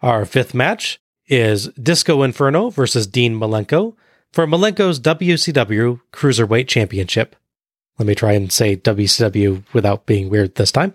[0.00, 3.96] Our fifth match is Disco Inferno versus Dean Malenko
[4.32, 7.34] for Malenko's WCW Cruiserweight Championship.
[7.98, 10.94] Let me try and say WCW without being weird this time.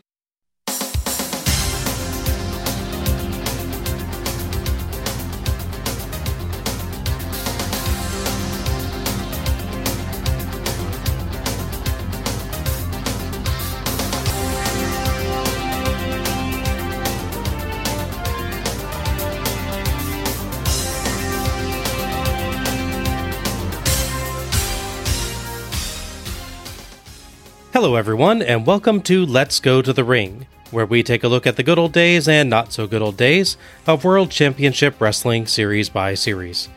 [27.83, 31.46] Hello, everyone, and welcome to Let's Go to the Ring, where we take a look
[31.46, 35.47] at the good old days and not so good old days of World Championship Wrestling
[35.47, 36.69] series by series.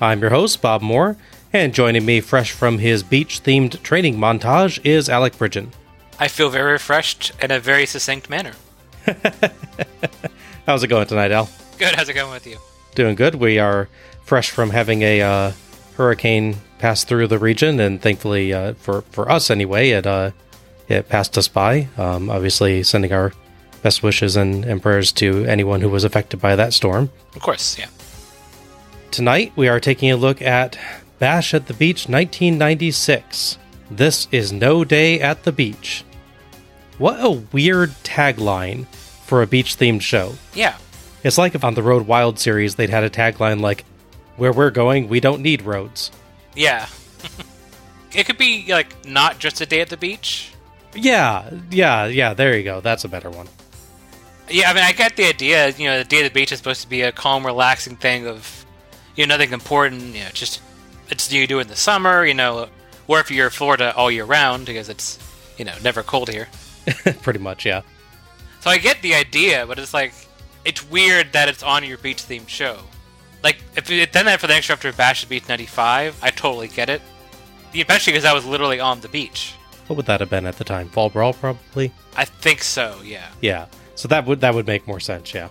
[0.00, 1.16] I'm your host, Bob Moore,
[1.52, 5.68] and joining me fresh from his beach themed training montage is Alec Bridgen.
[6.18, 8.54] I feel very refreshed in a very succinct manner.
[10.66, 11.48] How's it going tonight, Al?
[11.78, 12.58] Good, how's it going with you?
[12.96, 13.36] Doing good.
[13.36, 13.88] We are
[14.24, 15.52] fresh from having a uh,
[16.00, 20.30] hurricane passed through the region, and thankfully uh, for for us anyway, it uh,
[20.88, 21.88] it passed us by.
[21.98, 23.32] Um, obviously, sending our
[23.82, 27.10] best wishes and, and prayers to anyone who was affected by that storm.
[27.34, 27.88] Of course, yeah.
[29.10, 30.78] Tonight, we are taking a look at
[31.18, 33.58] Bash at the Beach 1996.
[33.90, 36.04] This is No Day at the Beach.
[36.96, 40.34] What a weird tagline for a beach themed show.
[40.54, 40.76] Yeah.
[41.24, 43.84] It's like if on the Road Wild series they'd had a tagline like,
[44.40, 46.10] Where we're going, we don't need roads.
[46.56, 46.86] Yeah.
[48.14, 50.54] it could be like not just a day at the beach.
[50.94, 52.80] Yeah, yeah, yeah, there you go.
[52.80, 53.48] That's a better one.
[54.48, 55.68] Yeah, I mean, I get the idea.
[55.68, 58.26] You know, the day at the beach is supposed to be a calm, relaxing thing
[58.26, 58.64] of,
[59.14, 60.00] you know, nothing important.
[60.14, 60.62] You know, just
[61.10, 62.24] it's you do in the summer.
[62.24, 62.70] You know,
[63.08, 65.18] or if you're in Florida all year round because it's,
[65.58, 66.48] you know, never cold here.
[67.20, 67.82] Pretty much, yeah.
[68.60, 70.14] So I get the idea, but it's like
[70.64, 72.78] it's weird that it's on your beach themed show.
[73.42, 76.68] Like if you had done that for the next after Bash Beach '95, I totally
[76.68, 77.02] get it.
[77.74, 79.54] Especially because I was literally on the beach.
[79.86, 80.88] What would that have been at the time?
[80.88, 81.92] Fall Brawl, probably.
[82.16, 83.00] I think so.
[83.04, 83.26] Yeah.
[83.40, 83.66] Yeah.
[83.94, 85.34] So that would that would make more sense.
[85.34, 85.48] Yeah.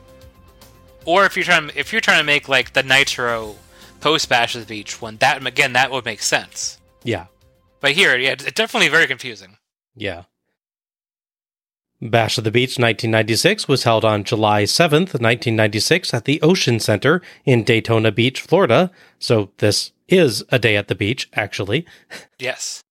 [1.06, 3.56] Or if you're trying if you're trying to make like the Nitro
[4.02, 6.80] post Bash of the Beach one, that again that would make sense.
[7.04, 7.26] Yeah.
[7.80, 9.58] But here, yeah, it's definitely very confusing.
[9.96, 10.24] Yeah.
[12.02, 17.22] Bash of the Beach 1996 was held on July 7th, 1996 at the Ocean Center
[17.44, 18.90] in Daytona Beach, Florida.
[19.20, 21.86] So this is a day at the beach, actually.
[22.40, 22.84] Yes.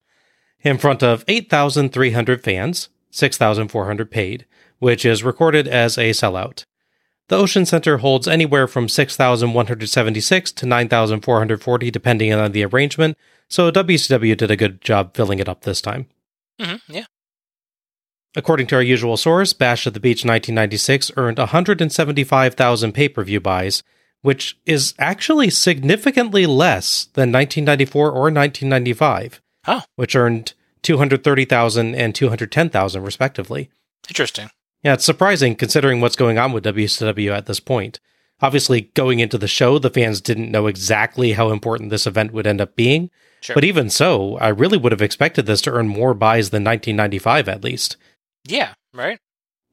[0.62, 4.44] in front of 8,300 fans, 6,400 paid,
[4.78, 6.64] which is recorded as a sellout.
[7.28, 13.16] The Ocean Center holds anywhere from 6,176 to 9,440 depending on the arrangement,
[13.48, 16.06] so WCW did a good job filling it up this time.
[16.60, 17.04] Mm-hmm, yeah.
[18.36, 23.40] According to our usual source, Bash at the Beach 1996 earned 175,000 pay per view
[23.40, 23.82] buys,
[24.22, 30.52] which is actually significantly less than 1994 or 1995, Oh, which earned
[30.82, 33.70] 230,000 and 210,000 respectively.
[34.08, 34.50] interesting.
[34.84, 37.98] Yeah, it's surprising considering what's going on with WCW at this point.
[38.40, 42.46] Obviously, going into the show, the fans didn't know exactly how important this event would
[42.46, 43.10] end up being.
[43.40, 43.54] Sure.
[43.54, 47.48] But even so, I really would have expected this to earn more buys than 1995
[47.48, 47.96] at least.
[48.44, 49.18] Yeah, right?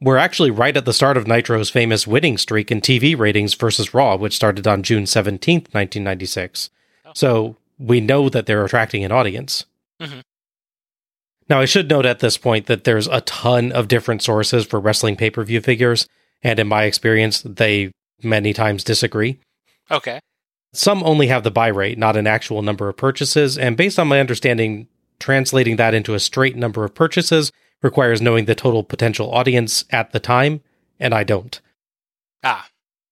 [0.02, 3.94] We're actually right at the start of Nitro's famous winning streak in TV ratings versus
[3.94, 6.70] Raw, which started on June 17th, 1996.
[7.06, 7.12] Oh.
[7.16, 9.66] So we know that they're attracting an audience.
[10.02, 10.22] Mhm.
[11.48, 14.80] Now, I should note at this point that there's a ton of different sources for
[14.80, 16.08] wrestling pay per view figures,
[16.44, 19.40] and in my experience, they many times disagree.
[19.92, 20.20] Okay.
[20.74, 24.08] Some only have the buy rate, not an actual number of purchases, and based on
[24.08, 24.88] my understanding,
[25.20, 27.52] translating that into a straight number of purchases
[27.86, 30.62] requires knowing the total potential audience at the time,
[31.00, 31.62] and I don't.
[32.44, 32.68] Ah,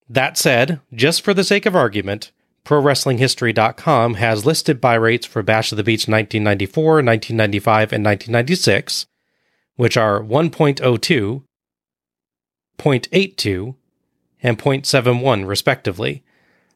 [0.10, 2.32] That said, just for the sake of argument,
[2.66, 9.06] ProWrestlingHistory.com has listed buy rates for Bash of the Beach 1994, 1995, and 1996,
[9.76, 11.44] which are 1.02,
[12.80, 13.76] 0.82,
[14.42, 16.24] and 0.71, respectively.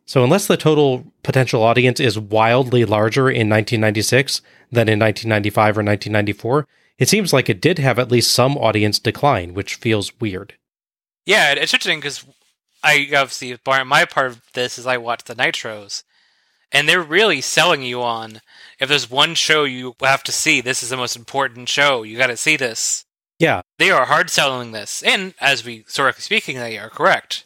[0.05, 4.41] So, unless the total potential audience is wildly larger in 1996
[4.71, 6.67] than in 1995 or 1994,
[6.97, 10.55] it seems like it did have at least some audience decline, which feels weird.
[11.25, 12.25] yeah, it's interesting because
[12.83, 16.03] I obviously my part of this is I watch the Nitros,
[16.71, 18.39] and they're really selling you on
[18.79, 22.03] if there's one show you have to see, this is the most important show.
[22.03, 23.03] You got to see this.
[23.39, 27.45] Yeah, They are hard selling this, and as we historically speaking, they are correct.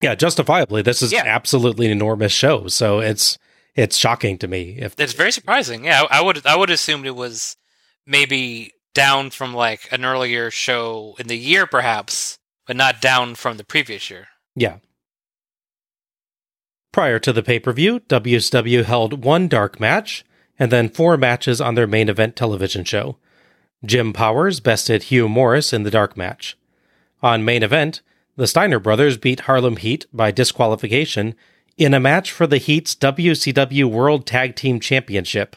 [0.00, 1.24] yeah, justifiably, this is Yeah.
[1.26, 2.68] absolutely an enormous show.
[2.68, 3.36] So it's
[3.74, 5.84] it's shocking to me if It's very surprising.
[5.84, 7.56] Yeah, I I would I would assumed it was
[8.06, 13.56] maybe down from like an earlier show in the year, perhaps, but not down from
[13.56, 14.28] the previous year.
[14.54, 14.78] yeah.
[16.92, 20.24] Prior to the pay per view, WSW held one dark match
[20.58, 23.16] and then four matches on their main event television show.
[23.84, 26.56] Jim Powers bested Hugh Morris in the dark match.
[27.22, 28.00] On main event,
[28.36, 31.34] the Steiner brothers beat Harlem Heat by disqualification
[31.76, 35.54] in a match for the Heat's WCW World Tag Team Championship.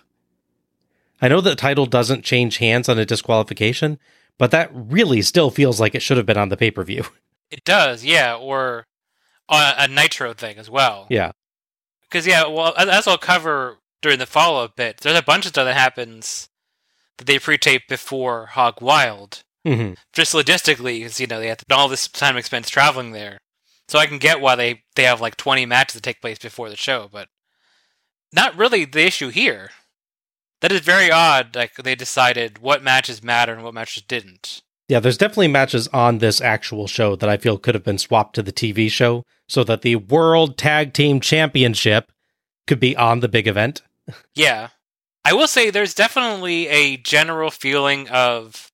[1.22, 4.00] I know the title doesn't change hands on a disqualification,
[4.38, 7.06] but that really still feels like it should have been on the pay per view.
[7.52, 8.86] It does, yeah, or
[9.50, 11.06] a, a Nitro thing as well.
[11.10, 11.34] Yeah.
[12.04, 15.50] Because, yeah, well, as I'll cover during the follow up bit, there's a bunch of
[15.50, 16.48] stuff that happens
[17.18, 19.44] that they pre tape before Hog Wild.
[19.68, 19.96] Mm-hmm.
[20.14, 23.38] Just logistically, because, you know, they have all this time expense traveling there.
[23.90, 26.70] So I can get why they, they have like 20 matches that take place before
[26.70, 27.28] the show, but
[28.32, 29.72] not really the issue here.
[30.62, 31.56] That is very odd.
[31.56, 34.62] Like they decided what matches matter and what matches didn't.
[34.88, 38.36] Yeah, there's definitely matches on this actual show that I feel could have been swapped
[38.36, 42.12] to the TV show so that the World Tag Team Championship
[42.68, 43.82] could be on the big event.
[44.36, 44.70] Yeah.
[45.24, 48.72] I will say there's definitely a general feeling of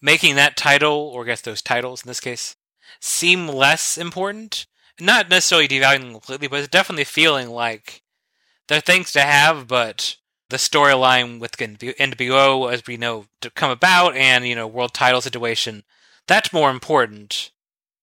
[0.00, 2.56] making that title, or I guess those titles in this case,
[3.00, 4.66] seem less important.
[5.00, 8.02] Not necessarily devaluing them completely, but it's definitely feeling like
[8.68, 10.16] they're things to have, but
[10.54, 15.20] the storyline with NWO, as we know, to come about, and you know, world title
[15.20, 15.82] situation.
[16.28, 17.50] That's more important.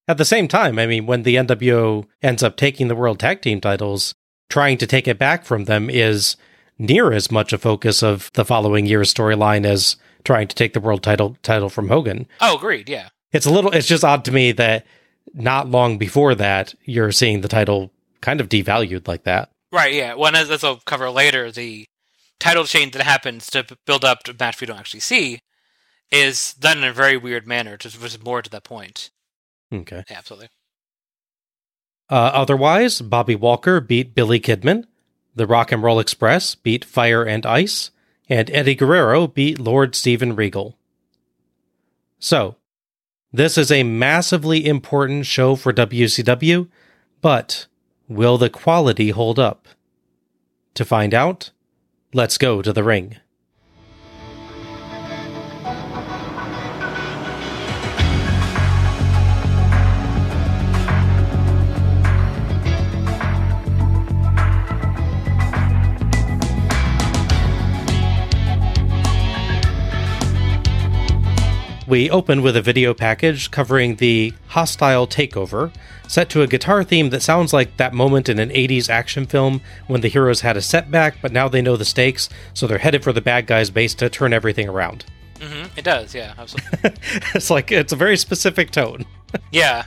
[0.06, 3.42] At the same time, I mean, when the NWO ends up taking the world tag
[3.42, 4.14] team titles,
[4.50, 6.36] trying to take it back from them is
[6.78, 9.96] near as much a focus of the following year's storyline as
[10.26, 12.28] trying to take the world title title from Hogan.
[12.42, 12.90] Oh, agreed.
[12.90, 13.72] Yeah, it's a little.
[13.72, 14.86] It's just odd to me that
[15.34, 19.52] not long before that, you're seeing the title kind of devalued like that.
[19.72, 19.94] Right.
[19.94, 20.16] Yeah.
[20.16, 21.88] Well, as, as I'll cover later, the
[22.42, 25.42] title change that happens to build up to a match we don't actually see
[26.12, 29.12] is done in a very weird manner, just was more to that point.
[29.72, 30.04] Okay.
[30.10, 30.50] Yeah, absolutely.
[32.10, 34.84] Uh, otherwise, Bobby Walker beat Billy Kidman,
[35.34, 37.92] the Rock and Roll Express beat Fire and Ice,
[38.28, 40.78] and Eddie Guerrero beat Lord Steven Regal.
[42.20, 42.58] So,
[43.32, 46.68] this is a massively important show for WCW,
[47.22, 47.68] but
[48.10, 49.68] will the quality hold up?
[50.76, 51.52] To find out,
[52.14, 53.16] Let's go to the ring.
[71.88, 75.74] We open with a video package covering the hostile takeover,
[76.12, 79.62] set to a guitar theme that sounds like that moment in an 80s action film
[79.88, 83.04] when the heroes had a setback, but now they know the stakes, so they're headed
[83.04, 85.06] for the bad guy's base to turn everything around.
[85.36, 85.80] Mm-hmm.
[85.80, 86.92] It does, yeah, absolutely.
[87.34, 89.06] it's like, it's a very specific tone.
[89.52, 89.86] yeah.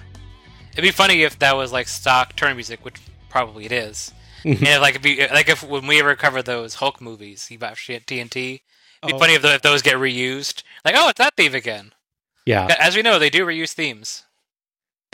[0.72, 2.96] It'd be funny if that was like stock turn music, which
[3.28, 4.12] probably it is.
[4.44, 4.64] Mm-hmm.
[4.64, 7.56] and if, like, if you, like if when we ever cover those Hulk movies, you
[7.56, 8.60] about TNT,
[9.04, 9.18] It'd be oh.
[9.18, 10.62] funny if, if, those get reused.
[10.84, 11.92] Like, oh, it's that theme again.
[12.46, 12.74] Yeah.
[12.80, 14.23] As we know, they do reuse themes.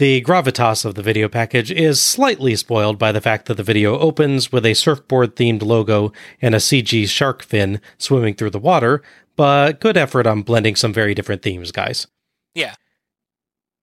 [0.00, 3.98] The gravitas of the video package is slightly spoiled by the fact that the video
[3.98, 6.10] opens with a surfboard themed logo
[6.40, 9.02] and a CG shark fin swimming through the water,
[9.36, 12.06] but good effort on blending some very different themes, guys.
[12.54, 12.76] Yeah.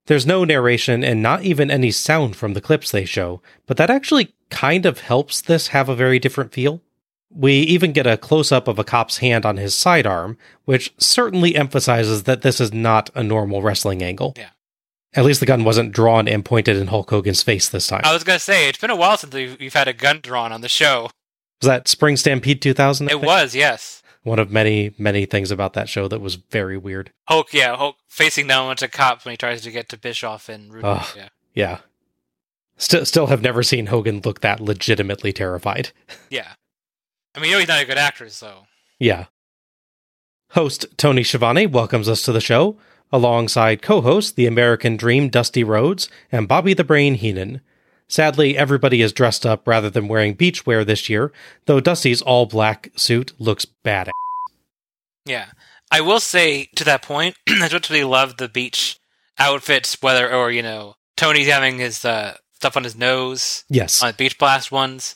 [0.08, 3.92] There's no narration and not even any sound from the clips they show, but that
[3.92, 6.81] actually kind of helps this have a very different feel.
[7.30, 11.56] We even get a close up of a cop's hand on his sidearm, which certainly
[11.56, 14.33] emphasizes that this is not a normal wrestling angle.
[14.36, 14.50] Yeah.
[15.14, 18.02] At least the gun wasn't drawn and pointed in Hulk Hogan's face this time.
[18.04, 20.52] I was going to say, it's been a while since we've had a gun drawn
[20.52, 21.09] on the show.
[21.61, 23.09] Was that Spring Stampede 2000?
[23.09, 24.04] It was, yes.
[24.23, 27.11] One of many, many things about that show that was very weird.
[27.28, 29.97] Hulk, yeah, Hulk facing down a bunch of cops when he tries to get to
[29.97, 30.87] Bischoff and Rudy.
[30.87, 31.30] Oh, yeah.
[31.56, 31.78] Yeah.
[32.78, 35.92] Still, still have never seen Hogan look that legitimately terrified.
[36.30, 36.54] Yeah.
[37.33, 38.66] I mean, you know he's not a good actor, so.
[38.99, 39.26] Yeah.
[40.52, 42.78] Host Tony Schiavone welcomes us to the show,
[43.11, 47.61] alongside co host The American Dream Dusty Rhodes and Bobby the Brain Heenan.
[48.07, 51.31] Sadly, everybody is dressed up rather than wearing beach wear this year,
[51.66, 54.11] though Dusty's all black suit looks badass.
[55.26, 55.47] Yeah.
[55.92, 58.99] I will say to that point, I totally love the beach
[59.37, 63.66] outfits, whether or, you know, Tony's having his uh, stuff on his nose.
[63.69, 64.02] Yes.
[64.02, 65.16] On the Beach Blast ones.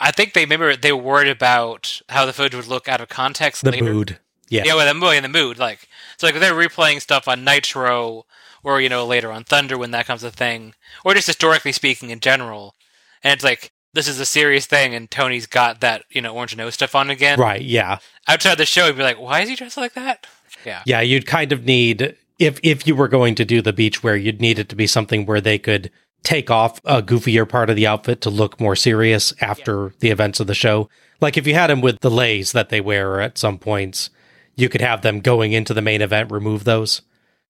[0.00, 3.08] I think they maybe they were worried about how the footage would look out of
[3.08, 3.62] context.
[3.62, 3.84] The later.
[3.84, 7.28] mood, yeah, yeah, well, the mood, in the mood, like so, like they're replaying stuff
[7.28, 8.24] on Nitro
[8.62, 12.10] or you know later on Thunder when that comes a thing, or just historically speaking
[12.10, 12.74] in general,
[13.22, 16.56] and it's like this is a serious thing, and Tony's got that you know orange
[16.56, 17.62] nose stuff on again, right?
[17.62, 17.98] Yeah.
[18.26, 20.26] Outside the show, you'd be like, why is he dressed like that?
[20.64, 21.00] Yeah, yeah.
[21.00, 24.40] You'd kind of need if if you were going to do the beach wear, you'd
[24.40, 25.90] need it to be something where they could
[26.22, 30.40] take off a goofier part of the outfit to look more serious after the events
[30.40, 30.88] of the show.
[31.20, 34.10] Like if you had him with the leis that they wear at some points,
[34.56, 37.02] you could have them going into the main event remove those.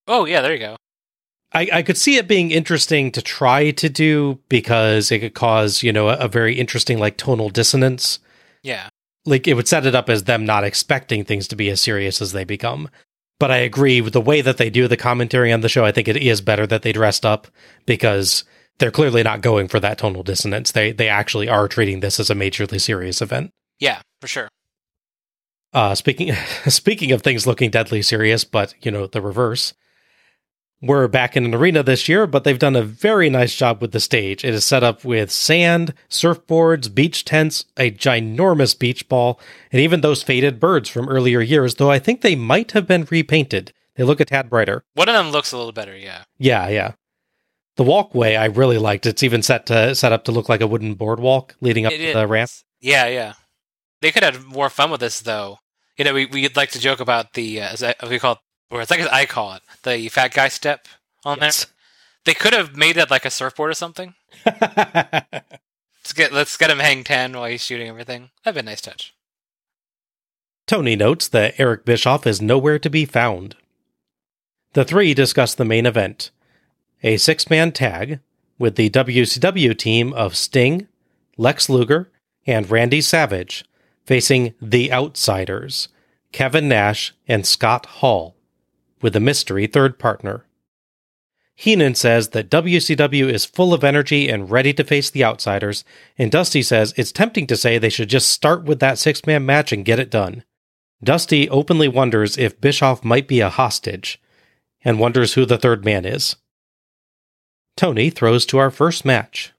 [0.07, 0.77] Oh yeah, there you go.
[1.53, 5.83] I, I could see it being interesting to try to do because it could cause,
[5.83, 8.19] you know, a, a very interesting like tonal dissonance.
[8.63, 8.89] Yeah.
[9.25, 12.21] Like it would set it up as them not expecting things to be as serious
[12.21, 12.91] as they become.
[13.39, 15.85] But I agree with the way that they do the commentary on the show.
[15.85, 17.47] I think it is better that they dressed up
[17.87, 18.45] because
[18.79, 20.73] they're clearly not going for that tonal dissonance.
[20.73, 23.51] They they actually are treating this as a majorly serious event.
[23.79, 24.49] Yeah, for sure.
[25.75, 26.33] Uh, speaking
[26.69, 29.75] speaking of things looking deadly serious, but you know the reverse.
[30.81, 33.93] We're back in an arena this year, but they've done a very nice job with
[33.93, 34.45] the stage.
[34.45, 39.41] It is set up with sand, surfboards, beach tents, a ginormous beach ball,
[39.73, 41.77] and even those faded birds from earlier years.
[41.77, 43.73] Though I think they might have been repainted.
[43.97, 44.85] They look a tad brighter.
[44.95, 45.97] One of them looks a little better.
[45.97, 46.25] Yeah.
[46.37, 46.93] Yeah, yeah.
[47.77, 49.07] The walkway I really liked.
[49.07, 51.99] It's even set to set up to look like a wooden boardwalk leading up It
[51.99, 52.15] to is.
[52.15, 52.51] the ramp.
[52.81, 53.33] Yeah, yeah.
[54.03, 55.59] They could have more fun with this though.
[55.97, 58.39] You know, we we'd like to joke about the uh, as I, we call it,
[58.71, 60.87] or it's like as I call it, the fat guy step
[61.25, 61.65] on Yes.
[61.65, 61.73] there.
[62.25, 64.15] They could have made that like a surfboard or something.
[66.05, 68.31] Let's get let's get him hang ten while he's shooting everything.
[68.45, 69.15] That'd be a nice touch.
[70.67, 73.57] Tony notes that Eric Bischoff is nowhere to be found.
[74.75, 76.31] The three discuss the main event
[77.03, 78.21] a six man tag
[78.59, 80.89] with the WCW team of Sting,
[81.37, 82.11] Lex Luger,
[82.47, 83.65] and Randy Savage
[84.05, 85.89] facing the Outsiders,
[86.33, 88.37] Kevin Nash and Scott Hall,
[89.01, 90.45] with a mystery third partner.
[91.57, 95.85] Heenan says that WCW is full of energy and ready to face the Outsiders,
[96.19, 99.47] and Dusty says it's tempting to say they should just start with that six man
[99.47, 100.43] match and get it done.
[101.03, 104.21] Dusty openly wonders if Bischoff might be a hostage,
[104.85, 106.37] and wonders who the third man is.
[107.77, 109.53] Tony throws to our first match.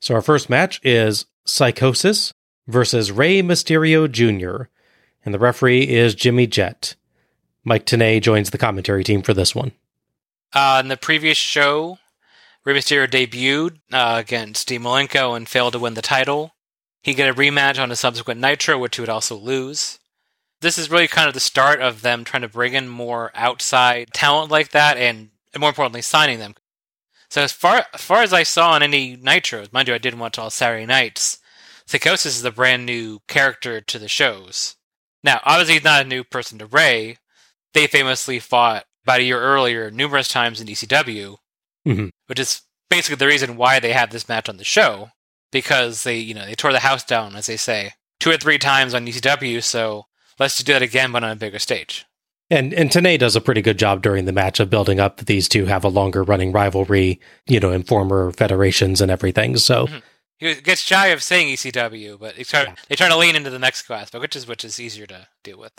[0.00, 2.32] So, our first match is Psychosis
[2.68, 4.68] versus Rey Mysterio Jr.,
[5.24, 6.94] and the referee is Jimmy Jett.
[7.64, 9.72] Mike Tenay joins the commentary team for this one.
[10.52, 11.98] Uh, in the previous show,
[12.64, 16.54] Rey Mysterio debuted uh, against Dean Malenko and failed to win the title.
[17.02, 19.98] He get a rematch on a subsequent Nitro, which he would also lose.
[20.60, 24.12] This is really kind of the start of them trying to bring in more outside
[24.12, 26.54] talent like that, and, and more importantly, signing them.
[27.28, 30.18] So as far as far as I saw on any Nitros, mind you, I didn't
[30.18, 31.37] watch all Saturday nights.
[31.88, 34.76] Psychosis is a brand new character to the shows.
[35.24, 37.16] Now, obviously, he's not a new person to Rey.
[37.72, 41.38] They famously fought about a year earlier numerous times in ECW,
[41.86, 42.10] Mhm.
[42.26, 45.10] which is basically the reason why they have this match on the show
[45.50, 48.58] because they, you know, they tore the house down, as they say, two or three
[48.58, 49.62] times on ECW.
[49.62, 50.04] So
[50.38, 52.04] let's just do that again, but on a bigger stage.
[52.50, 55.26] And and Tenay does a pretty good job during the match of building up that
[55.26, 59.56] these two have a longer running rivalry, you know, in former federations and everything.
[59.58, 60.02] So Mhm.
[60.38, 62.74] He gets shy of saying ECW, but they try, Yeah.
[62.88, 65.58] they try to lean into the Mexico aspect, which is which is easier to deal
[65.58, 65.72] with.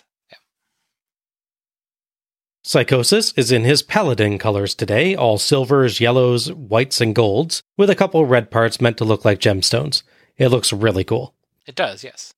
[2.62, 7.96] Psychosis is in his paladin colors today, all silvers, yellows, whites, and golds, with a
[7.96, 10.04] couple red parts meant to look like gemstones.
[10.38, 11.34] It looks really cool.
[11.66, 12.34] It does, yes.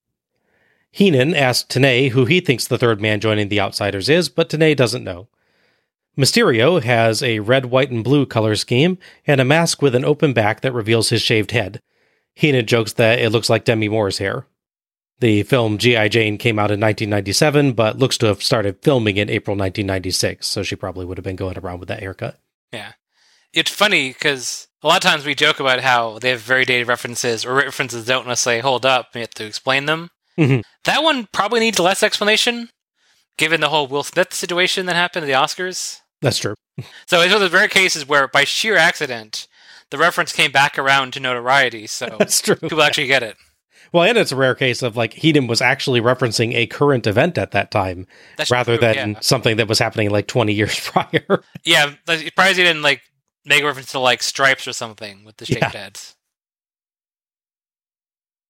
[0.92, 4.76] Heenan asked Tenay who he thinks the third man joining the Outsiders is, but Tenay
[4.76, 5.28] doesn't know.
[6.18, 10.34] Mysterio has a red, white, and blue color scheme and a mask with an open
[10.34, 11.82] back that reveals his shaved head.
[12.42, 14.48] Heenan jokes that it looks like Demi Moore's hair.
[15.20, 16.08] The film G.I.
[16.08, 20.64] Jane came out in 1997, but looks to have started filming in April 1996, so
[20.64, 22.40] she probably would have been going around with that haircut.
[22.72, 22.94] Yeah.
[23.54, 26.88] It's funny because a lot of times we joke about how they have very dated
[26.88, 30.10] references or references don't necessarily hold up and you have to explain them.
[30.40, 30.64] Mhm.
[30.86, 32.72] That one probably needs less explanation
[33.38, 36.00] given the whole Will Smith situation that happened at the Oscars.
[36.22, 36.56] That's true.
[37.08, 39.48] So it's one of those rare cases where by sheer accident,
[39.92, 42.56] the reference came back around to notoriety, so That's true.
[42.56, 43.38] people actually get it.
[43.94, 47.38] Well, and it's a rare case of like Heenan was actually referencing a current event
[47.38, 48.08] at that time
[48.38, 49.20] That's rather true, than yeah.
[49.20, 51.44] something that was happening like 20 years prior.
[51.66, 53.02] Yeah, like, surprised he didn't like
[53.46, 55.70] make a reference to like stripes or something with the shaved Yeah.
[55.70, 56.16] heads.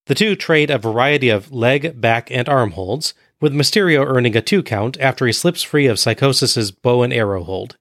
[0.07, 4.41] The two trade a variety of leg, back, and arm holds, with Mysterio earning a
[4.41, 7.77] two count after he slips free of Psychosis's bow and arrow hold.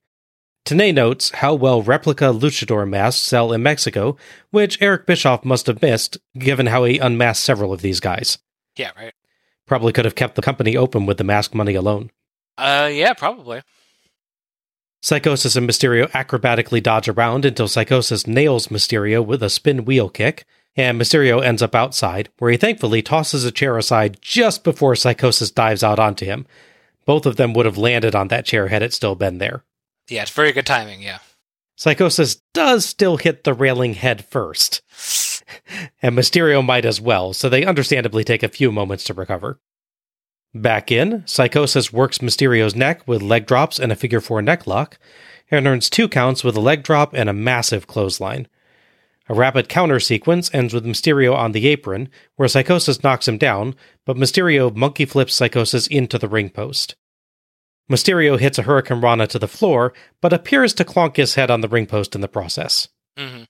[0.64, 4.16] Tenay notes how well replica luchador masks sell in Mexico,
[4.50, 8.38] which Eric Bischoff must have missed, given how he unmasked several of these guys.
[8.76, 9.14] Yeah, right.
[9.66, 12.10] Probably could have kept the company open with the mask money alone.
[12.58, 13.62] Uh, yeah, probably.
[15.02, 20.44] Psychosis and Mysterio acrobatically dodge around until Psychosis nails Mysterio with a spin wheel kick,
[20.76, 25.50] and Mysterio ends up outside, where he thankfully tosses a chair aside just before Psychosis
[25.50, 26.46] dives out onto him.
[27.06, 29.64] Both of them would have landed on that chair had it still been there.
[30.10, 31.02] Yeah, it's very good timing.
[31.02, 31.18] Yeah.
[31.76, 34.82] Psychosis does still hit the railing head first,
[36.02, 39.58] and Mysterio might as well, so they understandably take a few moments to recover.
[40.52, 44.98] Back in, Psychosis works Mysterio's neck with leg drops and a figure four neck lock,
[45.50, 48.46] and earns two counts with a leg drop and a massive clothesline.
[49.28, 53.76] A rapid counter sequence ends with Mysterio on the apron, where Psychosis knocks him down,
[54.04, 56.96] but Mysterio monkey flips Psychosis into the ring post.
[57.90, 61.60] Mysterio hits a Hurricane Rana to the floor, but appears to clonk his head on
[61.60, 62.88] the ring post in the process.
[63.18, 63.42] hmm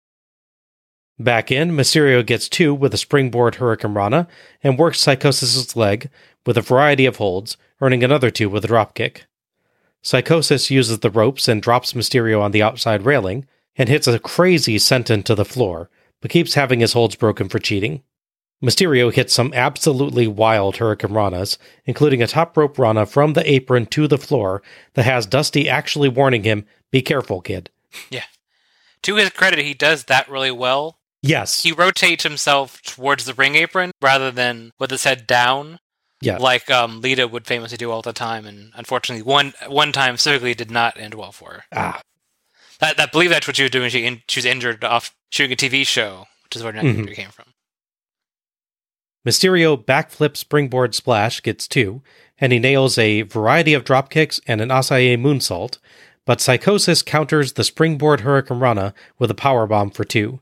[1.19, 4.27] Back in, Mysterio gets two with a springboard Hurricane Rana
[4.63, 6.09] and works Psychosis' leg
[6.47, 9.25] with a variety of holds, earning another two with a dropkick.
[10.01, 14.79] Psychosis uses the ropes and drops Mysterio on the outside railing and hits a crazy
[14.79, 15.91] senton to the floor,
[16.23, 18.03] but keeps having his holds broken for cheating.
[18.63, 23.87] Mysterio hits some absolutely wild Hurricane Ranas, including a top rope Rana from the apron
[23.87, 24.63] to the floor
[24.95, 27.71] that has Dusty actually warning him, Be careful, kid.
[28.11, 28.25] Yeah.
[29.03, 30.99] To his credit, he does that really well.
[31.23, 31.63] Yes.
[31.63, 35.79] He rotates himself towards the ring apron rather than with his head down,
[36.21, 36.37] Yeah.
[36.37, 38.45] like um, Lita would famously do all the time.
[38.45, 41.65] And unfortunately, one one time specifically did not end well for her.
[41.75, 42.01] Ah.
[42.81, 43.89] That, I believe that's what she was doing.
[43.91, 46.99] She, in, she was injured off shooting a TV show, which is where that Mhm.
[46.99, 47.50] injury came from.
[49.27, 52.03] Mysterio backflip springboard splash gets two,
[52.39, 55.79] and he nails a variety of dropkicks and an Asai moonsault,
[56.25, 60.41] but Psychosis counters the springboard Hurricane Rana with a powerbomb for two.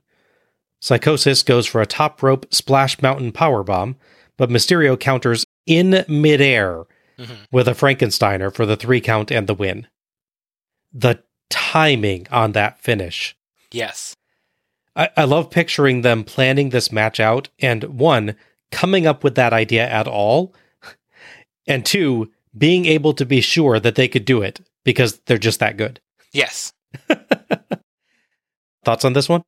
[0.81, 3.97] Psychosis goes for a top rope splash mountain powerbomb,
[4.37, 6.85] but Mysterio counters in midair
[7.19, 7.49] Mhm.
[7.51, 9.89] with a Frankensteiner for the three count and the win.
[10.93, 13.35] The timing on that finish.
[13.73, 14.15] Yes.
[14.95, 18.37] I, I love picturing them planning this match out and one,
[18.71, 20.55] coming up with that idea at all,
[21.67, 25.61] and two, being able to be sure that they could do it because they're just
[25.61, 26.01] that good.
[26.33, 26.73] Yes.
[28.85, 29.43] Thoughts on this one?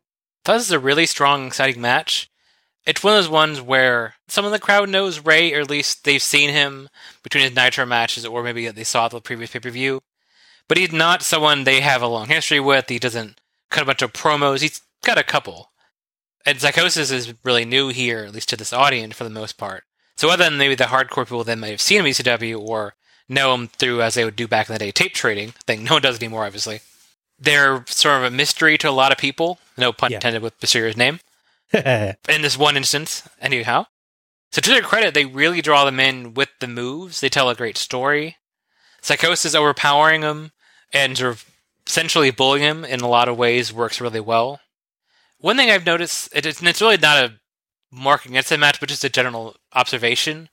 [0.44, 2.30] thought this is a really strong, exciting match.
[2.86, 6.04] It's one of those ones where some of the crowd knows Rey, or at least
[6.04, 6.88] they've seen him
[7.22, 10.00] between his Nitro matches, or maybe they saw the previous pay per view.
[10.66, 12.88] But he's not someone they have a long history with.
[12.88, 13.40] He doesn't
[13.70, 14.62] cut a bunch of promos.
[14.62, 15.70] He's got a couple.
[16.46, 19.84] And Psychosis is really new here, at least to this audience for the most part.
[20.16, 22.94] So other than maybe the hardcore people that might have seen him ECW or
[23.28, 25.94] know him through, as they would do back in the day, tape trading, thing no
[25.94, 26.80] one does anymore, obviously.
[27.38, 29.58] They're sort of a mystery to a lot of people.
[29.78, 30.16] No pun Yeah.
[30.16, 31.20] intended with Mysterio's name
[31.72, 33.86] in this one instance, anyhow.
[34.52, 37.20] So to their credit, they really draw them in with the moves.
[37.20, 38.36] They tell a great story.
[39.00, 40.52] Psychosis overpowering him
[40.92, 41.44] and sort of
[41.86, 44.60] essentially bullying him in a lot of ways works really well.
[45.40, 47.32] One thing I've noticed, it and it's really not a
[47.90, 50.48] marking against the match, but just a general observation.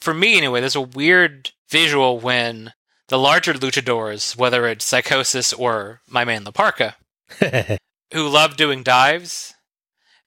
[0.00, 2.72] For me, anyway, there's a weird visual when
[3.08, 6.94] the larger luchadors, whether it's Psychosis or my man La Parca,
[8.12, 9.54] who love doing dives.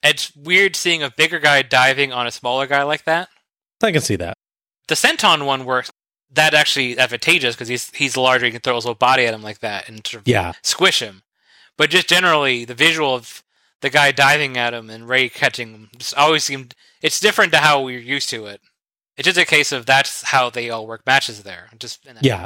[0.04, 3.30] It's weird seeing a bigger guy diving on a smaller guy like that.
[3.82, 4.36] I can see that.
[4.88, 5.92] The Senton one works.
[6.30, 8.46] That actually advantageous because he's he's larger.
[8.46, 10.54] You can throw his whole body at him like that and sort of Yeah.
[10.62, 11.24] squish him.
[11.78, 13.44] But just generally, the visual of
[13.82, 17.60] the guy diving at him and Rey catching him just always seemed it's different to
[17.60, 18.62] how we're used to it.
[19.18, 21.68] It's just a case of that's how they all work matches there.
[21.80, 22.46] Just Yeah.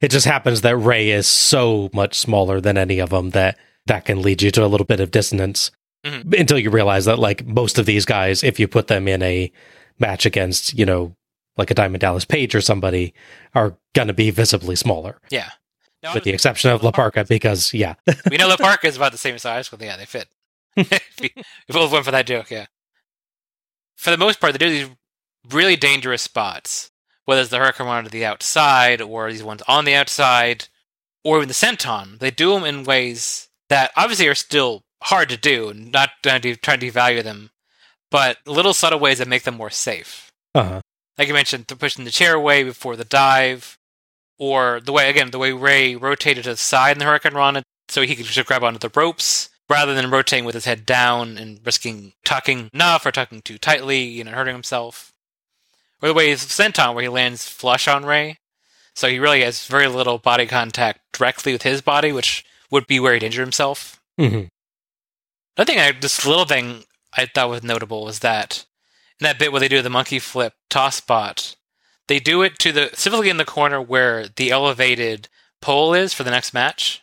[0.00, 4.04] It just happens that Rey is so much smaller than any of them that that
[4.04, 5.70] can lead you to a little bit of dissonance
[6.06, 6.38] Mhm.
[6.38, 9.50] until you realize that like most of these guys, if you put them in a
[9.98, 11.16] match against, you know,
[11.56, 13.12] like a Diamond Dallas Page or somebody,
[13.54, 15.20] are gonna be visibly smaller.
[15.30, 15.50] yeah.
[16.00, 17.94] No, with the exception of La Parca, because yeah,
[18.30, 20.28] we know the park is about the same size, but yeah, they fit.
[20.90, 21.30] if we
[21.68, 22.66] both went for that joke, yeah.
[23.96, 24.90] For the most part, they do these
[25.50, 26.90] really dangerous spots,
[27.24, 30.68] whether it's the Hurricane Run to the outside, or these ones on the outside,
[31.24, 32.18] or even the Senton.
[32.18, 36.56] They do them in ways that obviously are still hard to do, not trying to,
[36.56, 37.50] trying to devalue them,
[38.10, 40.80] but little subtle ways that make them more safe uh
[41.16, 43.76] like you mentioned, pushing the chair away before the dive,
[44.38, 47.64] or the way again the way Rey rotated to the side in the Hurricane Rana,
[47.88, 51.36] so he could just grab onto the ropes rather than rotating with his head down
[51.36, 55.12] and risking tucking enough or tucking too tightly, you know, hurting himself.
[56.00, 58.38] Or the way he's Senton, where he lands flush on Rey,
[58.94, 63.00] so he really has very little body contact directly with his body, which would be
[63.00, 64.00] where he'd injure himself.
[64.18, 64.44] hmm
[65.56, 66.84] Another thing, I, this little thing
[67.16, 68.64] I thought was notable was that
[69.20, 71.56] in that bit where they do the monkey flip toss spot,
[72.06, 75.28] they do it to the specifically in the corner where the elevated
[75.60, 77.02] pole is for the next match.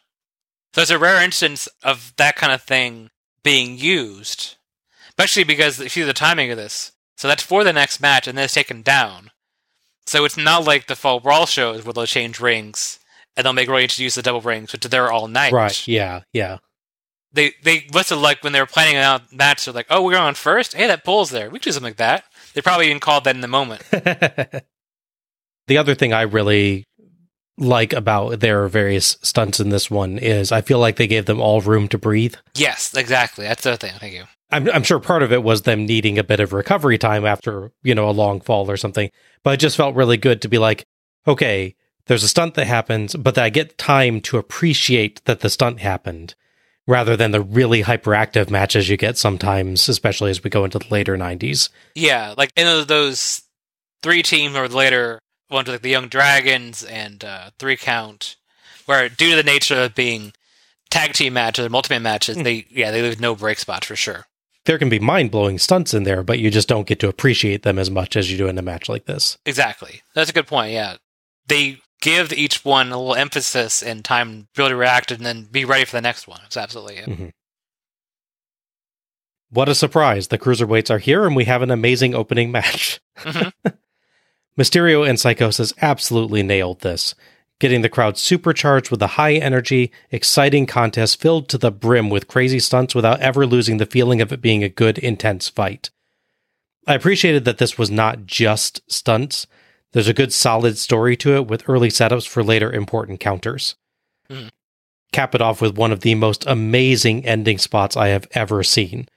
[0.75, 3.09] So it's a rare instance of that kind of thing
[3.43, 4.57] being used,
[5.07, 8.27] especially because if you see the timing of this, so that's for the next match
[8.27, 9.31] and then it's taken down.
[10.05, 12.99] So it's not like the fall brawl shows where they'll change rings
[13.37, 15.53] and they'll make Roy introduce the double rings, which they're all night.
[15.53, 16.57] right, yeah, yeah,
[17.31, 20.11] they they must have like when they were planning out match, they're like, oh, we're
[20.11, 20.73] going first.
[20.73, 21.49] Hey, that pole's there.
[21.49, 22.25] We can do something like that.
[22.53, 23.81] They probably even called that in the moment.
[23.91, 24.65] the
[25.77, 26.85] other thing I really
[27.57, 31.39] like about their various stunts in this one is I feel like they gave them
[31.39, 32.35] all room to breathe.
[32.55, 33.45] Yes, exactly.
[33.45, 33.93] That's the thing.
[33.99, 34.23] Thank you.
[34.51, 37.71] I'm, I'm sure part of it was them needing a bit of recovery time after,
[37.83, 39.09] you know, a long fall or something.
[39.43, 40.85] But it just felt really good to be like,
[41.27, 41.75] okay,
[42.07, 46.35] there's a stunt that happens, but I get time to appreciate that the stunt happened
[46.87, 50.87] rather than the really hyperactive matches you get sometimes, especially as we go into the
[50.91, 51.69] later 90s.
[51.95, 53.41] Yeah, like in those
[54.03, 58.35] three teams or later ones like the Young Dragons and uh, Three Count,
[58.85, 60.33] where due to the nature of being
[60.89, 62.43] tag team matches or multi-man matches, mm.
[62.43, 64.25] they yeah they leave no break spots for sure.
[64.65, 67.61] There can be mind blowing stunts in there, but you just don't get to appreciate
[67.61, 69.37] them as much as you do in a match like this.
[69.45, 70.71] Exactly, that's a good point.
[70.73, 70.97] Yeah,
[71.47, 75.65] they give each one a little emphasis and time to really react and then be
[75.65, 76.39] ready for the next one.
[76.45, 77.09] It's absolutely it.
[77.09, 77.27] Mm-hmm.
[79.49, 80.27] What a surprise.
[80.27, 82.99] The cruiserweights are here and we have an amazing opening match.
[83.19, 83.69] Mm-hmm.
[84.57, 87.13] Mysterio and Psychosis absolutely nailed this,
[87.59, 92.27] getting the crowd supercharged with a high energy, exciting contest filled to the brim with
[92.27, 95.89] crazy stunts without ever losing the feeling of it being a good, intense fight.
[96.87, 99.47] I appreciated that this was not just stunts,
[99.95, 103.75] there's a good solid story to it with early setups for later important counters.
[104.29, 104.49] Mm.
[105.13, 109.07] Cap it off with one of the most amazing ending spots I have ever seen,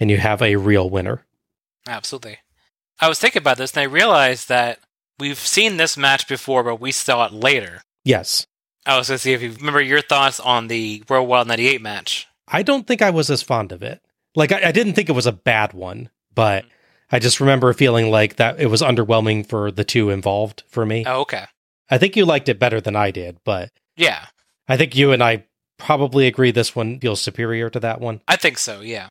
[0.00, 1.26] and you have a real winner.
[1.86, 2.38] Absolutely.
[3.02, 4.78] I was thinking about this and I realized that
[5.18, 7.82] we've seen this match before, but we saw it later.
[8.04, 8.46] Yes.
[8.86, 11.82] I was going to see if you remember your thoughts on the Road Wild 98
[11.82, 12.28] match.
[12.46, 14.00] I don't think I was as fond of it.
[14.36, 16.64] Like, I, I didn't think it was a bad one, but
[17.10, 21.04] I just remember feeling like that it was underwhelming for the two involved for me.
[21.04, 21.46] Oh, okay.
[21.90, 24.26] I think you liked it better than I did, but yeah,
[24.68, 25.44] I think you and I
[25.76, 28.20] probably agree this one feels superior to that one.
[28.28, 28.80] I think so.
[28.80, 29.08] Yeah.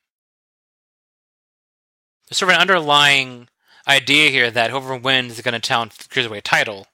[2.30, 3.50] There's sort of an underlying
[3.88, 6.88] idea here that whoever wins is going to challenge the cruiserweight title,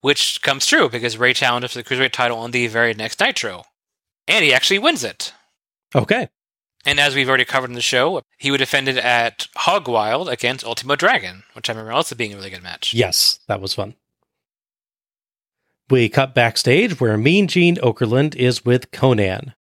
[0.00, 3.64] which comes true because Rey challenged for the cruiserweight title on the very next Nitro,
[4.26, 5.32] and he actually wins it.
[5.94, 6.28] Okay.
[6.84, 10.28] And as we've already covered in the show, he would defend it at Hog Wild
[10.28, 12.92] against Ultimo Dragon, which I remember also being a really good match.
[12.92, 13.94] Yes, that was fun.
[15.88, 19.54] We cut backstage where Mean Gene Okerlund is with Konnan.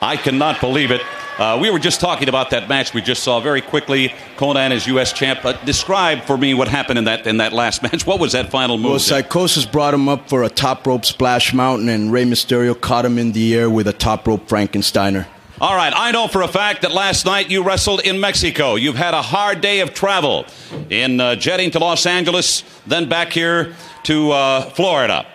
[0.00, 1.02] I cannot believe it.
[1.40, 4.10] Uh, we were just talking about that match we just saw very quickly.
[4.36, 5.10] Konnan is U.S.
[5.10, 5.42] champ.
[5.42, 8.06] Uh, describe for me what happened in that in that last match.
[8.06, 8.90] What was that final move?
[8.90, 13.06] Well, Psicosis brought him up for a top rope splash mountain, and Rey Mysterio caught
[13.06, 15.26] him in the air with a top rope Frankensteiner.
[15.62, 18.74] All right, I know for a fact that last night you wrestled in Mexico.
[18.74, 20.44] You've had a hard day of travel
[20.90, 25.26] in uh, jetting to Los Angeles, then back here to uh, Florida.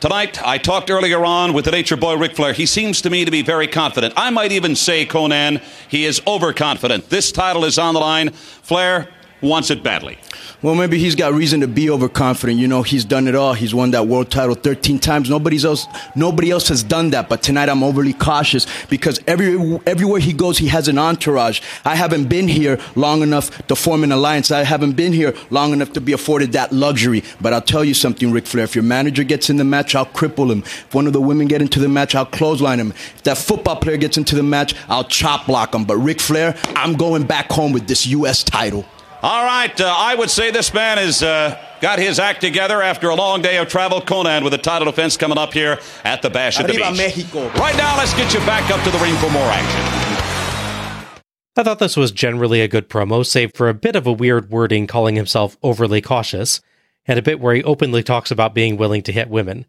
[0.00, 2.52] Tonight, I talked earlier on with the Nature Boy Ric Flair.
[2.52, 4.14] He seems to me to be very confident.
[4.16, 7.10] I might even say, Konnan, he is overconfident.
[7.10, 8.30] This title is on the line.
[8.30, 9.08] Flair
[9.40, 10.16] wants it badly.
[10.60, 12.58] Well, maybe he's got reason to be overconfident.
[12.58, 13.54] You know, he's done it all.
[13.54, 15.30] He's won that world title 13 times.
[15.30, 17.28] Nobody else, nobody else has done that.
[17.28, 21.60] But tonight, I'm overly cautious because every everywhere he goes, he has an entourage.
[21.84, 24.50] I haven't been here long enough to form an alliance.
[24.50, 27.22] I haven't been here long enough to be afforded that luxury.
[27.40, 28.64] But I'll tell you something, Ric Flair.
[28.64, 30.64] If your manager gets in the match, I'll cripple him.
[30.64, 32.90] If one of the women get into the match, I'll clothesline him.
[32.90, 35.84] If that football player gets into the match, I'll chop block him.
[35.84, 38.42] But Ric Flair, I'm going back home with this U.S.
[38.42, 38.84] title.
[39.20, 43.08] All right, uh, I would say this man has uh, got his act together after
[43.08, 44.00] a long day of travel.
[44.00, 46.96] Konnan with a title defense coming up here at the Bash at the Beach.
[46.96, 47.48] Mexico.
[47.54, 51.22] Right now, let's get you back up to the ring for more action.
[51.56, 54.50] I thought this was generally a good promo, save for a bit of a weird
[54.50, 56.60] wording calling himself overly cautious,
[57.04, 59.66] and a bit where he openly talks about being willing to hit women.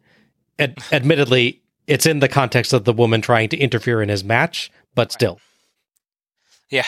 [0.60, 4.70] Ad- admittedly, it's in the context of the woman trying to interfere in his match,
[4.94, 5.40] but still.
[6.70, 6.86] Yeah.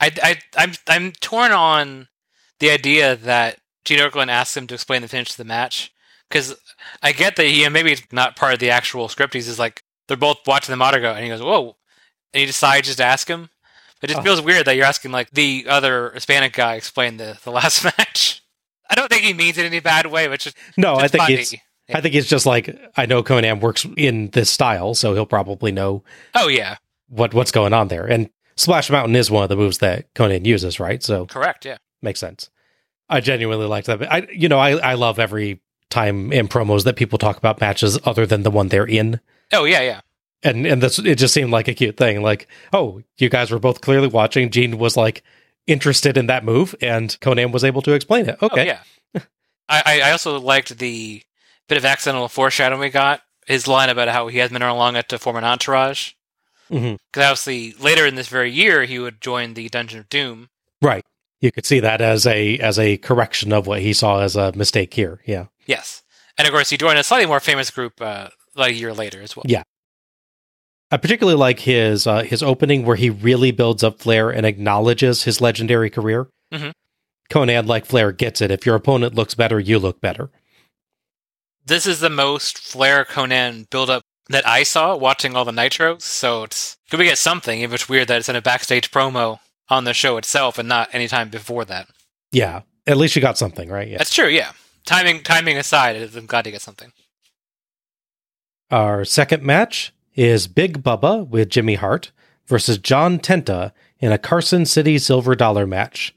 [0.00, 2.08] I, I, I'm, I'm torn on
[2.60, 5.92] the idea that Gene Okerlund asks him to explain the finish of the match
[6.28, 6.56] because
[7.02, 9.34] I get that he maybe it's not part of the actual script.
[9.34, 11.76] He's just like they're both watching the monitor go, and he goes, "Whoa,"
[12.32, 13.50] and he decides just to ask him.
[14.02, 14.22] It just oh.
[14.22, 18.42] feels weird that you're asking like the other Hispanic guy explain the the last match.
[18.90, 20.96] I don't think he means it in any bad way, but just no.
[20.96, 21.34] I think funny.
[21.34, 21.52] it's.
[21.52, 21.96] Yeah.
[21.96, 25.72] I think it's just like I know Konnan works in this style, so he'll probably
[25.72, 26.04] know.
[26.34, 26.76] Oh yeah,
[27.08, 30.44] what what's going on there, and Splash Mountain is one of the moves that Konnan
[30.44, 31.02] uses, right?
[31.02, 32.50] So correct, yeah, makes sense.
[33.08, 34.12] I genuinely liked that.
[34.12, 37.98] I, you know, I, I love every time in promos that people talk about matches
[38.04, 39.20] other than the one they're in.
[39.52, 40.00] Oh yeah, yeah.
[40.42, 42.20] And and this it just seemed like a cute thing.
[42.20, 44.50] Like, oh, you guys were both clearly watching.
[44.50, 45.22] Gene was like
[45.66, 48.42] interested in that move, and Konnan was able to explain it.
[48.42, 48.78] Okay, oh,
[49.14, 49.22] yeah.
[49.68, 51.22] I I also liked the
[51.68, 53.22] bit of accidental foreshadowing we got.
[53.46, 56.12] His line about how he has been along it to form an entourage.
[56.70, 56.98] Mhm.
[57.12, 60.48] Because obviously later in this very year, he would join the Dungeon of Doom.
[60.82, 61.04] Right.
[61.40, 64.52] You could see that as a as a correction of what he saw as a
[64.52, 65.20] mistake here.
[65.24, 65.46] Yeah.
[65.66, 66.02] Yes.
[66.36, 69.22] And of course, he joined a slightly more famous group uh, like a year later
[69.22, 69.44] as well.
[69.46, 69.62] Yeah.
[70.90, 75.24] I particularly like his uh, his opening where he really builds up Flair and acknowledges
[75.24, 76.28] his legendary career.
[76.52, 76.70] Mm-hmm.
[77.30, 78.50] Konnan, like Flair, gets it.
[78.50, 80.30] If your opponent looks better, you look better.
[81.66, 86.02] This is the most Flair Konnan build up that I saw watching all the Nitros.
[86.02, 89.40] So it's could we get something if it's weird that it's in a backstage promo
[89.68, 91.88] on the show itself and not any time before that.
[92.32, 92.62] Yeah.
[92.86, 93.88] At least you got something, right?
[93.88, 93.98] Yeah.
[93.98, 94.52] That's true, yeah.
[94.86, 96.92] Timing timing aside, I'm glad to get something.
[98.70, 102.12] Our second match is Big Bubba with Jimmy Hart
[102.46, 106.14] versus John Tenta in a Carson City Silver Dollar match.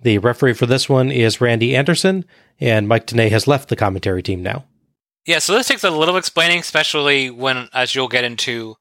[0.00, 2.24] The referee for this one is Randy Anderson,
[2.60, 4.64] and Mike Tenay has left the commentary team now.
[5.26, 8.76] Yeah, so this takes a little explaining, especially when, as you'll get into,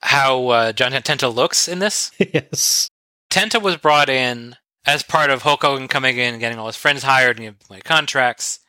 [0.00, 2.10] how uh, John Tenta looks in this.
[2.18, 2.88] yes.
[3.30, 6.76] Tenta was brought in as part of Hulk Hogan coming in and getting all his
[6.76, 8.60] friends hired and getting contracts.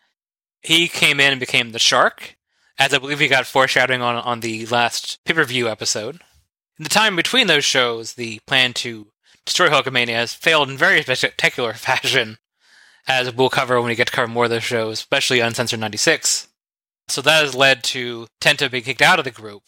[0.61, 2.35] He came in and became the Shark,
[2.77, 6.15] as I believe he got foreshadowing on on the last pay per view episode.
[6.77, 9.07] In the time between those shows, the plan to
[9.45, 12.39] destroy Hulkamania has failed in very spectacular fashion,
[13.07, 16.47] as we'll cover when we get to cover more of those shows, especially Uncensored 96.
[17.07, 19.63] So that has led to Tenta being kicked out of the group,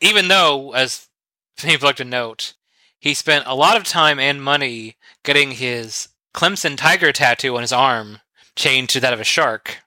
[0.00, 1.08] even though, as
[1.56, 2.54] people like to note,
[3.00, 7.72] he spent a lot of time and money getting his Clemson tiger tattoo on his
[7.72, 8.20] arm
[8.56, 9.78] chained to that of a shark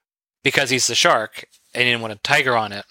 [0.42, 2.84] because he's the shark and he didn't want a tiger on it.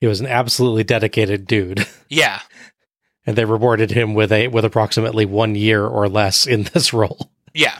[0.00, 2.40] He was an absolutely dedicated dude, Yeah,
[3.26, 7.30] and they rewarded him with a with approximately one year or less in this role.
[7.54, 7.78] yeah.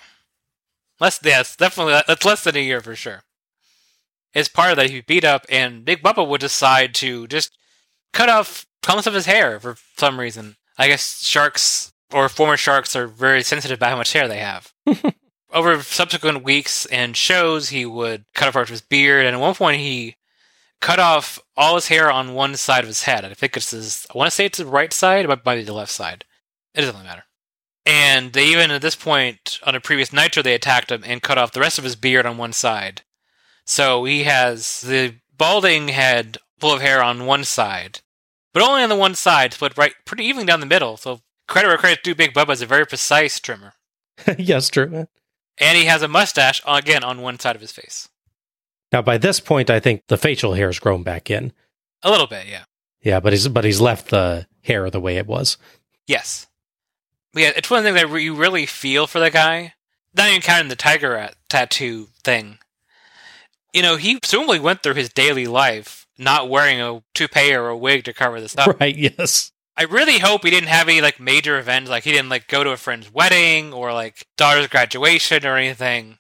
[1.01, 1.95] Less, yes, definitely.
[2.07, 3.23] That's less than a year for sure.
[4.35, 7.57] As part of that, he beat up, and Big Bubba would decide to just
[8.13, 10.57] cut off clumps of his hair for some reason.
[10.79, 14.73] I guess sharks or former sharks are very sensitive about how much hair they have.
[15.53, 19.41] Over subsequent weeks and shows, he would cut off part of his beard, and at
[19.41, 20.17] one point he
[20.81, 23.25] cut off all his hair on one side of his head.
[23.25, 24.07] I think it's his.
[24.15, 26.25] I want to say it's the right side, but it might be the left side.
[26.75, 27.25] It doesn't matter.
[27.85, 31.39] And they even at this point on a previous Nitro they attacked him and cut
[31.39, 33.03] off the rest of his beard on one side.
[33.71, 38.01] So he has the balding head full of hair on one side,
[38.53, 40.97] but only on the one side, split right pretty evenly down the middle.
[40.97, 43.75] So credit where credit due, Big Bubba is a very precise trimmer,
[44.39, 45.07] yes, true.
[45.59, 48.09] and he has a mustache again on one side of his face,
[48.93, 51.53] Now, by this point, I think the facial hair has grown back in.
[52.03, 52.65] a little bit, yeah.
[53.03, 55.59] Yeah, but he's but he's left the hair the way it was.
[56.09, 56.49] Yes.
[57.33, 59.75] But yeah, it's one thing that you really feel for the guy.
[60.13, 62.59] Not even counting the tiger uh, tattoo thing.
[63.73, 67.77] You know, he presumably went through his daily life not wearing a toupee or a
[67.77, 68.77] wig to cover this up.
[68.81, 68.97] Right?
[68.97, 69.53] Yes.
[69.77, 72.63] I really hope he didn't have any like major events, like he didn't like go
[72.63, 76.19] to a friend's wedding or like daughter's graduation or anything.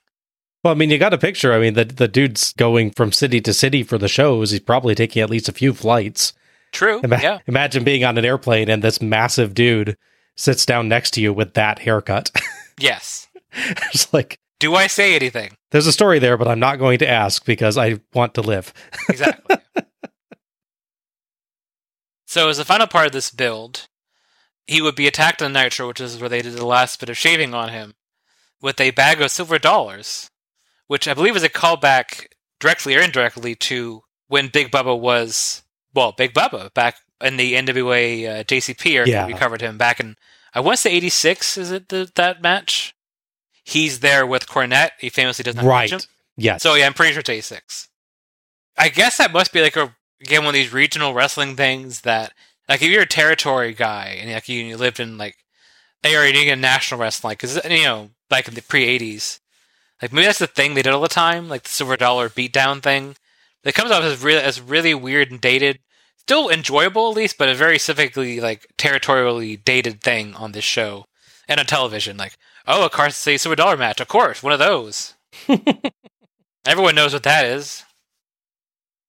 [0.65, 1.53] Well, I mean, you got a picture.
[1.53, 4.51] I mean, the the dude's going from city to city for the shows.
[4.51, 6.33] He's probably taking at least a few flights.
[6.73, 7.01] True.
[7.03, 7.39] Ima- yeah.
[7.47, 9.97] Imagine being on an airplane and this massive dude
[10.37, 12.31] sits down next to you with that haircut.
[12.79, 13.29] Yes.
[13.93, 15.57] it's like Do I say anything?
[15.73, 18.73] there's a story there, but I'm not going to ask because I want to live.
[19.09, 19.57] Exactly.
[22.27, 23.89] so as the final part of this build,
[24.67, 27.17] he would be attacked on Nitro, which is where they did the last bit of
[27.17, 27.95] shaving on him,
[28.61, 30.31] with a bag of silver dollars,
[30.87, 32.27] which I believe is a callback
[32.61, 35.63] directly or indirectly to when Big Bubba was
[35.95, 39.09] well, Big Bubba back in the NWA uh, JCP era.
[39.09, 39.27] Yeah.
[39.27, 40.17] We covered him back in
[40.55, 41.59] I want to say '86.
[41.59, 42.95] Is it the, that match?
[43.71, 44.91] He's there with Cornette.
[44.99, 45.91] He famously does not right.
[45.91, 46.01] him.
[46.37, 46.63] Yes.
[46.63, 47.89] So yeah, I'm pretty sure it's 86.
[48.77, 52.33] I guess that must be like a again one of these regional wrestling things that
[52.69, 55.37] like if you're a territory guy and like you, you lived in like
[56.03, 59.41] area you get national wrestling because you know like in the pre 80s
[60.01, 62.83] like maybe that's the thing they did all the time like the silver dollar beatdown
[62.83, 63.17] thing
[63.65, 65.79] that comes off as really as really weird and dated
[66.17, 71.05] still enjoyable at least but a very specifically like territorially dated thing on this show
[71.49, 72.39] and on television like
[72.71, 75.15] oh a Carson City silver dollar match of course one of those
[76.67, 77.85] Everyone knows what that is.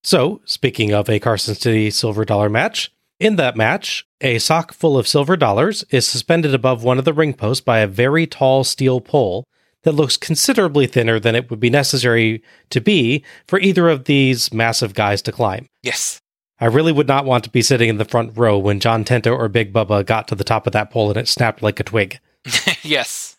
[0.04, 4.97] So, speaking of a Carson City silver dollar match, in that match, a sock full
[4.97, 8.63] of silver dollars is suspended above one of the ring posts by a very tall
[8.63, 9.43] steel pole
[9.84, 14.54] that looks considerably thinner than it would be necessary to be for either of these
[14.54, 15.67] massive guys to climb.
[15.84, 16.19] Yes.
[16.60, 19.36] I really would not want to be sitting in the front row when John Tenta
[19.36, 21.84] or Big Bubba got to the top of that pole and it snapped like a
[21.84, 22.19] twig.
[22.84, 23.31] yes.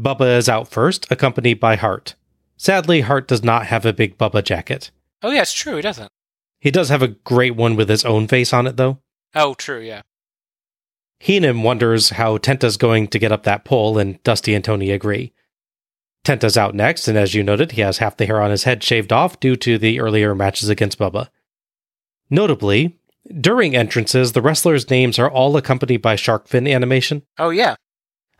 [0.00, 2.14] Bubba is out first, accompanied by Hart.
[2.56, 4.90] Sadly, Hart does not have a Big Bubba jacket.
[5.22, 5.76] Oh, yeah, it's true.
[5.76, 6.10] He doesn't.
[6.60, 8.98] He does have a great one with his own face on it, though.
[9.34, 9.80] Oh, true.
[9.80, 10.02] Yeah.
[11.18, 15.32] Heenan wonders how Tenta's going to get up that pole, and Dusty and Tony agree.
[16.24, 18.82] Tenta's out next, and as you noted, he has half the hair on his head
[18.82, 21.28] shaved off due to the earlier matches against Bubba.
[22.30, 22.98] Notably,
[23.40, 27.22] during entrances, the wrestlers' names are all accompanied by shark fin animation.
[27.38, 27.76] Oh yeah,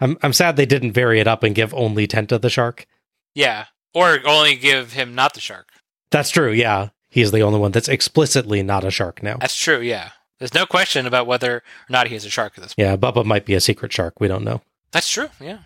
[0.01, 2.87] I'm I'm sad they didn't vary it up and give only Tenta the shark.
[3.35, 5.69] yeah, or only give him not the shark.
[6.11, 6.89] That's true, yeah.
[7.09, 9.37] He's the only one that's explicitly not a shark now.
[9.41, 9.81] That's true.
[9.81, 12.75] Yeah, there's no question about whether or not he is a shark at this.
[12.75, 12.87] point.
[12.87, 14.21] Yeah, Bubba might be a secret shark.
[14.21, 14.63] We don't know.
[14.93, 15.29] That's true.
[15.41, 15.59] Yeah.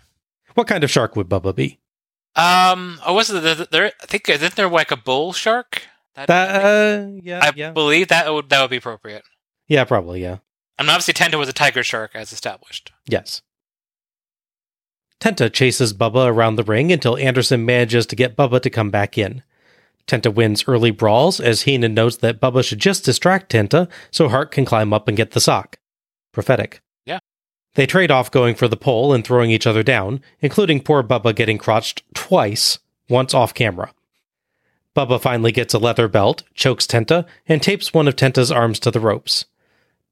[0.55, 1.79] What kind of shark would Bubba be?
[2.35, 3.91] Um, oh, was it there?
[4.01, 5.83] I think isn't there like a bull shark?
[6.15, 7.71] That, That, uh, yeah, I yeah.
[7.71, 9.23] believe that would that would be appropriate.
[9.67, 10.37] Yeah, probably, yeah.
[10.77, 12.91] I mean, obviously, Tenta was a tiger shark as established.
[13.07, 13.41] Yes.
[15.19, 19.17] Tenta chases Bubba around the ring until Anderson manages to get Bubba to come back
[19.17, 19.43] in.
[20.07, 24.51] Tenta wins early brawls as Heenan notes that Bubba should just distract Tenta so Hart
[24.51, 25.79] can climb up and get the sock.
[26.31, 26.81] Prophetic.
[27.05, 27.19] Yeah.
[27.73, 31.33] They trade off going for the pole and throwing each other down, including poor Bubba
[31.33, 33.93] getting crotched twice, once off camera.
[34.95, 38.91] Bubba finally gets a leather belt, chokes Tenta, and tapes one of Tenta's arms to
[38.91, 39.45] the ropes.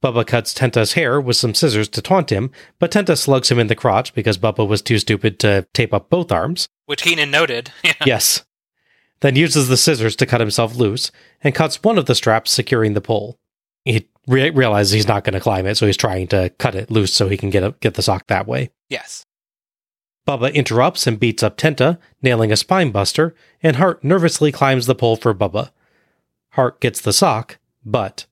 [0.04, 3.68] Bubba cuts Tenta's hair with some scissors to taunt him, but Tenta slugs him in
[3.68, 6.68] the crotch because Bubba was too stupid to tape up both arms.
[6.86, 7.72] Which Heenan noted.
[8.06, 8.44] Yes.
[9.22, 11.10] Then uses the scissors to cut himself loose
[11.42, 13.40] and cuts one of the straps securing the pole.
[13.86, 16.92] He re- realizes he's not going to climb it, so he's trying to cut it
[16.92, 18.72] loose so he can get a, get the sock that way.
[18.90, 19.26] Yes.
[20.28, 24.96] Bubba interrupts and beats up Tenta, nailing a spine buster, and Hart nervously climbs the
[24.96, 25.72] pole for Bubba.
[26.52, 28.26] Hart gets the sock, but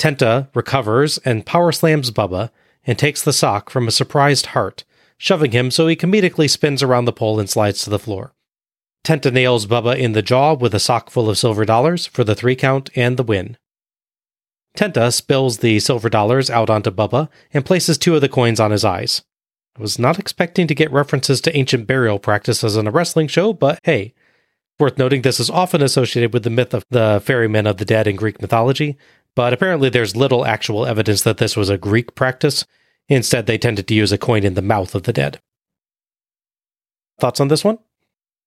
[0.00, 2.48] Tenta recovers and power slams Bubba
[2.86, 4.84] and takes the sock from a surprised Hart,
[5.18, 8.32] shoving him so he comedically spins around the pole and slides to the floor.
[9.04, 12.34] Tenta nails Bubba in the jaw with a sock full of silver dollars for the
[12.34, 13.58] three count and the win.
[14.74, 18.70] Tenta spills the silver dollars out onto Bubba and places two of the coins on
[18.70, 19.22] his eyes.
[19.78, 23.52] I was not expecting to get references to ancient burial practices on a wrestling show,
[23.52, 24.14] but hey.
[24.78, 28.06] Worth noting, this is often associated with the myth of the ferrymen of the dead
[28.06, 28.96] in Greek mythology,
[29.34, 32.64] but apparently there's little actual evidence that this was a Greek practice.
[33.08, 35.40] Instead, they tended to use a coin in the mouth of the dead.
[37.18, 37.78] Thoughts on this one?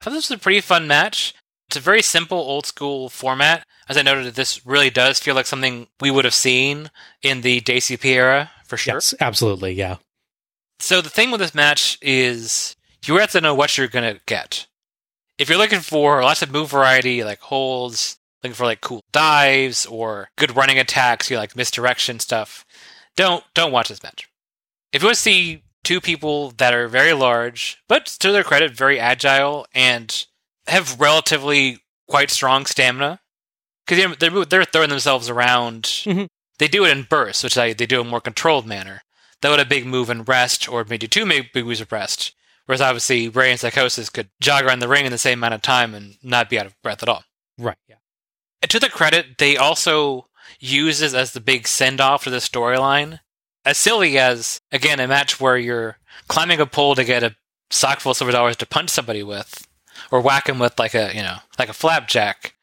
[0.01, 1.33] I thought this was a pretty fun match.
[1.67, 3.65] It's a very simple, old school format.
[3.87, 6.89] As I noted, this really does feel like something we would have seen
[7.21, 8.95] in the JCP era for sure.
[8.95, 9.97] Yes, absolutely, yeah.
[10.79, 14.67] So the thing with this match is you have to know what you're gonna get.
[15.37, 19.86] If you're looking for lots of move variety, like holds, looking for like cool dives
[19.86, 22.65] or good running attacks, you like misdirection stuff,
[23.15, 24.27] don't don't watch this match.
[24.91, 28.71] If you want to see two people that are very large, but to their credit,
[28.75, 30.25] very agile and
[30.67, 33.19] have relatively quite strong stamina,
[33.86, 35.84] because they're they're throwing themselves around.
[35.84, 36.27] Mhm.
[36.60, 39.01] They do it in bursts, which they, they do in a more controlled manner.
[39.41, 42.34] They would a big move and rest, or maybe two big moves of rest.
[42.65, 45.62] Whereas obviously Rey and Psychosis could jog around the ring in the same amount of
[45.62, 47.25] time and not be out of breath at all.
[47.58, 47.95] Right, yeah.
[48.69, 50.28] To their credit, they also
[50.60, 53.19] use this as the big send off to the storyline.
[53.65, 55.97] As silly as, again, a match where you're
[56.28, 57.36] climbing a pole to get a
[57.69, 59.67] sock full of silver dollars to punch somebody with,
[60.12, 62.56] or whack him with like a, you know, like a flapjack.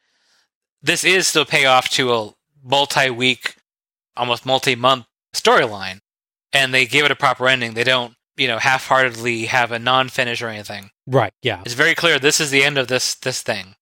[0.81, 2.31] This is still payoff to a
[2.63, 3.55] multi week,
[4.15, 5.99] almost multi month storyline.
[6.53, 7.73] And they give it a proper ending.
[7.73, 10.89] They don't, you know, half heartedly have a non finish or anything.
[11.07, 11.61] Right, yeah.
[11.65, 13.75] It's very clear this is the end of this this thing.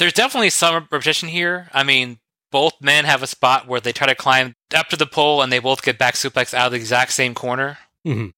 [0.00, 1.68] There's definitely some repetition here.
[1.74, 2.18] I mean,
[2.50, 5.52] both men have a spot where they try to climb up to the pole and
[5.52, 7.78] they both get back suplex out of the exact same corner.
[8.04, 8.28] hmm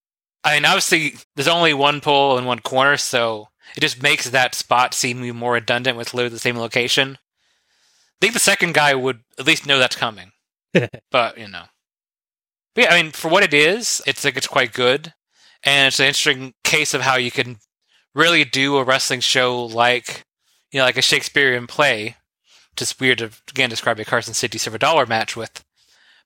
[0.45, 3.47] I mean, obviously, there's only one pole and one corner, so
[3.77, 7.11] it just makes that spot seem more redundant with literally the same location.
[7.13, 10.33] I think the second guy would at least know that's coming,
[11.11, 11.63] but you know.
[12.75, 15.13] But yeah, I mean, for what it is, it's like it's quite good,
[15.63, 17.59] and it's an interesting case of how you can
[18.13, 20.25] really do a wrestling show like
[20.73, 22.17] you know, like a Shakespearean play.
[22.75, 25.63] Just weird to again describe a Carson City Silver Dollar match with,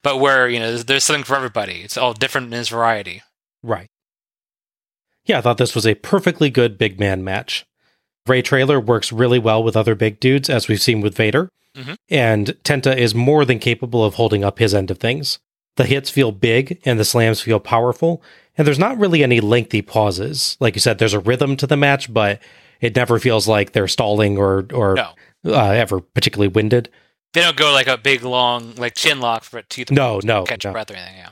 [0.01, 1.82] but where you know there's, there's something for everybody.
[1.82, 3.22] It's all different in its variety.
[3.61, 3.89] Right.
[5.26, 7.65] Yeah, I thought this was a perfectly good big man match.
[8.26, 11.97] Ray Traylor works really well with other big dudes, as we've seen with Vader, Mhm.
[12.09, 15.39] and Tenta is more than capable of holding up his end of things.
[15.76, 18.24] The hits feel big and the slams feel powerful,
[18.57, 20.55] and there's not really any lengthy pauses.
[20.61, 22.39] Like you said, there's a rhythm to the match, but
[22.82, 25.13] it never feels like they're stalling or or No.
[25.45, 26.89] uh, ever particularly winded.
[27.34, 29.91] They don't go like a big long like chin lock for a teeth.
[29.91, 30.69] No, no, catch no.
[30.69, 31.17] your breath or anything.
[31.17, 31.30] Yeah.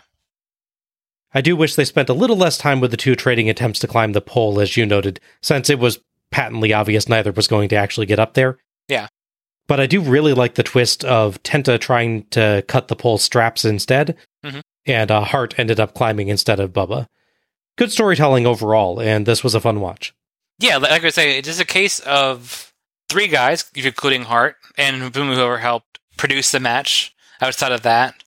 [1.34, 3.88] I do wish they spent a little less time with the two trading attempts to
[3.88, 6.00] climb the pole, as you noted, since it was
[6.32, 8.58] patently obvious neither was going to actually get up there.
[8.88, 9.08] Yeah.
[9.68, 13.66] But I do really like the twist of Tenta trying to cut the pole straps
[13.66, 14.16] instead.
[14.46, 14.62] Mhm.
[14.86, 17.08] and uh, Hart ended up climbing instead of Bubba.
[17.78, 20.14] Good storytelling overall, and this was a fun watch.
[20.60, 22.74] Yeah, like I say, it's just a case of
[23.10, 27.14] three guys, including Hart and whoever helped produce the match.
[27.42, 28.24] Outside of that,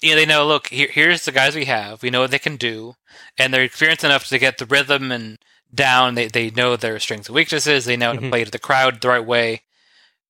[0.00, 2.02] you know, they know, look, here, here's the guys we have.
[2.02, 2.94] We know what they can do,
[3.36, 5.38] and they're experienced enough to get the rhythm and
[5.74, 6.14] down.
[6.14, 7.84] They they know their strengths and weaknesses.
[7.84, 8.30] They know how to Mhm.
[8.30, 9.62] play to the crowd the right way.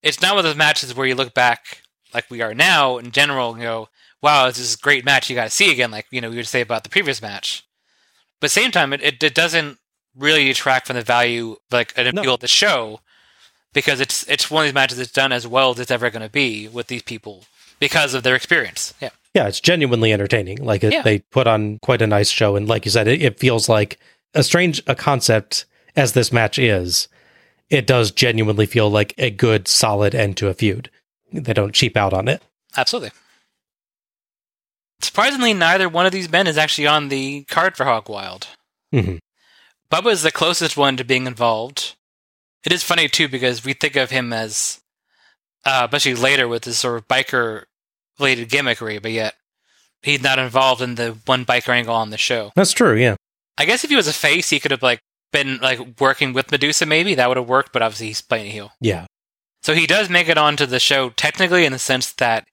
[0.02, 3.12] It's not one of those matches where you look back like we are now in
[3.12, 3.88] general and go,
[4.20, 5.30] "Wow, this is a great match.
[5.30, 7.62] You got to see again." Like you know, we would say about the previous match.
[8.40, 9.78] But same time, it, it, it doesn't
[10.16, 12.20] really detract from the value, like an No.
[12.20, 13.00] appeal of the show,
[13.72, 16.22] because it's it's one of these matches that's done as well as it's ever going
[16.22, 17.44] to be with these people
[17.80, 18.94] because of their experience.
[19.00, 20.58] Yeah, Yeah, it's genuinely entertaining.
[20.64, 21.02] Like it, Yeah.
[21.02, 23.98] they put on quite a nice show, and like you said, it, it feels like
[24.34, 25.64] a strange a concept
[25.96, 27.08] as this match is.
[27.70, 30.90] It does genuinely feel like a good, solid end to a feud.
[31.32, 32.42] They don't cheap out on it.
[32.76, 33.10] absolutely.
[35.00, 38.46] Surprisingly, neither one of these men is actually on the card for Hog Wild.
[38.92, 39.16] hmm
[39.91, 41.95] Bubba is the closest one to being involved.
[42.64, 44.80] It is funny too because we think of him as,
[45.64, 47.64] uh, especially later with this sort of biker
[48.18, 49.35] related gimmickry, but yet
[50.03, 52.53] he's not involved in the one biker angle on the show.
[52.57, 52.97] That's true.
[52.97, 53.16] Yeah.
[53.59, 55.01] I guess if he was a face, he could have like
[55.32, 56.87] been like working with Medusa.
[56.87, 58.72] Maybe that would have worked, but obviously he's playing a heel.
[58.80, 59.07] Yeah.
[59.62, 62.47] So he does make it onto the show technically in the sense that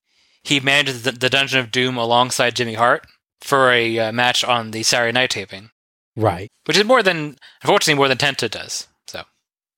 [0.44, 3.06] he manages the, the Dungeon of Doom alongside Jimmy Hart
[3.42, 5.72] for a uh, match on the Saturday night taping,
[6.16, 6.50] Right.
[6.66, 8.88] which is more than unfortunately more than Tenta does.
[9.08, 9.24] So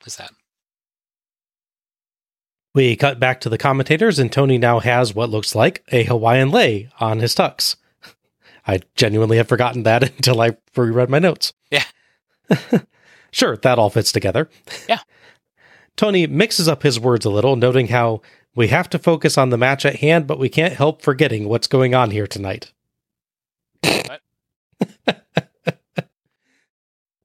[0.01, 0.31] there's that.
[2.75, 6.49] We cut back to the commentators, and Tony now has what looks like a Hawaiian
[6.49, 7.75] lei on his tux.
[8.67, 11.53] I genuinely have forgotten that until I reread my notes.
[11.69, 11.84] Yeah.
[13.31, 14.49] sure, that all fits together.
[14.89, 15.01] Yeah.
[15.95, 18.21] Tony mixes up his words a little, noting how
[18.55, 21.67] we have to focus on the match at hand, but we can't help forgetting what's
[21.67, 22.71] going on here tonight.
[23.84, 24.21] What?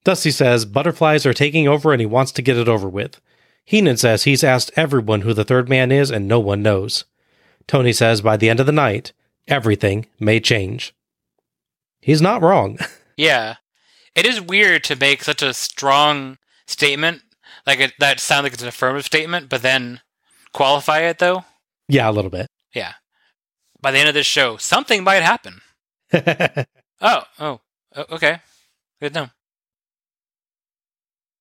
[0.08, 3.20] Dusty says butterflies are taking over and he wants to get it over with.
[3.66, 7.04] Heenan says he's asked everyone who the third man is and no one knows.
[7.66, 9.12] Tony says by the end of the night,
[9.46, 10.94] everything may change.
[12.00, 12.78] He's not wrong.
[13.18, 13.56] Yeah,
[14.14, 17.20] it is weird to make such a strong statement
[17.66, 20.00] like it, that sounds like it's an affirmative statement, but then
[20.54, 21.44] qualify it though.
[21.86, 22.46] yeah, a little bit.
[22.72, 22.92] Yeah.
[23.82, 25.60] By the end of this show, something might happen.
[27.00, 27.60] Oh, oh,
[28.10, 28.38] okay,
[29.00, 29.28] good to know.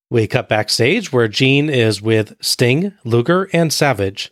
[0.10, 4.32] We cut backstage where Gene is with Sting, Luger, and Savage.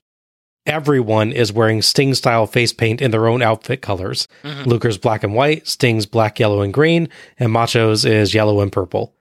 [0.66, 4.28] Everyone is wearing Sting style face paint in their own outfit colors.
[4.44, 4.66] Mhm.
[4.66, 7.08] Luger's black and white, Sting's black, yellow, and green,
[7.40, 9.14] and Macho's is yellow and purple.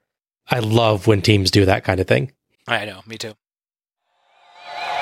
[0.49, 2.31] I love when teams do that kind of thing.
[2.67, 3.33] I know, me too.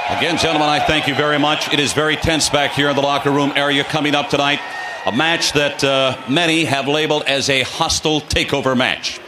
[0.10, 1.74] Again, gentlemen, I thank you very much.
[1.74, 4.60] It is very tense back here in the locker room area coming up tonight.
[5.06, 9.20] A match that uh, many have labeled as a hostile takeover match.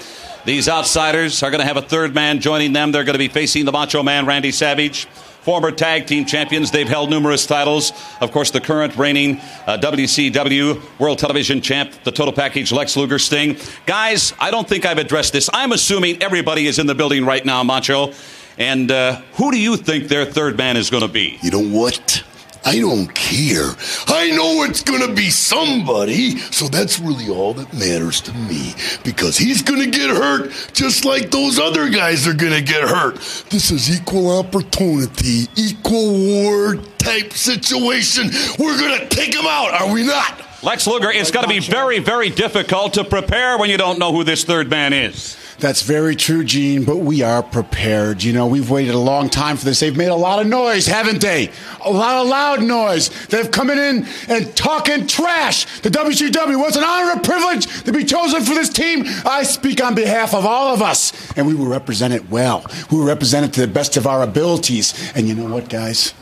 [0.46, 2.92] These outsiders are going to have a third man joining them.
[2.92, 5.06] They're going to be facing the Macho Man, Randy Savage.
[5.42, 6.70] Former tag team champions.
[6.70, 7.92] They've held numerous titles.
[8.22, 13.18] Of course, the current reigning uh, WCW World Television Champ, the total package, Lex Luger
[13.18, 13.58] Sting.
[13.88, 15.50] Guys, I don't think I've addressed this.
[15.52, 18.14] I'm assuming everybody is in the building right now, Macho.
[18.60, 21.40] And uh, who do you think their third man is going to be?
[21.42, 22.24] You know what?
[22.68, 23.70] I don't care.
[24.08, 28.74] I know it's gonna be somebody, so that's really all that matters to me.
[29.04, 33.18] Because he's gonna get hurt just like those other guys are gonna get hurt.
[33.52, 38.32] This is equal opportunity, equal war type situation.
[38.58, 40.42] We're gonna take him out, are we not?
[40.64, 44.12] Lex Luger, it's got to be very, very difficult to prepare when you don't know
[44.12, 45.38] who this third man is.
[45.60, 48.24] That's very true, Gene, but we are prepared.
[48.24, 49.80] You know, we've waited a long time for this.
[49.80, 51.50] They've made a lot of noise, haven't they?
[51.84, 53.10] A lot of loud noise.
[53.28, 55.80] They've come in and talking trash.
[55.80, 59.04] The WCW was an honor and privilege to be chosen for this team.
[59.26, 62.66] I speak on behalf of all of us, and we will represent it well.
[62.92, 64.94] We will represent it to the best of our abilities.
[65.16, 66.14] And you know what, guys?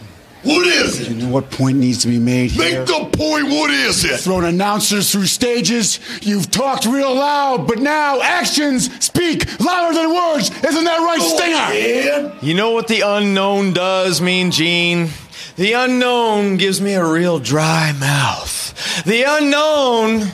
[0.44, 1.10] What is it?
[1.10, 2.80] You know what point needs to be made here?
[2.80, 4.20] Make the point, what is it?
[4.20, 6.00] thrown announcers through stages.
[6.22, 10.50] You've talked real loud, but now actions speak louder than words.
[10.64, 11.74] Isn't that right, Stinger?
[11.74, 12.34] Yeah.
[12.42, 15.10] You know what the unknown does mean, Gene?
[15.56, 19.04] The unknown gives me a real dry mouth.
[19.06, 20.30] The unknown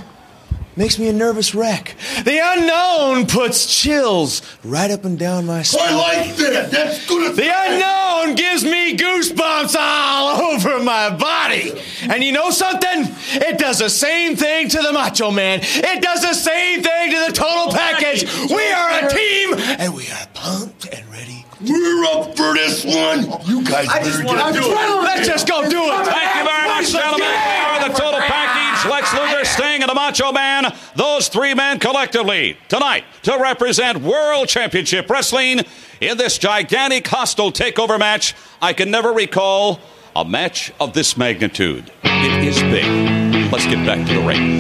[0.80, 1.94] makes me a nervous wreck.
[2.24, 5.90] The unknown puts chills right up and down my spine.
[5.90, 6.72] I like that.
[6.72, 7.36] That's good.
[7.36, 11.74] The unknown gives me goosebumps all over my body.
[12.04, 13.14] And you know something?
[13.34, 15.60] It does the same thing to the Macho Man.
[15.62, 18.24] It does the same thing to the total oh, package.
[18.50, 21.46] We are a team, and we are pumped and ready.
[21.60, 23.28] We're up for this one.
[23.46, 25.04] You guys better get to it.
[25.04, 26.06] Let's just go do it.
[26.06, 27.28] Thank you very much, gentlemen.
[27.28, 28.59] We are the total package.
[28.80, 30.74] Savage, Lex Luger, Sting, and the Macho Man.
[30.96, 35.62] Those three men collectively tonight to represent World Championship Wrestling
[36.02, 38.36] in this gigantic hostile takeover match.
[38.62, 39.80] I can never recall
[40.16, 41.92] a match of this magnitude.
[42.04, 43.52] It is big.
[43.52, 44.60] Let's get back to the ring.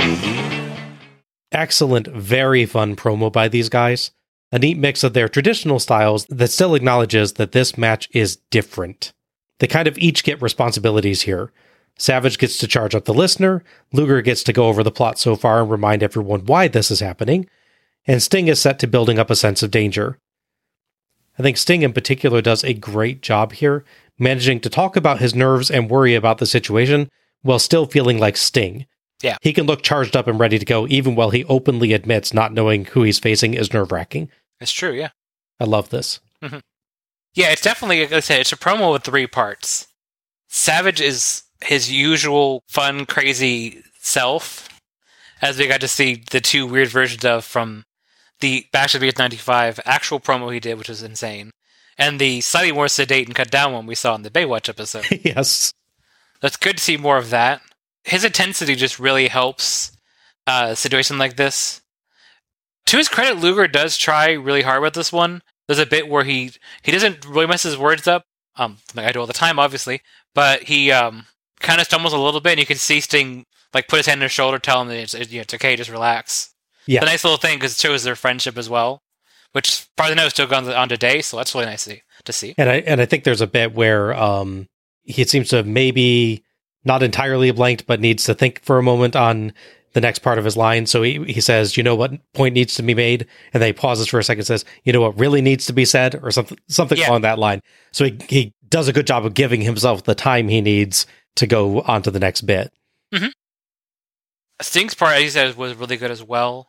[1.51, 4.11] Excellent, very fun promo by these guys.
[4.51, 9.13] A neat mix of their traditional styles that still acknowledges that this match is different.
[9.59, 11.51] They kind of each get responsibilities here.
[11.99, 15.35] Savage gets to charge up the listener, Luger gets to go over the plot so
[15.35, 17.47] far and remind everyone why this is happening,
[18.07, 20.17] and Sting is set to building up a sense of danger.
[21.37, 23.83] I think Sting in particular does a great job here,
[24.17, 27.09] managing to talk about his nerves and worry about the situation
[27.41, 28.85] while still feeling like Sting.
[29.21, 29.35] Yeah.
[29.41, 32.53] He can look charged up and ready to go even while he openly admits not
[32.53, 34.29] knowing who he's facing is nerve wracking.
[34.61, 35.09] It's true, yeah.
[35.59, 36.21] I love this.
[36.41, 36.59] Mm-hmm.
[37.33, 39.87] Yeah, it's definitely, like I said, it's a promo with three parts.
[40.47, 44.67] Savage is his usual fun, crazy self,
[45.41, 47.85] as we got to see the two weird versions of from
[48.39, 51.51] the Bash of BS 95 actual promo he did, which was insane,
[51.97, 55.05] and the slightly more sedate and cut down one we saw in the Baywatch episode.
[55.23, 55.73] yes.
[56.41, 57.61] That's good to see more of that.
[58.03, 59.91] His intensity just really helps
[60.47, 61.81] uh, a situation like this.
[62.87, 65.41] To his credit, Luger does try really hard with this one.
[65.67, 68.23] There's a bit where he he doesn't really mess his words up.
[68.55, 70.01] Um, like I do all the time, obviously,
[70.33, 71.27] but he um
[71.59, 74.19] kind of stumbles a little bit, and you can see Sting like put his hand
[74.19, 76.53] on his shoulder, tell him that it's, it, you know, it's okay, just relax.
[76.87, 77.01] Yeah.
[77.01, 79.01] It's a nice little thing because it shows their friendship as well,
[79.51, 82.33] which part of the note still going on today, so that's really nice to, to
[82.33, 82.55] see.
[82.57, 84.67] And I and I think there's a bit where um
[85.03, 86.43] he seems to have maybe
[86.85, 89.53] not entirely blanked, but needs to think for a moment on
[89.93, 90.85] the next part of his line.
[90.85, 93.25] So he, he says, you know what point needs to be made?
[93.53, 95.73] And then he pauses for a second and says, you know what really needs to
[95.73, 96.19] be said?
[96.23, 97.09] Or something something Yeah.
[97.09, 97.61] along that line.
[97.91, 101.47] So he, he does a good job of giving himself the time he needs to
[101.47, 102.71] go on to the next bit.
[103.13, 103.29] Mm-hmm.
[104.61, 106.67] Sting's part, as you said, was really good as well.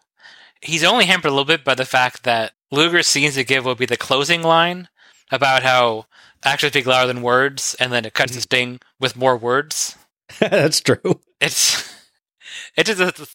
[0.63, 3.79] He's only hampered a little bit by the fact that Luger seems to give would
[3.79, 4.89] be the closing line
[5.31, 6.07] about how
[6.45, 8.43] actions speak louder than words, and then it cuts to mm-hmm.
[8.43, 9.97] Sting with more words.
[10.39, 11.21] That's true.
[11.41, 11.95] It's
[12.77, 13.27] it just a,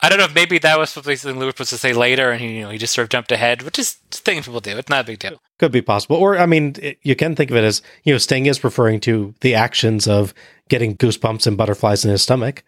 [0.00, 2.40] I don't know if maybe that was something Luger was supposed to say later, and
[2.40, 4.76] he you know he just sort of jumped ahead, which is things people do.
[4.76, 5.40] It's not a big deal.
[5.58, 6.16] Could be possible.
[6.16, 9.00] Or, I mean, it, you can think of it as, you know, Sting is referring
[9.00, 10.34] to the actions of
[10.68, 12.64] getting goosebumps and butterflies in his stomach.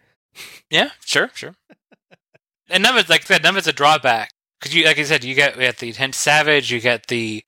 [0.69, 1.55] Yeah, sure, sure.
[2.69, 3.43] and none of it's like that.
[3.43, 5.89] none of it's a drawback because you, like I said, you get you get the
[5.89, 7.43] intense savage, you get the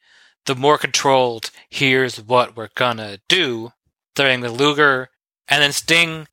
[0.46, 1.52] the more controlled.
[1.70, 3.72] Here's what we're gonna do.
[4.16, 5.10] During the Luger,
[5.48, 6.28] and then Sting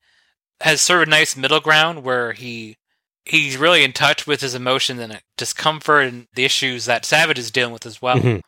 [0.61, 2.77] has sort of a nice middle ground where he
[3.29, 7.51] he's really in touch with his emotions and discomfort and the issues that Savage is
[7.51, 8.17] dealing with as well.
[8.17, 8.41] Mhm.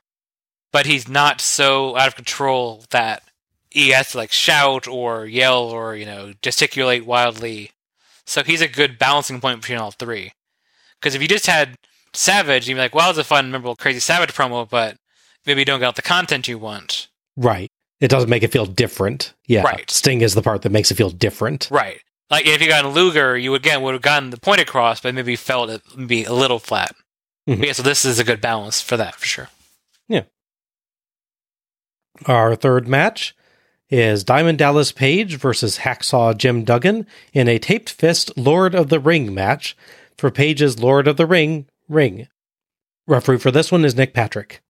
[0.72, 3.24] But he's not so out of control that
[3.72, 7.72] he has to like shout or yell or you know gesticulate wildly.
[8.26, 10.32] So he's a good balancing point between all three.
[11.00, 11.76] Because if you just had
[12.14, 14.98] Savage, you'd be like, "Well, it's a fun, memorable, crazy Savage promo," but
[15.46, 17.08] maybe you don't get all the content you want.
[17.38, 17.70] Right.
[18.00, 19.34] It doesn't make it feel different.
[19.48, 19.62] Yeah.
[19.64, 19.90] Right.
[19.92, 21.68] Sting is the part that makes it feel different.
[21.70, 22.02] Right.
[22.30, 25.16] Like if you got a Luger, you again would have gotten the point across, but
[25.16, 26.96] maybe felt it be a little flat.
[27.48, 27.66] Mhm.
[27.66, 29.50] Yeah, so this is a good balance for that for sure.
[30.08, 30.24] Yeah.
[32.26, 33.36] Our third match
[33.90, 39.00] is Diamond Dallas Page versus Hacksaw Jim Duggan in a taped fist Lord of the
[39.00, 39.76] Ring match
[40.18, 42.28] for Page's Lord of the Ring ring.
[43.08, 44.62] Referee for this one is Nick Patrick.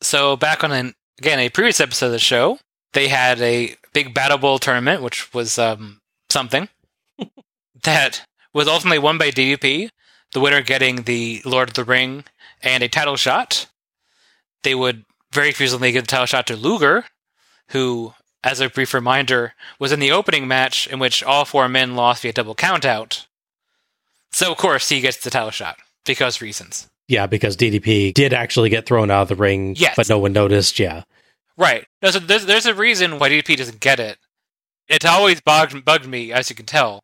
[0.00, 2.58] So back on an again a previous episode of the show,
[2.92, 6.68] they had a big Battle Bowl tournament, which was um, something
[7.84, 9.88] that was ultimately won by DDP.
[10.32, 12.24] The winner getting the Lord of the Ring
[12.62, 13.66] and a title shot.
[14.62, 17.04] They would very confusingly give the title shot to Luger,
[17.70, 21.94] who, as a brief reminder, was in the opening match in which all four men
[21.94, 23.26] lost via double countout.
[24.32, 26.88] So of course he gets the title shot because reasons.
[27.06, 29.94] Yeah, because DDP did actually get thrown out of the ring, Yes.
[29.96, 30.78] but no one noticed.
[30.78, 31.02] Yeah.
[31.56, 31.86] Right.
[32.02, 34.18] No, so there's there's a reason why DDP doesn't get it.
[34.88, 37.03] It's always bugged bugged me, as you can tell,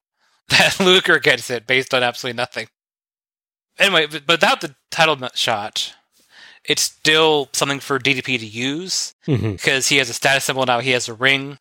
[0.51, 2.69] that Luger gets it based on absolutely nothing.
[3.79, 5.95] Anyway, but without the title shot,
[6.65, 10.81] it's still something for DDP to use hmm because he has a status symbol now.
[10.81, 11.59] He has a ring.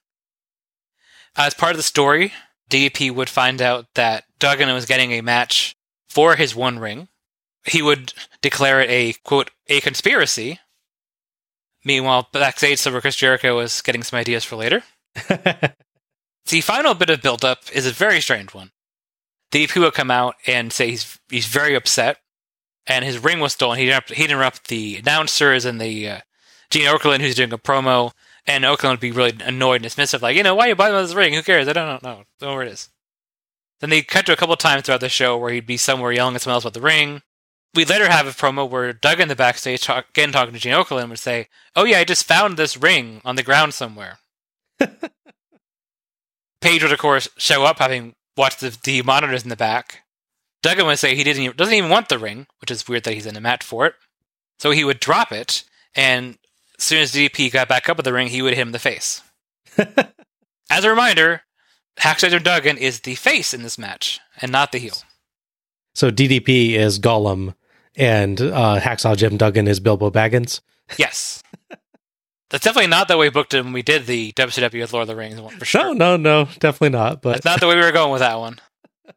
[1.38, 2.34] As part of the story,
[2.70, 5.76] DDP would find out that Duggan was getting a match
[6.10, 7.08] for his one ring.
[7.66, 10.60] He would declare it a quote a conspiracy.
[11.86, 14.84] Meanwhile, backstage, Silver Chris Jericho was getting some ideas for later.
[16.50, 18.72] The final bit of build-up is a very strange one.
[19.52, 22.18] DDP will come out and say he's he's very upset,
[22.88, 23.80] and his ring was stolen.
[23.80, 26.20] He interrupt, he'd interrupt the announcers and the uh,
[26.70, 28.12] Gene Okerlund, who's doing a promo,
[28.46, 30.94] and Okerlund would be really annoyed and dismissive, like, you know, why are you buying
[30.94, 31.34] this ring?
[31.34, 31.68] Who cares?
[31.68, 32.24] I don't know.
[32.40, 32.90] Don't know where it is.
[33.80, 36.36] Then they cut to a couple times throughout the show where he'd be somewhere yelling
[36.36, 37.22] at someone else about the ring.
[37.74, 41.10] We later have a promo where Duggan the backstage, talk, again talking to Gene Okerlund,
[41.10, 44.18] would say, "Oh yeah, I just found this ring on the ground somewhere."
[46.62, 50.04] Page would, of course, show up having watched the, the monitors in the back.
[50.64, 53.14] Duggan would say he didn't even, doesn't even want the ring, which is weird that
[53.14, 53.94] he's in a match for it.
[54.58, 55.64] So he would drop it,
[55.96, 56.38] and
[56.78, 58.72] as soon as DDP got back up with the ring, he would hit him in
[58.74, 59.22] the face.
[59.78, 61.44] as a reminder,
[61.98, 64.96] Hacksaw Jim Duggan is the face in this match, and not the heel.
[65.94, 67.56] So DDP is Gollum,
[67.96, 70.62] and uh, Hacksaw Jim Duggan is Bilbo Baggins.
[70.98, 71.44] Yes.
[72.50, 75.04] That's definitely not the way we booked it when we did the WCW with Lord
[75.04, 75.94] of the Rings one, for sure.
[75.94, 77.22] No, no, no, definitely not.
[77.22, 78.60] But That's not the way we were going with that one.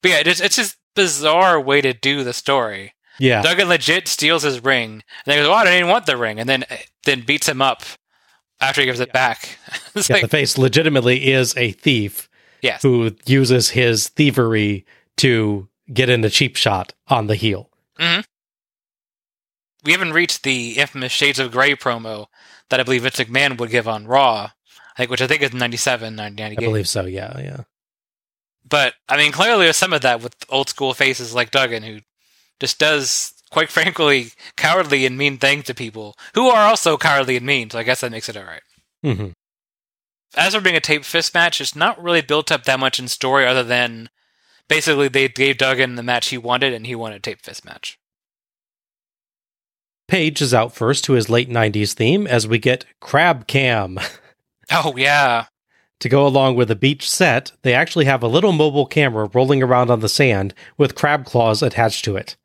[0.00, 2.94] But yeah, it's, it's just bizarre way to do the story.
[3.18, 6.16] yeah, Duggan legit steals his ring, and then goes, "Oh, I didn't even want the
[6.16, 6.64] ring," and then
[7.02, 7.82] then beats him up
[8.60, 9.58] after he gives it back.
[9.96, 12.28] it's yeah, like, the face legitimately is a thief
[12.62, 17.70] yes, who uses his thievery to get in a cheap shot on the heel.
[17.98, 18.20] Mm-hmm.
[19.84, 22.26] we haven't reached the infamous Shades of Grey promo
[22.70, 25.52] that I believe Vince McMahon would give on Raw, I think, which I think is
[25.52, 26.44] 97, 98.
[26.44, 27.06] I believe so.
[27.06, 27.60] Yeah, yeah.
[28.68, 32.00] But I mean, clearly there's some of that with old school faces like Duggan, who
[32.60, 37.46] just does, quite frankly, cowardly and mean things to people who are also cowardly and
[37.46, 37.70] mean.
[37.70, 38.62] So I guess that makes it all right.
[39.02, 39.28] hmm
[40.36, 43.08] As for being a tape fist match, it's not really built up that much in
[43.08, 44.10] story, other than
[44.68, 47.97] basically they gave Duggan the match he wanted, and he wanted a tape fist match.
[50.08, 53.98] Page is out first to his late 90s theme as we get Crab Cam.
[54.70, 55.46] Oh yeah,
[56.00, 59.62] To go along with the beach set, they actually have a little mobile camera rolling
[59.62, 62.36] around on the sand with crab claws attached to it.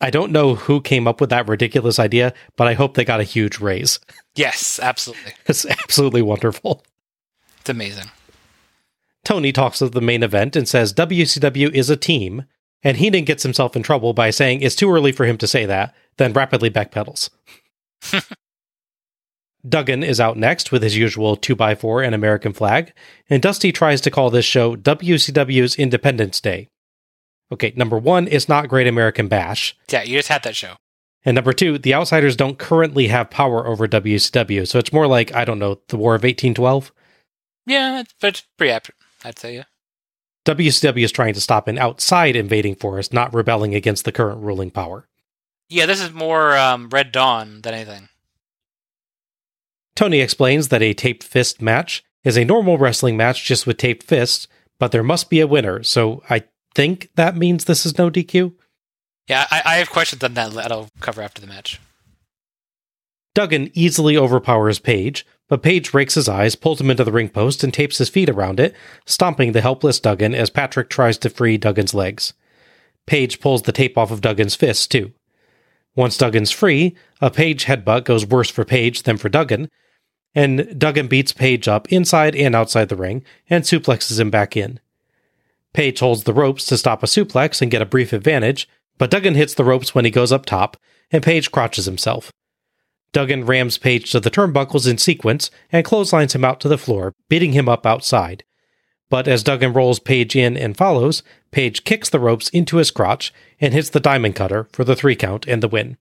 [0.00, 3.20] I don't know who came up with that ridiculous idea, but I hope they got
[3.20, 4.00] a huge raise.
[4.34, 6.84] yes, absolutely, It's absolutely wonderful.
[7.60, 8.10] it's amazing.
[9.24, 12.42] Tony talks of the main event and says WCW is a team,
[12.82, 15.66] and Heenan gets himself in trouble by saying it's too early for him to say
[15.66, 17.30] that, then rapidly backpedals.
[19.68, 22.92] Duggan is out next with his usual 2x4 and American flag,
[23.30, 26.68] and Dusty tries to call this show WCW's Independence Day.
[27.52, 29.76] Okay, number one, it's not Great American Bash.
[29.88, 30.74] Yeah, you just had that show.
[31.24, 35.32] And number two, the outsiders don't currently have power over WCW, so it's more like,
[35.34, 36.90] I don't know, the War of 1812?
[37.66, 39.54] Yeah, but it's pretty accurate, I'd say.
[39.54, 39.64] Yeah.
[40.44, 44.70] WCW is trying to stop an outside invading force, not rebelling against the current ruling
[44.70, 45.06] power.
[45.68, 48.08] Yeah, this is more um, Red Dawn than anything.
[49.94, 54.02] Tony explains that a taped fist match is a normal wrestling match just with taped
[54.02, 58.10] fists, but there must be a winner, so I think that means this is no
[58.10, 58.54] DQ.
[59.28, 61.80] Yeah, I, I have questions on that that I'll cover after the match.
[63.34, 67.62] Duggan easily overpowers Page, but Page rakes his eyes, pulls him into the ring post,
[67.62, 68.74] and tapes his feet around it,
[69.04, 72.32] stomping the helpless Duggan as Patrick tries to free Duggan's legs.
[73.04, 75.12] Page pulls the tape off of Duggan's fists, too.
[75.94, 79.68] Once Duggan's free, a Page headbutt goes worse for Page than for Duggan,
[80.34, 84.80] and Duggan beats Page up inside and outside the ring and suplexes him back in.
[85.74, 89.34] Page holds the ropes to stop a suplex and get a brief advantage, but Duggan
[89.34, 90.78] hits the ropes when he goes up top,
[91.10, 92.32] and Page crotches himself.
[93.12, 97.14] Duggan rams Page to the turnbuckles in sequence and clotheslines him out to the floor,
[97.28, 98.44] beating him up outside.
[99.10, 103.32] But as Duggan rolls Page in and follows, Page kicks the ropes into his crotch
[103.60, 105.98] and hits the diamond cutter for the three count and the win.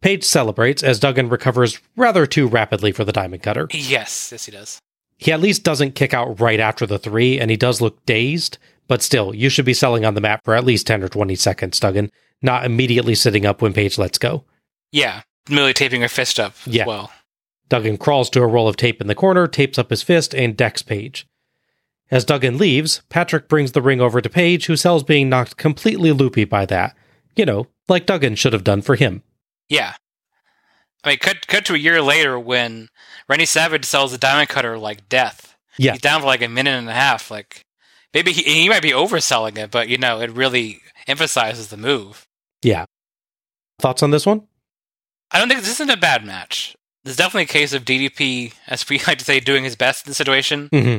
[0.00, 3.68] Page celebrates as Duggan recovers rather too rapidly for the diamond cutter.
[3.72, 4.78] Yes, yes, he does.
[5.18, 8.56] He at least doesn't kick out right after the three, and he does look dazed,
[8.86, 11.34] but still, you should be selling on the mat for at least 10 or 20
[11.34, 12.10] seconds, Duggan,
[12.40, 14.44] not immediately sitting up when Page lets go.
[14.92, 16.82] Yeah, merely taping her fist up Yeah.
[16.82, 17.12] as well.
[17.68, 20.56] Duggan crawls to a roll of tape in the corner, tapes up his fist, and
[20.56, 21.26] decks Page.
[22.10, 26.10] As Duggan leaves, Patrick brings the ring over to Page, who sells being knocked completely
[26.12, 26.96] loopy by that.
[27.36, 29.22] You know, like Duggan should have done for him.
[29.68, 29.94] Yeah.
[31.04, 32.88] I mean, cut cut to a year later when
[33.28, 35.54] Randy Savage sells the diamond cutter like death.
[35.76, 35.92] Yeah.
[35.92, 37.30] He's down for like a minute and a half.
[37.30, 37.62] Like
[38.12, 42.26] maybe he, he might be overselling it, but you know, it really emphasizes the move.
[42.62, 42.86] Yeah.
[43.78, 44.47] Thoughts on this one?
[45.30, 46.76] I don't think this isn't a bad match.
[47.04, 50.10] There's definitely a case of DDP, as we like to say, doing his best in
[50.10, 50.68] the situation.
[50.70, 50.98] Mm-hmm.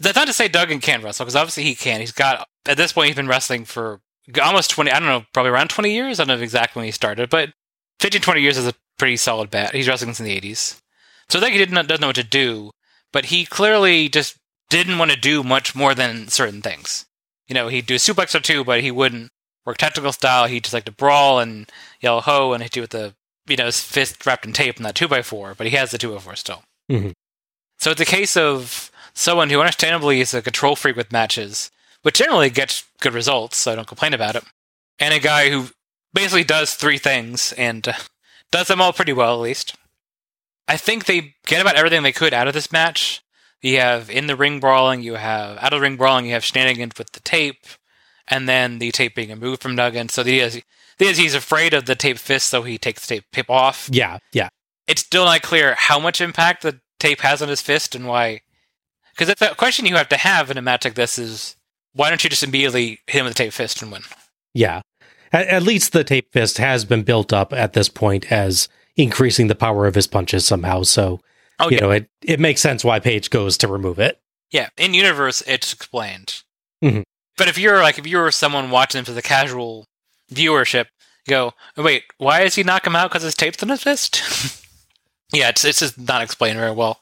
[0.00, 2.00] That's not to say Duggan can't wrestle, because obviously he can.
[2.00, 4.00] He's got at this point he's been wrestling for
[4.40, 4.92] almost twenty.
[4.92, 6.20] I don't know, probably around twenty years.
[6.20, 7.50] I don't know exactly when he started, but
[7.98, 9.74] 15, 20 years is a pretty solid bet.
[9.74, 10.80] He's wrestling since the '80s,
[11.28, 12.70] so I think he didn't doesn't know what to do.
[13.12, 14.36] But he clearly just
[14.70, 17.06] didn't want to do much more than certain things.
[17.48, 19.30] You know, he'd do a suplex or two, but he wouldn't
[19.64, 20.46] work technical style.
[20.46, 21.68] He'd just like to brawl and
[22.00, 23.14] yell ho and hit you with the
[23.48, 25.54] you know his fist wrapped in tape and that two by four.
[25.54, 26.62] But he has the two by four still.
[26.90, 27.12] Mhm.
[27.78, 31.70] So it's a case of someone who understandably is a control freak with matches,
[32.02, 34.44] which generally gets good results, so I don't complain about it.
[34.98, 35.68] And a guy who
[36.12, 37.92] basically does three things and uh,
[38.50, 39.76] does them all pretty well, at least.
[40.66, 43.22] I think they get about everything they could out of this match.
[43.60, 46.92] You have in the ring brawling, you have out of ring brawling, you have shenanigans
[46.98, 47.66] with the tape,
[48.28, 50.08] and then the tape being removed from Duggan.
[50.10, 50.62] So the idea is,
[51.04, 53.88] idea is he's afraid of the tape fist, so he takes the tape, tape off.
[53.92, 54.48] Yeah, yeah.
[54.86, 58.40] It's still not clear how much impact the tape has on his fist and why.
[59.16, 61.56] Because the question you have to have in a match like this is
[61.92, 64.02] why don't you just immediately hit him with the tape fist and win?
[64.54, 64.80] Yeah.
[65.32, 69.46] At, at least the tape fist has been built up at this point as increasing
[69.48, 70.82] the power of his punches somehow.
[70.84, 71.20] So,
[71.60, 71.80] Oh, you yeah.
[71.82, 74.20] know, it, it makes sense why Page goes to remove it.
[74.52, 76.42] Yeah, in universe, it's explained.
[76.82, 77.02] Mhm.
[77.36, 79.84] But if you're like, if you were someone watching for the casual
[80.32, 80.86] viewership,
[81.28, 83.10] go, "Oh, wait, why does he knock him out?
[83.10, 84.22] Because his tape's in his fist?
[85.32, 87.00] yeah, it's it's just not explained very well.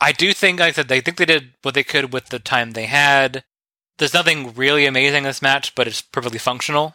[0.00, 2.38] I do think, like I said, they think they did what they could with the
[2.38, 3.44] time they had.
[3.98, 6.94] There's nothing really amazing in this match, but it's perfectly functional.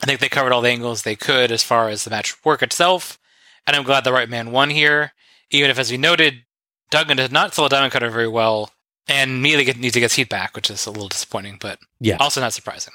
[0.00, 2.62] I think they covered all the angles they could as far as the match work
[2.62, 3.18] itself,
[3.66, 5.12] and I'm glad the right man won here.
[5.50, 6.44] Even if, as we noted,
[6.90, 8.70] Duggan did not sell a diamond cutter very well,
[9.08, 12.16] and immediately needs to get heat back, which is a little disappointing, but Yeah.
[12.20, 12.94] also not surprising.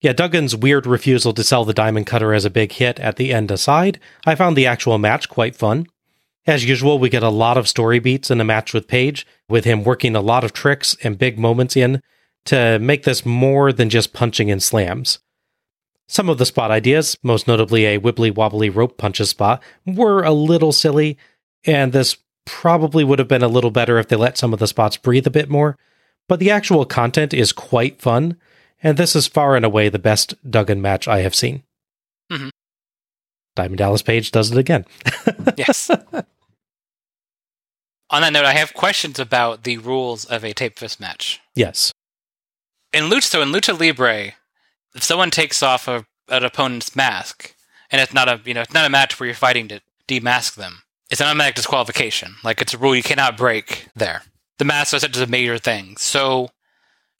[0.00, 3.34] Yeah, Duggan's weird refusal to sell the diamond cutter as a big hit at the
[3.34, 5.86] end aside, I found the actual match quite fun.
[6.46, 9.66] As usual, we get a lot of story beats in the match with Page, with
[9.66, 12.00] him working a lot of tricks and big moments in
[12.46, 15.18] to make this more than just punching and slams.
[16.08, 20.32] Some of the spot ideas, most notably a wibbly wobbly rope punches spot, were a
[20.32, 21.18] little silly,
[21.64, 24.66] and this probably would have been a little better if they let some of the
[24.66, 25.76] spots breathe a bit more.
[26.26, 28.38] But the actual content is quite fun,
[28.82, 31.62] and this is far and away the best Duggan match I have seen.
[32.30, 32.50] Mhm.
[33.56, 34.84] Diamond Dallas Page does it again.
[35.56, 35.90] Yes.
[38.10, 41.40] On that note, I have questions about the rules of a tape fist match.
[41.54, 41.92] yes.
[42.92, 44.32] In Lucha, so in Lucha Libre,
[44.96, 47.54] if someone takes off a, an opponent's mask,
[47.92, 50.56] and it's not a you know it's not a match where you're fighting to demask
[50.56, 52.34] them, it's an automatic disqualification.
[52.42, 54.22] Like it's a rule you cannot break there.
[54.58, 55.96] The mask is such a major thing.
[55.98, 56.50] So,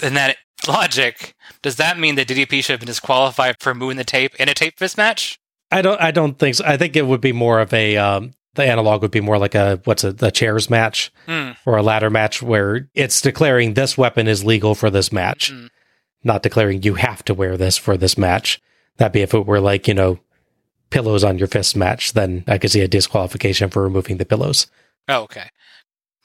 [0.02, 0.36] in that
[0.68, 4.48] logic, does that mean that DDP should have been disqualified for moving the tape in
[4.48, 5.38] a tape fist match?
[5.70, 6.64] I don't I don't think so.
[6.66, 9.54] I think it would be more of a um the analog would be more like
[9.54, 11.50] a what's a the chairs match Hmm.
[11.64, 15.68] or a ladder match where it's declaring this weapon is legal for this match, Mm.
[16.24, 18.60] not declaring you have to wear this for this match.
[18.96, 20.18] That'd be if it were like, you know,
[20.90, 24.66] pillows on your fist match, then I could see a disqualification for removing the pillows.
[25.08, 25.50] Oh, okay.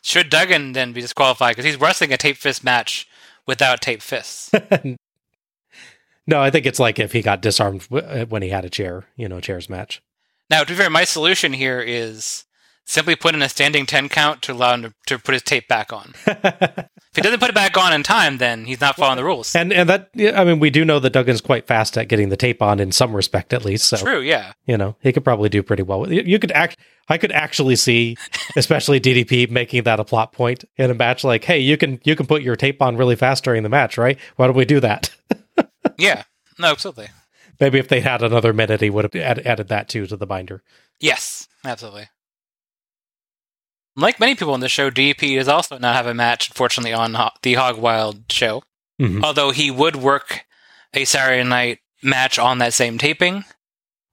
[0.02, 3.08] Should Duggan then be disqualified because he's wrestling a tape fist match
[3.48, 4.52] without tape fists?
[6.28, 8.70] no, I think it's like if he got disarmed w- uh, when he had a
[8.70, 10.02] chair, you know, chairs match.
[10.50, 12.46] now, to be fair, my solution here is
[12.86, 15.68] simply put in a standing ten count to allow him to, to put his tape
[15.68, 16.14] back on.
[17.16, 19.56] If he doesn't put it back on in time, then he's not following the rules.
[19.56, 22.36] and and that I mean, we do know that Duggan's quite fast at getting the
[22.36, 23.88] tape on in some respect, at least.
[23.88, 24.52] So True, yeah.
[24.66, 26.12] you know, he could probably do pretty well.
[26.12, 26.78] You you could act.
[27.08, 28.18] I could actually see,
[28.58, 31.24] especially DDP making that a plot point in a match.
[31.24, 33.98] Like, hey, you can you can put your tape on really fast during the match,
[33.98, 34.20] right?
[34.36, 35.16] Why don't we do that?
[35.98, 36.24] Yeah.
[36.60, 37.08] No, absolutely.
[37.60, 39.16] Maybe if they had another minute, he would have
[39.46, 40.64] added that too to the binder.
[41.00, 42.08] Yes, absolutely.
[43.96, 47.14] Like many people on the show, DP does also not have a match, unfortunately, on
[47.14, 48.64] Ho- the Hog Wild show.
[49.02, 49.24] Mhm.
[49.24, 50.46] Although he would work
[50.94, 53.46] a Saturday night match on that same taping.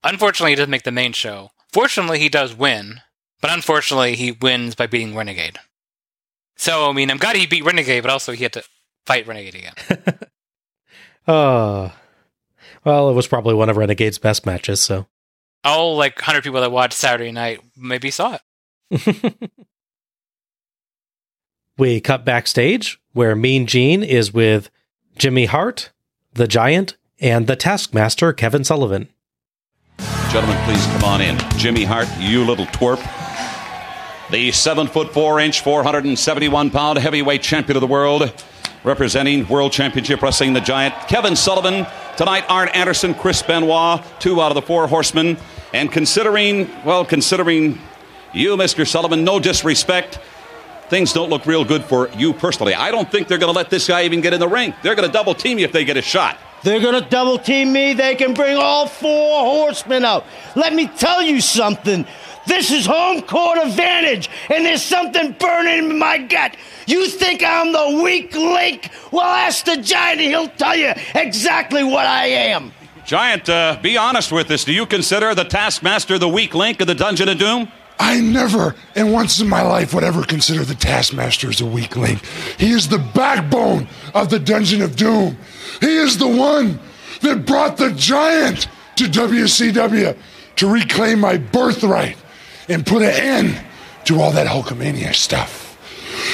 [0.05, 1.51] Unfortunately, he doesn't make the main show.
[1.72, 3.01] Fortunately, he does win,
[3.41, 5.59] but unfortunately, he wins by beating Renegade.
[6.57, 8.64] So, I mean, I'm glad he beat Renegade, but also he had to
[9.07, 10.18] fight Renegade again.
[11.26, 11.91] Uh,
[12.85, 14.80] well, it was probably one of Renegade's best matches.
[14.83, 15.07] So
[15.62, 18.39] All like 100 people that watched Saturday night maybe saw
[18.91, 19.35] it.
[21.79, 24.70] we cut backstage where Mean Gene is with
[25.16, 25.91] Jimmy Hart,
[26.33, 29.09] the Giant, and the Taskmaster Kevin Sullivan.
[30.31, 31.39] Gentlemen, please come on in.
[31.59, 33.01] Jimmy Hart, you little twerp.
[34.31, 38.33] The seven foot four inch, 471 pound heavyweight champion of the world,
[38.83, 40.95] representing World Championship Wrestling, the Giant.
[41.07, 41.87] Kevin Sullivan.
[42.16, 45.37] Tonight, Arn Anderson, Chris Benoit, two out of the four horsemen.
[45.75, 47.79] And considering, well, considering
[48.33, 48.87] you, Mr.
[48.87, 50.18] Sullivan, no disrespect,
[50.93, 52.74] things don't look real good for you personally.
[52.74, 54.74] I don't think they're going to let this guy even get in the ring.
[54.82, 56.36] They're going to double team you if they get a shot.
[56.62, 57.93] They're gonna double team me.
[57.93, 60.24] They can bring all four horsemen out.
[60.55, 62.07] Let me tell you something.
[62.47, 66.57] This is home court advantage, and there's something burning in my gut.
[66.86, 68.90] You think I'm the weak link?
[69.11, 72.72] Well, ask the giant, and he'll tell you exactly what I am.
[73.05, 74.62] Giant, uh, be honest with us.
[74.62, 77.72] Do you consider the Taskmaster the weak link of the Dungeon of Doom?
[78.03, 81.97] I never and once in my life would ever consider the Taskmaster as a weak
[81.97, 82.21] link.
[82.59, 85.39] He is the backbone of the Dungeon of Doom.
[85.79, 86.81] He is the one
[87.21, 90.19] that brought the giant to WCW
[90.57, 92.17] to reclaim my birthright
[92.69, 93.65] and put an end
[94.07, 95.79] to all that Hulkamania stuff.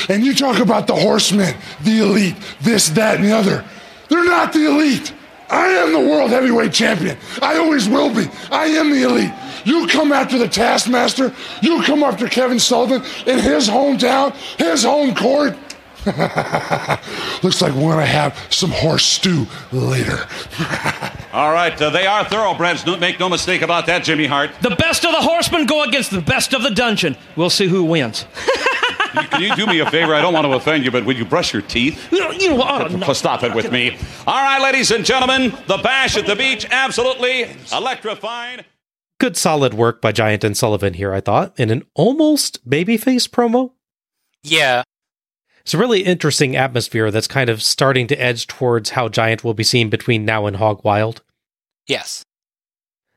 [0.08, 3.62] And you talk about the horsemen, the elite, this, that, and the other.
[4.08, 5.12] They're not the elite.
[5.50, 7.18] I am the world heavyweight champion.
[7.42, 8.26] I always will be.
[8.50, 9.32] I am the elite.
[9.68, 15.14] You come after the Taskmaster, you come after Kevin Sullivan in his hometown, his home
[15.14, 15.58] court.
[17.42, 20.26] Looks like we're going to have some horse stew later.
[21.34, 22.82] All right, uh, they are thoroughbreds.
[22.82, 24.52] Don't make no mistake about that, Jimmy Hart.
[24.62, 27.14] The best of the horsemen go against the best of the dungeon.
[27.36, 28.24] We'll see who wins.
[29.30, 30.14] Can you do me a favor?
[30.14, 32.10] I don't want to offend you, but would you brush your teeth?
[32.10, 33.12] You know, you know oh, no.
[33.12, 33.98] Stop it with me.
[34.26, 38.64] All right, ladies and gentlemen, the bash at the beach, absolutely electrifying.
[39.18, 43.72] Good solid work by Giant and Sullivan here, I thought, in an almost babyface promo.
[44.44, 44.84] Yeah.
[45.60, 49.54] It's a really interesting atmosphere that's kind of starting to edge towards how Giant will
[49.54, 51.22] be seen between now and Hog Wild.
[51.86, 52.24] Yes.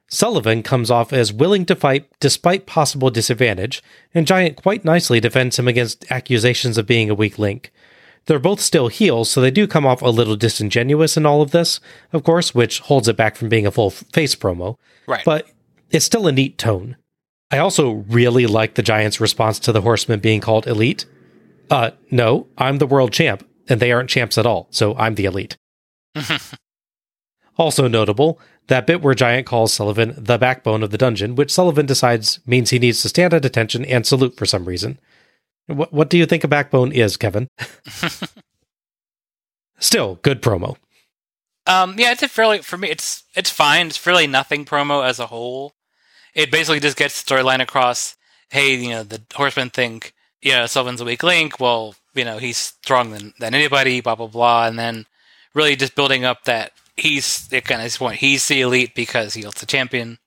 [0.09, 3.83] Sullivan comes off as willing to fight despite possible disadvantage,
[4.13, 7.71] and Giant quite nicely defends him against accusations of being a weak link.
[8.25, 11.51] They're both still heels, so they do come off a little disingenuous in all of
[11.51, 11.79] this,
[12.11, 14.77] of course, which holds it back from being a full face promo.
[15.07, 15.23] Right.
[15.23, 15.47] But
[15.91, 16.95] it's still a neat tone.
[17.51, 21.05] I also really like the Giants' response to the Horsemen being called elite.
[21.69, 25.25] Uh, no, I'm the world champ, and they aren't champs at all, so I'm the
[25.25, 25.57] elite.
[27.57, 31.85] also notable, that bit where Giant calls Sullivan the backbone of the dungeon, which Sullivan
[31.85, 34.97] decides means he needs to stand at attention and salute for some reason.
[35.67, 37.47] What, what do you think a backbone is, Kevin?
[39.79, 40.77] Still, good promo.
[41.67, 42.89] Um, yeah, it's a fairly for me.
[42.89, 43.87] It's it's fine.
[43.87, 45.73] It's fairly nothing promo as a whole.
[46.33, 48.15] It basically just gets the storyline across.
[48.49, 51.59] Hey, you know, the Horsemen think you know Sullivan's a weak link.
[51.59, 54.01] Well, you know, he's stronger than than anybody.
[54.01, 55.05] Blah blah blah, and then
[55.53, 58.19] really just building up that he's it kind of point.
[58.19, 60.17] He's the elite because he's the champion.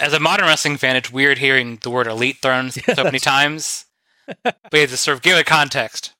[0.00, 3.18] As a modern wrestling fan, it's weird hearing the word elite thrown Yeah, so many
[3.18, 3.84] times.
[4.42, 6.12] but you have to sort of give it context.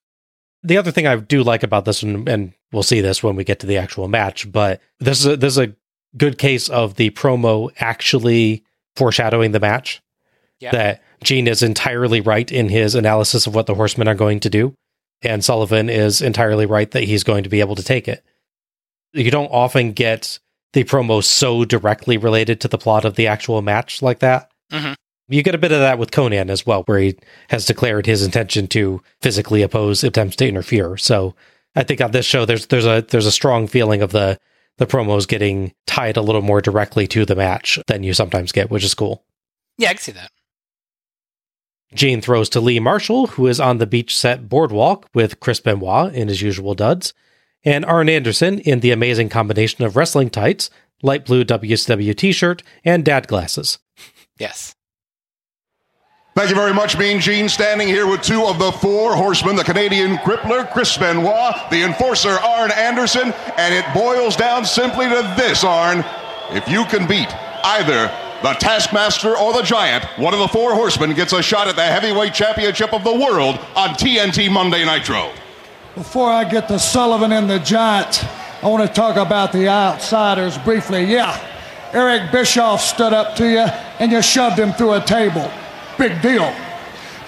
[0.63, 3.43] The other thing I do like about this one, and we'll see this when we
[3.43, 5.75] get to the actual match, but this is a, this is a
[6.17, 8.65] good case of the promo actually
[8.97, 10.03] foreshadowing the match.
[10.61, 10.71] Yeah.
[10.71, 14.51] That Gene is entirely right in his analysis of what the Horsemen are going to
[14.51, 14.75] do,
[15.23, 18.25] and Sullivan is entirely right that he's going to be able to take it.
[19.13, 20.39] You don't often get
[20.73, 24.51] the promo so directly related to the plot of the actual match like that.
[24.73, 24.95] Mhm.
[25.29, 27.17] You get a bit of that with Konnan as well, where he
[27.51, 30.97] has declared his intention to physically oppose attempts to interfere.
[30.97, 31.35] So
[31.75, 34.39] I think on this show, there's there's a there's a strong feeling of the
[34.83, 38.69] the promos getting tied a little more directly to the match than you sometimes get,
[38.69, 39.25] which is cool.
[39.79, 40.33] Yeah, I can see that.
[41.95, 46.13] Gene throws to Lee Marshall, who is on the beach set boardwalk with Chris Benoit
[46.15, 47.15] in his usual duds,
[47.65, 50.69] and Arn Anderson in the amazing combination of wrestling tights,
[51.01, 53.79] light blue WCW t shirt, and dad glasses.
[54.39, 54.75] Yes.
[56.35, 57.47] Thank you very much, Mean Gene.
[57.47, 62.31] Standing here with two of the four horsemen the Canadian crippler, Chris Benoit, the enforcer,
[62.31, 63.35] Arn Anderson.
[63.59, 66.03] And it boils down simply to this, Arn.
[66.53, 67.29] If you can beat
[67.65, 68.11] either
[68.43, 71.83] the Taskmaster or the Giant, one of the four horsemen gets a shot at the
[71.83, 75.33] heavyweight championship of the world on TNT Monday Nitro.
[75.95, 78.25] Before I get to Sullivan and the Giant,
[78.63, 81.05] I want to talk about the outsiders briefly.
[81.05, 81.39] Yeah,
[81.93, 83.67] Eric Bischoff stood up to you
[83.99, 85.53] and you shoved him through a table.
[86.03, 86.53] Big deal.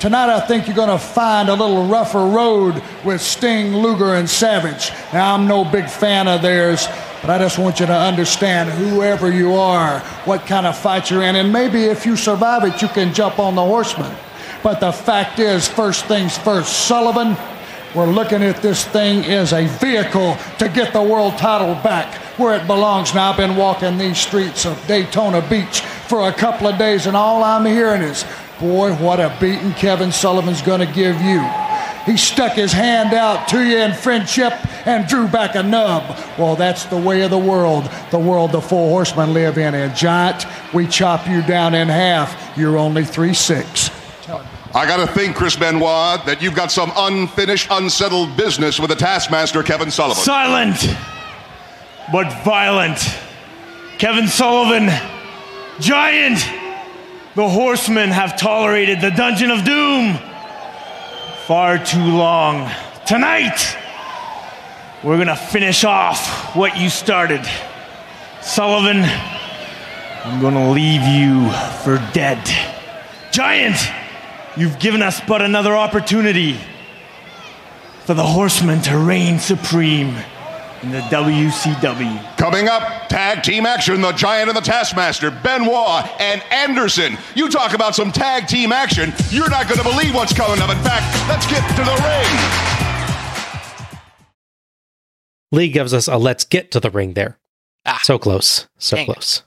[0.00, 4.28] Tonight, I think you're going to find a little rougher road with Sting, Luger, and
[4.28, 4.90] Savage.
[5.12, 6.88] Now, I'm no big fan of theirs,
[7.20, 11.22] but I just want you to understand whoever you are, what kind of fight you're
[11.22, 14.12] in, and maybe if you survive it, you can jump on the horseman.
[14.64, 17.36] But the fact is, first things first, Sullivan,
[17.94, 22.60] we're looking at this thing as a vehicle to get the world title back where
[22.60, 23.14] it belongs.
[23.14, 27.16] Now, I've been walking these streets of Daytona Beach for a couple of days, and
[27.16, 28.24] all I'm hearing is,
[28.60, 31.44] boy, what a beating Kevin Sullivan's going to give you.
[32.06, 34.52] He stuck his hand out to you in friendship
[34.86, 36.02] and drew back a nub.
[36.38, 39.74] Well, that's the way of the world, the world the four horsemen live in.
[39.74, 40.44] And Giant,
[40.74, 42.56] we chop you down in half.
[42.58, 43.90] You're only three six.
[44.74, 48.96] I got to think, Chris Benoit, that you've got some unfinished, unsettled business with the
[48.96, 50.22] Taskmaster, Kevin Sullivan.
[50.24, 50.96] Silent,
[52.12, 52.98] but violent.
[53.98, 54.90] Kevin Sullivan,
[55.80, 56.63] Giant.
[57.34, 60.16] The horsemen have tolerated the Dungeon of Doom
[61.48, 62.70] far too long.
[63.06, 63.76] Tonight,
[65.02, 67.44] we're gonna finish off what you started.
[68.40, 69.02] Sullivan,
[70.24, 71.50] I'm gonna leave you
[71.82, 72.38] for dead.
[73.32, 73.78] Giant,
[74.56, 76.56] you've given us but another opportunity
[78.04, 80.14] for the horsemen to reign supreme
[80.84, 82.36] in the WCW.
[82.36, 87.16] Coming up, tag team action, the Giant and the Taskmaster, Benoit and Anderson.
[87.34, 90.68] You talk about some tag team action, you're not going to believe what's coming up.
[90.68, 93.98] In fact, let's get to the ring.
[95.52, 97.38] Lee gives us a let's get to the ring there.
[97.86, 98.00] Ah.
[98.02, 98.68] So close.
[98.76, 99.12] So Dang it.
[99.12, 99.42] close.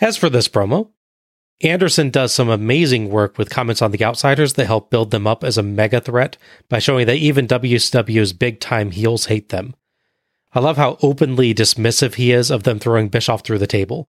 [0.00, 0.90] As for this promo,
[1.62, 5.44] Anderson does some amazing work with comments on the outsiders that help build them up
[5.44, 6.36] as a mega threat
[6.68, 9.74] by showing that even WCW's big time heels hate them.
[10.52, 14.08] I love how openly dismissive he is of them throwing Bischoff through the table.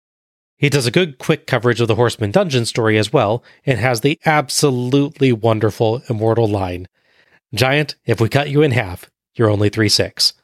[0.59, 4.01] He does a good quick coverage of the Horseman Dungeon story as well, and has
[4.01, 6.89] the absolutely wonderful immortal line
[7.55, 10.33] Giant, if we cut you in half, you're only 3 6.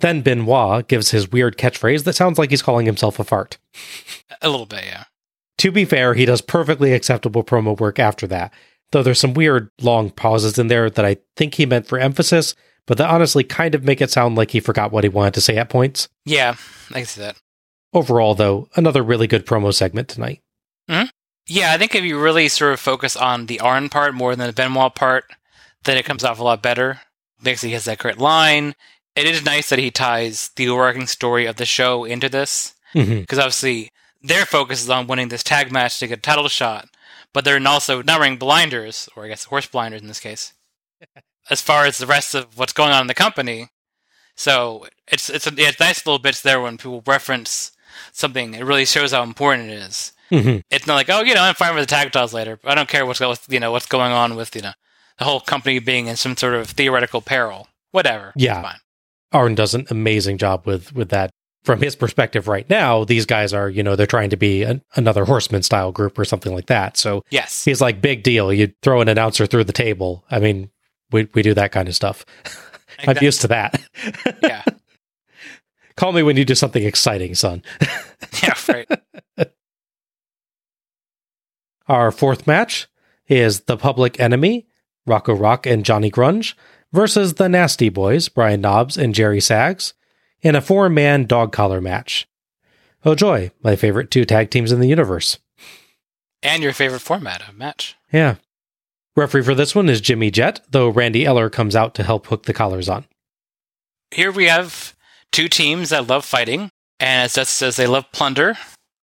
[0.00, 3.58] Then Benoit gives his weird catchphrase that sounds like he's calling himself a fart.
[4.40, 5.06] A little bit, yeah.
[5.56, 8.54] To be fair, he does perfectly acceptable promo work after that,
[8.92, 12.54] though there's some weird long pauses in there that I think he meant for emphasis,
[12.88, 15.40] but that honestly kind of make it sound like he forgot what he wanted to
[15.40, 16.08] say at points.
[16.24, 16.56] Yeah,
[16.90, 17.36] I can see that.
[17.94, 20.40] Overall, though, another really good promo segment tonight.
[21.50, 24.46] Yeah, I think if you really sort of focus on the Arn part more than
[24.46, 25.24] the Benoit part,
[25.84, 27.00] then it comes off a lot better.
[27.42, 28.74] Because he has that great line.
[29.16, 32.74] It is nice that he ties the overarching story of the show into this.
[32.94, 33.20] Mhm.
[33.20, 36.88] Because obviously, their focus is on winning this tag match to get a title shot,
[37.32, 40.52] but they're also not wearing blinders, or I guess horse blinders in this case,
[41.50, 43.68] as far as the rest of what's going on in the company.
[44.36, 47.72] So it's it's, it's nice little bits there when people reference
[48.12, 48.54] something.
[48.54, 50.12] It really shows how important it is.
[50.30, 50.62] Mhm.
[50.70, 52.58] It's not like, oh, you know, I'm fine with the tag titles later.
[52.64, 54.72] I don't care what's you know what's going on with you know
[55.18, 57.68] the whole company being in some sort of theoretical peril.
[57.90, 58.32] Whatever.
[58.36, 58.62] It's Yeah.
[58.62, 58.78] fine.
[59.32, 61.30] Arn does an amazing job with with that.
[61.64, 64.80] From his perspective, right now, these guys are, you know, they're trying to be an,
[64.94, 66.96] another horseman style group or something like that.
[66.96, 67.64] So Yes.
[67.64, 68.52] he's like, big deal.
[68.52, 70.24] You throw an announcer through the table.
[70.30, 70.70] I mean,
[71.10, 72.24] we we do that kind of stuff.
[73.06, 73.80] I'm used to that.
[74.42, 74.64] Yeah.
[75.96, 77.62] Call me when you do something exciting, son.
[78.42, 78.54] yeah.
[78.68, 78.88] Right.
[81.88, 82.86] Our fourth match
[83.26, 84.68] is the Public Enemy,
[85.06, 86.54] Rocco Rock and Johnny Grunge,
[86.92, 89.94] versus the Nasty Boys, Brian Knobs and Jerry Sags,
[90.40, 92.28] in a four man dog collar match.
[93.04, 95.38] Oh joy, my favorite two tag teams in the universe.
[96.42, 97.96] And your favorite format of match.
[98.12, 98.36] Yeah.
[99.16, 102.44] Referee for this one is Jimmy Jett, though Randy Eller comes out to help hook
[102.44, 103.04] the collars on.
[104.10, 104.94] Here we have
[105.32, 108.56] two teams that love fighting, and as Dust says, they love plunder.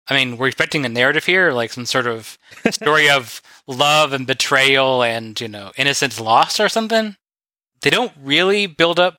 [0.09, 2.37] I mean, we're expecting a narrative here, like some sort of
[2.71, 7.17] story of love and betrayal and, you know, innocence lost or something.
[7.83, 9.19] They don't really build up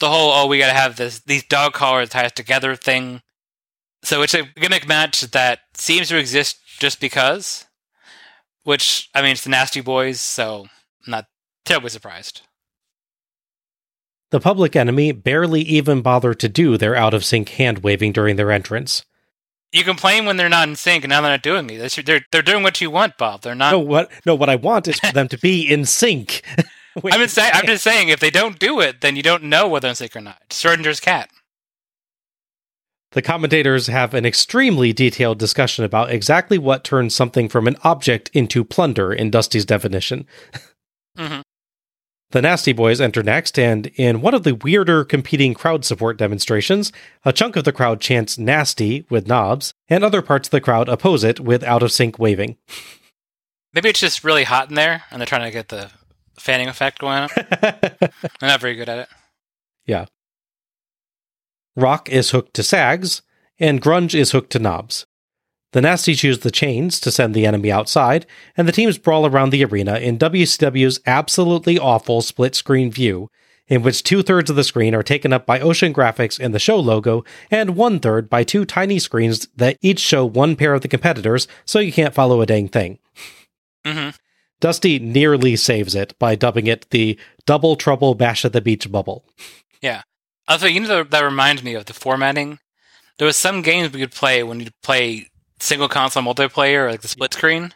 [0.00, 3.22] the whole, oh, we gotta have this these dog collars tied together thing.
[4.02, 7.66] So it's a gimmick match that seems to exist just because.
[8.64, 10.66] Which, I mean, it's the Nasty Boys, so
[11.06, 11.26] I'm not
[11.64, 12.42] terribly surprised.
[14.30, 18.36] The Public Enemy barely even bother to do their out of sync hand waving during
[18.36, 19.04] their entrance.
[19.72, 22.04] You complain when they're not in sync, and now they're not doing it.
[22.04, 23.42] They're, they're, doing what you want, Bob.
[23.42, 23.70] They're not.
[23.70, 26.42] No, what no, what I want is for them to be in sync.
[27.04, 27.52] I'm just saying.
[27.54, 28.08] I'm just saying.
[28.08, 30.40] If they don't do it, then you don't know whether they're in sync or not.
[30.50, 31.30] Schrodinger's cat.
[33.12, 38.30] The commentators have an extremely detailed discussion about exactly what turns something from an object
[38.32, 40.26] into plunder in Dusty's definition.
[41.18, 41.42] Mhm.
[42.30, 46.92] The Nasty Boys enter next, and in one of the weirder competing crowd support demonstrations,
[47.24, 50.88] a chunk of the crowd chants nasty with knobs, and other parts of the crowd
[50.88, 52.56] oppose it with out of sync waving.
[53.74, 55.90] Maybe it's just really hot in there, and they're trying to get the
[56.38, 57.28] fanning effect going
[57.60, 59.08] they're not very good at it.
[59.84, 60.06] Yeah.
[61.76, 63.22] Rock is hooked to Sags,
[63.58, 65.06] and Grunge is hooked to Knobs.
[65.72, 69.50] The Nasties use the chains to send the enemy outside, and the teams brawl around
[69.50, 73.28] the arena in WCW's absolutely awful split screen view,
[73.68, 76.58] in which two thirds of the screen are taken up by Ocean Graphics and the
[76.58, 80.82] show logo, and one third by two tiny screens that each show one pair of
[80.82, 82.98] the competitors, so you can't follow a dang thing.
[83.86, 84.10] hmm
[84.60, 89.24] Dusty nearly saves it by dubbing it the Double Trouble Bash at the Beach bubble.
[89.80, 90.02] Yeah.
[90.48, 92.58] Also, you know that, that reminds me of the formatting.
[93.18, 95.28] There was some games we could play when you'd play
[95.58, 97.74] single console multiplayer, or like the split screen.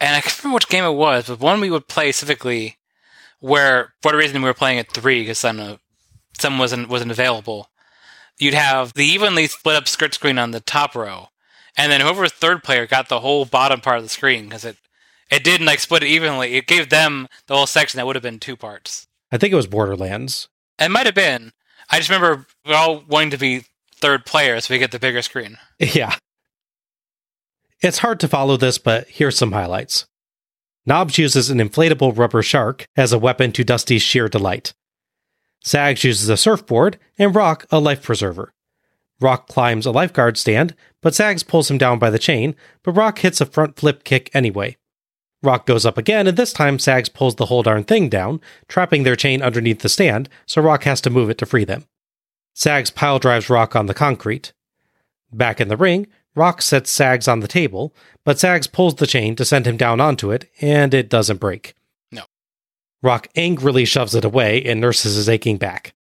[0.00, 2.78] And I can't remember which game it was, but one we would play specifically
[3.40, 5.76] where, for whatever reason, we were playing at three because some uh,
[6.38, 7.68] someone wasn't wasn't available.
[8.38, 11.28] You'd have the evenly split up split screen on the top row,
[11.76, 14.64] and then whoever was third player got the whole bottom part of the screen because
[14.64, 14.76] it
[15.30, 16.54] it didn't like split it evenly.
[16.54, 19.06] It gave them the whole section that would have been two parts.
[19.30, 20.48] I think it was Borderlands.
[20.78, 21.52] It might have been.
[21.92, 23.64] I just remember we're all wanting to be
[23.96, 25.58] third player so we get the bigger screen.
[25.78, 26.14] Yeah.
[27.80, 30.06] It's hard to follow this, but here's some highlights.
[30.86, 34.72] Knobs uses an inflatable rubber shark as a weapon to Dusty's sheer delight.
[35.64, 38.52] Sags uses a surfboard, and Rock a life preserver.
[39.20, 43.18] Rock climbs a lifeguard stand, but Sags pulls him down by the chain, but Rock
[43.18, 44.76] hits a front flip kick anyway.
[45.42, 49.02] Rock goes up again, and this time Sags pulls the whole darn thing down, trapping
[49.02, 51.84] their chain underneath the stand, so Rock has to move it to free them.
[52.54, 54.52] Sags pile drives Rock on the concrete.
[55.32, 59.34] Back in the ring, Rock sets Sags on the table, but Sags pulls the chain
[59.36, 61.74] to send him down onto it, and it doesn't break.
[62.10, 62.24] No.
[63.02, 65.94] Rock angrily shoves it away and nurses his aching back.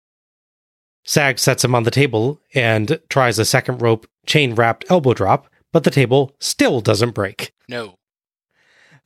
[1.05, 5.47] Sags sets him on the table and tries a second rope chain wrapped elbow drop,
[5.73, 7.55] but the table still doesn't break.
[7.69, 7.95] No.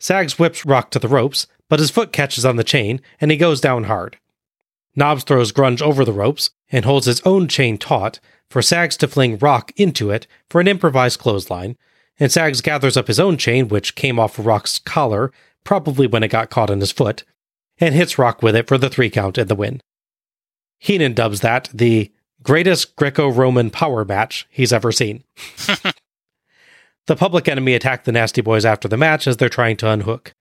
[0.02, 3.36] Sags whips Rock to the ropes, but his foot catches on the chain and he
[3.36, 4.18] goes down hard.
[4.96, 8.18] Knobs throws Grunge over the ropes and holds his own chain taut
[8.50, 11.76] for Sags to fling Rock into it for an improvised clothesline,
[12.18, 15.30] and Sags gathers up his own chain, which came off Rock's collar,
[15.62, 17.22] probably when it got caught in his foot,
[17.78, 19.80] and hits Rock with it for the three count and the win.
[20.80, 22.10] Heenan dubs that the
[22.42, 25.22] greatest Greco Roman power match he's ever seen.
[27.06, 30.32] the public enemy attack the Nasty Boys after the match as they're trying to unhook.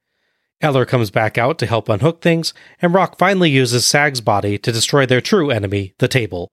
[0.62, 4.72] Eller comes back out to help unhook things, and Rock finally uses Sag's body to
[4.72, 6.52] destroy their true enemy, the table,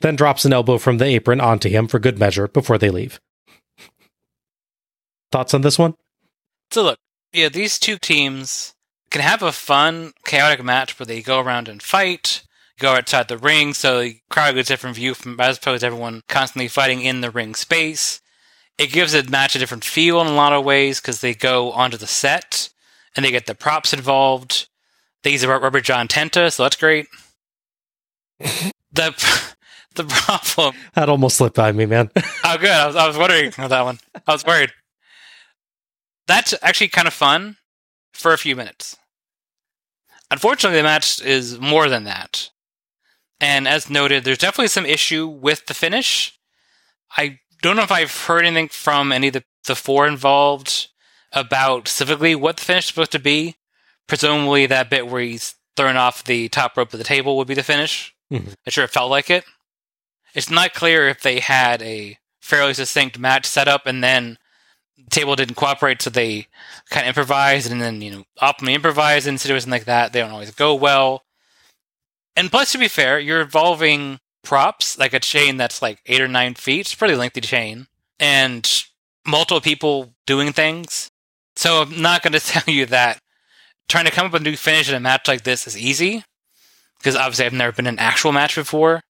[0.00, 3.20] then drops an elbow from the apron onto him for good measure before they leave.
[5.30, 5.94] Thoughts on this one?
[6.70, 6.98] So look,
[7.32, 8.74] yeah, these two teams
[9.10, 12.42] can have a fun, chaotic match where they go around and fight,
[12.78, 15.86] go outside the ring, so the crowd gets a different view from as opposed to
[15.86, 18.20] everyone constantly fighting in the ring space.
[18.80, 21.70] It gives the match a different feel in a lot of ways because they go
[21.72, 22.70] onto the set
[23.14, 24.68] and they get the props involved.
[25.22, 27.06] They use a rubber John Tenta, so that's great.
[28.38, 28.72] the
[29.96, 30.74] the problem.
[30.94, 32.10] That almost slipped by me, man.
[32.16, 32.70] oh, good.
[32.70, 33.98] I was, I was wondering about that one.
[34.26, 34.72] I was worried.
[36.26, 37.58] That's actually kind of fun
[38.14, 38.96] for a few minutes.
[40.30, 42.48] Unfortunately, the match is more than that.
[43.40, 46.38] And as noted, there's definitely some issue with the finish.
[47.14, 50.88] I don't know if I've heard anything from any of the, the four involved
[51.32, 53.56] about specifically what the finish is supposed to be.
[54.06, 57.54] Presumably, that bit where he's thrown off the top rope of the table would be
[57.54, 58.14] the finish.
[58.32, 58.48] Mm-hmm.
[58.48, 59.44] I'm sure it felt like it.
[60.34, 64.38] It's not clear if they had a fairly succinct match set up and then
[64.96, 66.46] the table didn't cooperate, so they
[66.90, 70.12] kind of improvised and then, you know, optimally improvise in situations like that.
[70.12, 71.22] They don't always go well.
[72.36, 76.28] And plus, to be fair, you're involving props, like a chain that's like eight or
[76.28, 76.80] nine feet.
[76.80, 77.86] It's a pretty lengthy chain.
[78.18, 78.68] And
[79.26, 81.10] multiple people doing things.
[81.56, 83.20] So I'm not going to tell you that
[83.88, 86.24] trying to come up with a new finish in a match like this is easy.
[86.98, 89.02] Because obviously I've never been in an actual match before.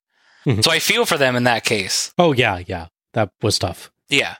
[0.46, 0.64] Mhm.
[0.64, 2.12] So I feel for them in that case.
[2.16, 2.86] Oh, yeah, yeah.
[3.12, 3.90] That was tough.
[4.08, 4.36] Yeah.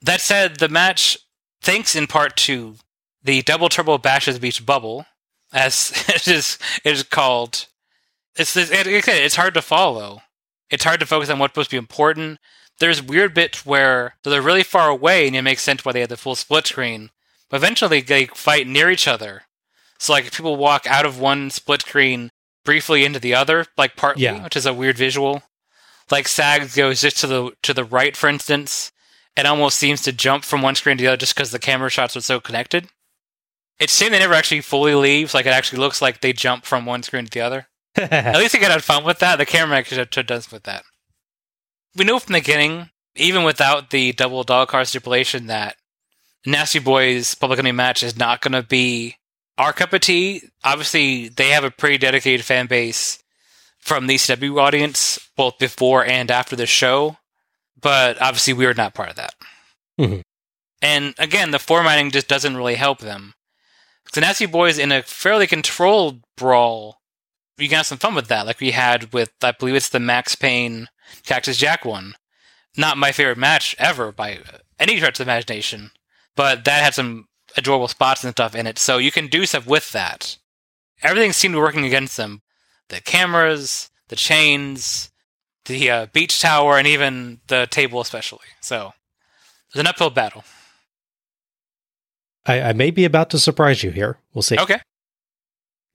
[0.00, 1.16] That said, the match,
[1.60, 2.76] thanks in part to
[3.22, 5.06] the Double Turbo Bashes Beach Bubble,
[5.52, 7.66] as it is, it is called,
[8.36, 10.22] it's, it, it- it's hard to follow.
[10.70, 12.38] It's hard to focus on what's supposed to be important.
[12.78, 16.08] There's weird bits where they're really far away, and it makes sense why they had
[16.08, 17.10] the full split screen.
[17.50, 19.42] But eventually, they fight near each other.
[19.98, 22.30] So, like, people walk out of one split screen
[22.64, 24.42] briefly into the other, like partly, Yeah.
[24.42, 25.42] which is a weird visual.
[26.10, 28.90] Like Sags goes just to the to the right, for instance,
[29.36, 31.90] it almost seems to jump from one screen to the other just because the camera
[31.90, 32.88] shots are so connected.
[33.78, 35.34] It's a shame they never actually fully leaves.
[35.34, 37.68] Like it actually looks like they jump from one screen to the other.
[37.96, 39.36] At least they could have fun with that.
[39.36, 40.84] The camera actually d- does with that.
[41.94, 45.76] We know from the beginning, even without the double dog car stipulation, that
[46.46, 49.16] Nasty Boys Public Enemy match is not going to be
[49.58, 50.42] our cup of tea.
[50.64, 53.22] Obviously, they have a pretty dedicated fan base
[53.78, 57.18] from the CW audience, both before and after the show.
[57.80, 59.34] But obviously, we are not part of that.
[60.00, 60.22] Mhm.
[60.80, 63.34] And again, the formatting just doesn't really help them.
[64.14, 67.01] The Nasty Boys in a fairly controlled brawl,
[67.58, 70.00] you can have some fun with that, like we had with, I believe it's the
[70.00, 70.88] Maxx Payne
[71.24, 72.14] Cactus Jack one.
[72.76, 74.38] Not my favorite match ever by
[74.78, 75.90] any stretch of the imagination,
[76.34, 78.78] but that had some adorable spots and stuff in it.
[78.78, 80.38] So you can do stuff with that.
[81.02, 82.42] Everything seemed to be working against them.
[82.88, 85.10] The cameras, the chains,
[85.66, 88.46] the uh, beach tower, and even the table, especially.
[88.60, 90.44] So it was an uphill battle.
[92.46, 94.18] I, I may be about to surprise you here.
[94.34, 94.58] We'll see.
[94.58, 94.80] Okay.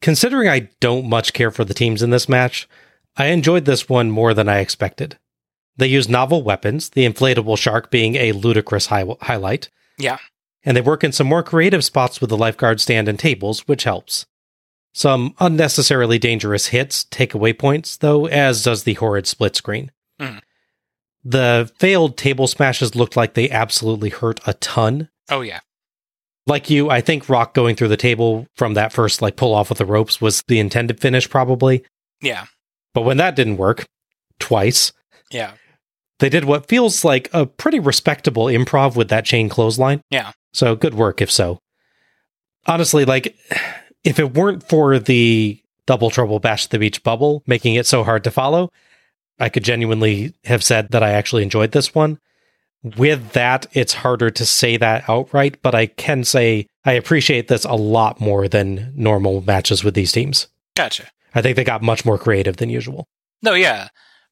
[0.01, 2.67] Considering I don't much care for the teams in this match,
[3.15, 5.17] I enjoyed this one more than I expected.
[5.77, 10.17] They use novel weapons, the inflatable shark being a ludicrous hi- highlight, Yeah.
[10.63, 13.83] and they work in some more creative spots with the lifeguard stand and tables, which
[13.83, 14.25] helps.
[14.93, 19.91] Some unnecessarily dangerous hits take away points, though, as does the horrid split screen.
[20.19, 20.41] Mhm.
[21.23, 25.09] The failed table smashes looked like they absolutely hurt a ton.
[25.29, 25.59] Oh yeah.
[26.47, 29.69] Like you, I think Rock going through the table from that first like pull off
[29.69, 31.83] with the ropes was the intended finish probably.
[32.21, 32.45] Yeah.
[32.93, 33.85] But when that didn't work
[34.39, 34.93] twice,
[35.29, 35.51] Yeah.
[36.19, 40.01] they did what feels like a pretty respectable improv with that chain clothesline.
[40.09, 40.31] Yeah.
[40.53, 41.59] So good work if so.
[42.65, 43.35] Honestly, like
[44.03, 48.03] if it weren't for the double trouble bash at the beach bubble making it so
[48.03, 48.71] hard to follow,
[49.39, 52.19] I could genuinely have said that I actually enjoyed this one.
[52.83, 57.65] With that, it's harder to say that outright, but I can say I appreciate this
[57.65, 60.47] a lot more than normal matches with these teams.
[60.75, 61.09] Gotcha.
[61.35, 63.07] I think they got much more creative than usual.
[63.41, 63.89] No, yeah.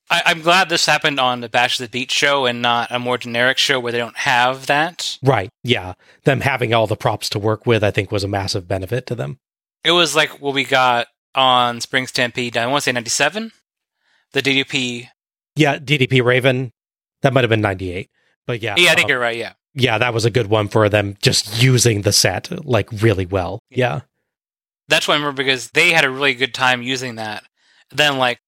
[0.09, 2.99] I, I'm glad this happened on the Bash of the Beat show and not a
[2.99, 5.17] more generic show where they don't have that.
[5.23, 5.49] Right.
[5.63, 5.93] Yeah.
[6.23, 9.15] Them having all the props to work with, I think, was a massive benefit to
[9.15, 9.39] them.
[9.83, 13.51] It was like what we got on Spring Stampede, I want to say 97.
[14.33, 15.09] The DDP.
[15.55, 15.77] Yeah.
[15.77, 16.71] DDP Raven,
[17.21, 18.09] that might have been 98.
[18.45, 18.75] But yeah.
[18.77, 19.37] Yeah, I think uh, you're right.
[19.37, 19.53] Yeah.
[19.73, 23.59] Yeah, that was a good one for them just using the set like really well.
[23.69, 24.01] Yeah.
[24.87, 27.43] That's what I remember because they had a really good time using that.
[27.91, 28.39] Then, like,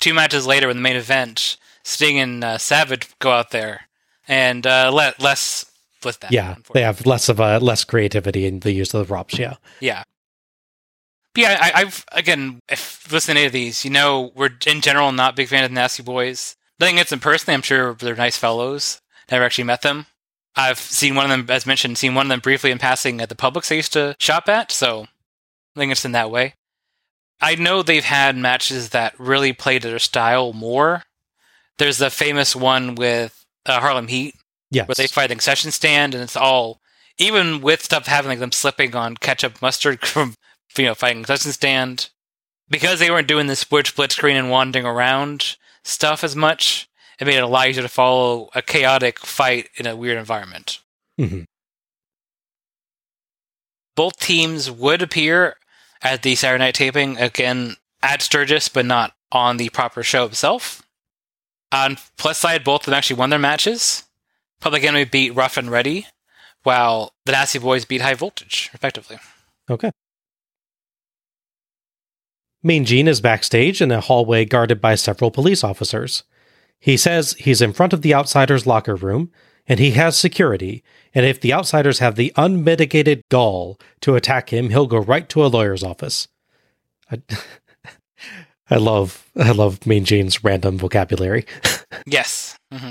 [0.00, 3.82] two matches later in the main event, Sting and uh, Savage go out there
[4.26, 5.64] and uh, let less
[6.04, 6.32] with that.
[6.32, 6.56] Yeah.
[6.72, 9.38] They have less of a less creativity in the use of the props.
[9.38, 9.54] Yeah.
[9.80, 10.02] Yeah.
[11.34, 15.34] But yeah, I, I've again, if listening to these, you know, we're in general not
[15.34, 16.56] big fan of the Nasty Boys.
[16.78, 17.54] Nothing against them personally.
[17.54, 19.00] I'm sure they're nice fellows.
[19.30, 20.06] Never actually met them.
[20.56, 23.28] I've seen one of them, as mentioned, seen one of them briefly in passing at
[23.28, 24.70] the Publix I used to shop at.
[24.70, 25.06] So,
[25.76, 26.54] I think it's in that way.
[27.40, 31.02] I know they've had matches that really played their style more.
[31.78, 34.34] There's the famous one with uh, Harlem Heat,
[34.70, 34.86] Yes.
[34.88, 36.80] where they fight in concession stand, and it's all
[37.18, 40.34] even with stuff having like them slipping on ketchup mustard from
[40.76, 42.10] you know fighting concession stand
[42.68, 46.88] because they weren't doing the split split screen and wandering around stuff as much.
[47.20, 50.80] It made it a lot easier to follow a chaotic fight in a weird environment.
[51.20, 51.44] Mhm.
[53.96, 55.56] Both teams would appear
[56.02, 60.82] at the Saturday night taping again at Sturgis, but not on the proper show itself.
[61.72, 64.04] On plus side, both of them actually won their matches.
[64.60, 66.06] Public Enemy beat Rough and Ready,
[66.62, 69.18] while the Nasty Boys beat High Voltage, respectively.
[69.70, 69.90] Okay.
[72.62, 76.22] Mean Gene is backstage in a hallway guarded by several police officers.
[76.84, 79.30] He says he's in front of the Outsiders' locker room,
[79.66, 80.84] and he has security,
[81.14, 85.42] and if the Outsiders have the unmitigated gall to attack him, he'll go right to
[85.42, 86.28] a lawyer's office.
[87.10, 87.22] I,
[88.70, 91.46] I love I love Mean Gene's random vocabulary.
[92.06, 92.58] Yes.
[92.70, 92.90] hmm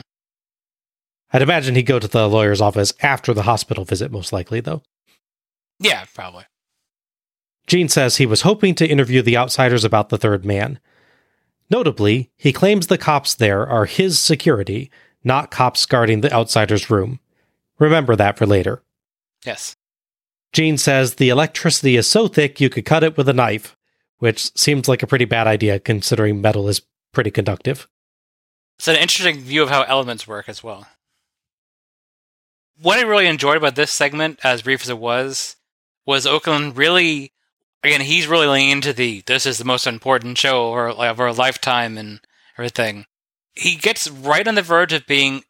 [1.32, 4.82] I'd imagine he'd go to the lawyer's office after the hospital visit, most likely, though.
[5.80, 6.46] Yeah, probably.
[7.68, 10.80] Gene says he was hoping to interview the outsiders about the third man.
[11.70, 14.92] Notably, he claims the cops there are his security,
[15.24, 17.20] not cops guarding the outsiders' room.
[17.80, 18.84] Remember that for later.
[19.46, 19.76] Yes.
[20.52, 23.76] Gene says the electricity is so thick you could cut it with a knife,
[24.20, 27.88] which seems like a pretty bad idea considering metal is pretty conductive.
[28.78, 30.88] It's an interesting view of how elements work as well.
[32.82, 35.56] What I really enjoyed about this segment, as brief as it was,
[36.06, 37.33] was Okerlund really,
[37.84, 41.20] again, he's really leaning into the this is the most important show of our, of
[41.20, 42.20] our lifetime and
[42.58, 43.06] everything.
[43.54, 45.44] He gets right on the verge of being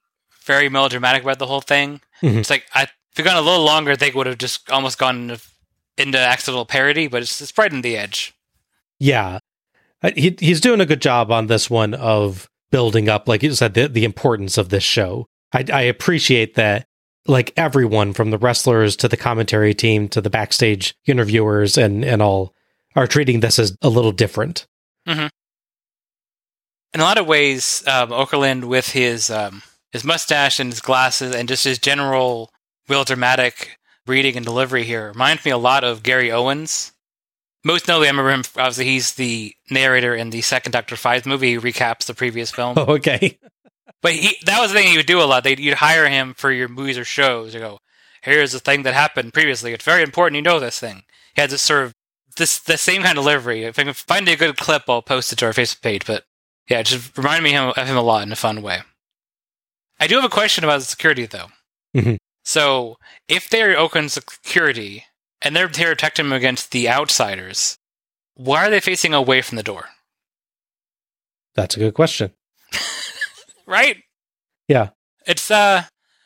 [0.44, 2.02] very melodramatic about the whole thing.
[2.22, 2.38] Mhm.
[2.38, 5.30] It's like, I, if it gone a little longer, they would have just almost gone
[5.30, 5.42] into,
[5.98, 8.34] into accidental parody, but it's, it's right on the edge.
[9.00, 9.40] Yeah.
[10.02, 13.54] Uh, He, he's doing a good job on this one of building up, like you
[13.54, 15.28] said, the, the importance of this show.
[15.54, 16.86] I, I appreciate that,
[17.28, 22.22] like everyone from the wrestlers to the commentary team to the backstage interviewers and, and
[22.22, 22.54] all
[22.96, 24.68] are treating this as a little different.
[26.94, 31.36] in a lot of ways, um, Okerlund with his um, his mustache and his glasses
[31.36, 32.52] and just his general
[32.88, 36.92] real dramatic reading and delivery here reminds me a lot of Gary Owens.
[37.64, 38.44] Most notably, I remember him.
[38.58, 41.52] Obviously, he's the narrator in the second Doctor Phibes movie.
[41.52, 42.76] He recaps the previous film.
[42.78, 43.40] Oh, okay.
[44.04, 45.44] But he, that was the thing he would do a lot.
[45.44, 47.54] They'd, you'd hire him for your movies or shows.
[47.54, 47.80] You go,
[48.22, 49.74] here's the thing that happened previously.
[49.74, 51.04] It's very important you know this thing.
[51.34, 51.94] He had this sort of
[52.36, 53.64] this the same kind of delivery.
[53.64, 56.06] If I can find a good clip, I'll post it to our Facebook page.
[56.06, 56.26] But
[56.70, 58.82] yeah, it just reminded me of him a lot in a fun way.
[60.00, 61.48] I do have a question about the security though.
[61.96, 62.18] Mhm.
[62.44, 62.98] So
[63.30, 65.06] if they're Okerlund security
[65.42, 67.78] and they're here to protect him against the outsiders,
[68.36, 69.90] why are they facing away from the door?
[71.56, 72.34] That's a good question.
[73.66, 73.98] Right?
[74.68, 74.90] Yeah.
[75.26, 75.84] It's uh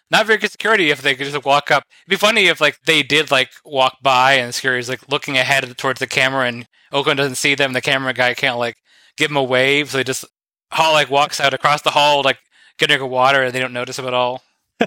[0.10, 1.84] not very good security if they could just walk up.
[2.06, 5.78] It'd be funny if like they did like walk by and security's like looking ahead
[5.78, 7.74] towards the camera and Okerlund doesn't see them.
[7.74, 8.78] The camera guy can't like
[9.18, 10.26] give him a wave, so he just
[10.72, 12.40] Hall like walks out across the hall, like
[12.78, 14.44] get a drink of water and they don't notice him at all.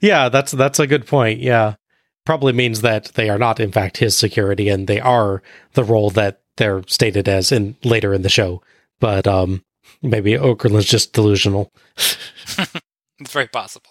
[0.00, 1.40] Yeah, that's that's a good point.
[1.40, 1.74] Yeah.
[2.24, 6.10] Probably means that they are not in fact his security and they are the role
[6.10, 8.62] that they're stated as in later in the show.
[9.00, 9.64] But um
[10.02, 11.72] maybe Okerlund's just delusional.
[13.20, 13.90] It's very possible.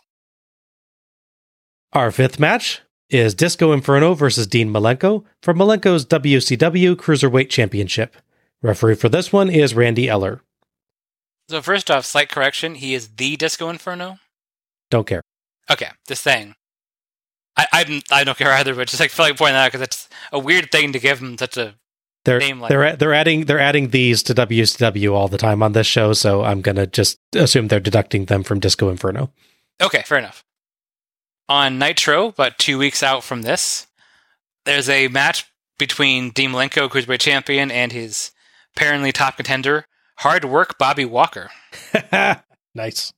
[1.93, 8.15] Our fifth match is Disco Inferno versus Dean Malenko for Malenko's WCW Cruiserweight Championship.
[8.61, 10.41] Referee for this one is Randy Eller.
[11.49, 14.17] So first off, slight correction: he is the Disco Inferno.
[14.89, 15.21] Don't care.
[15.69, 16.55] Okay, just saying.
[17.55, 19.81] I I'm, I don't care either, but just like feel like pointing that out because
[19.81, 21.75] it's a weird thing to give him such a
[22.27, 25.87] They're like they're they're adding they're adding these to WCW all the time on this
[25.87, 29.31] show, so I'm gonna just assume they're deducting them from Disco Inferno.
[29.81, 30.43] Okay, fair enough.
[31.47, 33.87] On Nitro, but two weeks out from this,
[34.65, 35.49] there's a match
[35.79, 38.31] between Dean Malenko, Cruiserweight Champion, and his
[38.75, 39.85] apparently top contender,
[40.17, 41.49] Hard Work Bobby Walker.
[42.75, 43.13] nice.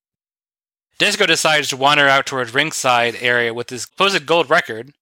[1.00, 4.94] Disco decides to wander out towards ringside area with his supposed gold record.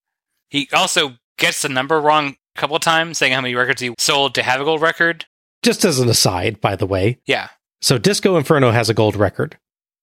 [0.49, 4.34] He also gets the number wrong a couple times, saying how many records he sold
[4.35, 5.25] to have a gold record.
[5.63, 7.49] Just as an aside, by the way, Yeah,
[7.81, 9.57] so Disco Inferno has a gold record.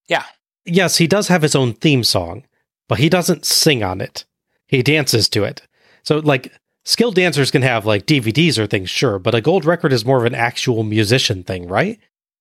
[0.08, 0.24] yeah,
[0.66, 2.44] Yes, he does have his own theme song,
[2.88, 4.24] but he doesn't sing on it.
[4.66, 5.60] He dances to it.
[6.04, 6.52] So, like,
[6.84, 10.18] skilled dancers can have like DVDs or things, sure, but a gold record is more
[10.18, 11.98] of an actual musician thing, right?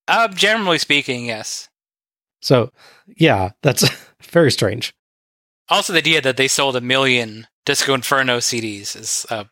[0.07, 1.69] uh, generally speaking, yes.
[2.41, 2.71] So,
[3.17, 3.87] yeah, that's
[4.21, 4.93] very strange.
[5.69, 9.45] Also, the idea that they sold a million Disco Inferno CDs is uh,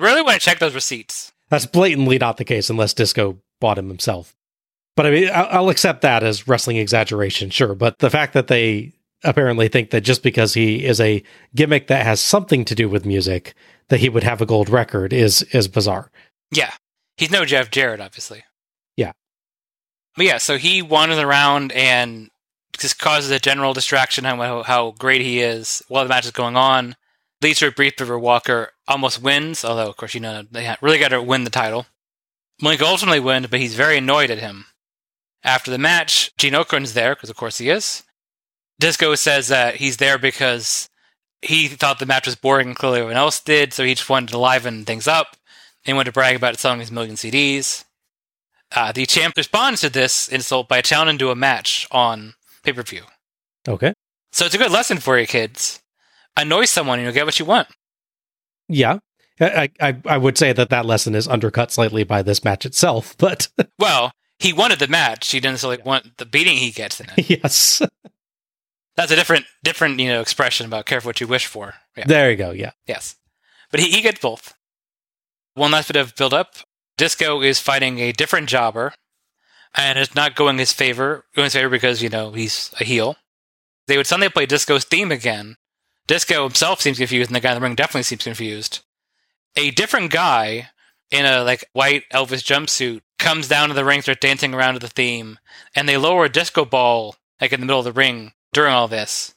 [0.00, 1.32] really want to check those receipts.
[1.48, 4.34] That's blatantly not the case unless Disco bought him himself.
[4.96, 7.74] But I mean, I'll accept that as wrestling exaggeration, sure.
[7.74, 8.92] But the fact that they
[9.24, 11.22] apparently think that just because he is a
[11.54, 13.54] gimmick that has something to do with music,
[13.88, 16.10] that he would have a gold record is is bizarre.
[16.50, 16.72] Yeah,
[17.16, 18.44] he's no Jeff Jarrett, obviously.
[18.96, 19.12] Yeah.
[20.16, 22.30] But yeah, so he wanders around and
[22.76, 26.30] just causes a general distraction on how, how great he is while the match is
[26.30, 26.96] going on.
[27.42, 30.98] Leads to a brief where Walker almost wins, although, of course, you know, they really
[30.98, 31.86] got to win the title.
[32.62, 34.66] Malenko ultimately wins, but he's very annoyed at him.
[35.42, 38.02] After the match, Gene Okerlund's there, because of course he is.
[38.78, 40.88] Disco says that he's there because
[41.42, 44.28] he thought the match was boring and clearly everyone else did, so he just wanted
[44.30, 45.36] to liven things up
[45.86, 47.84] and wanted to brag about selling his million CDs.
[48.72, 52.82] Uh, the champ responds to this insult by challenging to a match on pay per
[52.82, 53.02] view.
[53.66, 53.92] Okay.
[54.32, 55.80] So it's a good lesson for you kids.
[56.36, 57.68] Annoy someone and you'll get what you want.
[58.68, 58.98] Yeah.
[59.40, 63.16] I, I, I would say that that lesson is undercut slightly by this match itself,
[63.18, 63.48] but
[63.78, 65.30] Well, he wanted the match.
[65.30, 67.30] He didn't necessarily want the beating he gets in it.
[67.42, 67.82] yes.
[68.96, 71.74] That's a different, different, you know, expression about careful what you wish for.
[71.96, 72.04] Yeah.
[72.06, 72.50] There you go.
[72.50, 72.72] Yeah.
[72.86, 73.16] Yes.
[73.70, 74.54] But he, he gets both.
[75.54, 76.54] One last bit of build up.
[76.96, 78.92] Disco is fighting a different jobber,
[79.74, 83.16] and it's not going his favor, going his favor because, you know, he's a heel.
[83.86, 85.56] They would suddenly play Disco's theme again.
[86.10, 88.80] Disco himself seems confused, and the guy in the ring definitely seems confused.
[89.54, 90.70] A different guy
[91.12, 94.80] in a like white Elvis jumpsuit comes down to the ring, starts dancing around to
[94.80, 95.38] the theme,
[95.72, 98.88] and they lower a disco ball like in the middle of the ring during all
[98.88, 99.36] this.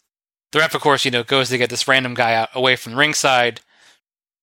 [0.52, 2.94] The ref, of course, you know, goes to get this random guy out away from
[2.94, 3.62] the ringside.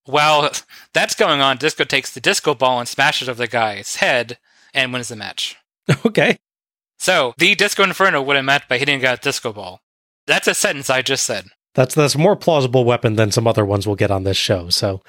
[0.05, 0.53] While
[0.95, 4.39] that's going on, Disco takes the disco ball and smashes it over the guy's head
[4.73, 5.57] and wins the match.
[6.07, 6.39] Okay.
[6.97, 9.81] So the Disco Inferno would have met by hitting a guy with a disco ball.
[10.29, 11.47] That's a sentence I just said.
[11.75, 14.69] That's that's a more plausible weapon than some other ones we'll get on this show.
[14.71, 15.03] So,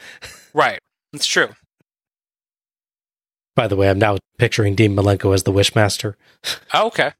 [0.53, 0.79] Right.
[1.13, 1.49] It's true.
[3.55, 6.15] by the way, I'm now picturing Dean Malenko as the Wishmaster.
[6.73, 7.11] Oh, okay.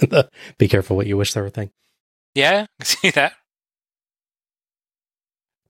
[0.58, 1.70] Be careful what you wish there were thing.
[2.34, 3.32] Yeah, see that.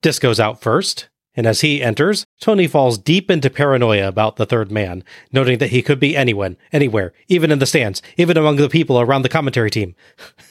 [0.02, 4.70] Disco's out first, and as he enters, Tony falls deep into paranoia about the third
[4.70, 5.02] man,
[5.32, 9.00] noting that he could be anyone, anywhere, even in the stands, even among the people
[9.00, 9.94] around the commentary team.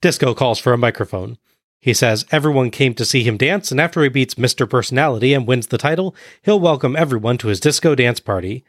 [0.00, 1.38] Disco calls for a microphone.
[1.80, 4.68] He says everyone came to see him dance, and after he beats Mr.
[4.68, 8.64] Personality and wins the title, he'll welcome everyone to his disco dance party.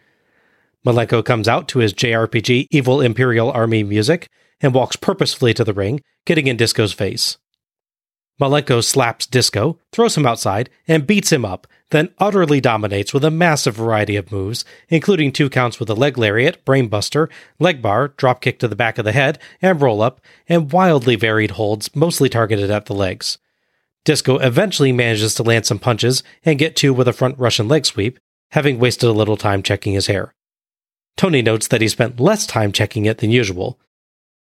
[0.86, 4.28] Malenko comes out to his JRPG Evil Imperial Army music
[4.62, 7.38] and walks purposefully to the ring, getting in Disco's face.
[8.40, 13.32] Malenko slaps Disco, throws him outside, and beats him up, then utterly dominates with a
[13.32, 17.30] massive variety of moves, including two counts with a leg lariat, brainbuster,
[17.60, 21.52] leg bar, dropkick to the back of the head, and roll up, and wildly varied
[21.52, 23.40] holds, mostly targeted at the legs.
[24.06, 27.86] Disco eventually manages to land some punches and get two with a front Russian leg
[27.86, 28.20] sweep,
[28.52, 30.34] having wasted a little time checking his hair.
[31.18, 33.78] Tony notes that he spent less time checking it than usual,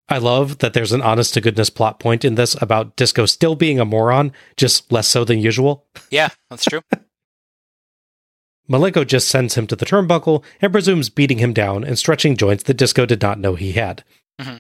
[0.09, 3.55] I love that there's an honest to goodness plot point in this about Disco still
[3.55, 5.87] being a moron, just less so than usual.
[6.11, 6.83] Yeah, that's true.
[8.71, 12.65] Malenko just sends him to the turnbuckle and presumes beating him down and stretching joints
[12.65, 14.05] that Disco did not know he had.
[14.41, 14.59] Mhm.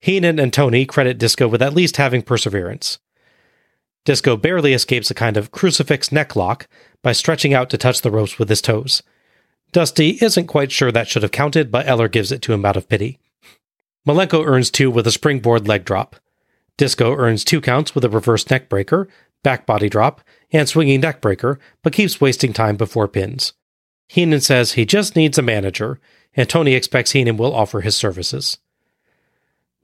[0.00, 2.98] Heenan and Tony credit Disco with at least having perseverance.
[4.04, 6.68] Disco barely escapes a kind of crucifix neck lock
[7.02, 9.02] by stretching out to touch the ropes with his toes.
[9.72, 12.76] Dusty isn't quite sure that should have counted, but Eller gives it to him out
[12.76, 13.18] of pity.
[14.06, 16.16] Malenko earns two with a springboard leg drop.
[16.76, 19.08] Disco earns two counts with a reverse neck breaker,
[19.42, 20.20] back body drop,
[20.52, 23.54] and swinging neck breaker, but keeps wasting time before pins.
[24.08, 25.98] Heenan says he just needs a manager,
[26.34, 28.58] and Tony expects Heenan will offer his services.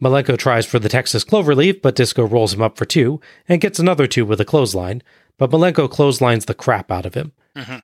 [0.03, 3.79] Malenko tries for the Texas cloverleaf, but Disco rolls him up for two and gets
[3.79, 5.03] another two with a clothesline,
[5.39, 7.33] but Malenko clotheslines the crap out of him.
[7.57, 7.83] Mhm.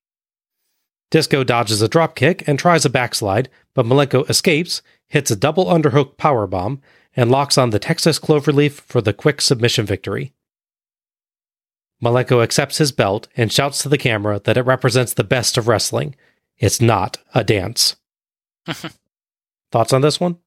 [1.11, 6.17] Disco dodges a dropkick and tries a backslide, but Malenko escapes, hits a double underhook
[6.17, 6.81] powerbomb,
[7.17, 10.33] and locks on the Texas cloverleaf for the quick submission victory.
[12.03, 15.67] Malenko accepts his belt and shouts to the camera that it represents the best of
[15.67, 16.15] wrestling.
[16.59, 17.97] It's not a dance.
[19.73, 20.39] Thoughts on this one?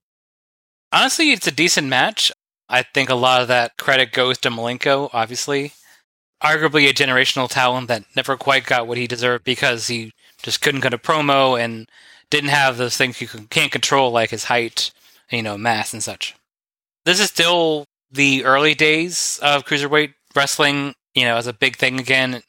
[0.93, 2.31] Honestly, it's a decent match.
[2.69, 5.73] I think a lot of that credit goes to Malenko, obviously.
[6.41, 10.81] Arguably a generational talent that never quite got what he deserved because he just couldn't
[10.81, 11.87] cut a promo and
[12.31, 14.91] didn't have those things you can- can't control, like his height,
[15.29, 16.33] you know, mass and such.
[17.05, 21.99] This is still the early days of cruiserweight wrestling, you know, as a big thing
[21.99, 22.41] again.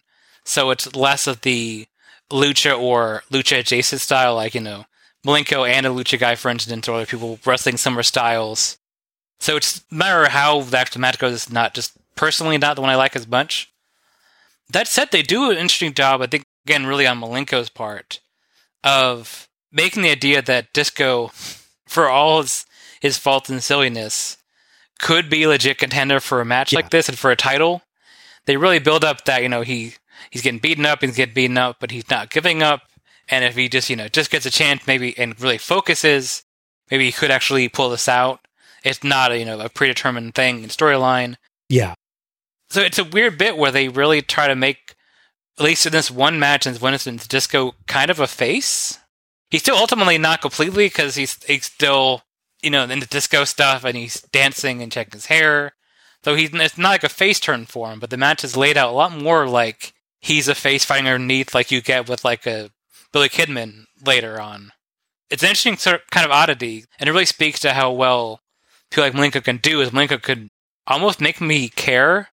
[0.44, 1.86] So it's less of the
[2.30, 4.86] lucha or lucha adjacent style, like, you know,
[5.26, 8.78] Malenko and a lucha guy, for instance, or other people wrestling similar styles.
[9.38, 11.34] So it's a matter how the actual match goes.
[11.34, 13.70] It's not just personally not the one I like as much.
[14.70, 18.20] That said, they do an interesting job, I think, again, really on Malenko's part,
[18.82, 21.30] of making the idea that Disco,
[21.86, 22.66] for all his,
[23.00, 24.36] his faults and silliness,
[24.98, 27.82] could be a legit contender for a match like this and for a title.
[28.46, 29.94] They really build up that, you know, he
[30.30, 32.82] he's getting beaten up, he's getting beaten up, but he's not giving up.
[33.28, 36.44] And if he just, you know, just gets a chance maybe and really focuses,
[36.90, 38.40] maybe he could actually pull this out.
[38.84, 41.36] It's not a, you know, a predetermined thing in storyline.
[41.68, 41.94] Yeah.
[42.70, 44.94] So it's a weird bit where they really try to make,
[45.58, 48.98] at least in this one match, in this one instance, Disco kind of a face.
[49.52, 52.22] He's still ultimately not completely because he's he's still
[52.62, 55.74] you know in the disco stuff and he's dancing and checking his hair.
[56.24, 58.78] So he's it's not like a face turn for him, but the match is laid
[58.78, 59.92] out a lot more like
[60.22, 62.70] he's a face fighting underneath, like you get with like a
[63.12, 64.72] Billy Kidman later on.
[65.28, 68.40] It's an interesting sort of kind of oddity, and it really speaks to how well
[68.90, 69.82] people like Malenko can do.
[69.82, 70.48] Is Malenko could
[70.86, 72.30] almost make me care.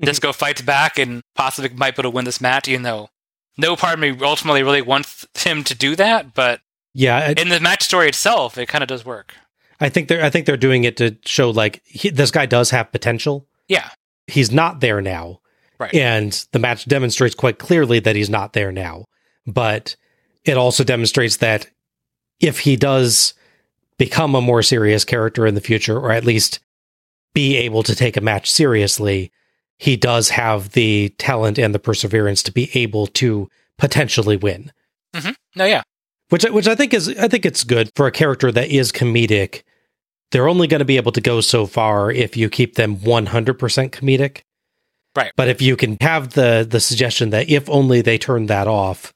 [0.00, 0.04] Mm-hmm.
[0.04, 3.09] Disco fights back and possibly might be able to win this match, even though
[3.58, 6.34] no part of me ultimately really wants him to do that.
[6.34, 6.60] But
[6.94, 9.34] Yeah, it- in the match story itself, it kind of does work.
[9.80, 12.70] I think they're I think they're doing it to show like he, this guy does
[12.70, 13.46] have potential.
[13.68, 13.88] Yeah,
[14.26, 15.40] He's not there now,
[15.78, 15.94] right.
[15.94, 19.04] and the match demonstrates quite clearly that he's not there now.
[19.46, 19.96] But
[20.44, 21.66] it also demonstrates that
[22.40, 23.32] if he does
[23.98, 26.60] become a more serious character in the future, or at least
[27.34, 29.30] be able to take a match seriously,
[29.80, 33.48] he does have the talent and the perseverance to be able to
[33.78, 34.70] potentially win.
[35.16, 35.82] hmm No, yeah,
[36.28, 39.62] which which I think is I think it's good for a character that is comedic.
[40.32, 43.90] They're only going to be able to go so far if you keep them 100%
[43.90, 44.42] comedic.
[45.16, 45.32] Right.
[45.34, 49.12] But if you can have the the suggestion that if only they turned that off,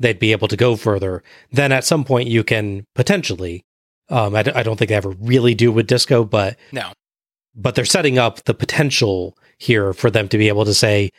[0.00, 1.22] they'd be able to go further,
[1.52, 3.62] then at some point you can potentially
[4.08, 6.92] um I, d- I don't think they ever really do with disco, but no,
[7.54, 11.10] but they're setting up the potential here for them to be able to say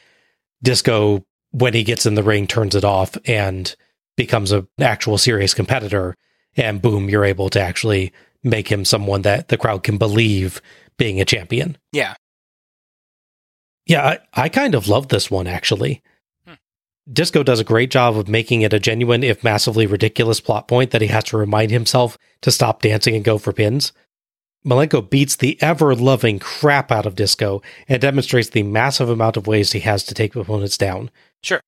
[0.61, 3.75] disco when he gets in the ring turns it off and
[4.17, 6.15] becomes an actual serious competitor.
[6.57, 8.11] And boom you're able to actually
[8.43, 10.61] make him someone that the crowd can believe
[10.97, 11.77] being a champion.
[11.91, 12.15] Yeah.
[13.85, 16.01] yeah i, I kind of love this one actually.
[16.45, 16.55] Hmm.
[17.11, 20.91] Disco does a great job of making it a genuine if massively ridiculous plot point
[20.91, 23.93] that he has to remind himself to stop dancing and go for pins
[24.65, 29.47] Malenko beats the ever loving crap out of Disco and demonstrates the massive amount of
[29.47, 31.09] ways he has to take opponents down.
[31.41, 31.59] Sure.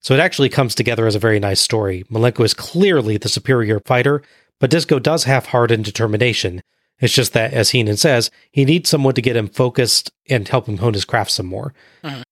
[0.00, 2.04] So it actually comes together as a very nice story.
[2.10, 4.22] Malenko is clearly the superior fighter,
[4.60, 6.60] but Disco does have heart and determination.
[7.00, 10.68] It's just that, as Heenan says, he needs someone to get him focused and help
[10.68, 11.72] him hone his craft some more.
[12.04, 12.22] Mhm.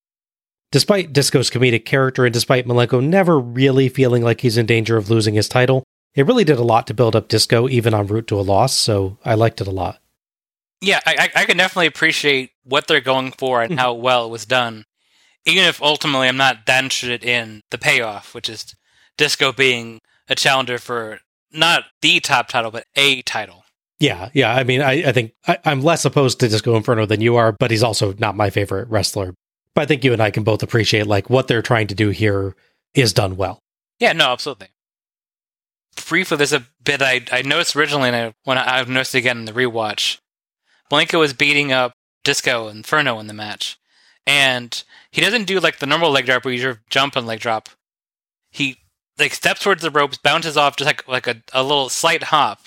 [0.70, 5.10] Despite Disco's comedic character and despite Malenko never really feeling like he's in danger of
[5.10, 5.84] losing his title,
[6.14, 8.76] it really did a lot to build up Disco even en route to a loss,
[8.76, 10.01] so I liked it a lot.
[10.82, 14.44] Yeah, I, I can definitely appreciate what they're going for and how well it was
[14.44, 14.84] done.
[15.46, 18.74] Even if ultimately I'm not that interested in the payoff, which is
[19.16, 21.20] Disco being a challenger for
[21.52, 23.64] not the top title, but a title.
[24.00, 24.52] Yeah, yeah.
[24.52, 27.52] I mean, I, I think I, I'm less opposed to Disco Inferno than you are,
[27.52, 29.34] but he's also not my favorite wrestler.
[29.74, 32.10] But I think you and I can both appreciate like what they're trying to do
[32.10, 32.56] here
[32.94, 33.60] is done well.
[34.00, 34.68] Yeah, no, absolutely.
[36.08, 39.38] Briefly, there's a bit I, I noticed originally, and I, when I, I've noticed again
[39.38, 40.18] in the rewatch.
[40.92, 43.78] Blanco was beating up Disco Inferno in the match,
[44.26, 47.70] and he doesn't do like the normal leg drop where you jump and leg drop.
[48.50, 48.76] He
[49.18, 52.60] like steps towards the ropes, bounces off just like like a, a little slight hop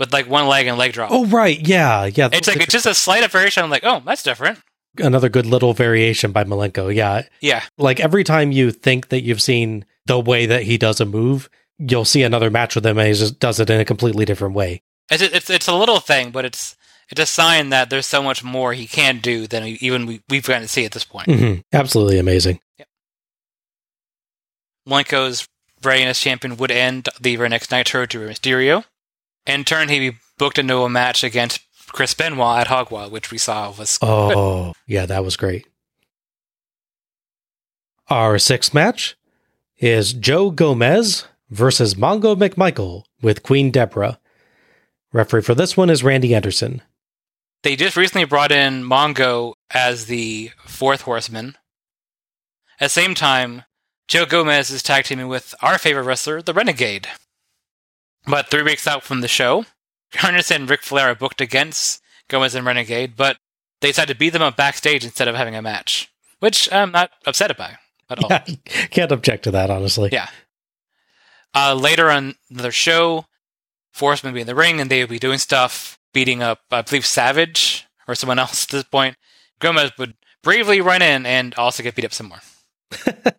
[0.00, 1.12] with like one leg and leg drop.
[1.12, 2.28] Oh right, yeah, yeah.
[2.32, 3.62] it's like it's just a slight variation.
[3.62, 4.58] I'm like, oh, that's different.
[4.98, 6.92] another good little variation by Malenko.
[6.92, 11.00] Yeah, Yeah, like every time you think that you've seen the way that he does
[11.00, 11.48] a move,
[11.78, 14.56] you'll see another match with him, and he just does it in a completely different
[14.56, 14.82] way.
[15.08, 16.74] it's it's it's a little thing, but it's
[17.10, 20.46] it's a sign that there's so much more he can do than even we, we've
[20.46, 21.28] gotten to see at this point.
[21.28, 21.62] Mhm.
[21.72, 22.60] Absolutely amazing.
[24.88, 25.46] Malenko's
[25.84, 28.84] reign as champion would end the very next Nitro to Mysterio.
[29.46, 33.38] In turn, he'd be booked into a match against Chris Benoit at Hogwild, which we
[33.38, 35.66] saw was Oh, yeah, that was great.
[38.08, 39.16] Our sixth match
[39.78, 44.18] is Joe Gomez versus Mongo McMichael with Queen Deborah.
[45.12, 46.82] Referee for this one is Randy Anderson.
[47.62, 51.56] They just recently brought in Mongo as the fourth horseman.
[52.80, 53.64] At the same time,
[54.08, 57.06] Joe Gomez is tag teaming with our favorite wrestler, the Renegade.
[58.26, 59.66] But three weeks out from the show,
[60.22, 63.36] Anderson and Ric Flair are booked against Gomez and Renegade, but
[63.80, 67.10] they decided to beat them up backstage instead of having a match, which I'm not
[67.26, 67.72] upset about
[68.08, 68.30] at all.
[68.30, 68.44] Yeah,
[68.90, 70.08] can't object to that, honestly.
[70.12, 70.28] Yeah.
[71.54, 73.26] Uh, later on the show,
[74.00, 77.06] would be in the ring and they would be doing stuff, beating up, I believe,
[77.06, 79.16] Savage or someone else at this point.
[79.60, 82.40] Gomez would bravely run in and also get beat up some more.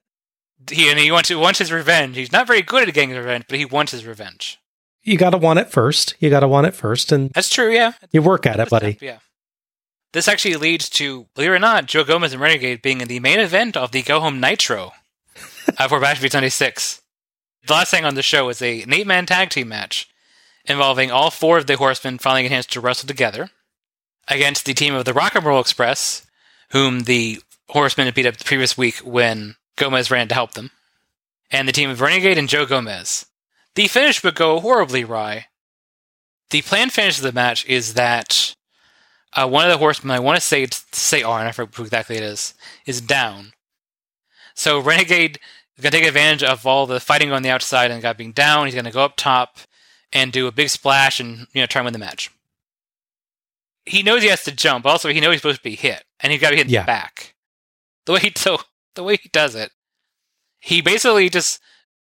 [0.70, 2.16] he and he wants to wants his revenge.
[2.16, 4.60] He's not very good at getting revenge, but he wants his revenge.
[5.04, 6.16] You got to want it first.
[6.20, 7.94] You got to want it first, and That's true, yeah.
[8.12, 8.98] you work at it, buddy.
[9.02, 9.18] Yeah.
[10.14, 13.20] This actually leads to, believe it or not, Joe Gomez and Renegade being in the
[13.20, 14.92] main event of the Go Home Nitro
[15.78, 17.02] uh, for Bash Beat 96.
[17.66, 20.08] The last thing on the show was a, an eight man tag team match
[20.66, 23.50] involving all four of the horsemen finally getting a chance to wrestle together
[24.28, 26.26] against the team of the Rock and Roll Express,
[26.72, 27.40] whom the
[27.70, 30.72] horsemen had beat up the previous week when Gomez ran to help them,
[31.50, 33.26] and the team of Renegade and Joe Gomez.
[33.76, 35.48] The finish would go horribly awry.
[36.50, 38.56] The planned finish of the match is that
[39.34, 41.84] uh, one of the horsemen, I want to say it's say Arn, I forget who
[41.84, 42.54] exactly it is,
[42.86, 43.54] is down.
[44.54, 45.40] So Renegade
[45.78, 48.14] is going to take advantage of all the fighting on the outside and the guy
[48.14, 48.66] being down.
[48.66, 49.60] He's going to go up top
[50.14, 52.30] and do a big splash and you know try and win the match.
[53.86, 54.86] He knows he has to jump.
[54.86, 56.74] Also, he knows he's supposed to be hit, and he's got to be hit in
[56.74, 56.82] Yeah.
[56.82, 57.34] the back.
[58.06, 58.60] The way he so
[58.96, 59.72] the way he does it,
[60.60, 61.60] he basically just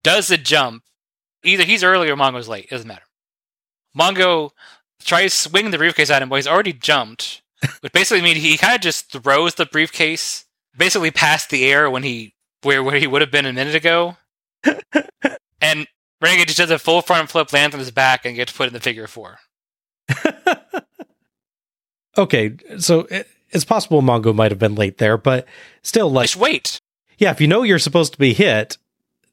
[0.03, 0.83] does the jump.
[1.43, 2.65] Either he's early or Mongo's late.
[2.65, 3.05] It doesn't matter.
[3.97, 4.51] Mongo
[5.03, 7.41] tries to swing the briefcase at him, but he's already jumped,
[7.81, 10.45] which basically means he kind of just throws the briefcase
[10.77, 12.33] basically past the air when he
[12.63, 14.17] where where he would have been a minute ago.
[15.61, 15.87] and
[16.21, 18.73] Renegade just does a full front flip, lands on his back, and gets put in
[18.73, 19.39] the figure four.
[22.17, 25.47] Okay, so it, it's possible Mongo might have been late there, but
[25.81, 26.81] still, like, Just wait.
[27.17, 28.77] yeah, if you know you're supposed to be hit,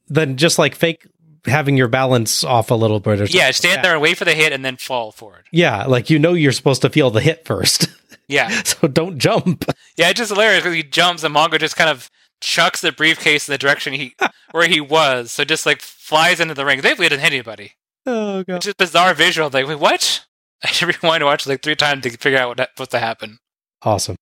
[0.07, 1.05] then just like fake
[1.45, 3.37] having your balance off a little bit or something.
[3.37, 5.47] Yeah, stand there and wait for the hit, and then fall forward.
[5.51, 7.89] Yeah, like you know you're supposed to feel the hit first,
[8.29, 9.65] Yeah, so don't jump.
[9.97, 12.09] yeah, it's just hilarious because he jumps and Mongo just kind of
[12.41, 14.15] chucks the briefcase in the direction he
[14.53, 16.81] where he was, so just like flies into the ring.
[16.81, 17.73] They didn't hit anybody.
[18.07, 18.57] Oh god.
[18.57, 19.51] It's just bizarre visual.
[19.51, 20.25] Like, wait, what?
[20.65, 22.99] I should rewind and watch it like three times to figure out what what's to
[22.99, 23.39] happen.
[23.83, 24.17] Awesome.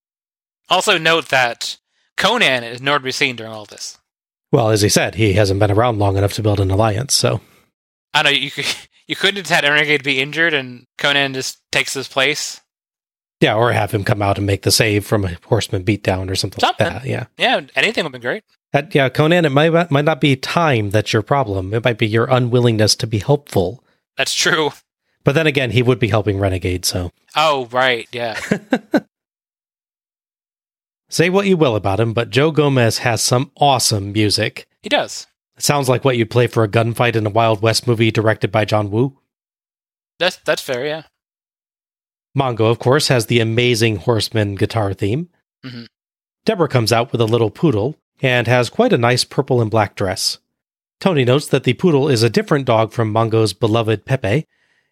[0.68, 1.78] Also, note that
[2.16, 3.98] Konnan is nowhere to be seen during all this.
[4.52, 7.40] Well, as he said, he hasn't been around long enough to build an alliance, so
[8.12, 8.66] I know you could
[9.06, 12.60] you couldn't have had Renegade be injured and Konnan just takes his place.
[13.40, 16.34] Yeah, or have him come out and make the save from a horseman beatdown or
[16.34, 16.86] something, Something.
[16.86, 17.08] like that.
[17.08, 17.26] Yeah.
[17.36, 18.44] Yeah, anything would be great.
[18.72, 21.74] That, yeah, Konnan, it might might not be time that's your problem.
[21.74, 23.84] It might be your unwillingness to be helpful.
[24.16, 24.70] That's true.
[25.24, 28.08] But then again, he would be helping Renegade, so Oh, right.
[28.12, 28.40] Yeah.
[31.08, 34.66] say what you will about him, but Joe Gomez has some awesome music.
[34.82, 35.26] he does.
[35.56, 38.52] It sounds like what you'd play for a gunfight in a Wild West movie directed
[38.52, 39.18] by John Woo.
[40.18, 40.84] That's that's fair.
[40.86, 41.02] Yeah.
[42.36, 45.28] Mongo, of course, has the amazing Horseman guitar theme.
[45.64, 45.86] Mhm.
[46.44, 49.94] Deborah comes out with a little poodle and has quite a nice purple and black
[49.94, 50.38] dress.
[51.00, 54.46] Tony notes that the poodle is a different dog from Mongo's beloved Pepe,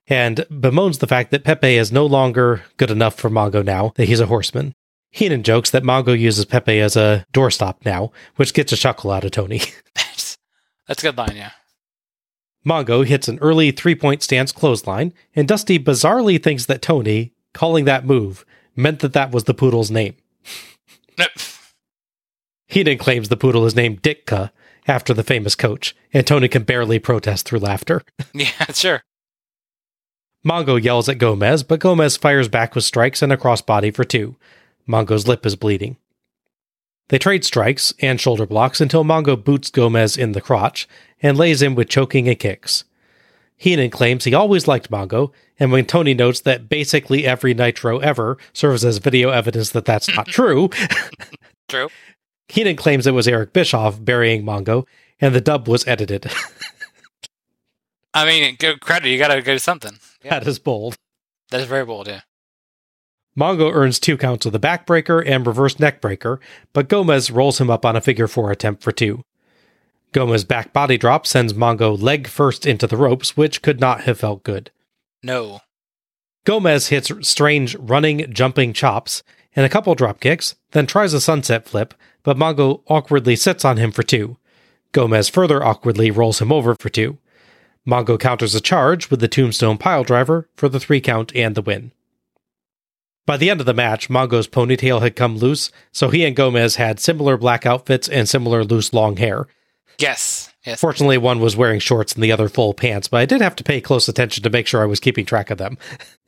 [0.07, 4.07] and bemoans the fact that Pepe is no longer good enough for Mongo now that
[4.07, 4.75] he's a horseman.
[5.11, 9.25] Heenan jokes that Mongo uses Pepe as a doorstop now, which gets a chuckle out
[9.25, 9.63] of Tony.
[9.95, 10.37] That's
[10.87, 11.37] that's a good line.
[11.37, 11.53] Yeah.
[12.67, 17.87] Mongo hits an early three point stance clothesline, and Dusty bizarrely thinks that Tony, calling
[17.87, 18.45] that move,
[18.77, 20.17] meant that that was the poodle's name.
[22.67, 24.51] Heenan claims the poodle is named Ditka,
[24.87, 28.03] after the famous coach, and Tony can barely protest through laughter.
[28.35, 29.03] Yeah, sure.
[30.45, 34.37] Mongo yells at Gomez, but Gomez fires back with strikes and a crossbody for two.
[34.87, 35.97] Mongo's lip is bleeding.
[37.09, 40.87] They trade strikes and shoulder blocks until Mongo boots Gomez in the crotch
[41.23, 42.85] and lays him with choking and kicks.
[43.57, 48.37] Heenan claims he always liked Mongo, and when Tony notes that basically every Nitro ever
[48.53, 50.71] serves as video evidence that that's not true,
[51.69, 51.89] True.
[52.49, 54.87] Heenan claims it was Eric Bischoff burying Mongo,
[55.21, 56.31] and the dub was edited.
[58.15, 59.09] I mean, give credit.
[59.09, 59.99] You gotta go something.
[60.23, 60.39] Yeah.
[60.39, 60.97] that is bold.
[61.51, 62.21] That is very bold, yeah.
[63.39, 66.39] Mongo earns two counts of the backbreaker and reverse neckbreaker,
[66.73, 69.23] but Gomez rolls him up on a figure four attempt for two.
[70.15, 74.21] Gomez back body drop sends Mongo leg first into the ropes, which could not have
[74.21, 74.71] felt good.
[75.23, 75.61] No.
[76.45, 79.25] Gomez hits strange running, jumping chops
[79.57, 83.77] and a couple drop kicks, then tries a sunset flip, but Mongo awkwardly sits on
[83.77, 84.37] him for two.
[84.93, 87.19] Gomez further awkwardly rolls him over for two.
[87.87, 91.63] Mongo counters a charge with the tombstone pile driver for the three count and the
[91.63, 91.91] win.
[93.27, 96.77] By the end of the match, Mongo's ponytail had come loose, so he and Gomez
[96.77, 99.49] had similar black outfits and similar loose long hair.
[99.99, 100.51] Yes.
[100.67, 100.81] Yes.
[100.81, 103.65] Fortunately, one was wearing shorts and the other full pants, but I did have to
[103.65, 105.79] pay close attention to make sure I was keeping track of them.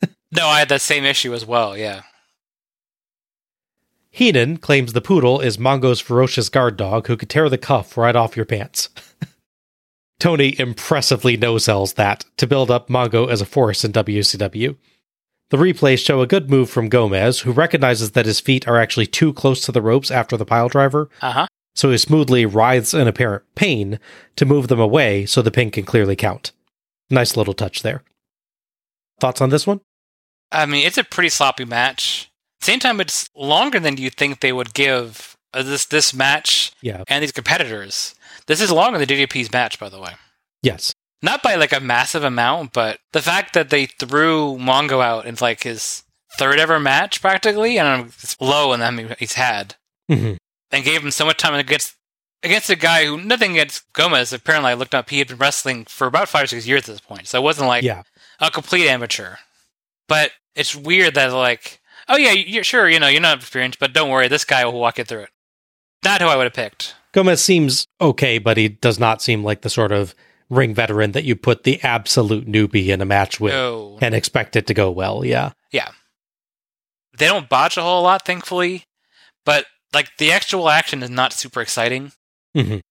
[0.29, 1.77] No, I had that same issue as well.
[1.77, 2.01] Yeah.
[4.09, 8.15] Heenan claims the poodle is Mongo's ferocious guard dog who could tear the cuff right
[8.15, 8.89] off your pants.
[10.19, 14.75] Tony impressively no sells that to build up Mongo as a force in WCW.
[15.49, 19.07] The replays show a good move from Gomez, who recognizes that his feet are actually
[19.07, 21.47] too close to the ropes after the pile driver, Uh huh.
[21.77, 23.99] So he smoothly writhes in apparent pain
[24.35, 26.51] to move them away so the pin can clearly count.
[27.11, 28.01] Nice little touch there.
[29.19, 29.81] Thoughts on this one?
[30.51, 32.31] I mean, it's a pretty sloppy match.
[32.61, 37.03] Same time, it's longer than you think they would give uh, this this match Yeah.
[37.07, 38.15] and these competitors.
[38.47, 40.13] This is longer than the DDP's match, by the way.
[40.63, 40.93] Yes.
[41.21, 45.35] Not by like a massive amount, but the fact that they threw Mongo out in
[45.39, 46.03] like his
[46.39, 49.75] third ever match, practically, and it's low in them he's had,
[50.09, 50.33] hmm
[50.71, 51.95] and gave him so much time against
[52.43, 54.31] against a guy who nothing against Gomez.
[54.33, 56.93] Apparently, I looked up; he had been wrestling for about five or six years at
[56.93, 58.03] this point, so it wasn't like Yeah.
[58.39, 59.35] a complete amateur.
[60.07, 63.93] But it's weird that like, oh yeah, you're sure, you know, you're not experienced, but
[63.93, 65.29] don't worry, this guy will walk you through it.
[66.03, 66.95] Not who I would have picked.
[67.13, 70.13] Gomez seems okay, but he does not seem like the sort of
[70.49, 73.97] ring veteran that you put the absolute newbie in a match with No.
[74.01, 75.25] and expect it to go well.
[75.25, 75.51] Yeah.
[75.71, 75.89] Yeah.
[77.17, 78.85] They don't botch a whole lot, thankfully,
[79.45, 82.11] but like the actual action is not super exciting.
[82.55, 82.81] Mhm.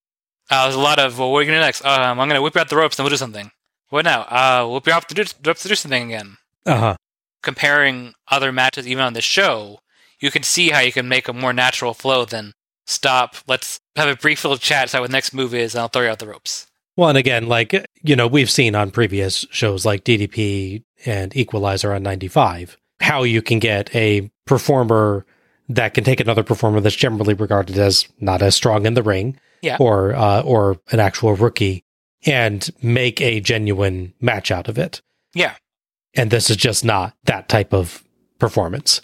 [0.51, 1.85] Uh, there's a lot of, well, what are you going to do next?
[1.85, 3.51] Um, I'm going to whip you out the ropes and we'll do something.
[3.89, 4.23] What now?
[4.23, 6.37] Uh, whip you out the do- ropes to do something again.
[6.65, 6.97] Uh huh.
[7.43, 9.81] Comparing other matches, even on the show,
[10.21, 12.53] you can see how you can make a more natural flow than
[12.87, 15.89] stop, let's have a brief little chat, see what the next move is, and I'll
[15.89, 16.67] throw you out the ropes.
[16.97, 21.93] Well, and again, like, you know, we've seen on previous shows like DDP and Equalizer
[21.93, 25.27] on 95 how you can get a performer
[25.69, 29.39] that can take another performer that's generally regarded as not as strong in the ring
[29.63, 29.77] Yeah.
[29.81, 31.85] or, uh, or an actual rookie
[32.25, 35.01] and make a genuine match out of it.
[35.35, 35.55] Yeah.
[36.15, 38.03] And this is just not that type of
[38.39, 39.01] performance.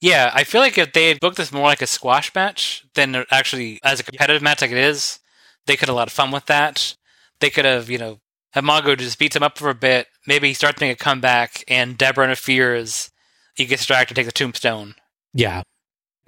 [0.00, 3.24] Yeah, I feel like if they had booked this more like a squash match than
[3.30, 5.18] actually as a competitive match like it is,
[5.66, 6.94] they could have a lot of fun with that.
[7.40, 8.18] They could have, you know,
[8.52, 10.06] have Mongo just beats him up for a bit.
[10.26, 13.10] Maybe he starts making a comeback, and Deborah interferes.
[13.56, 14.94] He gets distracted, takes a tombstone.
[15.32, 15.62] Yeah.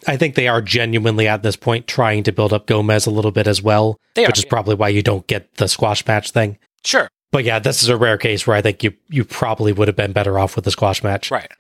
[0.07, 3.31] I think they are genuinely at this point trying to build up Gomez a little
[3.31, 4.51] bit as well, They are, which is yeah.
[4.51, 6.59] probably why you don't get the squash match thing.
[6.85, 9.89] Sure, But yeah, this is a rare case where I think you you probably would
[9.89, 11.31] have been better off with the squash match.
[11.31, 11.51] right.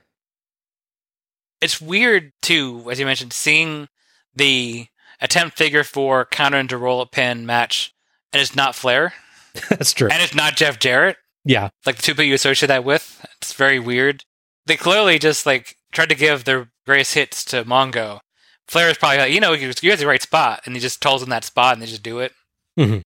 [1.61, 3.89] It's weird too, as you mentioned, seeing
[4.35, 4.87] the
[5.21, 7.95] attempt figure for counter into roll up pin match,
[8.33, 9.15] and it's not Flair,
[9.71, 10.09] That's true.
[10.11, 11.17] and it's not Jeff Jarrett.
[11.45, 11.71] yeah.
[11.87, 13.25] like the two people you associate that with.
[13.41, 14.25] It's very weird.
[14.67, 18.21] They clearly just like tried to give their greatest hits to Mongo.
[18.69, 21.01] Flair is probably like, you know, you you have the right spot, and he just
[21.01, 22.33] tells them that spot, and they just do it.
[22.79, 23.03] Mhm.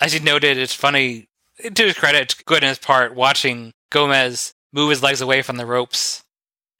[0.00, 1.26] As you noted, it's funny
[1.74, 5.56] to his credit, it's good in his part watching Gomez move his legs away from
[5.56, 6.22] the ropes.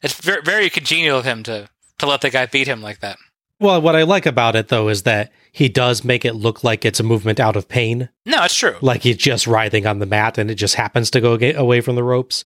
[0.02, 1.68] It's very, very congenial of him to
[1.98, 3.16] to let the guy beat him like that.
[3.60, 6.84] Well, what I like about it though is that he does make it look like
[6.84, 8.76] it's a movement out of pain, No, it's true.
[8.80, 11.94] like he's just writhing on the mat and it just happens to go away from
[11.94, 12.44] the ropes.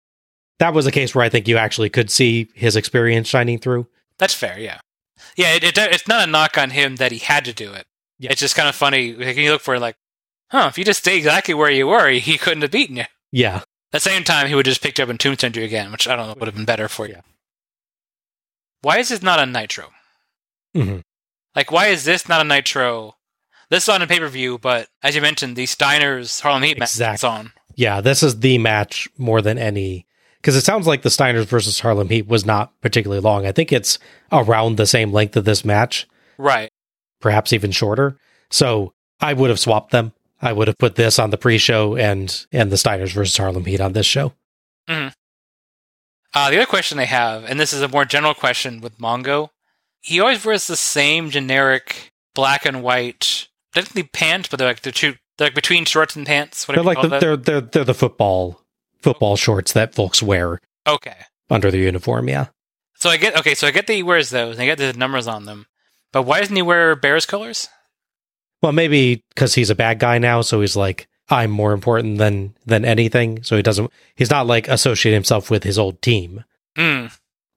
[0.59, 3.87] That was a case where I think you actually could see his experience shining through.
[4.19, 4.79] That's fair, yeah.
[5.35, 7.85] Yeah, it, it, it's not a knock on him that he had to do it.
[8.17, 8.31] Yeah.
[8.31, 9.13] It's just kind of funny.
[9.13, 9.95] Like, you look for it like,
[10.51, 13.05] huh, if you just stay exactly where you were, he couldn't have beaten you.
[13.31, 13.57] Yeah.
[13.57, 16.07] At the same time, he would have just picked up and tombstone you again, which
[16.07, 17.13] I don't know would have been better for you.
[17.13, 17.21] Yeah.
[18.81, 19.89] Why is this not a Nitro?
[20.75, 21.01] Mhm.
[21.55, 23.15] Like, why is this not a Nitro
[23.69, 26.79] this is on a pay per view, but as you mentioned, the Steiners Harlem Heat
[26.79, 27.53] match is on.
[27.75, 30.07] Yeah, this is the match more than any
[30.41, 33.45] because it sounds like the Steiners versus Harlem Heat was not particularly long.
[33.45, 33.99] I think it's
[34.31, 36.07] around the same length of this match,
[36.37, 36.71] Right.
[37.21, 38.17] perhaps even shorter.
[38.49, 40.13] So I would have swapped them.
[40.41, 43.81] I would have put this on the pre-show and and the Steiners versus Harlem Heat
[43.81, 44.33] on this show.
[44.87, 45.11] Uh,
[46.51, 49.49] the other question they have, and this is a more general question with Mongo,
[50.01, 54.91] he always wears the same generic black and white, technically pants, but they're like they're,
[54.93, 56.65] two, they're like between shorts and pants.
[56.65, 58.61] They're Whatever you like call the, they're they're they're the football
[59.01, 61.15] football shorts that folks wear okay.
[61.49, 62.29] under their uniform.
[62.29, 62.47] Yeah,
[62.95, 63.55] So I get okay.
[63.55, 65.67] So I get that he wears those, and I get the numbers on them.
[66.11, 67.67] But why doesn't he wear Bears colors?
[68.61, 72.55] well maybe because he's a bad guy now, so he's like I'm more important than
[72.65, 73.43] than anything.
[73.43, 73.91] So he doesn't.
[74.15, 76.43] He's not like associate himself with his old team.
[76.75, 77.07] Hmm.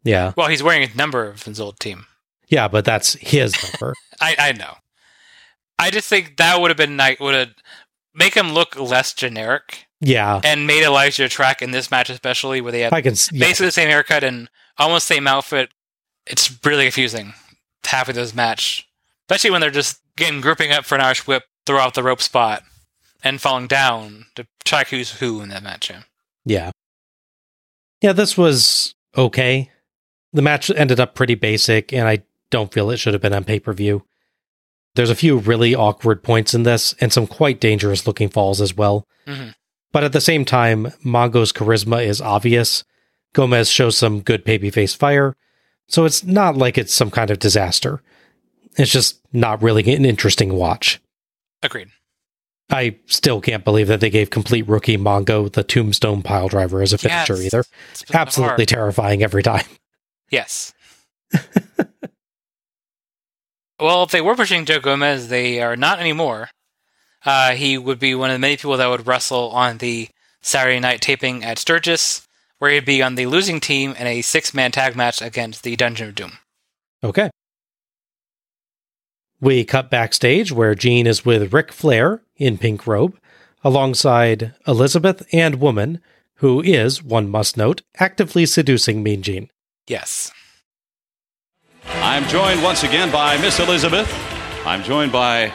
[0.04, 2.06] Yeah, Well, he's wearing a number of his old team.
[2.48, 3.94] yeah, but that's his number.
[4.20, 4.74] I I know.
[5.78, 7.18] I just think that would have been nice.
[7.20, 7.54] Would have
[8.14, 12.72] make him look less generic yeah, and made Elijah track in this match, especially where
[12.72, 13.14] they have I can.
[13.32, 14.48] Yeah, basically the same haircut and
[14.78, 15.70] almost same outfit.
[16.26, 17.34] It's really confusing
[17.84, 18.88] half of those match,
[19.24, 22.20] especially when they're just getting grouping up for an Irish whip throw throughout the rope
[22.20, 22.62] spot
[23.22, 25.90] and falling down to track who's who in that match.
[25.90, 26.02] yeah.
[26.44, 26.70] yeah,
[28.00, 28.12] yeah.
[28.12, 29.70] This was okay.
[30.32, 33.44] The match ended up pretty basic, and I don't feel it should have been on
[33.44, 34.04] pay per view.
[34.94, 38.76] There's a few really awkward points in this, and some quite dangerous looking falls as
[38.76, 39.06] well.
[39.26, 39.54] Mhm.
[39.92, 42.84] But at the same time, Mongo's charisma is obvious.
[43.34, 45.34] Gomez shows some good babyface fire,
[45.88, 48.02] so it's not like it's some kind of disaster.
[48.76, 51.00] It's just not really an interesting watch.
[51.62, 51.88] Agreed.
[52.70, 56.92] I still can't believe that they gave complete rookie Mongo the tombstone pile driver as
[56.94, 57.44] a finisher Yes.
[57.46, 57.64] either.
[58.14, 59.64] Absolutely terrifying every time.
[60.30, 60.72] Yes.
[63.80, 66.50] well, if they were pushing Joe Gomez, they are not anymore.
[67.24, 70.08] Uh, he would be one of the many people that would wrestle on the
[70.40, 72.26] Saturday night taping at Sturgis,
[72.58, 75.76] where he'd be on the losing team in a six man tag match against the
[75.76, 76.32] Dungeon of Doom.
[77.04, 77.30] Okay.
[79.40, 83.18] We cut backstage where Gene is with Ric Flair in pink robe,
[83.64, 86.00] alongside Elizabeth and Woman,
[86.36, 89.50] who is, one must note, actively seducing Mean Gene.
[89.86, 90.32] Yes.
[91.96, 94.10] I'm joined once again by Miss Elizabeth.
[94.66, 95.52] I'm joined by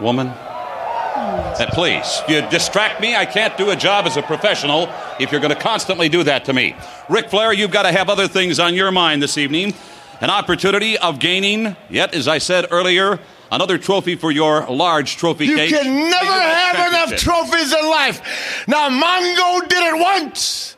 [0.00, 0.28] woman.
[0.28, 3.14] Uh, please, you distract me.
[3.14, 4.88] I can't do a job as a professional
[5.20, 6.74] if you're going to constantly do that to me.
[7.08, 9.74] Ric Flair, you've got to have other things on your mind this evening.
[10.20, 13.20] An opportunity of gaining, yet, as I said earlier,
[13.52, 15.70] another trophy for your large trophy case.
[15.70, 18.64] You can never have enough trophies in life.
[18.66, 20.76] Now, Mongo did it once.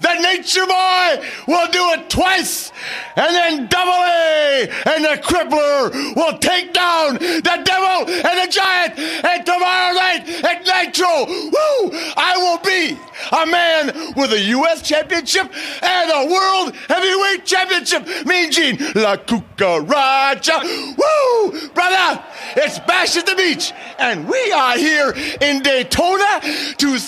[0.00, 2.72] The Nature Boy will do it twice.
[3.16, 8.98] And then Double A and the Crippler will take down the Devil and the Giant.
[8.98, 12.96] And tomorrow night at Nitro, woo, I will be
[13.32, 14.82] a man with a U.S.
[14.82, 15.52] Championship
[15.82, 18.06] and a World Heavyweight Championship.
[18.24, 20.62] Mean Gene, La Cucaracha.
[20.96, 22.22] Woo, brother,
[22.56, 23.72] it's Bash at the Beach.
[23.98, 26.40] And we are here in Daytona
[26.78, 26.98] to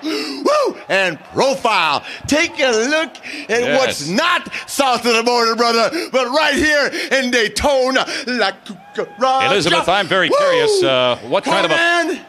[0.00, 2.04] style, woo, and profile.
[2.26, 3.16] Take a look
[3.50, 3.78] at Yes.
[3.78, 8.52] what's not south of the border, brother, but right here in Daytona, La
[8.94, 9.46] Cucaracha.
[9.50, 10.36] Elizabeth, I'm very Woo!
[10.36, 10.82] curious.
[10.82, 11.74] Uh, what kind of a.
[11.74, 12.24] man?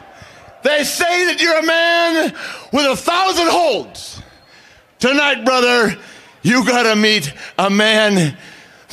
[0.62, 2.34] They say that you're a man
[2.72, 4.20] with a thousand holds.
[4.98, 5.96] Tonight, brother,
[6.42, 8.36] you gotta meet a man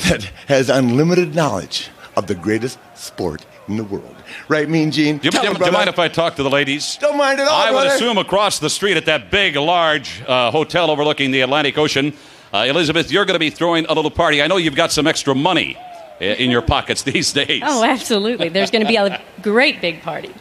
[0.08, 4.15] that has unlimited knowledge of the greatest sport in the world.
[4.48, 5.18] Right, Mean Gene?
[5.18, 6.96] Do you, do- him, do you mind if I talk to the ladies?
[7.00, 10.50] Don't mind at all, I would assume across the street at that big, large uh,
[10.52, 12.12] hotel overlooking the Atlantic Ocean,
[12.54, 14.40] uh, Elizabeth, you're going to be throwing a little party.
[14.40, 15.76] I know you've got some extra money
[16.20, 17.62] in your pockets these days.
[17.64, 18.48] Oh, absolutely.
[18.48, 20.32] There's going to be a great big party.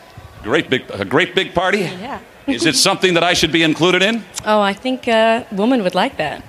[0.44, 1.80] Great big, a great big party.
[1.80, 2.20] Yeah.
[2.48, 4.24] Is it something that I should be included in?
[4.46, 6.44] Oh, I think a woman would like that.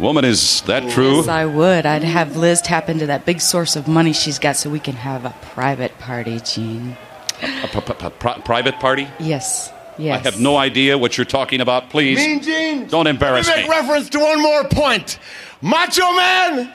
[0.00, 1.16] Woman, is that true?
[1.16, 1.84] Yes, I would.
[1.84, 4.94] I'd have Liz tap into that big source of money she's got so we can
[4.94, 6.96] have a private party, Gene.
[7.42, 9.06] A p- p- p- private party?
[9.18, 9.70] Yes.
[9.98, 10.18] Yes.
[10.20, 11.90] I have no idea what you're talking about.
[11.90, 13.68] Please, Mean Gene, don't embarrass let me me.
[13.68, 15.18] make reference to one more point.
[15.60, 16.72] Macho Man,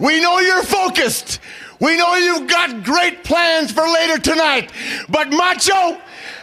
[0.00, 1.38] we know you're focused.
[1.80, 4.72] We know you've got great plans for later tonight.
[5.08, 5.98] But Macho,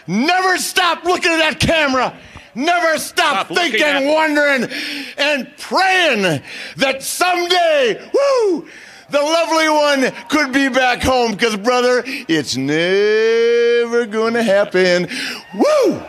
[0.07, 2.17] never stop looking at that camera.
[2.55, 4.69] Never stop, Stop thinking, wondering,
[5.17, 6.41] and praying
[6.77, 8.67] that someday, woo,
[9.09, 11.33] the lovely one could be back home.
[11.33, 15.07] Because, brother, it's never going to happen.
[15.53, 16.01] Woo!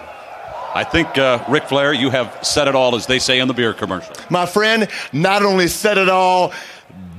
[0.74, 3.55] I think, uh, Ric Flair, you have said it all, as they say in the
[3.55, 4.14] beer commercial.
[4.31, 6.52] my friend, not only said it all,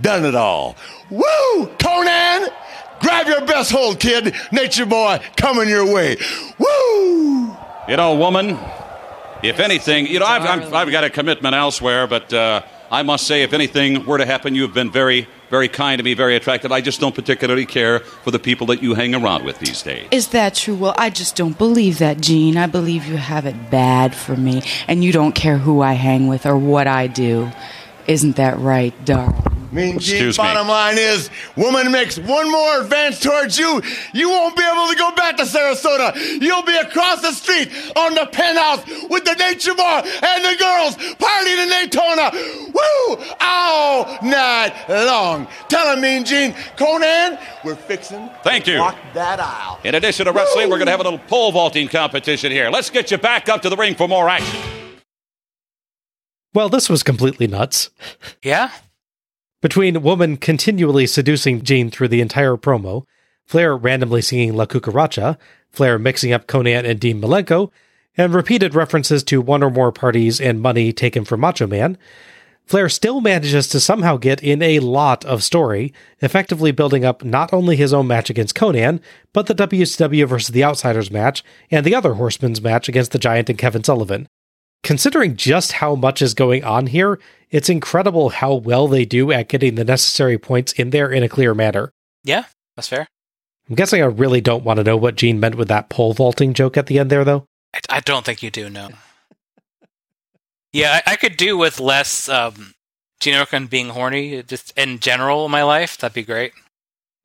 [0.01, 0.75] done it all.
[1.09, 1.67] Woo!
[1.77, 2.47] Konnan,
[2.99, 4.35] Grab your best hold, kid.
[4.51, 6.17] Nature boy coming your way.
[6.57, 7.55] Woo!
[7.87, 8.57] You know, woman,
[9.43, 13.27] if anything, you know, I've, I've, I've got a commitment elsewhere, but uh, I must
[13.27, 16.71] say, if anything were to happen, you've been very, very kind to me, very attractive.
[16.71, 20.07] I just don't particularly care for the people that you hang around with these days.
[20.11, 20.75] Is that true?
[20.75, 22.57] Well, I just don't believe that, Gene.
[22.57, 26.27] I believe you have it bad for me, and you don't care who I hang
[26.27, 27.51] with or what I do.
[28.07, 29.43] Isn't that right, darling?
[29.69, 30.43] Mean Gene, Excuse me.
[30.45, 33.81] bottom line is, woman makes one more advance towards you,
[34.13, 36.15] you won't be able to go back to Sarasota.
[36.41, 40.95] You'll be across the street on the penthouse with the nature bar and the girls
[41.17, 42.31] partying in Daytona.
[42.73, 43.23] Woo!
[43.41, 45.47] All night long.
[45.67, 48.79] Tell him, Mean Gene, Konnan, we're fixing Thank to you.
[48.79, 49.81] walk that aisle.
[49.83, 52.69] In addition to wrestling, we're going to have a little pole vaulting competition here.
[52.69, 54.76] Let's get you back up to the ring for more action.
[56.57, 57.91] Well, this was completely nuts.
[58.41, 58.71] Yeah?
[59.61, 63.03] Between Woman continually seducing Gene through the entire promo,
[63.45, 65.37] Flair randomly singing La Cucaracha,
[65.69, 67.69] Flair mixing up Konnan and Dean Malenko,
[68.17, 71.95] and repeated references to one or more parties and money taken from Macho Man,
[72.65, 77.53] Flair still manages to somehow get in a lot of story, effectively building up not
[77.53, 78.99] only his own match against Konnan,
[79.31, 83.47] but the WCW versus the Outsiders match and the other Horsemen's match against the Giant
[83.47, 84.27] and Kevin Sullivan.
[84.83, 89.49] Considering just how much is going on here, it's incredible how well they do at
[89.49, 91.91] getting the necessary points in there in a clear manner.
[92.23, 92.45] Yeah,
[92.75, 93.07] that's fair.
[93.69, 96.53] I'm guessing I really don't want to know what Gene meant with that pole vaulting
[96.53, 97.45] joke at the end there, though.
[97.73, 98.89] I, I don't think you do, no.
[100.73, 102.73] yeah, I, I could do with less um,
[103.19, 105.97] Gene Okerlund being horny, just in general in my life.
[105.97, 106.53] That'd be great.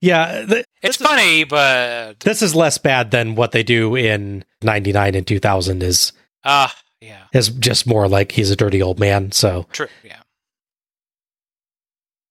[0.01, 5.15] Yeah, th- It's funny, but this is less bad than what they do in 99
[5.15, 6.13] and 2000 is
[6.45, 9.89] ah, yeah, is just more like he's a dirty old man, so true.
[10.05, 10.23] Yeah,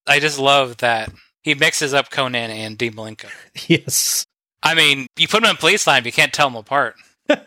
[0.07, 1.11] I just love that
[1.43, 3.29] he mixes up Konnan and Dean Malenko.
[3.67, 4.25] yes.
[4.63, 6.95] I mean, you put them in police line, you can't tell them apart.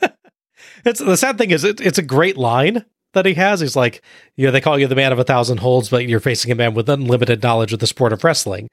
[0.84, 2.84] It's the sad thing is it, it's a great line
[3.14, 3.60] that he has.
[3.60, 4.02] He's like,
[4.36, 6.54] you know, they call you the man of a thousand holds, but you're facing a
[6.54, 8.68] man with unlimited knowledge of the sport of wrestling.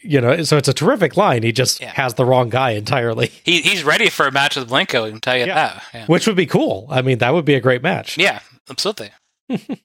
[0.00, 1.42] You know, so it's a terrific line.
[1.42, 5.06] He just has the wrong guy entirely, He he's ready for a match with Malenko.
[5.06, 5.82] I can tell you that.
[5.92, 6.06] Yeah.
[6.06, 6.86] which would be cool.
[6.88, 8.16] I mean, that would be a great match.
[8.16, 9.10] yeah, absolutely.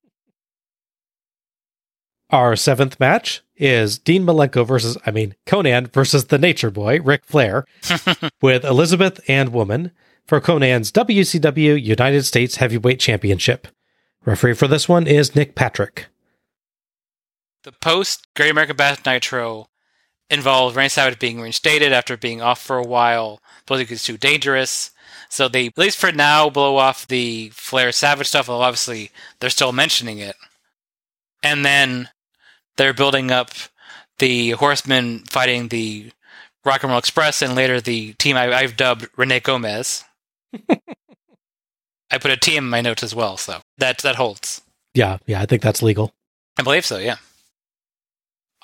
[2.30, 7.26] Our seventh match is Dean Malenko versus, I mean, Konnan versus the Nature Boy, Ric
[7.26, 7.65] Flair,
[8.41, 9.91] with Elizabeth and Woman
[10.26, 13.68] for Konnan's WCW United States Heavyweight Championship.
[14.26, 16.07] Referee for this one is Nick Patrick.
[17.64, 19.68] The post Great American Bash Nitro
[20.29, 23.39] involved Randy Savage being reinstated after being off for a while.
[23.65, 24.91] Believe it's too dangerous.
[25.29, 28.49] So they, at least for now, blow off the Flair Savage stuff.
[28.49, 30.35] Although obviously they're still mentioning it.
[31.41, 32.09] And then
[32.77, 33.51] they're building up
[34.19, 36.11] the Horsemen fighting the
[36.65, 40.05] Rock and Roll Express, and later the team I, I've dubbed Rene Gomez.
[40.69, 44.61] I put a T in my notes as well, so that that holds.
[44.93, 46.13] Yeah, yeah, I think that's legal.
[46.57, 47.17] I believe so, yeah.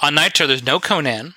[0.01, 1.33] On Nitro, there's no Konnan.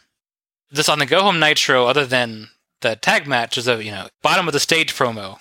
[0.72, 2.48] This on the Go Home Nitro, other than
[2.80, 5.38] the tag match, is a you know bottom of the stage promo,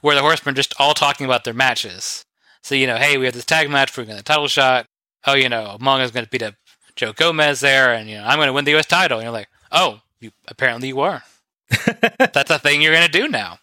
[0.00, 2.24] where the Horsemen are just all talking about their matches.
[2.62, 4.86] So you know, hey, we have this tag match, we're going to title shot.
[5.26, 6.54] Oh, you know, Among Us going to beat up
[6.96, 8.86] Joe Gomez there, and you know, I'm going to win the U.S.
[8.86, 9.18] title.
[9.18, 11.22] And you're like, oh, you apparently you are.
[12.18, 13.58] That's a thing you're going to do now.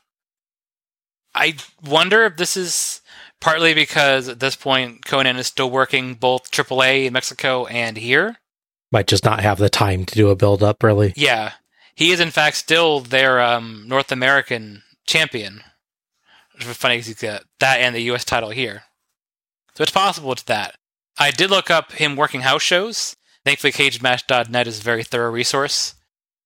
[1.33, 1.55] I
[1.85, 3.01] wonder if this is
[3.39, 8.37] partly because at this point Konnan is still working both AAA in Mexico and here.
[8.91, 11.13] Might just not have the time to do a build up, really.
[11.15, 11.53] Yeah,
[11.95, 15.61] he is in fact still their um, North American champion.
[16.59, 18.25] Is funny because he's got that and the U.S.
[18.25, 18.83] title here,
[19.75, 20.75] so it's possible it's that.
[21.17, 23.15] I did look up him working house shows.
[23.45, 25.95] Thankfully, CageMatch.net is a very thorough resource.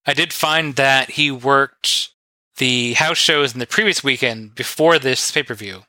[0.05, 2.09] I did find that he worked
[2.57, 5.83] the house shows in the previous weekend before this pay per view.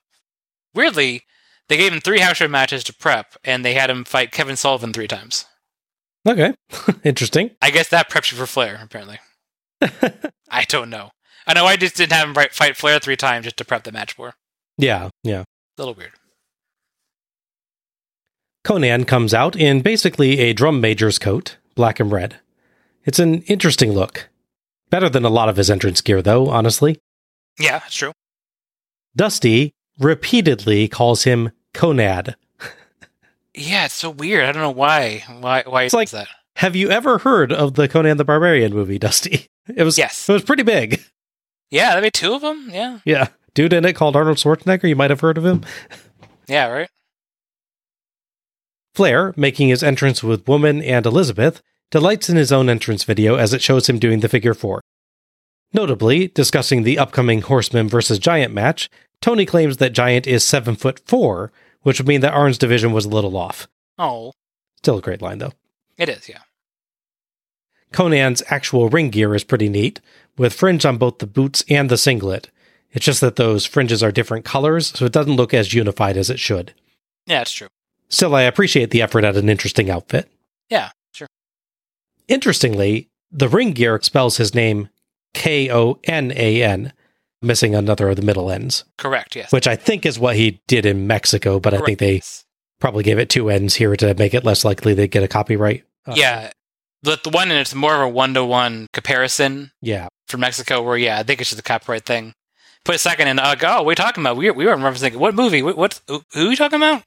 [0.75, 1.23] Weirdly,
[1.69, 4.57] they gave him three house show matches to prep, and they had him fight Kevin
[4.57, 5.47] Sullivan three times.
[6.27, 6.55] Okay,
[7.05, 7.51] interesting.
[7.61, 9.19] I guess that preps you for Flair, apparently.
[10.51, 11.11] I don't know.
[11.47, 13.93] I know I just didn't have him fight- Flair three times just to prep the
[13.93, 14.33] match for.
[14.79, 15.41] Yeah, yeah.
[15.43, 15.45] A
[15.77, 16.13] little weird.
[18.65, 22.37] Konnan comes out in basically a drum major's coat, black and red.
[23.05, 24.31] It's an interesting look.
[24.89, 26.99] Better than a lot of his entrance gear, though, honestly.
[27.59, 28.13] Yeah, it's true.
[29.15, 32.37] Dusty repeatedly calls him Conad.
[33.55, 34.45] Yeah, it's so weird.
[34.45, 35.25] I don't know why.
[35.41, 35.63] Why?
[35.67, 36.29] Why It's like- is that?
[36.57, 39.49] Have you ever heard of the Conan the Barbarian movie, Dusty?
[39.77, 40.29] It was Yes.
[40.29, 41.01] It was pretty big.
[41.71, 42.69] Yeah, there be two of them.
[42.71, 43.29] Yeah, Yeah.
[43.55, 44.89] Dude in it called Arnold Schwarzenegger.
[44.89, 45.63] You might have heard of him.
[46.47, 46.91] yeah, right.
[48.95, 53.53] Flair, making his entrance with Woman and Elizabeth, delights in his own entrance video as
[53.55, 54.81] it shows him doing the figure four.
[55.73, 58.89] Notably, discussing the upcoming Horseman versus Giant match,
[59.21, 61.51] Tony claims that Giant is 7 foot 4,
[61.85, 63.69] which would mean that Arn's division was a little off.
[63.97, 64.33] Oh,
[64.79, 65.53] Still a great line, though.
[65.97, 66.41] it is, yeah.
[67.93, 70.01] Konnan's actual ring gear is pretty neat,
[70.37, 72.51] with fringe on both the boots and the singlet.
[72.93, 76.29] It's just that those fringes are different colors, so it doesn't look as unified as
[76.31, 76.75] it should.
[77.27, 77.69] Yeah, it's true.
[78.09, 80.29] Still, I appreciate the effort at an interesting outfit.
[80.69, 81.29] Yeah, sure.
[82.29, 84.89] Interestingly, the ring gear spells his name
[85.33, 86.93] K O N A N,
[87.45, 89.53] missing another of the middle ends, Correct, yes.
[89.53, 92.23] which I think is what he did in Mexico, but I think they
[92.81, 95.85] probably gave it two ends here to make it less likely they get a copyright.
[96.07, 96.51] Uh, yeah.
[97.03, 100.09] The, the one, and it's more of a one to one comparison Yeah.
[100.29, 102.35] from Mexico, where, yeah, I think it's just a copyright thing.
[102.85, 104.37] Put a second in, uh, oh, you talking about?
[104.37, 105.63] We, we were referencing, what movie?
[105.63, 107.03] What, what, who, who are you talking about?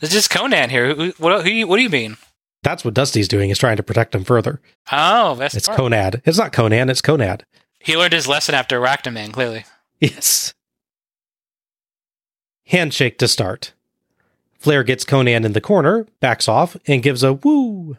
[0.00, 0.94] It's just Conan here.
[0.94, 2.16] Who, what, who, what do you mean?
[2.64, 4.60] That's what Dusty's doing, is trying to protect him further.
[4.92, 5.78] Oh, that's It's smart.
[5.78, 6.22] Conad.
[6.24, 7.44] It's not Conan, it's Conad.
[7.84, 9.64] He learned his lesson after Arachnaman, clearly.
[10.00, 10.54] Yes.
[12.66, 13.72] Handshake to start.
[14.58, 17.96] Flair gets Konnan in the corner, backs off, and gives a woo.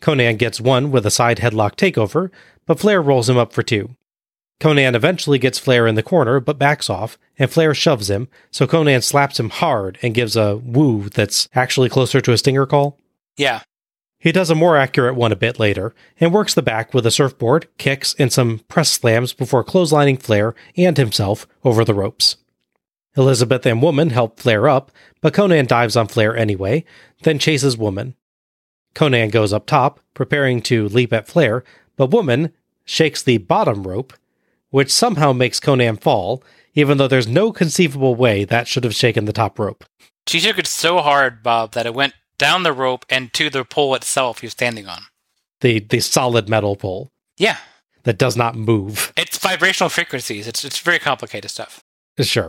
[0.00, 2.30] Konnan gets one with a side headlock takeover,
[2.66, 3.96] but Flair rolls him up for two.
[4.60, 8.66] Konnan eventually gets Flair in the corner, but backs off, and Flair shoves him, so
[8.66, 12.98] Konnan slaps him hard and gives a woo that's actually closer to a stinger call.
[13.36, 13.62] Yeah.
[14.20, 17.10] He does a more accurate one a bit later, and works the back with a
[17.10, 22.36] surfboard, kicks, and some press slams before clotheslining Flair and himself over the ropes.
[23.16, 24.92] Elizabeth and Woman help Flair up,
[25.22, 26.84] but Konnan dives on Flair anyway,
[27.22, 28.14] then chases Woman.
[28.94, 31.64] Konnan goes up top, preparing to leap at Flair,
[31.96, 32.52] but Woman
[32.84, 34.12] shakes the bottom rope,
[34.68, 36.44] which somehow makes Konnan fall,
[36.74, 39.84] even though there's no conceivable way that should have shaken the top rope.
[40.26, 43.64] She shook it so hard, Bob, that it went down the rope and to the
[43.64, 45.02] pole itself you're standing on.
[45.60, 47.58] The the solid metal pole Yeah.
[48.04, 49.12] that does not move.
[49.16, 50.48] It's vibrational frequencies.
[50.48, 51.80] It's, it's very complicated stuff.
[52.18, 52.48] Uh, sure.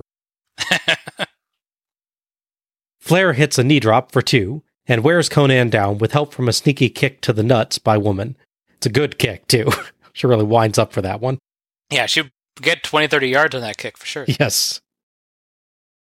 [2.99, 6.53] Flair hits a knee drop for two and wears Konnan down with help from a
[6.53, 8.37] sneaky kick to the nuts by Woman.
[8.75, 9.69] It's a good kick, too.
[10.13, 11.37] she really winds up for that one.
[11.89, 12.31] Yeah, she'd
[12.61, 14.25] get 20, 30 yards on that kick for sure.
[14.39, 14.79] Yes.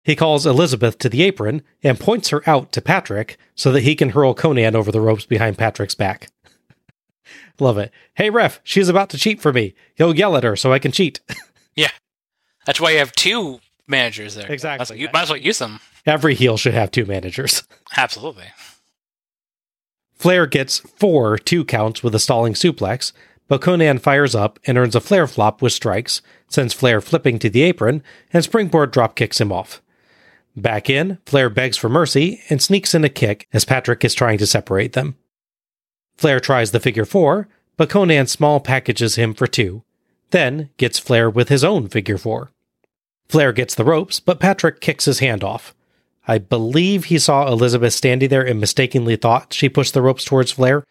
[0.09, 3.95] He calls Elizabeth to the apron and points her out to Patrick so that he
[3.95, 6.29] can hurl Konnan over the ropes behind Patrick's back.
[7.59, 7.91] Love it.
[8.15, 9.75] Hey, ref, she's about to cheat for me.
[9.93, 11.19] He'll yell at her so I can cheat.
[11.75, 11.91] Yeah.
[12.65, 14.51] That's why you have two managers there.
[14.51, 14.99] Exactly.
[14.99, 15.79] You might as well use them.
[16.07, 17.67] Every heel should have two managers.
[17.95, 18.45] Absolutely.
[20.15, 23.13] Flair gets four two counts with a stalling suplex,
[23.47, 27.49] but Konnan fires up and earns a Flair flop with strikes, sends Flair flipping to
[27.51, 28.01] the apron,
[28.33, 29.83] and springboard drop kicks him off.
[30.59, 34.37] Back in, Flair begs for mercy and sneaks in a kick as Patrick is trying
[34.39, 35.15] to separate them.
[36.17, 39.83] Flair tries the figure four, but Konnan small packages him for two,
[40.31, 42.51] then gets Flair with his own figure four.
[43.29, 45.73] Flair gets the ropes, but Patrick kicks his hand off.
[46.27, 50.51] I believe he saw Elizabeth standing there and mistakenly thought she pushed the ropes towards
[50.51, 50.83] Flair,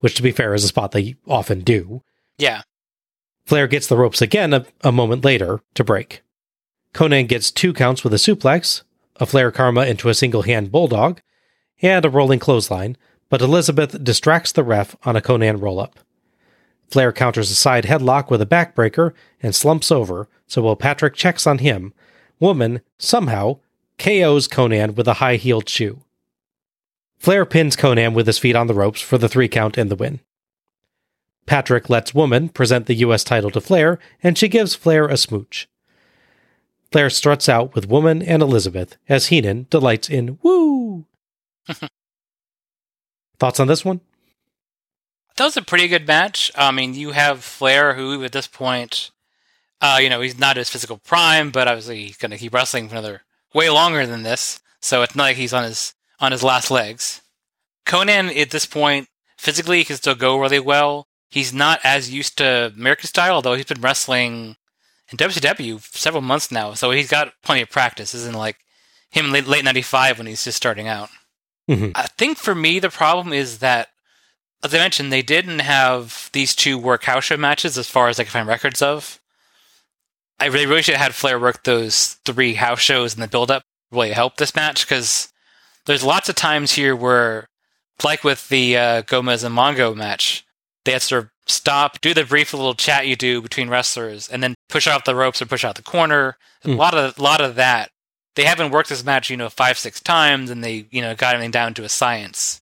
[0.00, 2.02] which, to be fair, is a spot they often do.
[2.38, 2.62] Yeah.
[3.44, 6.22] Flair gets the ropes again a, a moment later to break.
[6.94, 8.82] Konnan gets two counts with a suplex,
[9.20, 11.20] a Flair karma into a single hand bulldog,
[11.82, 12.96] and a rolling clothesline,
[13.28, 15.98] but Elizabeth distracts the ref on a Konnan roll up.
[16.90, 19.12] Flair counters a side headlock with a backbreaker
[19.42, 21.92] and slumps over, so while Patrick checks on him,
[22.38, 23.58] Woman somehow
[23.98, 26.02] KOs Konnan with a high heeled shoe.
[27.18, 29.96] Flair pins Konnan with his feet on the ropes for the three count and the
[29.96, 30.20] win.
[31.46, 33.24] Patrick lets Woman present the U.S.
[33.24, 35.68] title to Flair, and she gives Flair a smooch.
[36.92, 41.06] Flair struts out with Woman and Elizabeth as Heenan delights in Woo!
[43.38, 44.00] Thoughts on this one?
[45.36, 46.50] That was a pretty good match.
[46.56, 49.10] I mean, you have Flair, who at this point,
[49.80, 52.88] uh, you know, he's not his physical prime, but obviously he's going to keep wrestling
[52.88, 53.22] for another
[53.52, 54.60] way longer than this.
[54.80, 57.20] So it's not like he's on his on his last legs.
[57.84, 61.06] Konnan at this point, physically, he can still go really well.
[61.28, 64.56] He's not as used to American style, although he's been wrestling
[65.10, 68.14] in WCW several months now, so he's got plenty of practice.
[68.14, 68.58] Isn't like
[69.10, 71.08] him late, late '95 when he's just starting out.
[71.68, 71.92] Mhm.
[71.94, 73.88] I think for me, the problem is that,
[74.62, 78.18] as I mentioned, they didn't have these two work house show matches as far as
[78.20, 79.20] I can find records of.
[80.38, 83.50] I really, really should have had Flair work those three house shows in the build
[83.50, 85.32] up really help this match because
[85.86, 87.48] there's lots of times here where,
[88.02, 90.44] like with the uh, Gomez and Mongo match,
[90.84, 94.42] they had sort of stop, do the brief little chat you do between wrestlers, and
[94.42, 96.36] then push out the ropes or push out the corner.
[96.64, 96.76] A Mm.
[96.78, 97.90] lot of lot of that.
[98.34, 101.34] They haven't worked this match, you know, five six times, and they you know got
[101.34, 102.60] everything down to a science.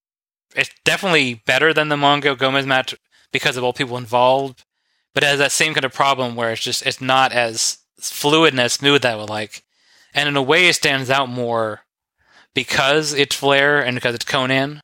[0.56, 2.94] it's definitely better than the Mongo Gomez match
[3.32, 4.62] because of all people involved,
[5.12, 8.52] but it has that same kind of problem where it's just it's not as fluid
[8.52, 9.64] and as smooth that I would like.
[10.14, 11.80] And in a way, it stands out more
[12.54, 14.78] because it's Flair and because it's Konnan.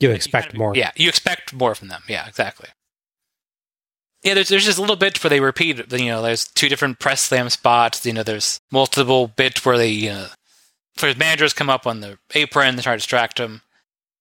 [0.00, 0.74] You expect more.
[0.74, 2.02] Yeah, you expect more from them.
[2.08, 2.68] Yeah, exactly.
[4.24, 5.92] Yeah, there's there's just a little bit where they repeat.
[5.92, 8.04] You know, there's two different press slam spots.
[8.06, 10.26] You know, there's multiple bits where they, you know,
[10.96, 13.62] for his managers come up on the apron, they try to distract him.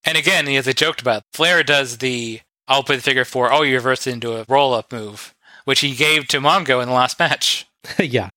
[0.04, 3.52] And again, as they joked about, Flair does the I'll play the figure four.
[3.52, 5.34] Oh, you reverse it into a roll up move,
[5.66, 7.66] which he gave to Mongo in the last match.
[8.00, 8.30] yeah.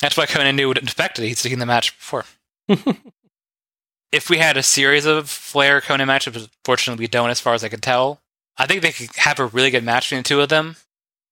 [0.00, 1.24] That's why Konnan knew what it expected.
[1.24, 2.24] He'd seen the match before.
[4.12, 7.62] if we had a series of Flair Konnan matches, fortunately we don't, as far as
[7.62, 8.20] I can tell,
[8.56, 10.76] I think they could have a really good match between the two of them.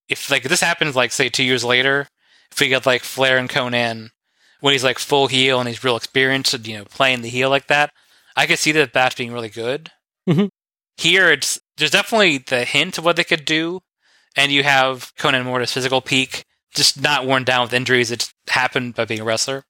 [0.09, 2.07] If like this happens, like say two years later,
[2.51, 4.09] if we get like Flair and Konnan
[4.59, 7.67] when he's like full heel and he's real experienced, you know, playing the heel like
[7.67, 7.91] that,
[8.35, 9.91] I could see that match being really good.
[10.27, 10.47] Mm-hmm.
[10.97, 13.79] Here, it's there's definitely the hint of what they could do,
[14.35, 18.11] and you have Konnan his physical peak, just not worn down with injuries.
[18.11, 19.63] It's happened by being a wrestler.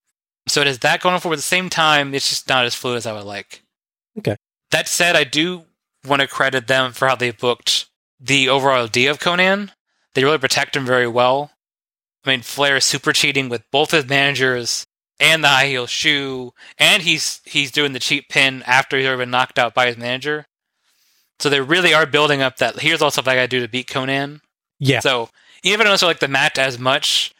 [0.47, 1.31] So it is that going for.
[1.31, 3.61] At the same time, it's just not as fluid as I would like.
[4.17, 4.35] Okay.
[4.71, 5.63] That said, I do
[6.05, 7.87] want to credit them for how they booked
[8.19, 9.71] the overall idea of Konnan.
[10.19, 11.51] They really protect him very well.
[12.25, 14.83] I mean, Flair is super cheating with both his managers
[15.17, 19.21] and the high heel shoe, and he's he's doing the cheap pin after he's already
[19.21, 20.45] been knocked out by his manager.
[21.39, 23.69] So they really are building up that here's all stuff I got to do to
[23.69, 24.41] beat Konnan.
[24.77, 24.99] Yeah.
[24.99, 25.29] So
[25.63, 27.33] even though I don't like the match as much,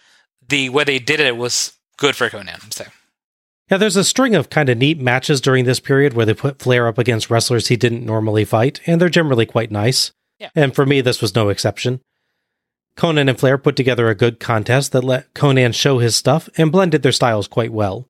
[0.48, 2.74] the way they did it was good for Konnan.
[2.74, 2.86] So
[3.70, 6.60] Yeah, there's a string of kind of neat matches during this period where they put
[6.60, 10.14] Flair up against wrestlers he didn't normally fight, and they're generally quite nice.
[10.40, 10.52] Yeah.
[10.56, 12.00] And for me, this was no exception.
[13.00, 16.70] Konnan and Flair put together a good contest that let Konnan show his stuff and
[16.70, 18.10] blended their styles quite well.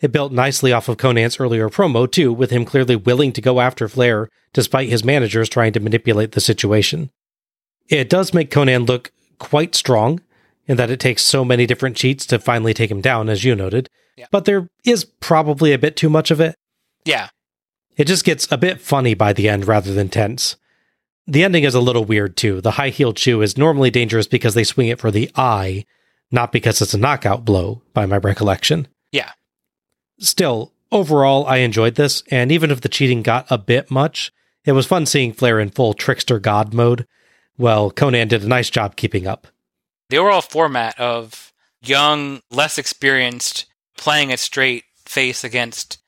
[0.00, 3.60] It built nicely off of Konnan's earlier promo, too, with him clearly willing to go
[3.60, 7.10] after Flair despite his managers trying to manipulate the situation.
[7.88, 10.20] It does make Konnan look quite strong
[10.66, 13.54] in that it takes so many different cheats to finally take him down, as you
[13.54, 14.26] noted, Yeah.
[14.32, 16.56] but there is probably a bit too much of it.
[17.04, 17.28] yeah,
[17.96, 20.56] It just gets a bit funny by the end rather than tense.
[21.30, 22.60] The ending is a little weird too.
[22.60, 25.84] The high heeled shoe is normally dangerous because they swing it for the eye,
[26.32, 28.88] not because it's a knockout blow, by my recollection.
[29.12, 29.30] yeah,
[30.18, 34.32] Still, overall, I enjoyed this, and even if the cheating got a bit much,
[34.64, 37.06] it was fun seeing Flair in full trickster god mode.
[37.56, 39.46] Well, Konnan did a nice job keeping up.
[40.08, 43.66] the overall format of young, less experienced,
[43.96, 45.98] playing a straight face against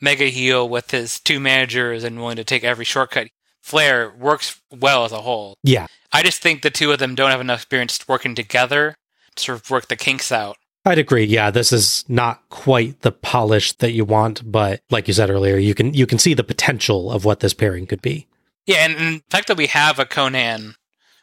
[0.00, 3.28] mega heel with his two managers and willing to take every shortcut.
[3.64, 5.56] Flair works well as a whole.
[5.62, 8.94] Yeah, I just think the two of them don't have enough experience working together
[9.36, 10.58] to sort of work the kinks out.
[10.84, 11.24] I'd agree.
[11.24, 15.56] Yeah, this is not quite the polish that you want, but like you said earlier,
[15.56, 18.26] you can you can see the potential of what this pairing could be.
[18.66, 20.74] Yeah, and, and the fact that we have a Konnan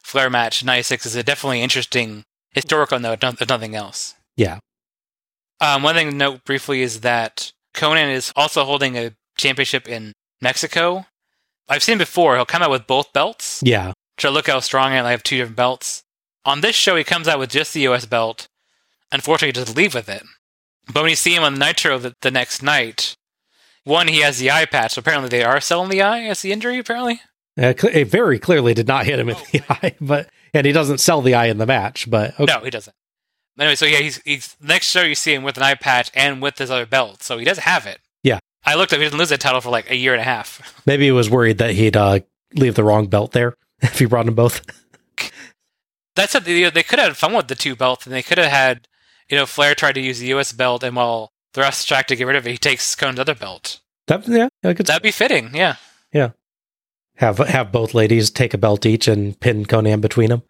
[0.01, 2.23] Flair match in 96 is a definitely interesting
[2.53, 4.15] historical note, if nothing else.
[4.35, 4.57] Yeah.
[5.59, 10.13] Um, one thing to note briefly is that Konnan is also holding a championship in
[10.41, 11.05] Mexico.
[11.71, 13.61] I've seen before, he'll come out with both belts.
[13.63, 13.93] Yeah.
[14.17, 16.03] To look how strong I am, I have two different belts.
[16.43, 18.49] On this show, he comes out with just the US belt.
[19.09, 20.21] Unfortunately, he doesn't leave with it.
[20.93, 23.15] But when you see him on Nitro the, the next night,
[23.85, 24.95] one, he has the eye patch.
[24.95, 27.21] So apparently, they are selling the eye as the injury, apparently.
[27.57, 30.73] Uh, cl- it very clearly did not hit him in the eye, but and he
[30.73, 32.09] doesn't sell the eye in the match.
[32.09, 32.51] But okay.
[32.51, 32.95] No, he doesn't.
[33.57, 36.41] Anyway, so yeah, he's, he's next show you see him with an eye patch and
[36.41, 37.99] with his other belt, so he does have it.
[38.63, 40.81] I looked up; he didn't lose that title for like a year and a half.
[40.85, 42.19] maybe he was worried that he'd uh,
[42.53, 44.61] leave the wrong belt there if he brought them both.
[46.15, 46.43] That's it.
[46.43, 48.87] They, they could have had fun with the two belts, and they could have had,
[49.29, 50.51] you know, Flair tried to use the U.S.
[50.51, 53.35] belt, and while the rest tried to get rid of it, he takes Konnan's other
[53.35, 53.79] belt.
[54.07, 55.55] That, yeah, I could, That'd be fitting.
[55.55, 55.75] Yeah.
[56.11, 56.31] yeah.
[57.15, 60.43] Have have both ladies take a belt each and pin Konnan between them.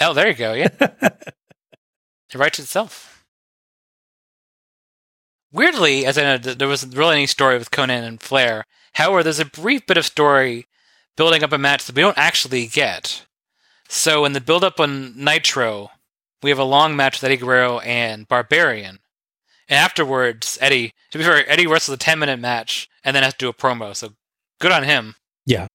[0.00, 0.54] Oh, there you go.
[0.54, 0.68] Yeah.
[0.80, 3.13] it writes itself.
[5.54, 8.64] Weirdly, as I know, there wasn't really any story with Konnan and Flair.
[8.94, 10.66] However, there's a brief bit of story
[11.16, 13.24] building up a match that we don't actually get.
[13.88, 15.92] So, in the build up on Nitro,
[16.42, 18.98] we have a long match with Eddie Guerrero and Barbarian.
[19.68, 23.34] And afterwards, Eddie, to be fair, Eddie wrestles a 10 minute match and then has
[23.34, 23.94] to do a promo.
[23.94, 24.10] So,
[24.60, 25.14] good on him.
[25.46, 25.68] Yeah.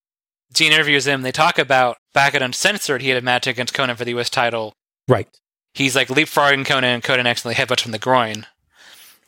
[0.53, 1.21] Gene interviews him.
[1.21, 4.29] They talk about back at Uncensored, he had a match against Konnan for the U.S.
[4.29, 4.73] title.
[5.07, 5.29] Right.
[5.73, 8.45] He's like leapfrogging Konnan, and Konnan accidentally headbutts from the groin,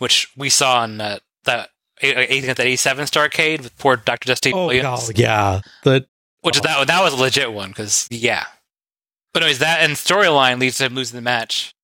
[0.02, 1.70] which we saw in uh, that
[2.02, 4.26] I think at the 87 Starcade with poor Dr.
[4.28, 5.10] Dusty Oh, Williams.
[5.10, 5.62] oh, yeah.
[5.84, 6.08] The
[6.42, 8.46] Which is that that was a legit one because yeah.
[9.34, 11.76] But anyways, that and storyline leads to him losing the match.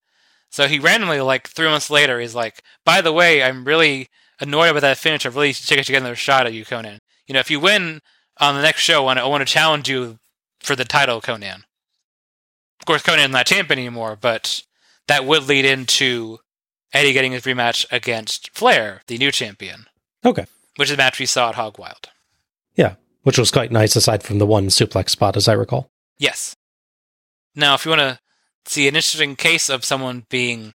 [0.49, 4.09] So he randomly, like three months later, he's like, "By the way, I'm really
[4.41, 5.25] annoyed about that finish.
[5.25, 6.97] I really should take another shot at you, Konnan.
[7.27, 8.01] You know, if you win
[8.39, 10.17] on the next show, I want to, I want to challenge you
[10.59, 11.63] for the title, Konnan.
[12.79, 14.63] Of course, Konnan's not champion anymore, but
[15.07, 16.39] that would lead into
[16.93, 19.87] Eddie getting his rematch against Flair, the new champion,
[20.25, 20.45] Okay.
[20.77, 22.09] which is a match we saw at Hog Wild.
[22.75, 25.89] Yeah, which was quite nice aside from the one suplex spot, as I recall.
[26.17, 26.55] Yes.
[27.55, 28.19] Now, if you want to
[28.65, 30.73] see an interesting case of someone being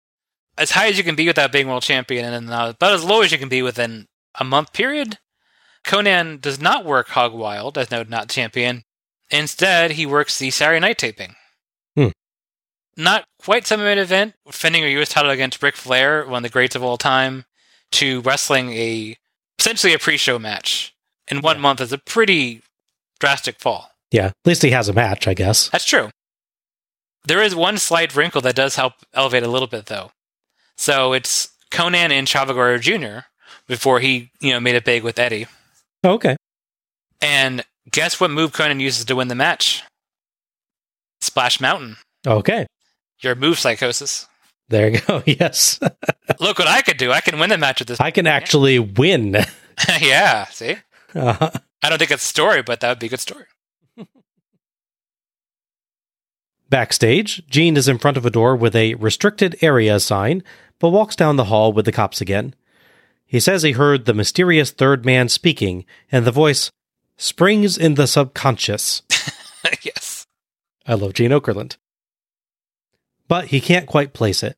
[0.57, 3.21] as high as you can be without being world champion, and then about as low
[3.21, 5.17] as you can be within a month period,
[5.85, 8.83] Konnan does not work Hog Wild as no not champion.
[9.31, 11.35] Instead, he works the Saturday night taping.
[12.99, 15.07] Not quite some main event, defending your U.S.
[15.07, 17.45] title against Ric Flair, one of the greats of all time,
[17.93, 19.15] to wrestling a
[19.57, 20.93] essentially a pre-show match
[21.29, 22.61] in one month is a pretty
[23.19, 23.91] drastic fall.
[24.11, 25.69] Yeah, at least he has a match, I guess.
[25.69, 26.09] That's true.
[27.25, 30.11] There is one slight wrinkle that does help elevate a little bit, though.
[30.75, 33.27] So it's Konnan and Chavo Guerrero Jr.
[33.65, 35.47] before he, you know, made it big with Eddie.
[36.03, 36.35] Oh, okay.
[37.21, 39.83] And guess what move Konnan uses to win the match?
[41.21, 41.95] Splash Mountain.
[42.27, 42.65] Okay.
[43.21, 44.27] Your move Psychosis.
[44.69, 45.23] There you go.
[45.25, 45.79] Yes.
[46.39, 47.11] Look what I could do.
[47.11, 47.99] I can win the match with this.
[47.99, 49.35] I can actually win.
[50.01, 50.75] yeah, see?
[51.15, 51.49] Uh,
[51.81, 53.45] I don't think it's a story, but that would be a good story.
[56.69, 60.43] backstage, Gene is in front of a door with a restricted area sign,
[60.77, 62.53] but walks down the hall with the cops again.
[63.25, 66.69] He says he heard the mysterious third man speaking, and the voice
[67.17, 69.01] springs in the subconscious.
[69.81, 70.25] yes.
[70.85, 71.77] I love Gene Okerlund.
[73.29, 74.57] But he can't quite place it.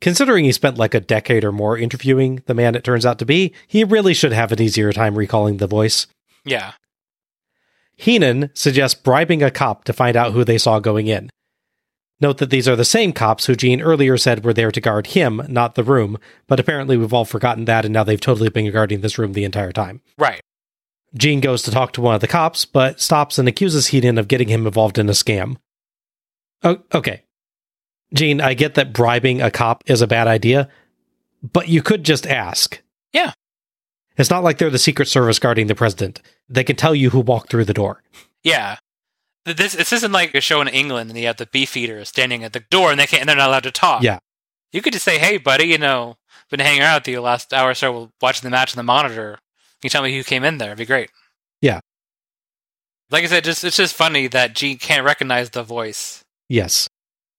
[0.00, 3.26] Considering he spent like a decade or more interviewing the man it turns out to
[3.26, 6.06] be, he really should have an easier time recalling the voice.
[6.44, 6.72] Yeah.
[7.96, 11.30] Heenan suggests bribing a cop to find out who they saw going in.
[12.20, 15.08] Note that these are the same cops who Gene earlier said were there to guard
[15.08, 18.70] him, not the room, but apparently we've all forgotten that and now they've totally been
[18.70, 20.00] guarding this room the entire time.
[20.16, 20.40] Right.
[21.16, 24.28] Gene goes to talk to one of the cops, but stops and accuses Heenan of
[24.28, 25.56] getting him involved in a scam.
[26.62, 27.23] Oh, okay.
[28.14, 30.68] Gene, I get that bribing a cop is a bad idea,
[31.42, 32.80] but you could just ask.
[33.12, 33.32] Yeah.
[34.16, 36.22] It's not like they're the Secret Service guarding the president.
[36.48, 38.02] They can tell you who walked through the door.
[38.42, 38.76] Yeah.
[39.44, 42.44] This this isn't like a show in England and you have the beef eaters standing
[42.44, 44.02] at the door and they can't and they're not allowed to talk.
[44.02, 44.18] Yeah.
[44.72, 46.16] You could just say, "Hey, buddy, you know,
[46.50, 48.82] been hanging out with you the last hour or so, watching the match on the
[48.82, 49.38] monitor.
[49.80, 50.68] Can you tell me who came in there?
[50.68, 51.10] It'd be great."
[51.60, 51.80] Yeah.
[53.10, 56.24] Like I said, just it's just funny that Gene can't recognize the voice.
[56.48, 56.88] Yes.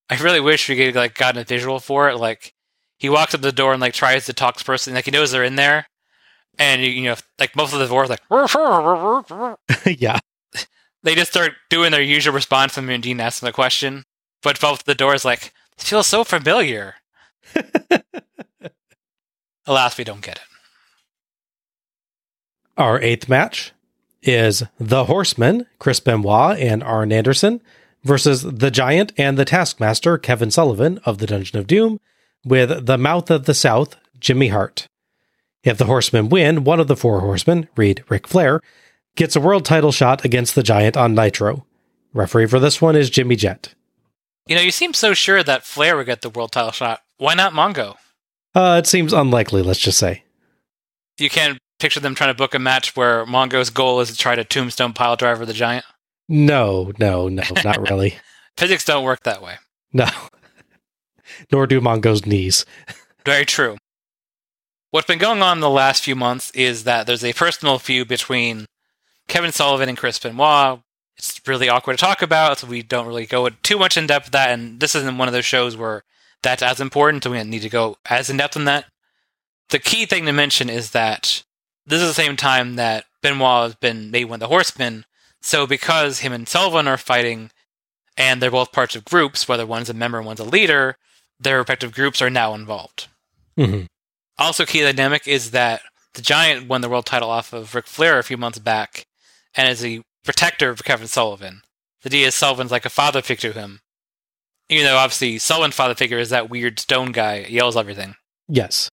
[0.10, 2.18] I really wish we could like gotten a visual for it.
[2.18, 2.54] Like
[2.98, 5.12] he walks up the door and like tries to talk to the person, like he
[5.12, 5.88] knows they're in there,
[6.60, 8.22] and you know, like most of the doors, like
[9.86, 10.20] yeah.
[11.04, 14.04] they just start doing their usual response when Dean asks them a question,
[14.44, 16.96] but both the doors like feels so familiar.
[19.66, 20.44] Alas, we don't get it.
[22.78, 23.72] Our eighth match
[24.22, 27.62] is The Horseman, Chris Benoit and Arn Anderson,
[28.06, 32.00] versus The Giant and the Taskmaster, Kevin Sullivan of the Dungeon of Doom,
[32.46, 34.88] with The Mouth of the South, Jimmy Hart.
[35.64, 38.62] If the Horsemen win, one of the four horsemen, read Ric Flair,
[39.16, 41.66] gets a world title shot against the Giant on Nitro.
[42.14, 43.74] Referee for this one is Jimmy Jett.
[44.48, 47.02] You know, you seem so sure that Flair would get the world title shot.
[47.18, 47.96] Why not Mongo?
[48.54, 50.24] Uh, it seems unlikely, let's just say.
[51.18, 54.36] You can't picture them trying to book a match where Mongo's goal is to try
[54.36, 55.86] to tombstone pile driver the Giant.
[56.28, 58.18] No, no, no, not really.
[58.58, 59.56] Physics don't work that way.
[59.94, 60.08] No.
[61.52, 62.66] Nor do Mongo's knees.
[63.26, 63.78] Very true.
[64.92, 68.08] What's been going on in the last few months is that there's a personal feud
[68.08, 68.66] between
[69.28, 70.80] Kevin Sullivan and Chris Benoit.
[71.18, 74.28] It's really awkward to talk about, so we don't really go too much in depth
[74.28, 74.52] with that.
[74.52, 76.04] And this isn't one of those shows where
[76.44, 78.86] that's as important, so we don't need to go as in depth on that.
[79.70, 81.44] The key thing to mention is that
[81.86, 85.06] this is the same time that Benoit has been made one of the Horsemen.
[85.46, 87.52] So because him and Sullivan are fighting,
[88.18, 90.98] and they're both parts of groups, whether one's a member and one's a leader,
[91.40, 93.10] their respective groups are now involved.
[93.56, 93.86] Mm-hmm.
[94.40, 95.82] Also, key dynamic is that
[96.16, 99.06] the Giant won the world title off of Ric Flair a few months back,
[99.54, 101.62] and is a protector of Kevin Sullivan.
[102.02, 103.82] The idea is Sullivan's like a father figure to him.
[104.68, 108.16] Even though obviously Sullivan's father figure is that weird stone guy, yells everything.
[108.48, 108.90] Yes.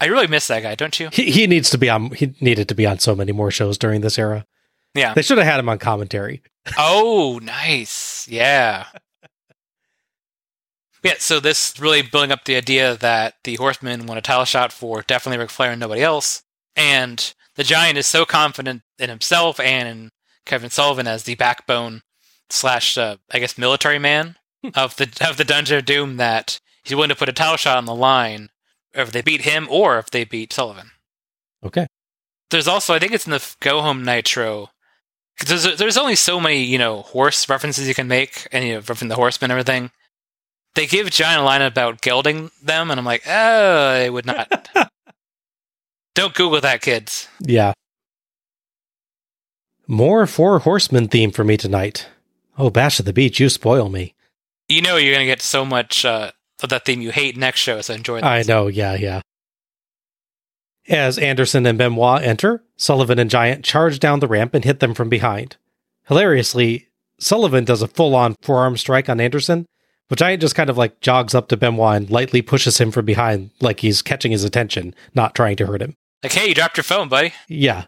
[0.00, 1.10] I really miss that guy, don't you?
[1.12, 2.10] He, he needs to be on.
[2.12, 4.46] He needed to be on so many more shows during this era.
[4.94, 5.14] Yeah.
[5.14, 6.42] They should have had him on commentary.
[6.78, 8.26] oh, nice.
[8.28, 8.86] Yeah.
[11.02, 14.72] Yeah, so this really building up the idea that the Horsemen won a title shot
[14.72, 16.42] for definitely Ric Flair and nobody else.
[16.76, 20.08] And the Giant is so confident in himself and in
[20.46, 22.00] Kevin Sullivan as the backbone
[22.48, 24.36] slash, uh, I guess, military man
[24.74, 27.76] of the of the Dungeon of Doom that he's willing to put a title shot
[27.76, 28.48] on the line
[28.94, 30.92] if they beat him or if they beat Sullivan.
[31.62, 31.86] Okay.
[32.50, 34.70] There's also, I think it's in the Go Home Nitro,
[35.46, 38.80] there's, there's only so many, you know, horse references you can make, and you know,
[38.82, 39.90] from the horsemen and everything.
[40.74, 44.68] They give Giant a line about gelding them, and I'm like, oh, I would not.
[46.14, 47.28] Don't Google that, kids.
[47.40, 47.72] Yeah.
[49.86, 52.08] More Four Horsemen theme for me tonight.
[52.56, 54.14] Oh, Bash at the Beach, you spoil me.
[54.68, 56.30] You know you're going to get so much uh,
[56.62, 58.26] of that theme you hate next show, so enjoy that.
[58.26, 59.20] I know, yeah, yeah.
[60.88, 64.94] As Anderson and Benoit enter, Sullivan and Giant charge down the ramp and hit them
[64.94, 65.56] from behind.
[66.08, 66.88] Hilariously,
[67.18, 69.66] Sullivan does a full on forearm strike on Anderson,
[70.08, 73.06] but Giant just kind of like jogs up to Benoit and lightly pushes him from
[73.06, 75.94] behind like he's catching his attention, not trying to hurt him.
[76.22, 77.32] Like, hey, you dropped your phone, buddy.
[77.48, 77.86] Yeah.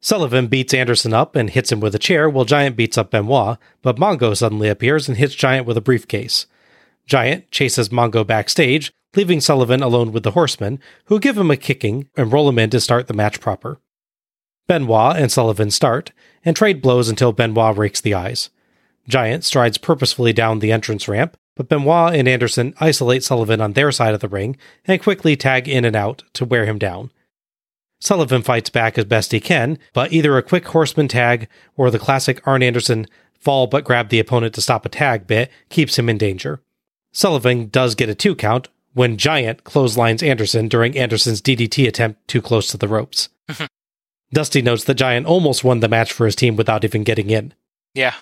[0.00, 3.56] Sullivan beats Anderson up and hits him with a chair while Giant beats up Benoit,
[3.82, 6.46] but Mongo suddenly appears and hits Giant with a briefcase.
[7.06, 12.08] Giant chases Mongo backstage, leaving Sullivan alone with the horsemen, who give him a kicking
[12.16, 13.78] and roll him in to start the match proper.
[14.66, 16.12] Benoit and Sullivan start,
[16.44, 18.50] and trade blows until Benoit rakes the eyes.
[19.08, 23.92] Giant strides purposefully down the entrance ramp, but Benoit and Anderson isolate Sullivan on their
[23.92, 24.56] side of the ring
[24.86, 27.10] and quickly tag in and out to wear him down.
[28.00, 31.98] Sullivan fights back as best he can, but either a quick horseman tag or the
[31.98, 33.06] classic Arn Anderson
[33.38, 36.60] fall but grab the opponent to stop a tag bit keeps him in danger.
[37.12, 42.42] Sullivan does get a two count when Giant clotheslines Anderson during Anderson's DDT attempt too
[42.42, 43.28] close to the ropes.
[43.48, 43.66] Mm-hmm.
[44.32, 47.54] Dusty notes that Giant almost won the match for his team without even getting in.
[47.94, 48.14] Yeah.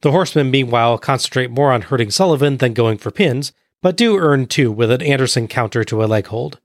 [0.00, 4.46] The Horsemen, meanwhile, concentrate more on hurting Sullivan than going for pins, but do earn
[4.46, 6.58] two with an Anderson counter to a leg hold.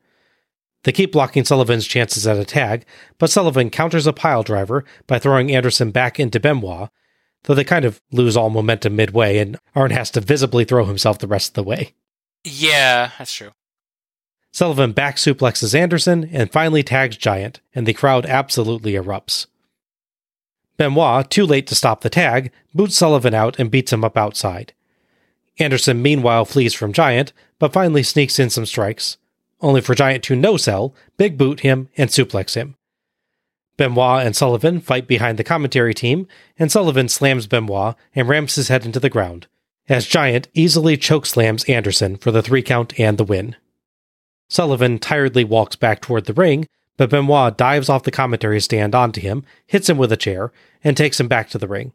[0.83, 2.85] They keep blocking Sullivan's chances at a tag,
[3.17, 6.89] but Sullivan counters a pile driver by throwing Anderson back into Benoit,
[7.43, 11.19] though they kind of lose all momentum midway, and Arn has to visibly throw himself
[11.19, 11.93] the rest of the way.
[12.47, 13.51] Yeah, that's true.
[14.51, 19.47] Sullivan back suplexes Anderson and finally tags Giant, and the crowd absolutely erupts.
[20.77, 24.73] Benoit, too late to stop the tag, boots Sullivan out and beats him up outside.
[25.59, 29.17] Anderson meanwhile flees from Giant, but finally sneaks in some strikes,
[29.59, 32.75] only for Giant to no sell, big boot him, and suplex him.
[33.75, 38.69] Benoit and Sullivan fight behind the commentary team, and Sullivan slams Benoit and rams his
[38.69, 39.47] head into the ground,
[39.89, 43.55] as Giant easily chokeslams Anderson for the three count and the win.
[44.49, 49.21] Sullivan tiredly walks back toward the ring, but Benoit dives off the commentary stand onto
[49.21, 50.51] him, hits him with a chair,
[50.83, 51.93] and takes him back to the ring.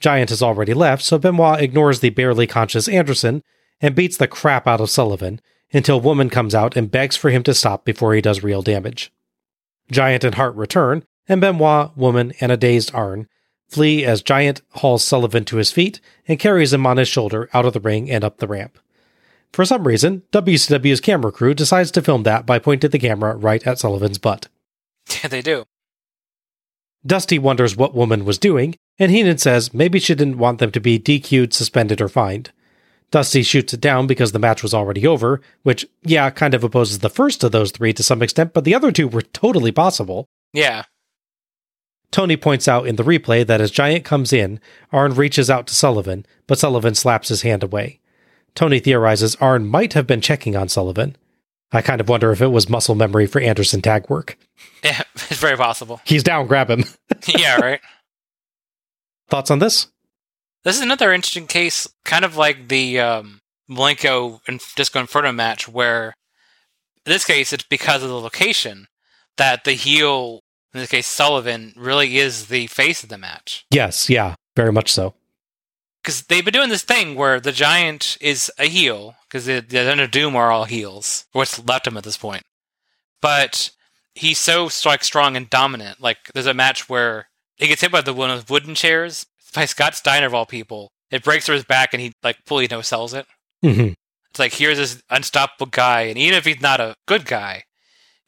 [0.00, 3.42] Giant has already left, so Benoit ignores the barely conscious Anderson
[3.80, 5.40] and beats the crap out of Sullivan
[5.72, 9.12] until Woman comes out and begs for him to stop before he does real damage.
[9.90, 13.28] Giant and Hart return, and Benoit, Woman, and a dazed Arn
[13.68, 17.66] flee as Giant hauls Sullivan to his feet and carries him on his shoulder out
[17.66, 18.78] of the ring and up the ramp.
[19.52, 23.66] For some reason, WCW's camera crew decides to film that by pointing the camera right
[23.66, 24.48] at Sullivan's butt.
[25.22, 25.64] Yeah, they do.
[27.06, 30.80] Dusty wonders what Woman was doing, and Heenan says maybe she didn't want them to
[30.80, 32.50] be DQ'd, suspended, or fined.
[33.12, 36.98] Dusty shoots it down because the match was already over, which, yeah, kind of opposes
[36.98, 40.26] the first of those three to some extent, but the other two were totally possible.
[40.52, 40.82] Yeah.
[42.10, 44.60] Tony points out in the replay that as Giant comes in,
[44.92, 48.00] Arn reaches out to Sullivan, but Sullivan slaps his hand away.
[48.54, 51.16] Tony theorizes Arn might have been checking on Sullivan.
[51.72, 54.38] I kind of wonder if it was muscle memory for Anderson tag work.
[54.84, 56.00] Yeah, it's very possible.
[56.04, 56.84] He's down, grab him.
[57.26, 57.80] yeah, right.
[59.28, 59.88] Thoughts on this?
[60.62, 65.66] This is another interesting case, kind of like the um, Malenko and Disco Inferno match,
[65.68, 66.14] where
[67.04, 68.86] in this case it's because of the location
[69.38, 70.40] that the heel,
[70.76, 73.64] in this case Sullivan, really is the face of the match.
[73.70, 75.14] Yes, yeah, very much so.
[76.02, 79.90] Because they've been doing this thing where the Giant is a heel, because the, the
[79.90, 82.42] Under Doom are all heels, or what's left of him at this point.
[83.20, 83.70] But
[84.14, 86.00] he's so like strong and dominant.
[86.00, 89.64] Like there's a match where he gets hit by the one of wooden chairs by
[89.64, 90.92] Scott Steiner of all people.
[91.10, 93.26] It breaks through his back, and he like fully no sells it.
[93.64, 93.92] Mm-hmm.
[94.30, 97.64] It's like here's this unstoppable guy, and even if he's not a good guy,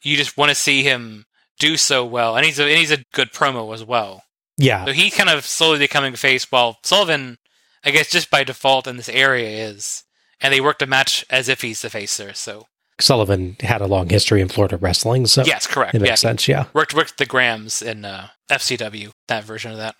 [0.01, 1.25] you just want to see him
[1.59, 4.23] do so well, and he's a and he's a good promo as well.
[4.57, 4.85] Yeah.
[4.85, 7.37] So he's kind of slowly becoming face, while Sullivan,
[7.83, 10.03] I guess, just by default in this area is,
[10.41, 12.33] and they worked a match as if he's the face there.
[12.33, 12.65] So
[12.99, 15.95] Sullivan had a long history in Florida wrestling, so yes, correct.
[15.95, 16.15] It makes yeah.
[16.15, 16.47] sense.
[16.47, 16.65] Yeah.
[16.73, 19.95] Worked worked the Grams in uh, FCW that version of that.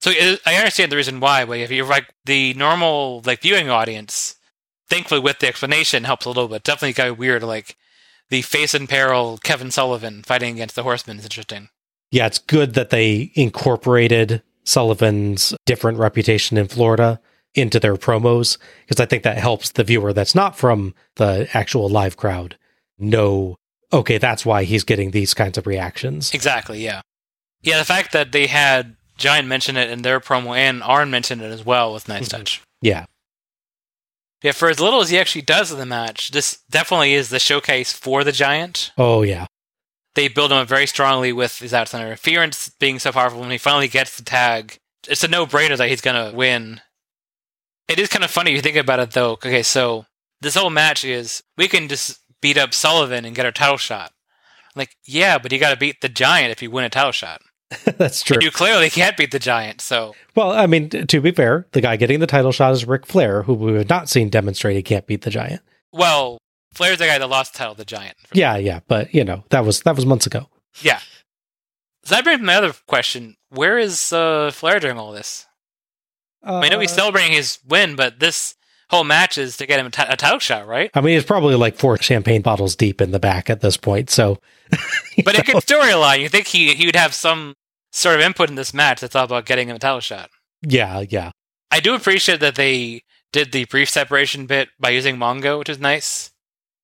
[0.00, 3.70] So it, I understand the reason why, but if you're like the normal like viewing
[3.70, 4.34] audience,
[4.88, 6.64] thankfully with the explanation helps a little bit.
[6.64, 7.76] Definitely of weird, like
[8.32, 11.68] the face in peril Kevin Sullivan fighting against the Horsemen is interesting.
[12.10, 17.20] Yeah, it's good that they incorporated Sullivan's different reputation in Florida
[17.54, 18.56] into their promos
[18.86, 22.56] because I think that helps the viewer that's not from the actual live crowd
[22.98, 23.56] know,
[23.92, 26.32] okay, that's why he's getting these kinds of reactions.
[26.32, 27.02] Exactly, yeah.
[27.62, 31.42] Yeah, the fact that they had Giant mention it in their promo and Arn mentioned
[31.42, 32.38] it as well was nice mm-hmm.
[32.38, 32.62] touch.
[32.80, 33.04] Yeah.
[34.42, 37.38] Yeah, for as little as he actually does in the match, this definitely is the
[37.38, 38.92] showcase for the Giant.
[38.98, 39.46] Oh yeah.
[40.14, 43.40] They build him up very strongly with his outside interference being so powerful.
[43.40, 44.78] When he finally gets the tag,
[45.08, 46.80] it's a no-brainer that he's gonna win.
[47.88, 49.32] It is kind of funny if you think about it, though.
[49.32, 50.06] Okay, so
[50.40, 54.12] this whole match is we can just beat up Sullivan and get our title shot.
[54.74, 57.42] Like, yeah, but you got to beat the Giant if you win a title shot.
[57.98, 58.34] That's true.
[58.34, 61.80] And you clearly can't beat the Giant, so Well, I mean, to be fair, the
[61.80, 64.82] guy getting the title shot is Ric Flair, who we have not seen demonstrate he
[64.82, 65.62] can't beat the Giant.
[65.92, 66.38] well,
[66.72, 68.16] Flair's the guy that lost the title, to the Giant.
[68.32, 70.48] Yeah, yeah, but you know that was that was months ago.
[70.80, 71.00] Yeah.
[72.04, 75.46] So that brings me to my other question: Where is uh, Flair during all this?
[76.42, 78.56] I, mean, I know he's celebrating his win, but this
[78.90, 80.90] whole match is to get him a title shot, right?
[80.94, 84.10] I mean, it's probably like four champagne bottles deep in the back at this point.
[84.10, 84.38] So,
[85.24, 86.20] But a good storyline.
[86.20, 87.54] You think he he would have some
[87.92, 90.30] sort of input in this match that's all about getting him a title shot.
[90.62, 91.30] yeah, yeah,
[91.70, 93.02] I do appreciate that they
[93.32, 96.30] did the brief separation bit by using Mongo, which is nice.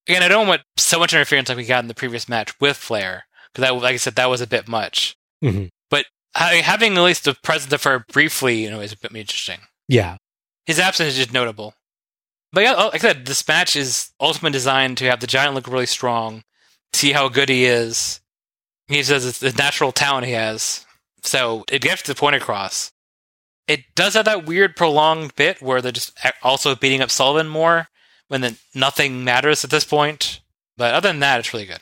[0.09, 2.77] Again, I don't want so much interference like we got in the previous match with
[2.77, 5.15] Flair, because that, like I said, that was a bit much.
[5.45, 5.69] Mhm.
[5.91, 9.15] But ha- having at least the presence of her briefly, you know, is a bit
[9.15, 9.61] interesting.
[9.89, 10.17] yeah.
[10.67, 11.73] His absence is just notable.
[12.53, 15.67] But yeah, like I said, this match is ultimately designed to have the Giant look
[15.67, 16.43] really strong,
[16.93, 18.21] see how good he is.
[18.87, 20.85] He says it's the natural talent he has,
[21.29, 22.93] so it gets the point across.
[23.67, 27.89] It does have that weird prolonged bit where they're just also beating up Sullivan more
[28.29, 30.41] when then nothing matters at this point.
[30.77, 31.81] But other than that, it's really good.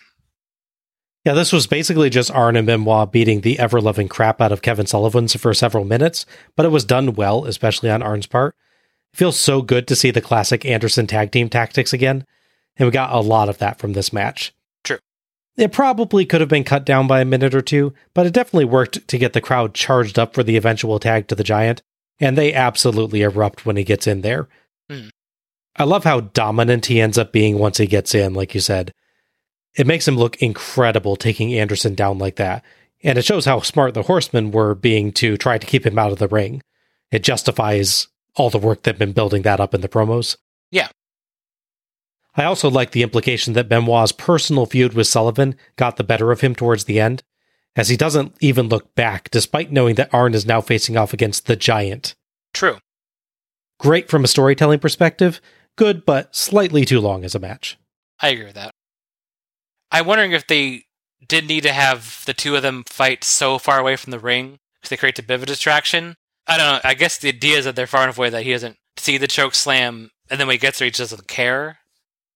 [1.24, 4.62] Yeah, this was basically just Arn and Benoit beating the ever loving crap out of
[4.62, 6.24] Kevin Sullivan for several minutes,
[6.54, 8.54] but it was done well, especially on Arn's part.
[9.12, 12.24] It feels so good to see the classic Anderson tag team tactics again,
[12.76, 14.54] and we got a lot of that from this match.
[15.56, 18.66] It probably could have been cut down by a minute or two, but it definitely
[18.66, 21.82] worked to get the crowd charged up for the eventual tag to the Giant,
[22.20, 24.48] and they absolutely erupt when he gets in there.
[24.90, 25.08] Hmm.
[25.76, 28.92] I love how dominant he ends up being once he gets in, like you said.
[29.76, 32.64] It makes him look incredible taking Anderson down like that.
[33.02, 36.12] And it shows how smart the horsemen were being to try to keep him out
[36.12, 36.62] of the ring.
[37.10, 40.36] It justifies all the work they've been building that up in the promos.
[40.70, 40.88] Yeah.
[42.36, 46.42] I also like the implication that Benoit's personal feud with Sullivan got the better of
[46.42, 47.22] him towards the end,
[47.74, 51.46] as he doesn't even look back, despite knowing that Arn is now facing off against
[51.46, 52.14] the Giant.
[52.52, 52.78] True.
[53.78, 55.40] Great from a storytelling perspective,
[55.76, 57.78] good but slightly too long as a match.
[58.20, 58.70] I agree with that.
[59.90, 60.84] I'm wondering if they
[61.26, 64.58] did need to have the two of them fight so far away from the ring
[64.74, 66.16] because they create a bit of a distraction.
[66.46, 66.80] I don't know.
[66.84, 69.26] I guess the idea is that they're far enough away that he doesn't see the
[69.26, 71.78] choke slam, and then when he gets there, he just doesn't care.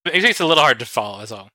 [0.07, 1.49] It makes it a little hard to follow, as well.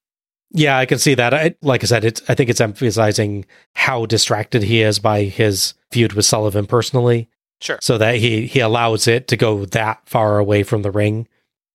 [0.51, 1.33] Yeah, I can see that.
[1.33, 3.45] I, like I said, it's, I think it's emphasizing
[3.75, 7.29] how distracted he is by his feud with Sullivan personally.
[7.61, 7.79] Sure.
[7.81, 11.27] So that he, he allows it to go that far away from the ring.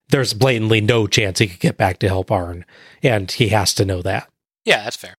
[0.08, 2.64] There's blatantly no chance he could get back to help Arn,
[3.02, 4.28] and he has to know that.
[4.64, 5.14] Yeah, that's fair.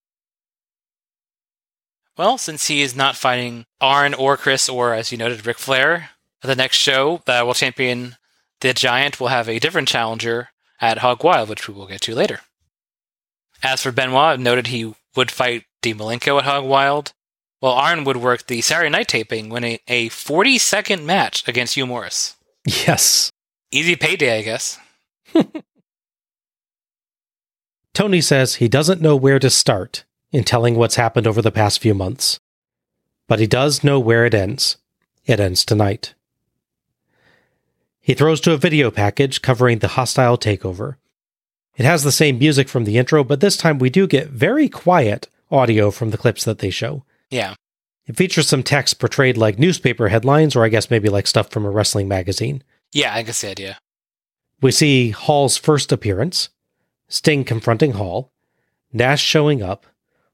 [2.18, 6.10] Well, since he is not fighting Arn or Chris or, as you noted, Ric Flair,
[6.41, 8.15] the next show, the World Champion,
[8.60, 10.49] the Giant, will have a different challenger
[10.82, 12.41] at Hog Wild, which we will get to later.
[13.64, 17.14] As for Benoit, noted he would fight Dean Malenko at Hog Wild,
[17.60, 21.86] while Arn would work the Saturday night taping, winning a 40 second match against Hugh
[21.86, 22.36] Morris.
[22.66, 23.32] Yes.
[23.72, 24.80] Easy payday, I guess.
[27.94, 31.80] Tony says he doesn't know where to start in telling what's happened over the past
[31.80, 32.40] few months,
[33.28, 34.78] but he does know where it ends.
[35.26, 36.16] It ends tonight.
[38.02, 40.95] He throws to a video package covering the hostile takeover.
[41.78, 44.68] It has the same music from the intro, but this time we do get very
[44.68, 47.03] quiet audio from the clips that they show.
[47.30, 47.53] Yeah.
[48.07, 51.65] It features some text portrayed like newspaper headlines, or I guess maybe like stuff from
[51.65, 52.64] a wrestling magazine.
[52.91, 53.78] Yeah, I guess the idea.
[54.61, 56.49] We see Hall's first appearance,
[57.07, 58.32] Sting confronting Hall,
[58.91, 59.86] Nash showing up,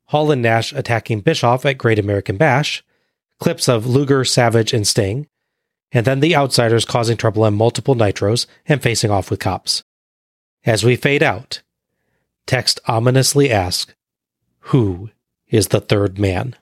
[0.06, 2.84] Hall and Nash attacking Bischoff at Great American Bash,
[3.40, 5.28] clips of Luger, Savage, and Sting,
[5.92, 9.84] and then the outsiders causing trouble on multiple nitros and facing off with cops.
[10.66, 11.62] As we fade out,
[12.46, 13.94] text ominously asks,
[14.60, 15.12] Who
[15.48, 16.56] is the third man?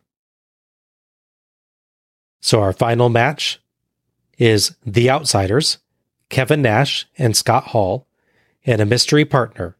[2.40, 3.60] So our final match
[4.38, 5.80] is The Outsiders,
[6.30, 8.08] Kevin Nash and Scott Hall,
[8.66, 9.76] and a mystery partner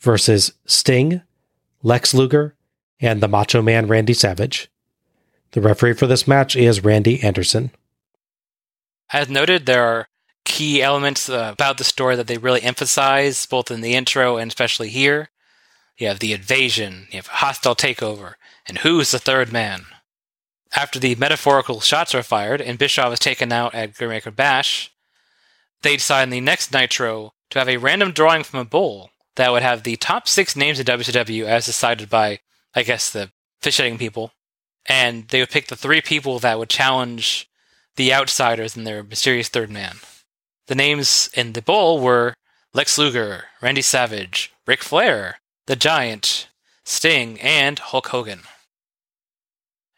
[0.00, 1.22] versus Sting,
[1.82, 2.56] Lex Luger,
[3.00, 4.70] and the Macho Man Randy Savage.
[5.52, 7.70] The referee for this match is Randy Anderson.
[9.12, 10.08] As noted, there are
[10.44, 14.50] key elements uh, about the story that they really emphasize, both in the intro and
[14.50, 15.30] especially here.
[15.98, 18.34] You have the invasion, you have a hostile takeover,
[18.66, 19.84] and who's the third man?
[20.74, 24.92] After the metaphorical shots are fired and Bischoff is taken out at American Bash,
[25.82, 29.50] they decide in the next Nitro to have a random drawing from a bowl that
[29.50, 32.38] would have the top six names in WCW as decided by,
[32.74, 34.32] I guess, the fish people.
[34.86, 37.49] And they would pick the three people that would challenge
[37.96, 39.96] the outsiders and their mysterious third man.
[40.66, 42.34] The names in the bowl were
[42.72, 46.48] Lex Luger, Randy Savage, Ric Flair, The Giant,
[46.84, 48.42] Sting, and Hulk Hogan.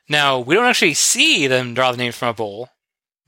[0.08, 2.70] Now, we don't actually see them draw the name from a bowl.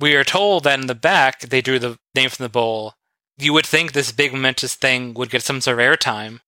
[0.01, 2.95] We are told that in the back they drew the name from the bowl.
[3.39, 6.41] You would think this big momentous thing would get some sort of airtime,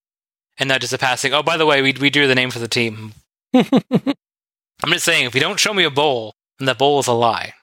[0.58, 1.32] and not just a passing.
[1.32, 3.14] Oh, by the way, we we drew the name for the team.
[3.54, 7.12] I'm just saying, if you don't show me a bowl, then the bowl is a
[7.12, 7.54] lie.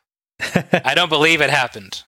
[0.85, 2.03] I don't believe it happened.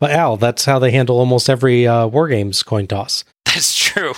[0.00, 3.24] But Al, that's how they handle almost every uh, War Games coin toss.
[3.46, 4.14] That's true.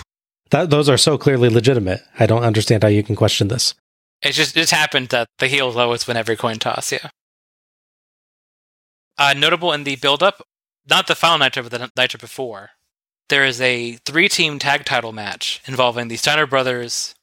[0.51, 2.01] That, those are so clearly legitimate.
[2.19, 3.75] I don't understand how you can question this.
[4.23, 6.91] It just it just happened that the heels always win every coin toss.
[6.91, 7.11] Yeah.
[9.19, 10.43] Uh, notable in the build-up,
[10.89, 12.71] not the final Nitro, but the Nitro before,
[13.29, 17.15] there is a three-team tag title match involving the Steiner brothers,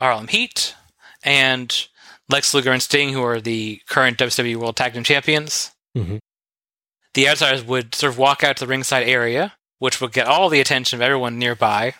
[0.00, 0.74] Harlem Heat,
[1.22, 1.88] and
[2.28, 5.72] Lex Luger and Sting, who are the current WWE World Tag Team Champions.
[5.96, 6.18] Mm-hmm.
[7.14, 10.48] The outsiders would sort of walk out to the ringside area, which would get all
[10.48, 11.94] the attention of everyone nearby.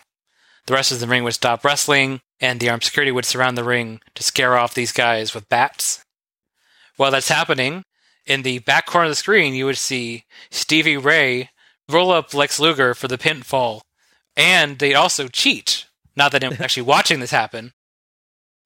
[0.67, 3.63] The rest of the ring would stop wrestling, and the armed security would surround the
[3.63, 6.03] ring to scare off these guys with bats.
[6.95, 7.83] While that's happening,
[8.25, 11.49] in the back corner of the screen, you would see Stevie Ray
[11.89, 13.81] roll up Lex Luger for the pinfall,
[14.37, 15.87] and they also cheat.
[16.15, 17.73] Not that I'm actually watching this happen.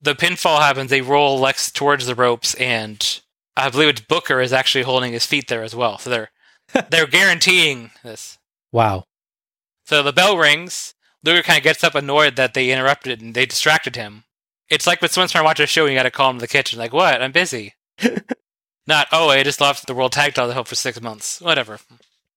[0.00, 3.20] The pinfall happens, they roll Lex towards the ropes, and
[3.56, 5.98] I believe it's Booker is actually holding his feet there as well.
[5.98, 6.30] So they're
[6.90, 8.38] they're guaranteeing this.
[8.72, 9.04] Wow.
[9.84, 10.94] So the bell rings.
[11.24, 14.24] Luger kind of gets up annoyed that they interrupted and they distracted him.
[14.68, 16.36] It's like when someone's trying to watch a show and you got to call him
[16.36, 16.78] to the kitchen.
[16.78, 17.20] Like, what?
[17.20, 17.74] I'm busy.
[18.86, 21.40] Not, oh, I just lost the World Tag Title hope for six months.
[21.40, 21.78] Whatever.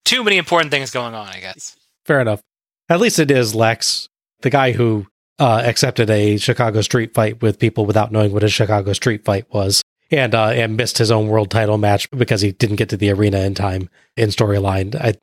[0.06, 1.76] Too many important things going on, I guess.
[2.06, 2.42] Fair enough.
[2.88, 4.08] At least it is Lex,
[4.42, 5.06] the guy who
[5.38, 9.46] uh, accepted a Chicago street fight with people without knowing what a Chicago street fight
[9.54, 12.98] was, and uh, and missed his own world title match because he didn't get to
[12.98, 14.96] the arena in time in storyline.
[14.96, 15.16] I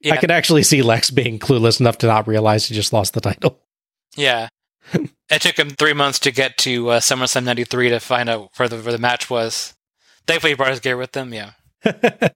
[0.00, 0.14] Yeah.
[0.14, 3.20] I could actually see Lex being clueless enough to not realize he just lost the
[3.20, 3.58] title.
[4.14, 4.48] Yeah.
[4.92, 8.68] it took him three months to get to uh, SummerSlam 93 to find out where
[8.68, 9.72] the, where the match was.
[10.26, 11.52] Thankfully, he brought his gear with him, yeah.
[11.82, 12.34] it's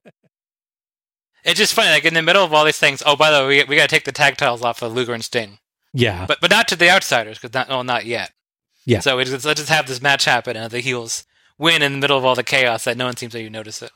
[1.53, 3.63] just funny, like in the middle of all these things, oh, by the way, we,
[3.65, 5.59] we got to take the tag titles off of Luger and Sting.
[5.93, 8.31] Yeah, But but not to the outsiders, because not, well, not yet.
[8.85, 9.01] Yeah.
[9.01, 11.26] So it's, let's just have this match happen, and the heels
[11.57, 13.81] win in the middle of all the chaos that no one seems to even notice
[13.81, 13.91] it.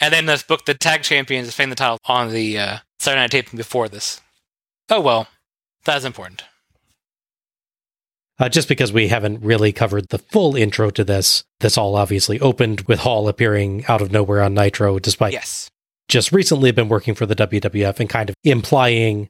[0.00, 3.30] And then let's book the tag champions defend the title on the uh, Saturday Night
[3.30, 4.20] taping before this.
[4.90, 5.28] Oh well,
[5.84, 6.44] that's important.
[8.38, 12.40] Uh, just because we haven't really covered the full intro to this, this all obviously
[12.40, 15.70] opened with Hall appearing out of nowhere on Nitro, despite Yes.
[16.08, 19.28] just recently been working for the WWF and kind of implying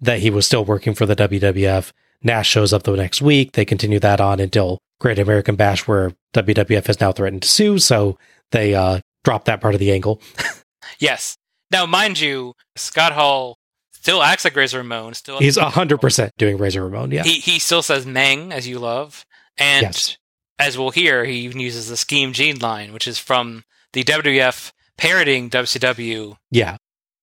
[0.00, 1.90] that he was still working for the WWF.
[2.22, 3.52] Nash shows up the next week.
[3.52, 7.78] They continue that on until Great American Bash, where WWF has now threatened to sue.
[7.78, 8.18] So
[8.52, 10.20] they uh, drop that part of the angle.
[10.98, 11.36] Yes.
[11.70, 13.56] Now, mind you, Scott Hall
[13.92, 15.14] still acts like Razor Ramon.
[15.14, 17.10] Still, He's 100% doing Razor Ramon.
[17.10, 17.22] Yeah.
[17.24, 19.24] he he still says "Meng" as you love,
[19.56, 20.18] and Yes.
[20.58, 23.64] as we'll hear, he even uses the Scheme Gene line, which is from
[23.94, 26.76] the WWF parodying WCW, yeah.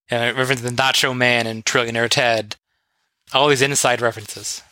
[0.09, 2.55] uh, referencing the Nacho Man and Trillionaire Ted.
[3.33, 4.63] All these inside references.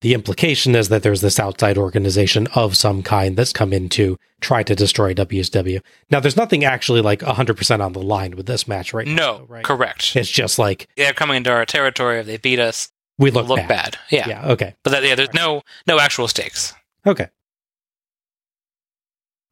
[0.00, 4.16] The implication is that there's this outside organization of some kind that's come in to
[4.40, 5.80] try to destroy WCW.
[6.10, 9.14] Now, there's nothing actually like 100% on the line with this match right now.
[9.14, 9.64] No, right?
[9.64, 10.14] correct.
[10.14, 12.20] It's just like They're coming into our territory.
[12.20, 13.68] If they beat us, we look, look bad.
[13.68, 13.98] bad.
[14.10, 14.28] Yeah.
[14.28, 14.48] Yeah.
[14.52, 14.74] Okay.
[14.84, 16.74] But that, yeah, there's no no actual stakes.
[17.04, 17.28] Okay.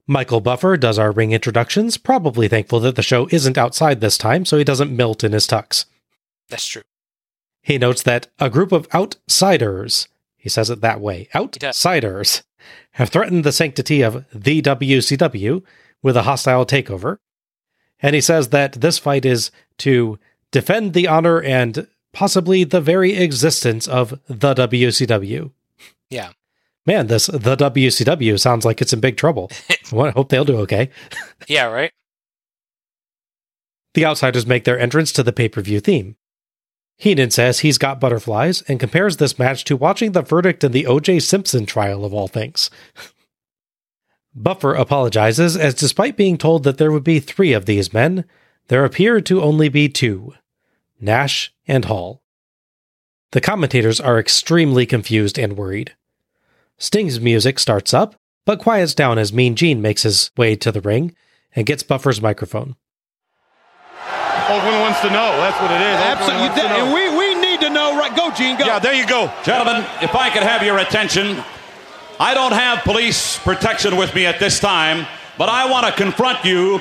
[0.06, 4.44] Michael Buffer does our ring introductions, probably thankful that the show isn't outside this time,
[4.44, 5.86] so he doesn't melt in his tux.
[6.48, 6.82] That's true.
[7.60, 10.06] He notes that a group of outsiders,
[10.46, 12.44] he says it that way, outsiders,
[12.92, 15.64] have threatened the sanctity of the WCW
[16.04, 17.18] with a hostile takeover.
[17.98, 20.20] And he says that this fight is to
[20.52, 25.50] defend the honor and possibly the very existence of the WCW.
[26.10, 26.30] Yeah.
[26.86, 29.50] Man, this the WCW sounds like it's in big trouble.
[29.92, 30.90] I hope they'll do okay.
[31.48, 31.64] Yeah.
[31.64, 31.90] Right.
[33.94, 36.14] The outsiders make their entrance to the pay per view theme.
[36.98, 40.86] Heenan says he's got butterflies and compares this match to watching the verdict in the
[40.86, 41.20] O.J.
[41.20, 42.70] Simpson trial of all things.
[44.34, 48.24] Buffer apologizes as despite being told that there would be three of these men,
[48.68, 50.34] there appear to only be two
[51.00, 52.22] Nash and Hall.
[53.32, 55.94] The commentators are extremely confused and worried.
[56.78, 58.14] Sting's music starts up,
[58.44, 61.14] but quiets down as Mean Gene makes his way to the ring
[61.54, 62.76] and gets Buffer's microphone.
[64.46, 65.30] Okerlund wants to know.
[65.38, 65.96] That's what it is.
[65.98, 66.48] Absolutely.
[66.48, 66.78] Okerlund wants.
[66.78, 67.98] And we, we need to know.
[67.98, 68.56] Right, go, Gene.
[68.56, 68.64] Go.
[68.64, 69.32] Yeah, there you go.
[69.44, 71.42] Gentlemen, if I could have your attention,
[72.18, 75.06] I don't have police protection with me at this time,
[75.36, 76.80] but I want to confront you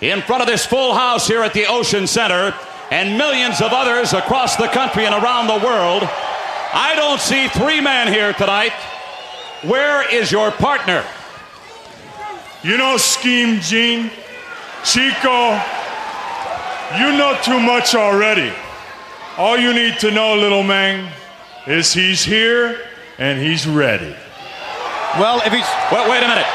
[0.00, 2.54] in front of this full house here at the Ocean Center
[2.90, 6.02] and millions of others across the country and around the world.
[6.72, 8.72] I don't see three men here tonight.
[9.62, 11.04] Where is your partner?
[12.62, 14.10] You know Scheme Gene?
[14.84, 15.60] Chico,
[16.98, 18.52] you know too much already.
[19.36, 21.12] All you need to know, little man,
[21.66, 22.80] is he's here
[23.18, 24.14] and he's ready.
[25.18, 25.66] Well, if he's.
[25.92, 26.46] Wait, wait a minute.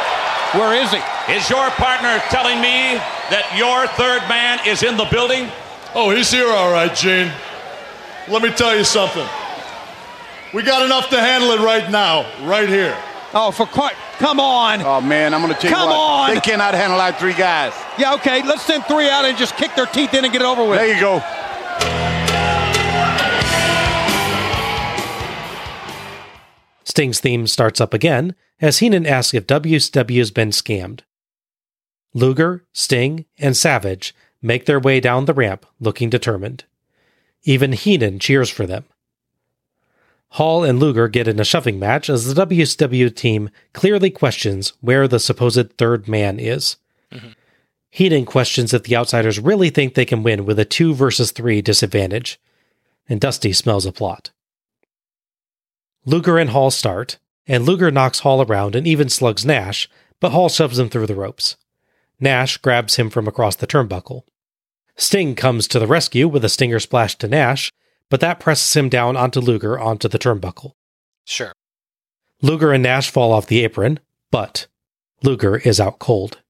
[0.53, 1.01] Where is he?
[1.33, 2.95] Is your partner telling me
[3.29, 5.49] that your third man is in the building?
[5.93, 7.31] Oh, he's here all right, Gene.
[8.27, 9.27] Let me tell you something.
[10.53, 12.95] We got enough to handle it right now, right here.
[13.33, 13.95] Oh, for quite.
[14.19, 14.81] Come on.
[14.81, 16.29] Oh man, I'm gonna tell Come you what.
[16.29, 16.33] on.
[16.35, 17.73] They cannot handle our three guys.
[17.97, 18.41] Yeah, okay.
[18.43, 20.79] Let's send three out and just kick their teeth in and get it over with.
[20.79, 21.21] There you go.
[26.83, 31.01] Sting's theme starts up again as Heenan asks if WCW's been scammed.
[32.13, 36.63] Luger, Sting, and Savage make their way down the ramp looking determined.
[37.43, 38.85] Even Heenan cheers for them.
[40.35, 45.07] Hall and Luger get in a shoving match as the WCW team clearly questions where
[45.07, 46.75] the supposed third man is.
[47.09, 47.29] Mm-hmm.
[47.89, 51.61] Heenan questions if the outsiders really think they can win with a 2 versus 3
[51.61, 52.37] disadvantage,
[53.07, 54.31] and Dusty smells a plot.
[56.05, 57.17] Luger and Hall start,
[57.47, 59.89] and Luger knocks Hall around and even slugs Nash,
[60.19, 61.55] but Hall shoves him through the ropes.
[62.19, 64.23] Nash grabs him from across the turnbuckle.
[64.97, 67.71] Sting comes to the rescue with a stinger splash to Nash,
[68.09, 70.73] but that presses him down onto Luger onto the turnbuckle.
[71.25, 71.53] Sure.
[72.41, 73.99] Luger and Nash fall off the apron,
[74.31, 74.67] but
[75.23, 76.41] Luger is out cold.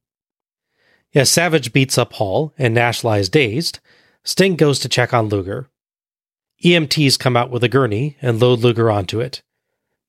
[1.14, 3.80] As Savage beats up Hall and Nash lies dazed,
[4.24, 5.70] Sting goes to check on Luger.
[6.64, 9.42] EMTs come out with a gurney and load Luger onto it.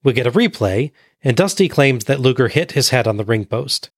[0.02, 0.92] We get a replay,
[1.22, 3.90] and Dusty claims that Luger hit his head on the ring post.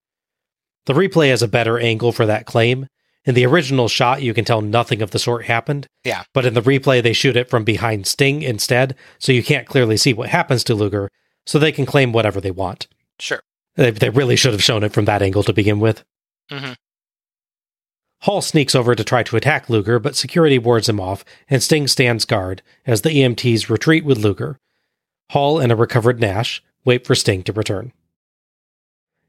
[0.86, 2.88] The replay has a better angle for that claim.
[3.28, 5.86] In the original shot, you can tell nothing of the sort happened.
[6.02, 6.24] Yeah.
[6.32, 9.98] But in the replay, they shoot it from behind Sting instead, so you can't clearly
[9.98, 11.10] see what happens to Luger,
[11.44, 12.88] so they can claim whatever they want.
[13.18, 13.42] Sure.
[13.76, 16.04] They, they really should have shown it from that angle to begin with.
[16.50, 16.72] hmm
[18.22, 21.86] Hall sneaks over to try to attack Luger, but security wards him off, and Sting
[21.86, 24.58] stands guard as the EMTs retreat with Luger.
[25.32, 27.92] Hall and a recovered Nash wait for Sting to return.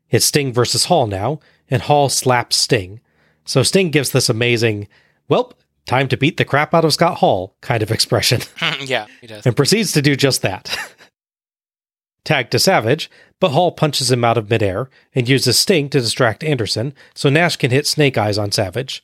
[0.10, 3.02] It's Sting versus Hall now, and Hall slaps Sting.
[3.50, 4.88] So Sting gives this amazing,
[5.28, 5.54] well,
[5.88, 8.42] time to beat the crap out of Scott Hall kind of expression,
[8.82, 9.44] yeah, he does.
[9.46, 10.78] and proceeds to do just that.
[12.26, 16.44] Tag to Savage, but Hall punches him out of midair and uses Sting to distract
[16.44, 19.04] Anderson so Nash can hit Snake Eyes on Savage.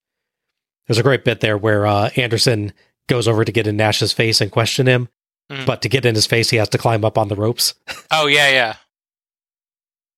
[0.85, 2.71] There's a great bit there where uh, Anderson
[3.07, 5.09] goes over to get in Nash's face and question him,
[5.51, 5.65] Mhm.
[5.65, 7.73] but to get in his face, he has to climb up on the ropes.
[8.11, 8.75] Oh yeah, yeah.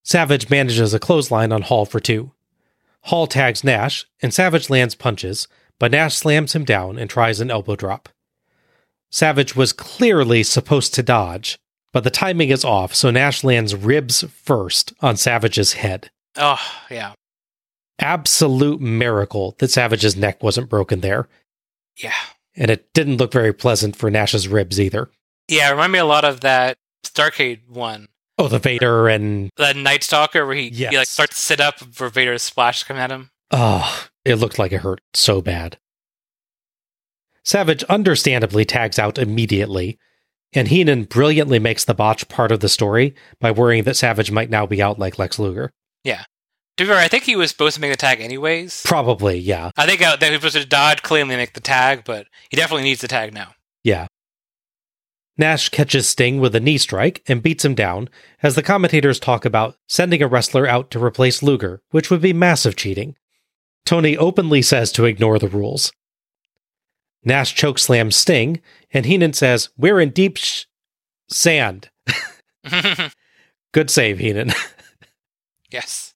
[0.03, 2.31] Savage manages a clothesline on Hall for two.
[3.07, 5.47] Hall tags Nash, and Savage lands punches,
[5.79, 8.09] but Nash slams him down and tries an elbow drop.
[9.11, 11.57] Savage was clearly supposed to dodge,
[11.93, 16.09] but the timing is off, so Nash lands ribs first on Savage's head.
[16.35, 16.59] Oh
[16.91, 17.13] yeah,
[17.99, 21.27] Absolute miracle that Savage's neck wasn't broken there,
[21.95, 22.11] yeah,
[22.55, 25.09] and it didn't look very pleasant for Nash's ribs either.
[25.47, 25.71] yeah.
[25.71, 30.45] Remind me a lot of that Starcade one, Oh, the Vader and the Night Stalker,
[30.45, 30.91] where he, Yes.
[30.91, 33.31] he like starts to sit up for Vader's splash to come at him.
[33.51, 35.77] Oh, it looked like it hurt so bad.
[37.43, 39.97] Savage understandably tags out immediately,
[40.53, 44.49] and Heenan brilliantly makes the botch part of the story by worrying that Savage might
[44.49, 45.71] now be out like Lex Luger.
[46.03, 46.23] Yeah.
[46.77, 48.83] To be fair, I think he was supposed to make the tag anyways.
[48.85, 49.71] Probably, yeah.
[49.77, 52.27] I think uh, that he was supposed to dodge cleanly and make the tag, but
[52.49, 53.53] he definitely needs the tag now.
[53.83, 54.07] Yeah.
[55.37, 58.09] Nash catches Sting with a knee strike and beats him down
[58.41, 62.33] as the commentators talk about sending a wrestler out to replace Luger, which would be
[62.33, 63.15] massive cheating.
[63.85, 65.91] Tony openly says to ignore the rules.
[67.23, 70.65] Nash chokeslams Sting, and Heenan says, We're in deep sh-
[71.29, 71.89] sand.
[73.71, 74.53] Good save, Heenan.
[75.69, 76.15] yes.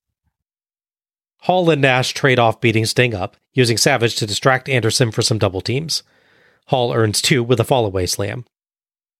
[1.42, 5.38] Hall and Nash trade off beating Sting up, using Savage to distract Anderson for some
[5.38, 6.02] double teams.
[6.66, 8.44] Hall earns two with a fallaway slam.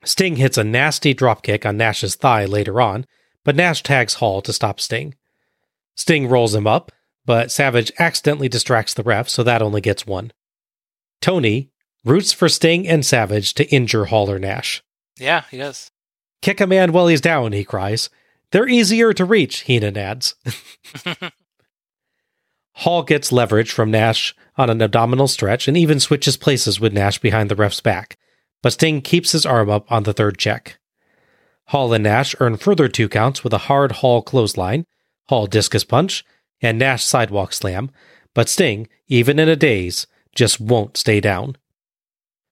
[0.05, 3.07] Sting hits a nasty dropkick on Nash's thigh later on,
[3.45, 5.15] but Nash tags Hall to stop Sting.
[5.95, 6.91] Sting rolls him up,
[7.25, 10.33] but Savage accidentally distracts the ref, so that only gets one.
[11.21, 11.71] Tony
[12.05, 14.83] roots for Sting and Savage to injure Hall or Nash.
[15.19, 15.91] Yeah, he does.
[16.41, 18.11] Kick a man while he's down, he cries.
[18.51, 20.35] They're easier to reach, Heenan adds.
[22.77, 27.19] Hall gets leverage from Nash on an abdominal stretch and even switches places with Nash
[27.19, 28.17] behind the ref's back,
[28.63, 30.79] but Sting keeps his arm up on the third check.
[31.67, 34.87] Hall and Nash earn further two counts with a hard Hall clothesline,
[35.29, 36.25] Hall discus punch,
[36.61, 37.91] and Nash sidewalk slam,
[38.35, 41.57] but Sting, even in a daze, just won't stay down.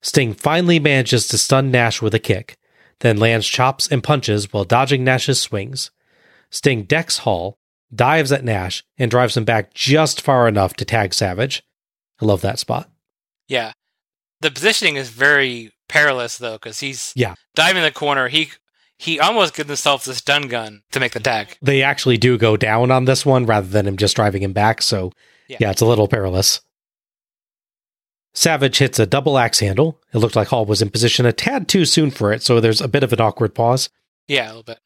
[0.03, 2.57] Sting finally manages to stun Nash with a kick,
[3.01, 5.91] then lands chops and punches while dodging Nash's swings.
[6.51, 7.59] Sting decks Hall,
[7.95, 11.63] dives at Nash, and drives him back just far enough to tag Savage.
[12.21, 12.91] I love that spot.
[13.49, 13.73] Yeah.
[14.41, 17.35] The positioning is very perilous though, because he's Yeah.
[17.55, 18.29] diving the corner.
[18.29, 18.53] He
[18.99, 21.57] he almost gives himself this stun gun to make the tag.
[21.63, 24.83] They actually do go down on this one rather than him just driving him back,
[24.83, 25.13] so
[25.49, 25.57] Yeah.
[25.61, 26.61] yeah, it's a little perilous.
[28.33, 30.01] Savage hits a double axe handle.
[30.13, 32.81] It looked like Hall was in position a tad too soon for it, so there's
[32.81, 33.89] a bit of an awkward pause.
[34.29, 34.79] Yeah, a little bit.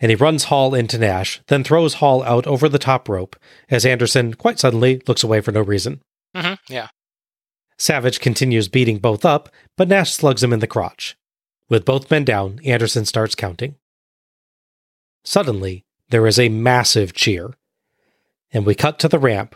[0.00, 3.34] and he runs Hall into Nash, then throws Hall out over the top rope
[3.68, 6.02] as Anderson, quite suddenly, looks away for no reason.
[6.36, 6.88] Mm-hmm, Yeah.
[7.78, 11.16] Savage continues beating both up, but Nash slugs him in the crotch.
[11.68, 13.76] With both men down, Anderson starts counting.
[15.24, 17.54] Suddenly, there is a massive cheer,
[18.50, 19.54] and we cut to the ramp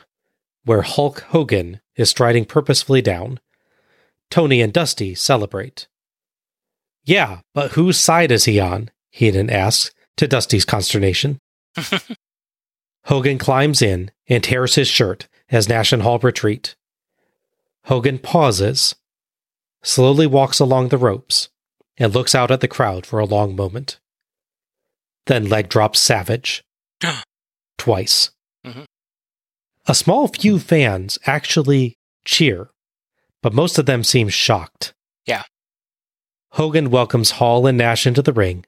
[0.65, 3.41] where Hulk Hogan is striding purposefully down.
[4.31, 5.89] Tony and Dusty celebrate.
[7.05, 8.91] Yeah, but whose side is he on?
[9.11, 11.39] Heenan asks, to Dusty's consternation.
[13.05, 16.77] Hogan climbs in and tears his shirt as Nash and Hall retreat.
[17.85, 18.95] Hogan pauses,
[19.83, 21.49] slowly walks along the ropes,
[21.97, 23.99] and looks out at the crowd for a long moment.
[25.27, 26.65] Then leg drops Savage.
[27.79, 28.31] Twice.
[28.65, 28.87] Mhm.
[29.87, 32.71] A small few fans actually cheer,
[33.43, 34.95] but most of them seem shocked.
[35.27, 35.43] Yeah.
[36.53, 38.65] Hogan welcomes Hall and Nash into the ring,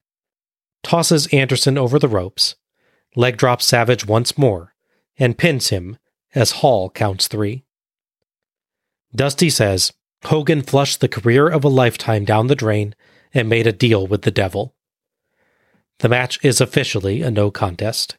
[0.82, 2.56] tosses Anderson over the ropes,
[3.14, 4.74] leg drops Savage once more,
[5.16, 5.98] and pins him
[6.34, 7.63] as Hall counts three.
[9.14, 9.92] Dusty says
[10.24, 12.94] Hogan flushed the career of a lifetime down the drain
[13.32, 14.74] and made a deal with the devil.
[16.00, 18.16] The match is officially a no contest.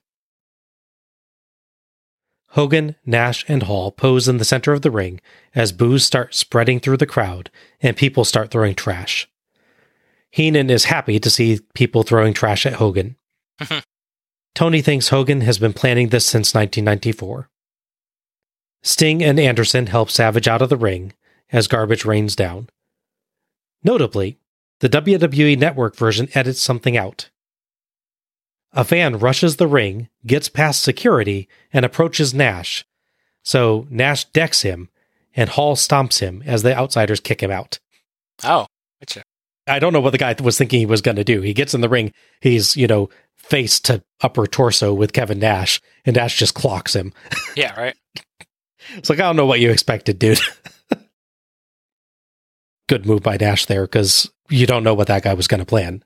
[2.49, 5.19] Hogan, Nash, and Hall pose in the center of the ring
[5.53, 7.51] as boos start spreading through the crowd
[7.81, 9.27] and people start throwing trash.
[10.31, 13.17] Heenan is happy to see people throwing trash at Hogan.
[14.55, 17.49] Tony thinks Hogan has been planning this since 1994.
[18.85, 21.13] Sting and Anderson help Savage out of the ring
[21.51, 22.69] as garbage rains down.
[23.83, 24.37] Notably,
[24.79, 27.31] the WWE Network version edits something out.
[28.73, 32.85] A fan rushes the ring, gets past security, and approaches Nash.
[33.43, 34.89] So Nash decks him,
[35.35, 37.79] and Hall stomps him as the outsiders kick him out.
[38.43, 38.67] Oh,
[39.01, 39.23] gotcha.
[39.65, 41.41] I don't know what the guy was thinking he was going to do.
[41.41, 45.81] He gets in the ring, he's, you know, face to upper torso with Kevin Nash,
[46.05, 47.13] and Nash just clocks him.
[47.55, 47.95] Yeah, right.
[48.95, 50.39] It's like, I don't know what you expected, dude.
[52.87, 55.65] Good move by Nash there because you don't know what that guy was going to
[55.65, 56.03] plan.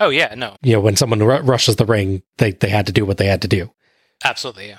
[0.00, 2.92] Oh yeah, no, You know, when someone ru- rushes the ring, they, they had to
[2.92, 3.72] do what they had to do.
[4.24, 4.78] absolutely, yeah.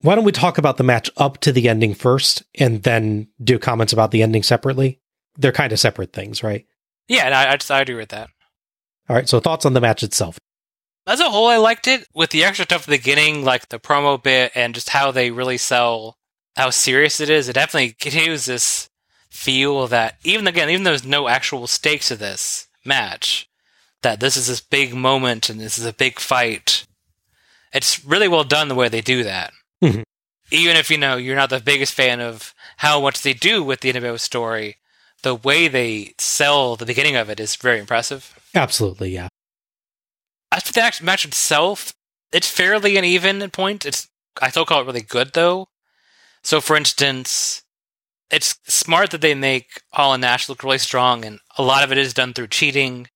[0.00, 3.58] Why don't we talk about the match up to the ending first and then do
[3.58, 5.00] comments about the ending separately?
[5.36, 6.66] They're kind of separate things, right?
[7.08, 8.30] Yeah, and I, I just I agree with that.
[9.08, 10.38] All right, so thoughts on the match itself.
[11.08, 13.78] As a whole, I liked it with the extra stuff at the beginning, like the
[13.78, 16.18] promo bit and just how they really sell
[16.54, 17.48] how serious it is.
[17.48, 18.90] It definitely continues this
[19.30, 23.48] feel that even again, even though there's no actual stakes to this match,
[24.02, 26.84] that this is this big moment and this is a big fight.
[27.72, 29.54] It's really well done the way they do that.
[29.82, 30.02] Mhm.
[30.50, 33.80] Even if you know you're not the biggest fan of how much they do with
[33.80, 34.76] the NWO story,
[35.22, 38.34] the way they sell the beginning of it is very impressive.
[38.54, 39.28] Absolutely, yeah.
[40.58, 41.94] As for the actual match itself,
[42.32, 43.86] it's fairly uneven at point.
[43.86, 44.08] It's
[44.42, 45.68] I still call it really good though.
[46.42, 47.62] So, for instance,
[48.28, 51.92] it's smart that they make Hall and Nash look really strong, and a lot of
[51.92, 53.06] it is done through cheating,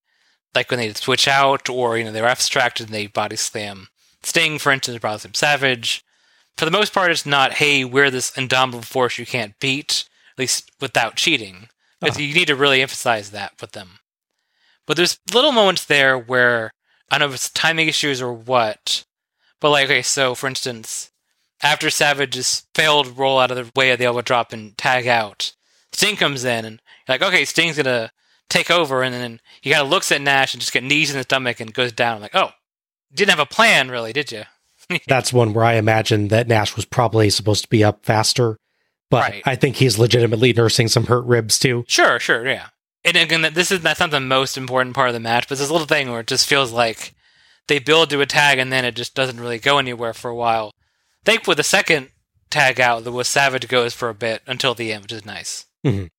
[0.55, 3.89] like when they switch out or you know they're abstracted and they body slam
[4.21, 6.01] Sting, for instance, body slam Savage.
[6.55, 10.39] For the most part, it's not hey we're this indomitable force you can't beat, at
[10.39, 11.67] least without cheating.
[11.99, 13.99] But you need to really emphasize that with them.
[14.87, 16.71] But there's little moments there where
[17.13, 19.05] I don't know if it's timing issues or what.
[19.61, 21.11] But like, okay, so for instance,
[21.61, 25.53] after Savage's failed roll out of the way of the elbow drop and tag out,
[25.91, 28.11] Sting comes in and you're like, okay, Sting's gonna
[28.49, 31.17] take over, and then he kind of looks at Nash and just get knees in
[31.17, 32.19] the stomach and goes down.
[32.19, 32.49] like, oh,
[33.13, 34.43] didn't have a plan really, did you?
[35.07, 38.57] That's one where I imagine that Nash was probably supposed to be up faster,
[39.11, 39.43] but Right.
[39.45, 41.85] I think he's legitimately nursing some hurt ribs too.
[41.87, 42.69] Sure, sure, yeah.
[43.05, 45.61] And again, this is that's not the most important part of the match, but it's
[45.61, 47.13] this little thing where it just feels like
[47.67, 50.35] they build to a tag and then it just doesn't really go anywhere for a
[50.35, 50.71] while.
[51.25, 52.09] Thankfully, the second
[52.49, 55.65] tag out, the was Savage goes for a bit until the end, which is nice.
[55.85, 56.09] Mhm.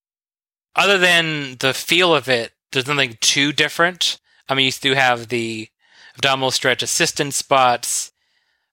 [0.77, 4.19] Other than the feel of it, there's nothing too different.
[4.49, 5.69] I mean, you do have the
[6.17, 8.13] abdominal stretch assistance spots.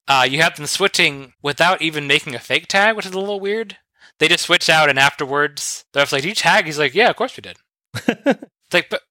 [0.07, 3.39] Uh, you have them switching without even making a fake tag, which is a little
[3.39, 3.77] weird.
[4.19, 7.15] They just switch out, and afterwards, they're like, "Did you tag?" He's like, "Yeah, of
[7.15, 7.57] course we did."
[8.73, 9.01] Like, but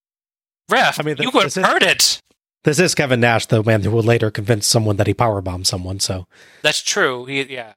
[0.68, 2.20] ref, I mean, you would have heard it.
[2.64, 5.98] This is Kevin Nash, the man who will later convince someone that he powerbombed someone.
[5.98, 6.26] So
[6.62, 7.24] That's true.
[7.24, 7.72] He, yeah,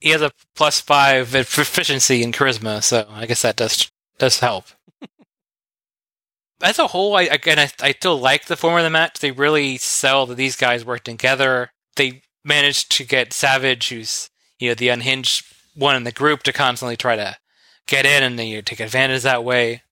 [0.00, 4.66] he has a plus five proficiency in charisma, so I guess that does does help.
[6.62, 9.20] As a whole, I again, I, I still like the form of the match.
[9.20, 11.70] They really sell that these guys work together.
[11.96, 16.52] They managed to get Savage, who's you know the unhinged one in the group, to
[16.52, 17.36] constantly try to
[17.86, 19.83] get in and you know, take advantage that way.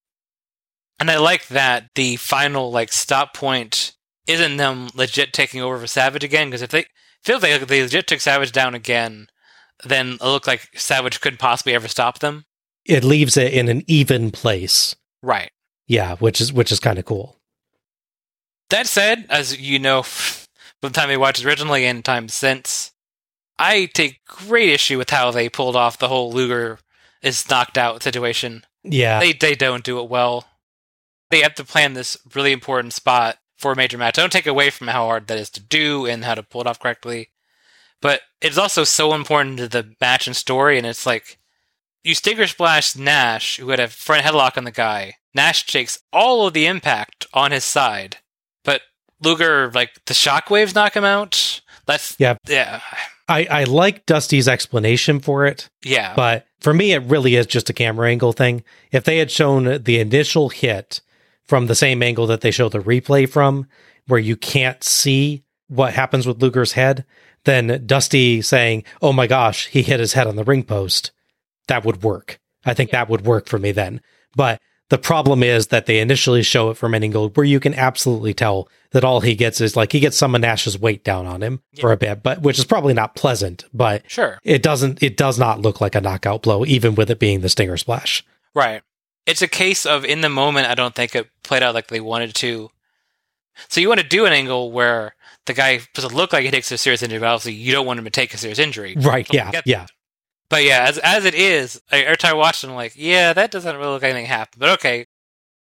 [1.03, 3.93] And I like that the final like stop point
[4.29, 6.85] isn't them legit taking over for Savage again because if they
[7.25, 9.27] feel like they legit took Savage down again,
[9.83, 12.45] then it looked like Savage couldn't possibly ever stop them.
[12.85, 14.95] it leaves it in an even place.
[15.25, 15.51] Right.
[15.89, 17.37] Yeah, which is which is kind of cool.
[18.71, 20.47] That said, as you know from
[20.83, 22.93] the time I watched originally and time since,
[23.59, 26.79] I take great issue with how they pulled off the whole Luger
[27.23, 28.65] is knocked out situation.
[28.85, 29.19] Yeah.
[29.19, 30.47] They they don't do it well.
[31.33, 34.19] They have to plan this really important spot for a major match.
[34.19, 36.61] I don't take away from how hard that is to do and how to pull
[36.61, 37.31] it off correctly.
[38.03, 41.39] But it's also so important to the match and story, and it's like
[42.05, 45.15] you stinger splash Nash, who had a front headlock on the guy.
[45.35, 48.19] Nash takes all of the impact on his side,
[48.63, 48.83] but
[49.23, 51.63] Luger like the shockwaves knock him out.
[51.87, 52.37] That's Yeah.
[52.47, 52.81] yeah,
[53.27, 55.71] I, I like Dusty's explanation for it.
[55.83, 56.15] Yeah.
[56.15, 58.65] But for me, it really is just a camera angle thing.
[58.91, 61.01] If they had shown the initial hit
[61.47, 63.67] from the same angle that they show the replay from,
[64.07, 67.05] where you can't see what happens with Luger's head,
[67.45, 71.11] then Dusty saying, Oh my gosh, he hit his head on the ring post,
[71.69, 72.39] that would work.
[72.65, 74.01] I think that would work for me then.
[74.37, 77.75] But the problem is that they initially show it from an angle where you can
[77.75, 81.27] absolutely tell that all he gets is like he gets some of Nash's weight down
[81.27, 84.39] on him for a bit, but which is probably not pleasant, but Sure.
[84.45, 87.49] it doesn't it does not look like a knockout blow, even with it being the
[87.49, 88.23] stinger splash.
[88.55, 88.83] Right.
[89.27, 92.01] It's a case of in the moment, I don't think it played out like they
[92.01, 92.71] wanted to.
[93.69, 95.15] So you want to do an angle where
[95.47, 97.99] the guy doesn't look like he takes a serious injury, but obviously you don't want
[97.99, 98.97] him to take a serious injury.
[98.99, 99.33] Right.
[99.33, 99.61] Yeah.
[99.65, 99.87] Yeah.
[100.49, 103.33] But yeah, as as it is, I, every time I watch it, I'm like, yeah,
[103.33, 104.61] that doesn't really look like anything happened.
[104.61, 105.07] But okay,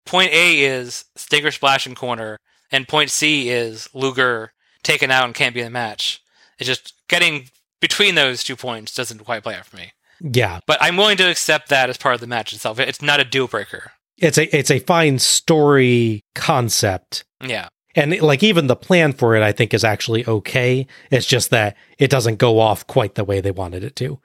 [0.04, 2.40] point A is Stinger splash in corner,
[2.72, 6.20] and point C is Luger taken out and can't be in the match.
[6.58, 7.50] It's just getting
[7.80, 9.92] between those two points doesn't quite play out for me.
[10.22, 10.60] Yeah.
[10.66, 12.78] But I'm willing to accept that as part of the match itself.
[12.78, 13.92] It's not a deal breaker.
[14.18, 17.24] It's a it's a fine story concept.
[17.44, 17.68] Yeah.
[17.94, 20.86] And like even the plan for it I think is actually okay.
[21.10, 24.20] It's just that it doesn't go off quite the way they wanted it to.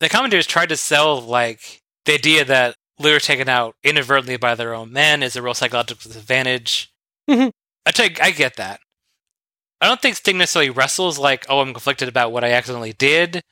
[0.00, 4.74] The commentators tried to sell like the idea that Luger taken out inadvertently by their
[4.74, 6.90] own men is a real psychological disadvantage.
[7.28, 7.50] Mhm.
[7.84, 8.80] I take, I get that.
[9.80, 13.42] I don't think Sting necessarily wrestles like, oh, I'm conflicted about what I accidentally did.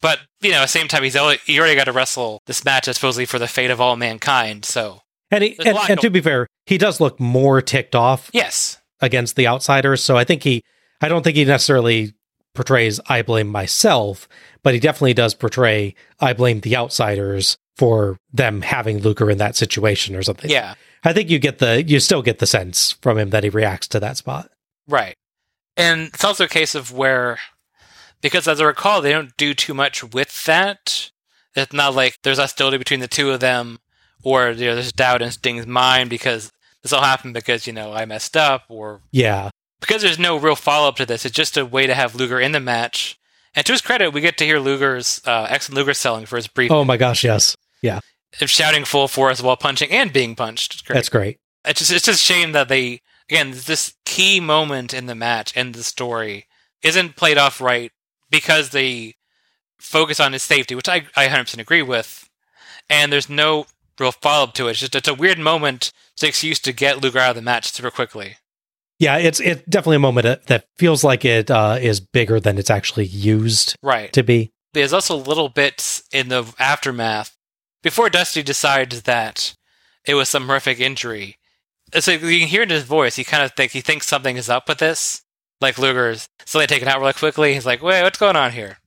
[0.00, 2.64] But you know, at the same time, he's already, he already got to wrestle this
[2.64, 4.64] match that's supposedly for the fate of all mankind.
[4.64, 5.00] So
[5.30, 9.36] And, he, and, and to be fair, he does look more ticked off yes, against
[9.36, 10.02] the outsiders.
[10.02, 10.62] So I think he,
[11.00, 12.14] I don't think he necessarily
[12.54, 14.28] portrays I blame myself,
[14.62, 19.56] but he definitely does portray I blame the outsiders for them having Luger in that
[19.56, 20.50] situation or something.
[20.50, 23.50] yeah, I think you get the, you still get the sense from him that he
[23.50, 24.50] reacts to that spot.
[24.86, 25.16] right.
[25.76, 27.40] And it's also a case of where,
[28.24, 31.10] because as I recall, they don't do too much with that.
[31.54, 33.78] It's not like there's hostility between the two of them,
[34.24, 36.50] or you know, there's doubt in Sting's mind because
[36.82, 39.50] this all happened because you know I messed up, or Yeah.
[39.80, 41.24] because there's no real follow up to this.
[41.24, 43.16] It's just a way to have Luger in the match.
[43.54, 46.48] And to his credit, we get to hear Luger's uh, excellent Luger selling for his
[46.48, 47.22] brief Oh my gosh.
[47.22, 47.56] Yes.
[47.82, 48.00] Yeah.
[48.32, 50.84] shouting full force while punching and being punched.
[50.86, 50.94] Great.
[50.94, 51.38] That's great.
[51.64, 55.52] It's just it's just a shame that they again this key moment in the match
[55.56, 56.46] and the story
[56.82, 57.92] isn't played off right
[58.34, 59.14] because they
[59.78, 62.28] focus on his safety, which I I 100% agree with,
[62.90, 63.66] and there's no
[63.98, 64.72] real follow up to it.
[64.72, 65.92] It's just it's a weird moment.
[66.14, 68.36] It's an excuse to get Luger out of the match super quickly.
[68.98, 72.70] Yeah, it's it's definitely a moment that, feels like it uh, is bigger than it's
[72.70, 74.12] actually used Right.
[74.12, 74.52] to be.
[74.72, 77.36] There's also little bits in the aftermath
[77.82, 79.54] before Dusty decides that
[80.04, 81.38] it was some horrific injury.
[81.92, 83.16] It's like you can hear in his voice.
[83.16, 85.22] He kind of think he thinks something is up with this.
[85.60, 87.54] Like Luger's suddenly taken out really quickly.
[87.54, 88.78] He's like, "Wait, what's going on here?"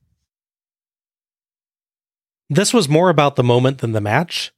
[2.50, 4.52] This was more about the moment than the match,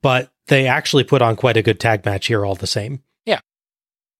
[0.00, 3.02] but they actually put on quite a good tag match here all the same.
[3.24, 3.40] Yeah.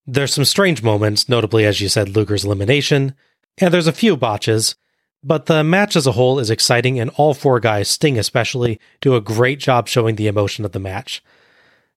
[0.07, 3.15] There's some strange moments, notably, as you said, Luger's elimination,
[3.59, 4.77] and there's a few botches,
[5.23, 9.15] but the match as a whole is exciting, and all four guys, Sting especially, do
[9.15, 11.23] a great job showing the emotion of the match.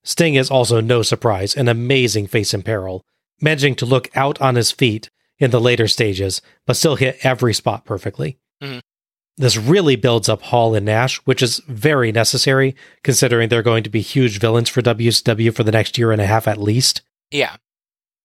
[0.03, 3.03] Sting is also no surprise, an amazing face in peril,
[3.41, 5.09] managing to look out on his feet
[5.39, 8.37] in the later stages, but still hit every spot perfectly.
[8.61, 8.81] Mhm.
[9.37, 13.89] This really builds up Hall and Nash, which is very necessary considering they're going to
[13.89, 17.01] be huge villains for WCW for the next year and a half at least.
[17.31, 17.55] Yeah.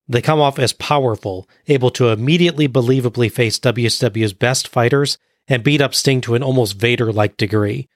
[0.08, 5.80] They come off as powerful, able to immediately believably face WCW's best fighters and beat
[5.80, 7.88] up Sting to an almost Vader like degree,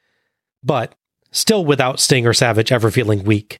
[0.62, 0.94] but
[1.32, 3.58] still without Sting or Savage ever feeling weak.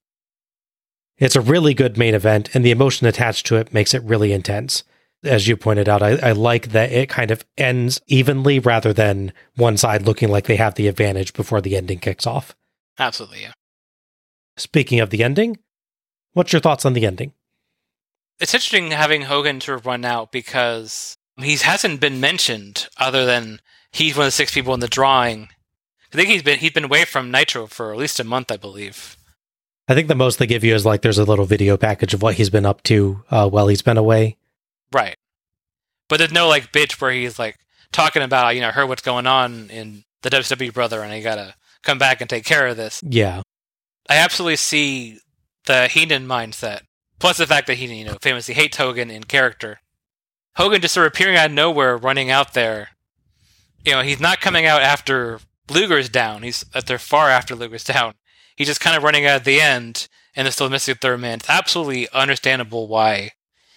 [1.18, 4.32] It's a really good main event, and the emotion attached to it makes it really
[4.32, 4.84] intense.
[5.24, 9.32] As you pointed out, I, I like that it kind of ends evenly rather than
[9.56, 12.54] one side looking like they have the advantage before the ending kicks off.
[12.98, 13.52] Absolutely, yeah.
[14.56, 15.58] Speaking of the ending,
[16.34, 17.32] what's your thoughts on the ending?
[18.40, 23.60] It's interesting having Hogan sort of run out because he hasn't been mentioned other than
[23.90, 25.48] he's one of the six people in the drawing.
[26.12, 28.56] I think he's been he's been away from Nitro for at least a month, I
[28.56, 29.16] believe.
[29.88, 32.22] I think the most they give you is like there's a little video package of
[32.22, 34.36] what he's been up to uh, while he's been away.
[34.92, 35.16] Right.
[36.08, 37.56] But there's no like bitch where he's like
[37.92, 41.54] talking about, you know, heard what's going on in the WWE brother and I gotta
[41.82, 43.02] come back and take care of this.
[43.02, 43.42] Yeah.
[44.08, 45.18] I absolutely see
[45.66, 46.80] the Heenan mindset.
[47.18, 49.80] Plus the fact that he, you know, famously hates Hogan in character.
[50.56, 52.90] Hogan just sort of appearing out of nowhere, running out there.
[53.84, 56.42] You know, he's not coming out after Luger's down.
[56.42, 58.14] He's at there far after Luger's down.
[58.56, 61.20] He's just kind of running out at the end, and they're still missing a third
[61.20, 61.38] man.
[61.38, 63.32] It's absolutely understandable why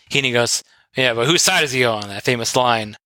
[0.09, 0.63] Heenan goes,
[0.95, 2.07] yeah, but whose side is he on?
[2.07, 2.97] That famous line,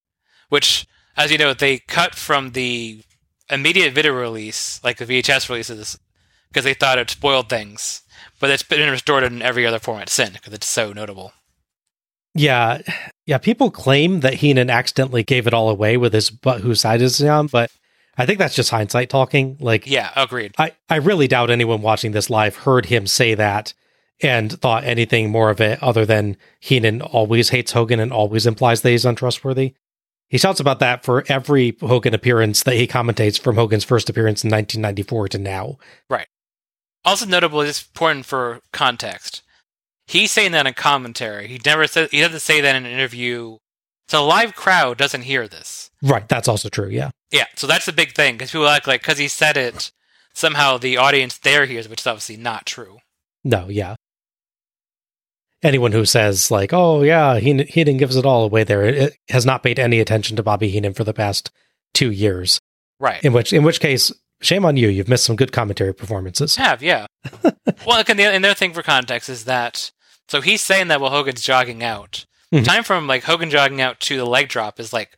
[0.48, 3.02] which, as you know, they cut from the
[3.50, 5.98] immediate video release, like the VHS releases,
[6.48, 8.02] because they thought it spoiled things.
[8.40, 11.32] But it's been restored in every other format since because it's so notable.
[12.34, 12.82] Yeah.
[13.24, 13.38] Yeah.
[13.38, 17.18] People claim that Heenan accidentally gave it all away with his but whose side is
[17.18, 17.70] he on, but
[18.18, 19.56] I think that's just hindsight talking.
[19.60, 20.54] Like, Yeah, agreed.
[20.58, 23.72] I, I really doubt anyone watching this live heard him say that
[24.22, 28.82] and thought anything more of it other than Heenan always hates Hogan and always implies
[28.82, 29.74] that he's untrustworthy.
[30.28, 34.42] He shouts about that for every Hogan appearance that he commentates from Hogan's first appearance
[34.42, 35.76] in 1994 to now.
[36.10, 36.26] Right.
[37.04, 39.42] Also notable is important for context.
[40.08, 41.46] He's saying that in commentary.
[41.46, 43.58] He never says he doesn't say that in an interview.
[44.08, 45.90] So a live crowd doesn't hear this.
[46.02, 46.28] Right.
[46.28, 46.88] That's also true.
[46.88, 47.10] Yeah.
[47.32, 49.90] Yeah, so that's the big thing because people act like because he said it,
[50.32, 52.98] somehow the audience there hears, which is obviously not true.
[53.44, 53.68] No.
[53.68, 53.96] Yeah.
[55.62, 59.16] Anyone who says like, "Oh yeah, he Heenan gives it all away," there it, it
[59.30, 61.50] has not paid any attention to Bobby Heenan for the past
[61.94, 62.60] two years.
[63.00, 63.22] Right.
[63.24, 64.12] In which, in which case,
[64.42, 64.88] shame on you.
[64.88, 66.56] You've missed some good commentary performances.
[66.56, 67.06] Have yeah.
[67.86, 69.90] well, and the, and other thing for context is that
[70.28, 72.64] so he's saying that while Hogan's jogging out, Mhm.
[72.64, 75.16] time from like Hogan jogging out to the leg drop is like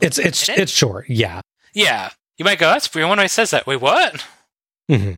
[0.00, 0.62] It's it's minute?
[0.62, 1.08] it's short.
[1.08, 1.40] Yeah.
[1.72, 2.10] yeah.
[2.36, 3.66] You might go, that's weird when he says that.
[3.66, 4.24] Wait, what?
[4.90, 5.14] Mhm.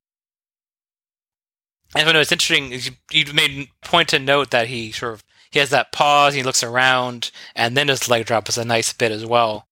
[1.95, 2.73] And I know it's interesting.
[3.13, 6.35] You, made point to note that he sort of he has that pause.
[6.35, 9.67] He looks around, and then his leg drop is a nice bit as well.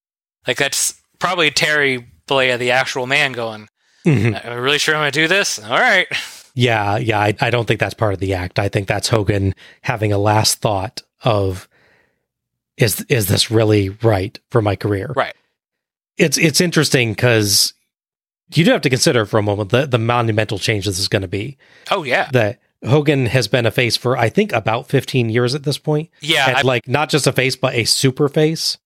[0.46, 3.68] Like that's probably Terry Bollea, the actual man, going.
[4.06, 4.44] Mhm.
[4.44, 5.58] Am I really sure I'm going to do this?
[5.58, 6.06] All right.
[6.54, 7.18] Yeah, yeah.
[7.18, 8.58] I, I don't think that's part of the act.
[8.58, 11.66] I think that's Hogan having a last thought of
[12.76, 15.12] is is this really right for my career?
[15.16, 15.34] Right.
[16.18, 17.72] It's it's interesting because
[18.54, 21.22] you do have to consider for a moment the, the monumental change this is going
[21.22, 21.56] to be.
[21.90, 22.28] Oh yeah.
[22.32, 26.10] That Hogan has been a face for I think about 15 years at this point.
[26.20, 28.78] Yeah, I- like not just a face but a super face.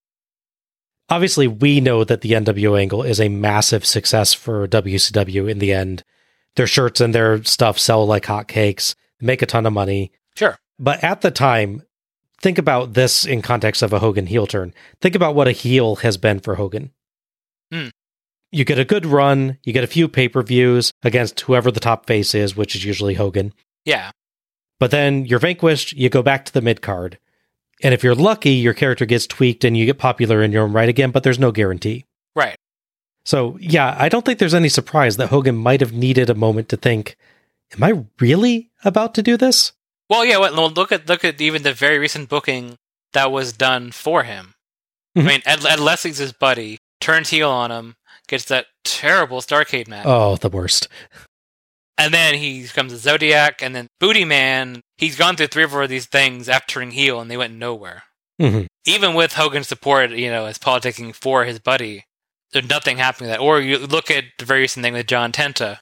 [1.09, 5.73] Obviously, we know that the NWO angle is a massive success for WCW in the
[5.73, 6.03] end.
[6.57, 10.11] Their shirts and their stuff sell like hotcakes, make a ton of money.
[10.35, 10.59] Sure.
[10.81, 11.85] But at the time,
[12.43, 14.75] think about this in context of a Hogan heel turn.
[15.01, 16.91] Think about what a heel has been for Hogan.
[17.71, 17.89] Hmm.
[18.53, 21.81] You get a good run, you get a few pay per views against whoever the
[21.81, 23.53] top face is, which is usually Hogan.
[23.85, 24.11] Yeah.
[24.79, 27.19] But then you're vanquished, you go back to the mid card.
[27.83, 30.73] And if you're lucky, your character gets tweaked and you get popular in your own
[30.73, 32.05] right again, but there's no guarantee.
[32.35, 32.57] Right.
[33.25, 36.69] So, yeah, I don't think there's any surprise that Hogan might have needed a moment
[36.71, 37.17] to think,
[37.75, 39.73] am I really about to do this?
[40.09, 40.39] Well, yeah.
[40.39, 42.77] Well, look at look at even the very recent booking
[43.13, 44.55] that was done for him.
[45.15, 45.29] I mm-hmm.
[45.29, 47.97] mean, Ed, Ed Leslie's his buddy turns heel on him,
[48.29, 50.89] gets that terrible Starcade match, Oh, the worst.
[51.99, 54.81] and then he becomes a Zodiac, and then Booty Man.
[54.99, 57.55] He's gone through three or four of these things after turning heel, and they went
[57.55, 58.05] nowhere.
[58.41, 58.67] Mhm.
[58.85, 62.05] Even with Hogan's support, you know, as politicking for his buddy,
[62.53, 63.31] there's nothing happening.
[63.31, 65.81] That, or you look at the very recent thing with John Tenta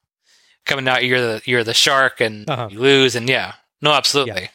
[0.67, 1.05] coming out.
[1.05, 2.69] You're the you're the shark, and Uh-huh.
[2.71, 4.51] you lose, and yeah, no, absolutely.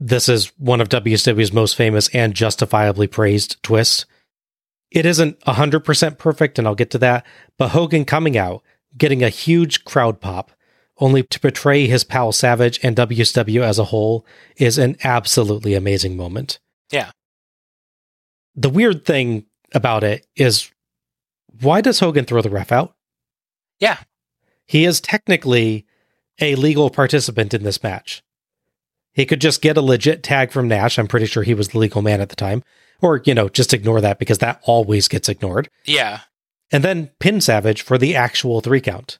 [0.00, 4.06] this is one of WCW's most famous and justifiably praised twists.
[4.90, 7.26] It isn't 100% perfect, and I'll get to that,
[7.58, 8.62] but Hogan coming out,
[8.96, 10.52] getting a huge crowd pop,
[10.98, 14.26] only to betray his pal Savage and WCW as a whole,
[14.56, 16.58] is an absolutely amazing moment.
[16.90, 17.10] Yeah.
[18.56, 20.72] The weird thing about it is
[21.60, 22.94] why does Hogan throw the ref out?
[23.78, 23.98] Yeah.
[24.66, 25.86] He is technically
[26.40, 28.22] a legal participant in this match.
[29.12, 30.98] He could just get a legit tag from Nash.
[30.98, 32.62] I'm pretty sure he was the legal man at the time.
[33.00, 35.68] Or, you know, just ignore that because that always gets ignored.
[35.84, 36.20] Yeah.
[36.70, 39.18] And then pin Savage for the actual three count.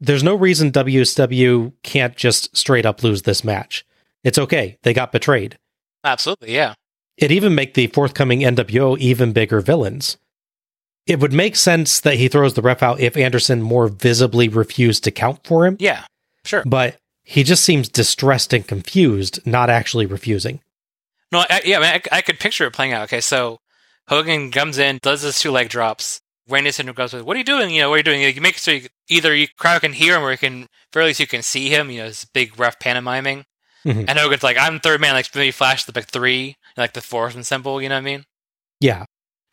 [0.00, 3.84] There's no reason WCW can't just straight up lose this match.
[4.24, 4.78] It's okay.
[4.82, 5.58] They got betrayed.
[6.02, 6.74] Absolutely, yeah.
[7.16, 10.16] It even make the forthcoming NWO even bigger villains.
[11.06, 15.04] It would make sense that he throws the ref out if Anderson more visibly refused
[15.04, 15.76] to count for him.
[15.78, 16.04] Yeah,
[16.44, 16.62] sure.
[16.64, 20.60] But he just seems distressed and confused, not actually refusing.
[21.32, 23.04] No, I, yeah, I, mean, I, I, could picture it playing out.
[23.04, 23.58] Okay, so
[24.08, 26.20] Hogan comes in, does his two leg drops.
[26.48, 27.70] Randy Orton goes "What are you doing?
[27.70, 28.20] You know, what are you doing?
[28.20, 31.06] You make sure you, either you crowd can hear him or you can, for at
[31.06, 31.90] least you can see him.
[31.90, 33.44] You know, this big rough pantomiming."
[33.86, 34.04] Mm-hmm.
[34.08, 37.34] And Hogan's like, "I'm third man." Like maybe flash the big three, like the fourth
[37.34, 37.80] and symbol.
[37.80, 38.24] You know what I mean?
[38.80, 39.04] Yeah.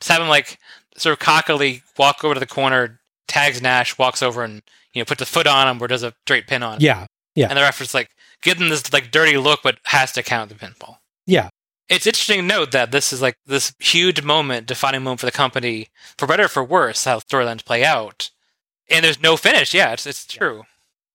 [0.01, 0.57] Just have him like
[0.97, 4.61] sort of cockily walk over to the corner, tags Nash, walks over and
[4.93, 6.75] you know puts a foot on him or does a straight pin on.
[6.75, 6.81] Him.
[6.81, 7.05] Yeah.
[7.35, 7.47] Yeah.
[7.47, 8.09] And the referee's like,
[8.41, 10.97] give them this like dirty look, but has to count the pinfall.
[11.25, 11.49] Yeah.
[11.89, 15.31] It's interesting to note that this is like this huge moment, defining moment for the
[15.31, 15.87] company,
[16.17, 18.29] for better or for worse, how storylines play out.
[18.89, 19.73] And there's no finish.
[19.73, 20.63] Yeah, it's, it's true.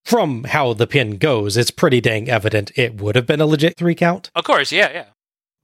[0.05, 3.77] From how the pin goes, it's pretty dang evident it would have been a legit
[3.77, 4.31] three count.
[4.35, 5.07] Of course, yeah, yeah.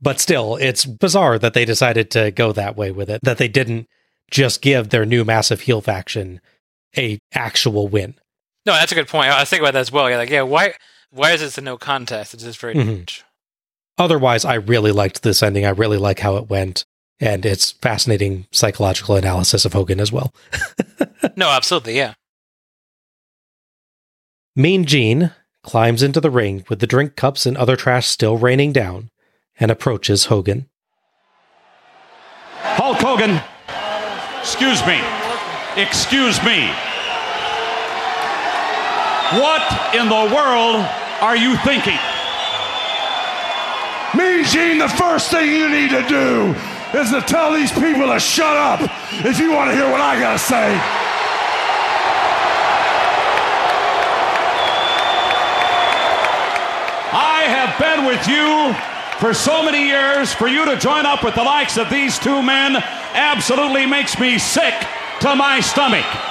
[0.01, 3.49] But still, it's bizarre that they decided to go that way with it, that they
[3.49, 3.87] didn't
[4.31, 6.41] just give their new massive heel faction
[6.97, 8.15] a actual win.
[8.65, 9.31] No, that's a good point.
[9.31, 10.09] I was thinking about that as well.
[10.09, 10.75] Yeah, like, yeah, why
[11.11, 12.35] why is this a no contest?
[12.35, 13.25] It's just very mm-hmm.
[14.01, 15.67] Otherwise, I really liked this ending.
[15.67, 16.87] I really like how it went.
[17.21, 20.33] And it's fascinating psychological analysis of Hogan as well.
[21.37, 22.15] no, absolutely, yeah.
[24.57, 28.73] Mean Gene climbs into the ring with the drink cups and other trash still raining
[28.73, 29.11] down
[29.59, 30.67] and approaches Hogan.
[32.57, 33.39] Hulk Hogan,
[34.41, 34.99] excuse me,
[35.77, 36.69] excuse me.
[39.39, 40.87] What in the world
[41.21, 41.99] are you thinking?
[44.17, 46.55] Me, Gene, the first thing you need to do
[46.99, 48.81] is to tell these people to shut up
[49.25, 50.75] if you want to hear what I got to say.
[57.13, 58.75] I have been with you
[59.21, 60.33] for so many years.
[60.33, 62.77] For you to join up with the likes of these two men
[63.15, 64.75] absolutely makes me sick
[65.21, 66.30] to my stomach.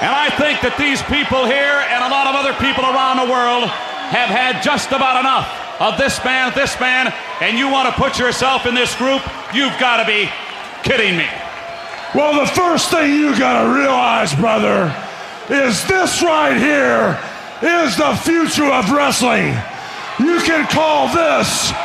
[0.00, 3.28] And I think that these people here and a lot of other people around the
[3.28, 5.44] world have had just about enough
[5.76, 7.12] of this man, this man,
[7.44, 9.20] and you want to put yourself in this group,
[9.52, 10.24] you've got to be
[10.80, 11.28] kidding me.
[12.16, 14.88] Well, the first thing you got to realize, brother,
[15.52, 17.20] is this right here
[17.60, 19.52] is the future of wrestling.
[20.16, 21.76] You can call this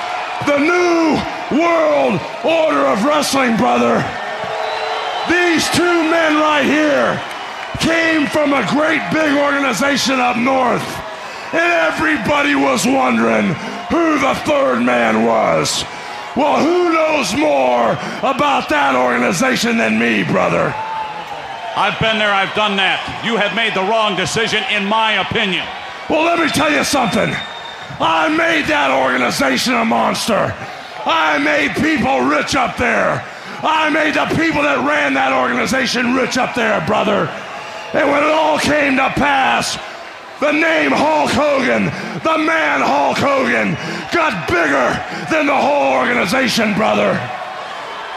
[0.47, 1.19] the new
[1.51, 2.15] world
[2.47, 3.99] order of wrestling, brother.
[5.27, 7.19] These two men right here
[7.79, 10.85] came from a great big organization up north.
[11.53, 13.53] And everybody was wondering
[13.89, 15.83] who the third man was.
[16.35, 20.73] Well, who knows more about that organization than me, brother?
[21.77, 22.99] I've been there, I've done that.
[23.23, 25.63] You have made the wrong decision, in my opinion.
[26.09, 27.31] Well, let me tell you something.
[27.99, 30.51] I made that organization a monster.
[31.05, 33.23] I made people rich up there.
[33.63, 37.31] I made the people that ran that organization rich up there, brother.
[37.93, 39.77] And when it all came to pass,
[40.39, 41.85] the name Hulk Hogan,
[42.23, 43.73] the man Hulk Hogan,
[44.11, 44.91] got bigger
[45.31, 47.15] than the whole organization, brother.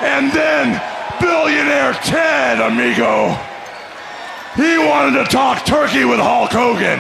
[0.01, 0.81] And then
[1.21, 3.39] billionaire Ted, amigo,
[4.57, 6.99] he wanted to talk turkey with Hulk Hogan.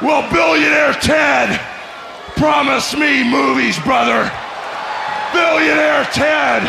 [0.00, 1.60] Well, billionaire Ted
[2.36, 4.32] promised me movies, brother.
[5.32, 6.64] Billionaire Ted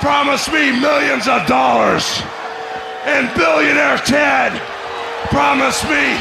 [0.00, 2.22] promised me millions of dollars.
[3.06, 4.50] And billionaire Ted
[5.30, 6.18] promised me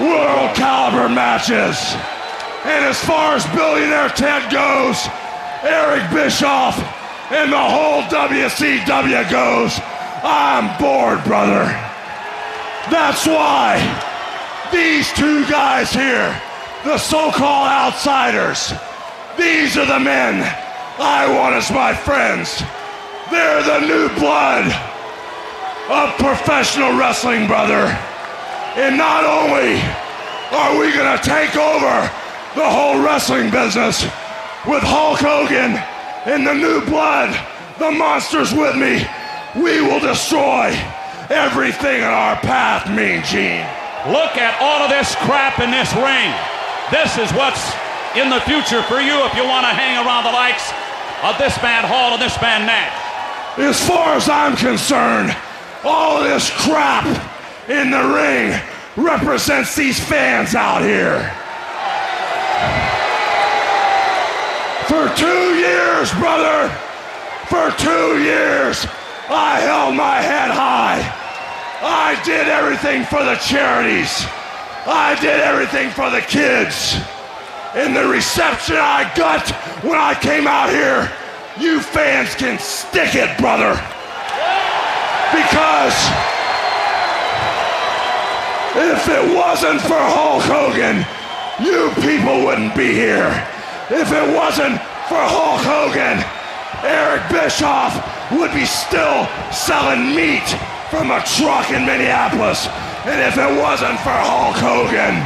[0.00, 1.78] world caliber matches.
[2.64, 4.98] And as far as billionaire Ted goes,
[5.62, 6.76] Eric Bischoff
[7.30, 9.78] and the whole WCW goes,
[10.24, 11.66] I'm bored, brother.
[12.90, 13.78] That's why
[14.72, 16.34] these two guys here,
[16.82, 18.72] the so called outsiders,
[19.38, 20.42] these are the men
[20.98, 22.60] I want as my friends.
[23.30, 24.93] They're the new blood
[25.88, 27.92] of professional wrestling, brother.
[28.80, 29.76] And not only
[30.50, 32.10] are we going to take over
[32.56, 34.02] the whole wrestling business
[34.64, 35.76] with Hulk Hogan
[36.24, 37.36] and the new blood,
[37.78, 39.04] the monsters with me,
[39.60, 40.72] we will destroy
[41.28, 43.66] everything in our path, Mean Gene.
[44.08, 46.32] Look at all of this crap in this ring.
[46.88, 47.60] This is what's
[48.16, 50.72] in the future for you if you want to hang around the likes
[51.24, 52.92] of this man Hall and this man Nash.
[53.58, 55.34] As far as I'm concerned,
[55.84, 57.04] all this crap
[57.68, 58.58] in the ring
[58.96, 61.30] represents these fans out here.
[64.88, 66.68] For two years, brother,
[67.48, 68.86] for two years,
[69.28, 71.00] I held my head high.
[71.82, 74.24] I did everything for the charities.
[74.86, 76.96] I did everything for the kids.
[77.74, 79.50] And the reception I got
[79.82, 81.10] when I came out here,
[81.58, 83.74] you fans can stick it, brother.
[85.32, 85.96] Because
[88.76, 91.06] if it wasn't for Hulk Hogan,
[91.62, 93.30] you people wouldn't be here.
[93.90, 96.18] If it wasn't for Hulk Hogan,
[96.82, 97.94] Eric Bischoff
[98.32, 100.44] would be still selling meat
[100.90, 102.66] from a truck in Minneapolis.
[103.06, 105.22] And if it wasn't for Hulk Hogan,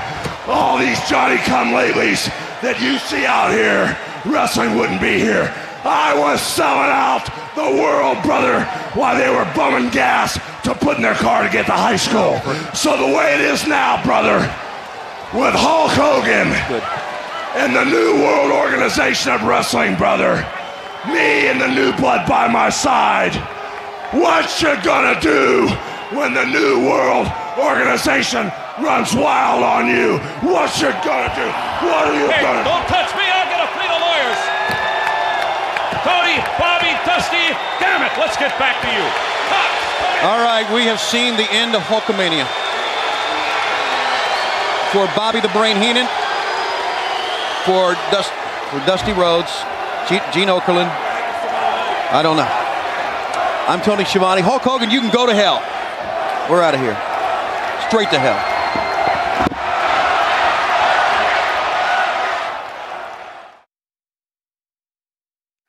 [0.46, 2.26] all these Johnny come latelys
[2.60, 3.96] that you see out here,
[4.26, 5.54] wrestling wouldn't be here.
[5.84, 8.62] I was selling out the world, brother,
[8.94, 12.38] while they were bumming gas to put in their car to get to high school.
[12.74, 14.38] So the way it is now, brother,
[15.34, 16.48] with Hulk Hogan
[17.58, 20.36] and the New World Organization of Wrestling, brother,
[21.10, 23.34] me and the new blood by my side,
[24.14, 25.68] what you gonna do
[26.16, 27.26] when the New World
[27.58, 30.16] Organization runs wild on you?
[30.46, 31.46] What you gonna do?
[31.84, 32.70] What are you Hey, gonna do?
[32.70, 33.24] don't touch me.
[33.26, 33.57] I'll get
[36.04, 38.12] Cody, Bobby, Dusty, damn it.
[38.18, 39.04] Let's get back to you.
[40.26, 42.46] All right, we have seen the end of Hulkamania.
[44.90, 46.06] For Bobby the Brain Heenan,
[47.64, 48.32] for, Dust,
[48.70, 49.52] for Dusty Rhodes,
[50.08, 50.90] Gene, Gene Okerlund,
[52.10, 52.48] I don't know.
[53.68, 54.40] I'm Tony Schiavone.
[54.40, 55.60] Hulk Hogan, you can go to hell.
[56.50, 56.96] We're out of here.
[57.86, 58.57] Straight to hell.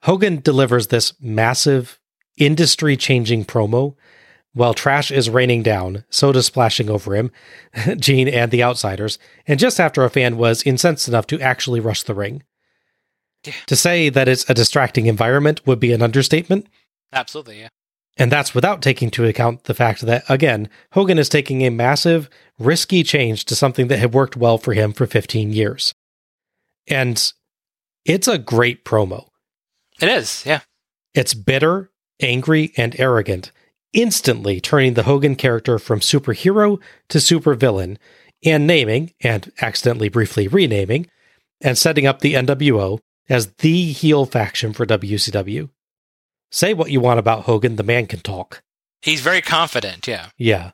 [0.04, 2.00] Hogan delivers this massive,
[2.38, 3.96] industry changing promo
[4.54, 7.32] while trash is raining down, soda splashing over him,
[7.98, 12.04] Gene and the outsiders, and just after a fan was incensed enough to actually rush
[12.04, 12.44] the ring.
[13.68, 16.68] To say that it's a distracting environment would be an understatement,
[17.14, 17.70] Absolutely, yeah.
[18.18, 22.30] and that's without taking into account the fact that, again, Hogan is taking a massive,
[22.58, 25.94] risky change to something that had worked well for him for 15 years.
[26.88, 27.32] And
[28.04, 29.29] it's a great promo.
[30.02, 30.62] It is, yeah.
[31.14, 33.52] It's bitter, angry, and arrogant,
[33.94, 36.80] instantly turning the Hogan character from superhero
[37.10, 37.98] to supervillain,
[38.46, 41.08] and naming, and accidentally briefly renaming,
[41.62, 45.70] and setting up the NWO as the heel faction for WCW.
[46.52, 48.64] Say what you want about Hogan, the man can talk.
[49.02, 50.30] He's very confident, yeah.
[50.38, 50.72] Yeah.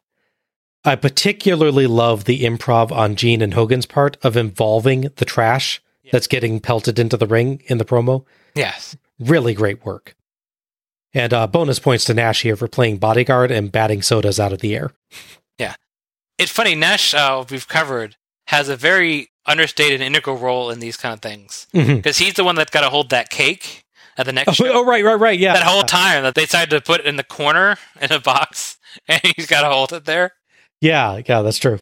[0.84, 5.82] I particularly love the improv on Gene and Hogan's part of involving the trash
[6.12, 8.26] that's getting pelted into the ring in the promo.
[8.54, 8.96] Yes.
[9.20, 10.16] Really great work.
[11.14, 14.60] And uh, bonus points to Nash here for playing bodyguard and batting sodas out of
[14.60, 14.92] the air.
[15.58, 15.76] Yeah.
[16.38, 21.14] It's funny, Nash, uh, we've covered, has a very understated integral role in these kind
[21.14, 21.68] of things.
[21.72, 23.86] Because he's the one that's got to hold that cake
[24.18, 24.72] at the next Oh, show.
[24.74, 25.40] oh, right, right, right.
[25.40, 25.54] Yeah.
[25.54, 28.78] That whole time that they decided to put it in the corner in a box,
[29.08, 30.32] and he's got to hold it there.
[30.82, 31.80] Yeah, yeah, that's true.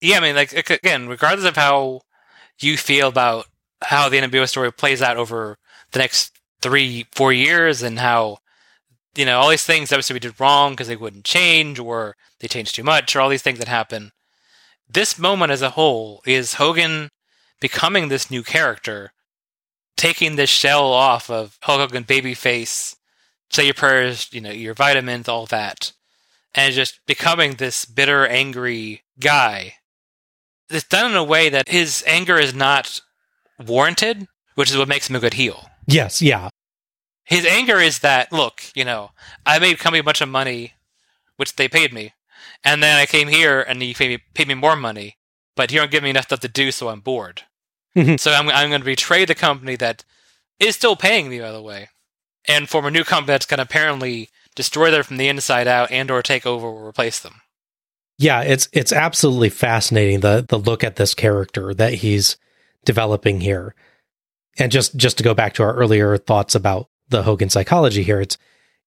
[0.00, 2.00] Yeah, I mean, like again, regardless of how
[2.60, 3.46] you feel about
[3.84, 5.56] how the NWO story plays out over
[5.92, 8.38] the next three, four years, and how
[9.14, 12.48] you know all these things obviously we did wrong because they wouldn't change, or they
[12.48, 14.12] changed too much, or all these things that happen.
[14.88, 17.10] This moment as a whole is Hogan
[17.60, 19.12] becoming this new character,
[19.96, 22.96] taking this shell off of Hulk Hogan babyface,
[23.50, 25.92] say your prayers, you know, your vitamins, all that,
[26.54, 29.74] and just becoming this bitter, angry guy
[30.72, 33.00] it's done in a way that his anger is not
[33.64, 35.68] warranted, which is what makes him a good heel.
[35.86, 36.48] Yes, yeah.
[37.24, 39.10] His anger is that, look, you know,
[39.46, 40.74] I made company a bunch of money,
[41.36, 42.12] which they paid me,
[42.64, 45.16] and then I came here and you paid me, paid me more money,
[45.56, 47.42] but you don't give me enough stuff to do, so I'm bored.
[47.96, 48.18] Mhm.
[48.18, 50.04] so I'm, I'm going to betray the company that
[50.58, 51.90] is still paying me, by the way,
[52.46, 55.90] and form a new company that's going to apparently destroy them from the inside out
[55.90, 57.42] and or take over or replace them.
[58.18, 62.36] Yeah, it's it's absolutely fascinating the the look at this character that he's
[62.84, 63.74] developing here.
[64.58, 68.20] And just just to go back to our earlier thoughts about the Hogan psychology here,
[68.20, 68.36] it's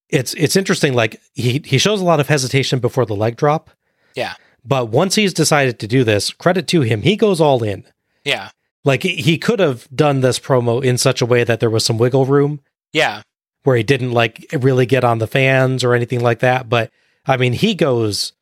[0.09, 3.71] it's it's interesting like he he shows a lot of hesitation before the leg drop,
[4.15, 4.35] Yeah.
[4.63, 7.85] But once he's decided to do this, credit to him, he goes all in.
[8.23, 8.49] Yeah.
[8.83, 11.97] Like he could have done this promo in such a way that there was some
[11.97, 12.61] wiggle room
[12.93, 13.23] Yeah.
[13.63, 16.69] where he didn't like really get on the fans or anything like that.
[16.69, 16.91] But
[17.25, 18.33] I mean, he goes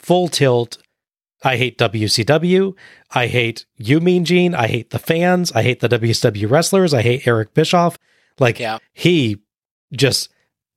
[0.00, 0.78] full tilt.
[1.44, 2.74] I hate WCW.
[3.10, 4.54] I hate you, Mean Gene.
[4.54, 5.50] I hate the fans.
[5.52, 6.94] I hate the WCW wrestlers.
[6.94, 7.98] I hate Eric Bischoff.
[8.38, 8.78] Like Yeah.
[8.92, 9.38] he
[9.92, 10.28] just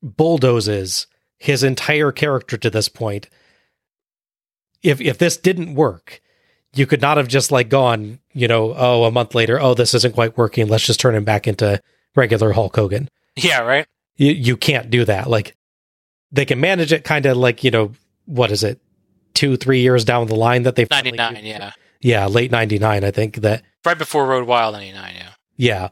[0.01, 3.29] bulldozes his entire character to this point.
[4.83, 6.21] If if this didn't work,
[6.73, 9.93] you could not have just like gone, you know, oh, a month later, oh, this
[9.93, 10.67] isn't quite working.
[10.67, 11.81] Let's just turn him back into
[12.15, 13.09] regular Hulk Hogan.
[13.35, 13.87] Yeah, right?
[14.17, 15.29] You you can't do that.
[15.29, 15.55] Like
[16.31, 17.91] they can manage it kind of like, you know,
[18.25, 18.79] what is it?
[19.35, 21.73] Two, three years down the line that they 99, yeah.
[22.01, 25.29] yeah, late ninety nine, I think that Right before Road Wild 99, yeah.
[25.57, 25.89] yeah.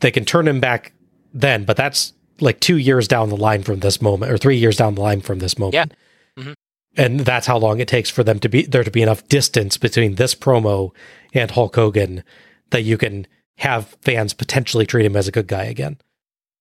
[0.00, 0.92] They can turn him back
[1.32, 4.76] then, but that's like two years down the line from this moment, or three years
[4.76, 5.74] down the line from this moment.
[5.74, 6.42] Yeah.
[6.44, 6.54] Mhm.
[6.96, 9.76] And that's how long it takes for them to be there to be enough distance
[9.76, 10.90] between this promo
[11.32, 12.24] and Hulk Hogan
[12.70, 13.26] that you can
[13.58, 15.98] have fans potentially treat him as a good guy again.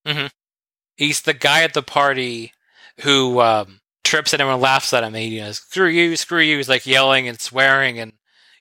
[0.06, 0.28] hmm
[0.96, 2.54] He's the guy at the party
[3.02, 5.14] who um, trips and everyone laughs at him.
[5.14, 6.58] And he, you know, screw you, screw you.
[6.58, 8.14] He's like yelling and swearing and,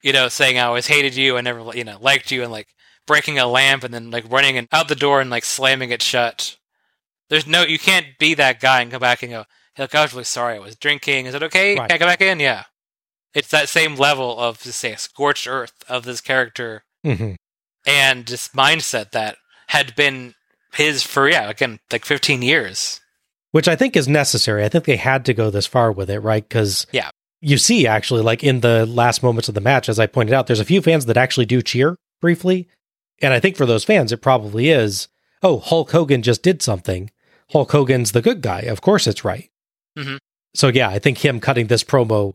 [0.03, 1.37] you know, saying, I always hated you.
[1.39, 2.69] I never, you know, liked you and like
[3.07, 6.03] breaking a lamp and then like running and out the door and like slamming it
[6.03, 6.57] shut.
[7.31, 9.45] There's no, you can't be that guy and come back and go,
[9.75, 10.57] hey, look, I was really sorry.
[10.57, 11.27] I was drinking.
[11.27, 11.77] Is it okay?
[11.79, 11.89] Right.
[11.89, 12.41] Can I come back in?
[12.41, 12.65] Yeah.
[13.35, 17.35] It's that same level of, just say, scorched earth of this character Mm-hmm.
[17.87, 19.37] and this mindset that
[19.69, 20.35] had been
[20.73, 23.01] his for yeah again like 15 years
[23.57, 24.63] Which I think is necessary.
[24.67, 26.47] I think they had to go this far with it, right?
[26.47, 27.09] Because yeah.
[27.41, 30.47] you see actually like in the last moments of the match as i pointed out
[30.47, 32.69] there's a few fans that actually do cheer briefly.
[33.23, 35.09] And i think for those fans it probably is
[35.43, 37.11] oh hulk hogan just did something.
[37.53, 38.61] Hulk hogan's the good guy.
[38.61, 39.49] Of course it's right.
[39.99, 40.19] Mhm.
[40.55, 42.35] so yeah i think him cutting this promo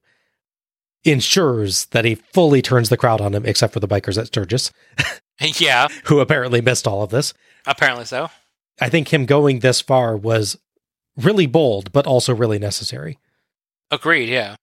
[1.04, 4.72] ensures that he fully turns the crowd on him except for the bikers at sturgis
[5.60, 5.88] yeah.
[6.06, 7.36] who apparently missed all of this.
[7.68, 8.32] Apparently so.
[8.80, 10.58] I think him going this far was
[11.18, 13.18] really bold but also really necessary.
[13.90, 14.56] Agreed yeah.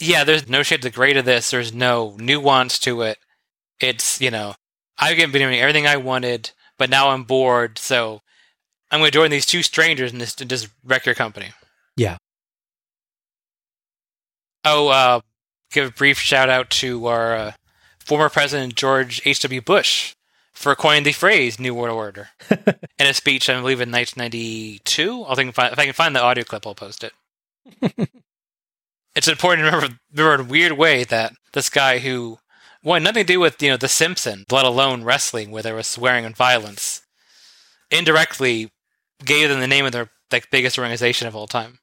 [0.00, 1.50] Yeah there's no shade to grade of this.
[1.50, 3.18] There's no nuance to it.
[3.80, 4.54] It's you know
[4.98, 8.20] i've been doing everything i wanted but now i'm bored so
[8.90, 11.48] i'm going to join these two strangers and just, just wreck your company.
[11.96, 12.18] Yeah.
[14.64, 15.20] Oh, uh,
[15.72, 17.52] give a brief shout out to our uh,
[17.98, 19.60] former president George H.W.
[19.60, 20.14] Bush
[20.62, 25.24] for coining the phrase "New World Order" in a speech, I believe, in 1992.
[25.24, 27.12] I'll think if I, if I can find the audio clip, I'll post it.
[29.16, 32.38] it's important to remember, remember in a weird way that this guy who
[32.82, 35.86] wanted nothing to do with you know The Simpsons, let alone wrestling, where there was
[35.88, 37.02] swearing and violence,
[37.90, 38.70] indirectly
[39.24, 41.78] gave them the name of their like biggest organization of all time.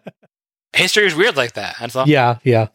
[0.72, 1.76] History is weird like that.
[1.80, 2.08] That's all.
[2.08, 2.68] yeah yeah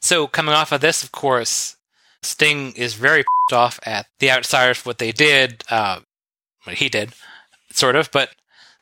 [0.00, 1.76] So coming off of this, of course,
[2.22, 5.64] Sting is very pissed off at the Outsiders for what they did.
[5.70, 6.00] Uh,
[6.64, 7.12] what he did,
[7.70, 8.10] sort of.
[8.12, 8.30] But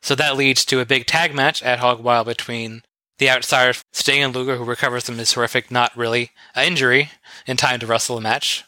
[0.02, 2.82] so that leads to a big tag match at Hog Wild between
[3.18, 7.10] the Outsiders, Sting and Luger, who recovers from his horrific, not really, uh, injury
[7.46, 8.64] in time to wrestle a match.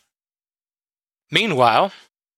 [1.31, 1.93] Meanwhile,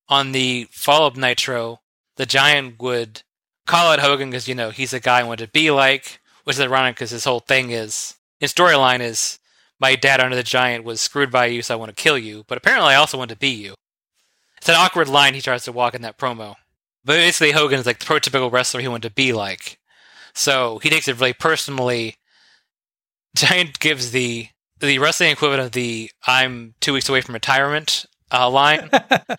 [0.08, 1.80] on the follow-up Nitro,
[2.16, 3.22] the Giant would
[3.66, 6.56] call out Hogan because you know he's a guy I want to be like, which
[6.56, 9.38] is ironic because his whole thing is his storyline is
[9.82, 12.44] my dad Andre the Giant was screwed by you, so I want to kill you.
[12.46, 13.74] But apparently, I also want to be you.
[14.56, 16.54] It's an awkward line he tries to walk in that promo.
[17.04, 19.80] But basically, Hogan is like the prototypical wrestler he wanted to be like.
[20.34, 22.14] So he takes it really personally.
[23.36, 28.48] Giant gives the the wrestling equivalent of the "I'm two weeks away from retirement" uh,
[28.48, 28.88] line.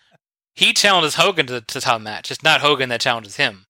[0.54, 2.30] he challenges Hogan to the top match.
[2.30, 3.64] It's not Hogan that challenges him.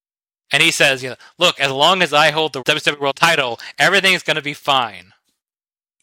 [0.51, 3.59] And he says, you know, look, as long as I hold the WWE World title,
[3.79, 5.14] everything's going to be fine.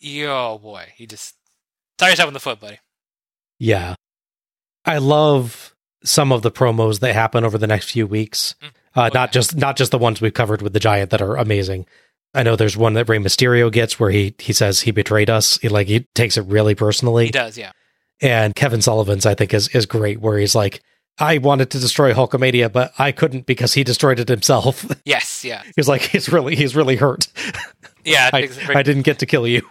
[0.01, 0.85] Yo, boy.
[0.95, 1.35] He just
[1.97, 2.79] tie yourself in the foot, buddy.
[3.59, 3.95] Yeah.
[4.83, 8.55] I love some of the promos that happen over the next few weeks.
[8.95, 11.85] Uh, not just not just the ones we've covered with the giant that are amazing.
[12.33, 15.57] I know there's one that Rey Mysterio gets where he he says he betrayed us.
[15.59, 17.25] He like he takes it really personally.
[17.25, 17.71] He does, yeah.
[18.21, 20.81] And Kevin Sullivan's I think is is great where he's like
[21.19, 24.85] I wanted to destroy Hulkamania, but I couldn't because he destroyed it himself.
[25.05, 25.63] Yes, yeah.
[25.75, 27.27] he's like he's really he's really hurt.
[28.03, 29.61] Yeah, I, I didn't get to kill you.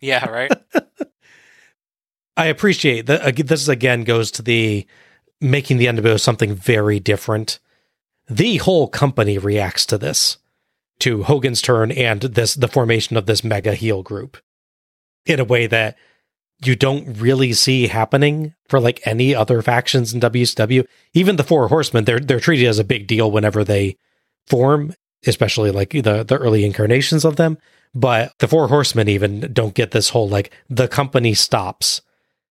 [0.00, 0.52] Yeah, right?
[2.36, 3.36] I appreciate that.
[3.46, 4.86] This again goes to the
[5.40, 7.58] making the NWO something very different.
[8.28, 10.38] The whole company reacts to this,
[11.00, 14.36] to Hogan's turn and this the formation of this mega heel group,
[15.24, 15.96] in a way that
[16.64, 20.86] you don't really see happening for like any other factions in WCW.
[21.12, 23.96] Even the Four Horsemen, they're they're treated as a big deal whenever they
[24.46, 24.94] form,
[25.26, 27.58] especially like the the early incarnations of them.
[27.96, 32.02] But the Four Horsemen even don't get this whole like the company stops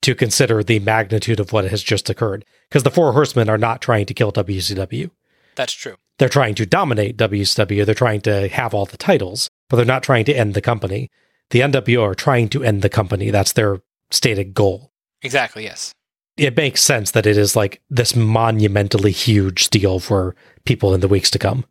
[0.02, 2.44] to consider the magnitude of what has just occurred.
[2.69, 5.10] Because the Four Horsemen are not trying to kill WCW.
[5.57, 5.97] That's true.
[6.19, 7.86] They're trying to dominate WCW.
[7.86, 11.09] They're trying to have all the titles, but they're not trying to end the company.
[11.49, 13.31] The NWO are trying to end the company.
[13.31, 14.93] That's their stated goal.
[15.23, 15.94] Exactly, yes.
[16.36, 20.36] It makes sense that it is like this monumentally huge deal for
[20.67, 21.65] people in the weeks to come.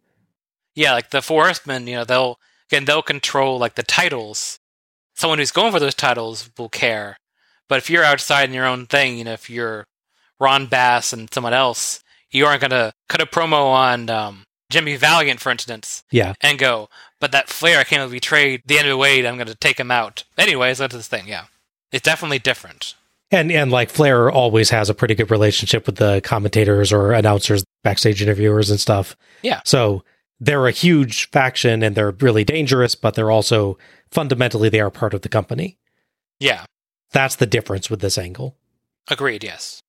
[0.73, 2.39] Yeah, like the Four Horsemen, you know, they'll
[2.69, 4.59] again they'll control like the titles.
[5.15, 7.17] Someone who's going for those titles will care.
[7.67, 9.85] But if you're outside in your own thing, you know, if you're
[10.39, 15.39] Ron Bass and someone else, you aren't gonna cut a promo on um, Jimmy Valiant,
[15.39, 16.33] for instance, Yeah.
[16.41, 16.89] and go,
[17.19, 20.23] but that Flair came to betrayed the NWA, I'm gonna take him out.
[20.37, 21.45] Anyways, that's this thing, yeah.
[21.91, 22.95] It's definitely different.
[23.31, 27.63] And and like Flair always has a pretty good relationship with the commentators or announcers,
[27.83, 29.15] backstage interviewers and stuff.
[29.43, 29.61] Yeah.
[29.65, 30.03] So
[30.39, 33.77] they're a huge faction and they're really dangerous, but they're also
[34.11, 35.77] fundamentally they are part of the company.
[36.39, 36.65] Yeah.
[37.11, 38.55] That's the difference with this angle.
[39.09, 39.81] Agreed, yes.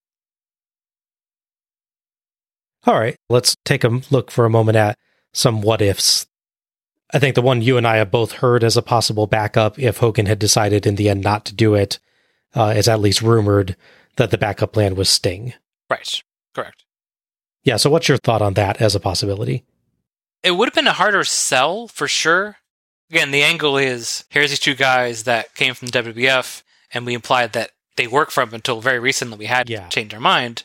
[2.86, 4.96] All right, let's take a look for a moment at
[5.32, 6.26] some what ifs.
[7.12, 9.98] I think the one you and I have both heard as a possible backup if
[9.98, 11.98] Hogan had decided in the end not to do it
[12.54, 13.76] uh, is at least rumored
[14.16, 15.52] that the backup plan was Sting.
[15.90, 16.22] Right.
[16.54, 16.84] Correct.
[17.64, 19.64] Yeah, so what's your thought on that as a possibility?
[20.42, 22.56] It would have been a harder sell for sure.
[23.10, 26.62] Again, the angle is here's these two guys that came from WWF,
[26.92, 29.36] and we implied that they worked for him until very recently.
[29.36, 30.64] We had to change our mind.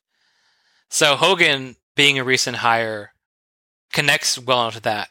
[0.89, 3.13] So Hogan, being a recent hire,
[3.91, 5.09] connects well enough to that.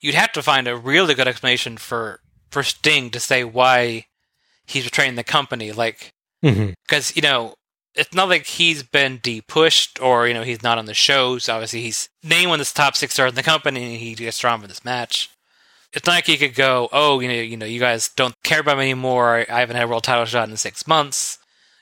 [0.00, 4.06] You'd have to find a really good explanation for for Sting to say why
[4.66, 5.72] he's betraying the company.
[5.72, 6.70] Like, mm-hmm.
[6.88, 7.54] because you know
[7.94, 11.48] it's not like he's been depushed or you know he's not on the shows.
[11.48, 14.38] Obviously, he's named one of the top six stars in the company, and he gets
[14.38, 15.30] drawn for this match.
[15.92, 18.60] It's not like he could go, oh, you know, you know, you guys don't care
[18.60, 19.44] about me anymore.
[19.50, 21.38] I haven't had a world title shot in six months.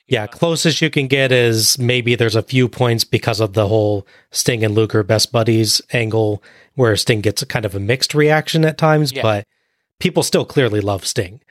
[0.06, 4.06] Yeah, closest you can get is maybe there's a few points because of the whole
[4.30, 6.42] Sting and Luger best buddies angle
[6.76, 9.20] where Sting gets a kind of a mixed reaction at times, Yeah.
[9.20, 9.44] but
[10.00, 11.42] people still clearly love Sting.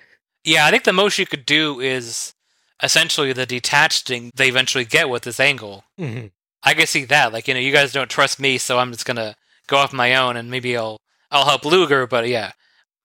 [0.43, 2.33] Yeah, I think the most you could do is
[2.81, 5.83] essentially the detached thing they eventually get with this angle.
[5.99, 6.31] Mhm.
[6.63, 7.33] I can see that.
[7.33, 9.35] Like, you know, you guys don't trust me, so I'm just gonna
[9.67, 10.97] go off my own and maybe I'll
[11.31, 12.51] I'll help Luger, but yeah.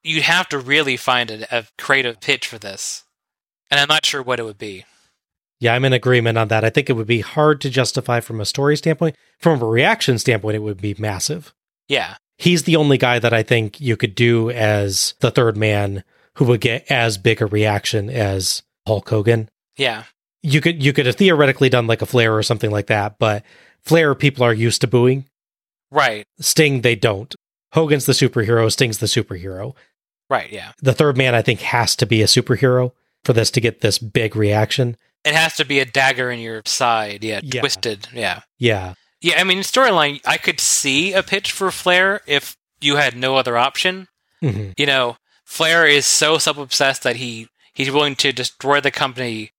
[0.05, 3.03] You'd have to really find a, a creative pitch for this.
[3.71, 4.85] And I'm not sure what it would be.
[5.59, 6.65] Yeah, I'm in agreement on that.
[6.65, 9.15] I think it would be hard to justify from a story standpoint.
[9.39, 11.53] From a reaction standpoint, it would be massive.
[11.87, 12.15] Yeah.
[12.37, 16.03] He's the only guy that I think you could do as the third man
[16.35, 19.49] who would get as big a reaction as Hulk Hogan.
[19.77, 20.03] Yeah.
[20.41, 23.43] You could you could have theoretically done like a Flair or something like that, but
[23.81, 25.25] Flair people are used to booing.
[25.91, 26.25] Right.
[26.39, 27.33] Sting they don't.
[27.73, 29.73] Hogan's the superhero, Sting's the superhero.
[30.29, 30.71] Right, yeah.
[30.81, 32.91] The third man I think has to be a superhero
[33.23, 34.97] for this to get this big reaction.
[35.23, 37.61] It has to be a dagger in your side, yeah, Yeah.
[37.61, 38.41] twisted, yeah.
[38.59, 38.93] Yeah.
[39.21, 43.37] Yeah, I mean, storyline, I could see a pitch for Flair if you had no
[43.37, 44.07] other option.
[44.41, 44.73] Mhm.
[44.77, 49.51] You know, Flair is so self obsessed that he he's willing to destroy the company,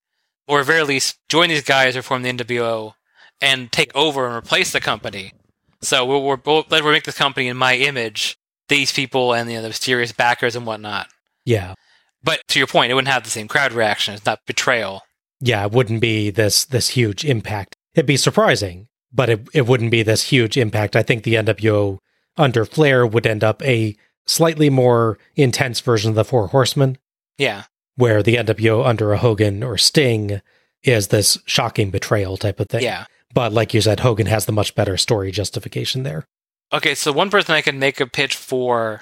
[0.47, 2.95] or at very least join these guys who form the NWO
[3.41, 5.33] and take over and replace the company.
[5.81, 8.37] So we'll, we're, we'll, we'll make this company in my image,
[8.69, 11.09] these people and you know, the mysterious backers and whatnot.
[11.45, 11.75] Yeah.
[12.23, 14.15] But to your point, it wouldn't have the same crowd reaction.
[14.15, 15.03] It's not betrayal.
[15.41, 17.77] yeah, it wouldn't be this this huge impact.
[17.95, 20.97] It'd be surprising, but it it wouldn't be this huge impact.
[20.97, 21.99] I think the NWO
[22.39, 23.95] under Flair would end up a
[24.27, 26.97] slightly more intense version of the Four Horsemen,
[27.37, 27.65] Yeah.
[27.97, 30.41] Where the NWO under a Hogan or Sting
[30.83, 32.83] is this shocking betrayal type of thing.
[32.83, 33.07] Yeah.
[33.33, 36.25] But like you said, Hogan has the much better story justification there.
[36.73, 39.01] Okay, so one person I can make a pitch for,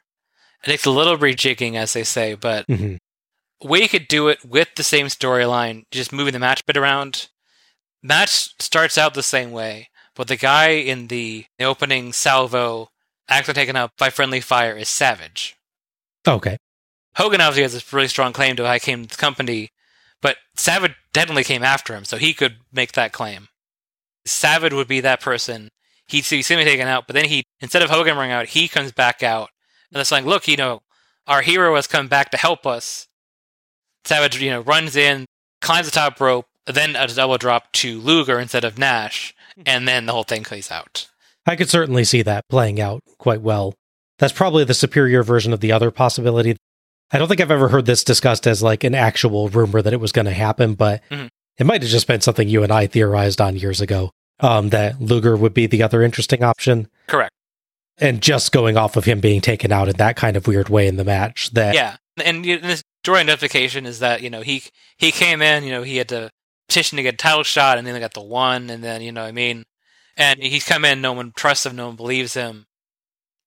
[0.62, 2.98] it takes a little rejigging, as they say, but Mhm.
[3.62, 7.28] way you could do it with the same storyline, just moving the match bit around.
[8.02, 12.88] Match starts out the same way, but the guy in the, the opening salvo,
[13.28, 15.56] accidentally taken up by friendly fire, is Savage.
[16.26, 16.56] Okay.
[17.16, 19.70] Hogan obviously has this really strong claim to how he came to the company,
[20.20, 23.48] but Savage definitely came after him, so he could make that claim.
[24.24, 25.68] Savage would be that person.
[26.06, 28.92] He'd see him taken out, but then he, instead of Hogan running out, he comes
[28.92, 29.50] back out.
[29.92, 30.80] And it's like, look, you know,
[31.26, 33.08] our hero has come back to help us.
[34.04, 35.26] Savage, you know, runs in,
[35.60, 39.62] climbs the top rope, then a double drop to Luger instead of Nash, hmm.
[39.66, 41.08] and then the whole thing plays out.
[41.46, 43.74] I could certainly see that playing out quite well.
[44.18, 46.56] That's probably the superior version of the other possibility.
[47.12, 50.00] I don't think I've ever heard this discussed as like an actual rumor that it
[50.00, 51.28] was going to happen, but Mhm.
[51.58, 54.10] it might have just been something you and I theorized on years ago.
[54.40, 57.30] Um, that Luger would be the other interesting option, Correct.
[57.98, 60.88] and just going off of him being taken out in that kind of weird way
[60.88, 61.96] in the match, that Yeah.
[62.22, 64.64] And this story identification is that you know he
[64.98, 66.30] he came in, you know, he had to
[66.68, 69.12] petition to get a title shot, and then they got the one, and then you
[69.12, 69.64] know, what I mean,
[70.16, 72.66] and he's come in, no one trusts him, no one believes him.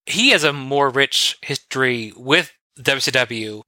[0.06, 3.62] He has a more rich history with WCW,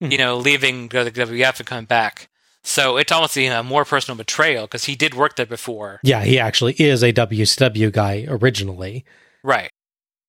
[0.00, 2.28] you know, leaving the WWF and coming back.
[2.62, 6.00] So it's almost you know, a more personal betrayal because he did work there before.
[6.02, 9.04] Yeah, he actually is a WCW guy originally.
[9.44, 9.70] Right.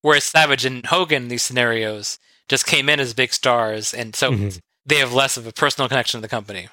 [0.04, 4.32] Whereas Savage and Hogan in these scenarios just came in as big stars, and so
[4.32, 4.60] Mhm.
[4.86, 6.70] they have less of a personal connection to the company.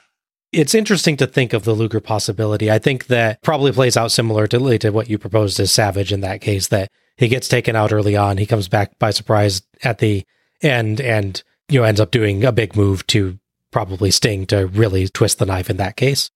[0.52, 2.70] It's interesting to think of the Luger possibility.
[2.70, 6.20] I think that probably plays out similar to, to what you proposed as Savage in
[6.20, 8.36] that case, that he gets taken out early on.
[8.36, 10.22] He comes back by surprise at the
[10.62, 13.38] end and, you know, ends up doing a big move to
[13.70, 16.30] probably Sting to really twist the knife in that case.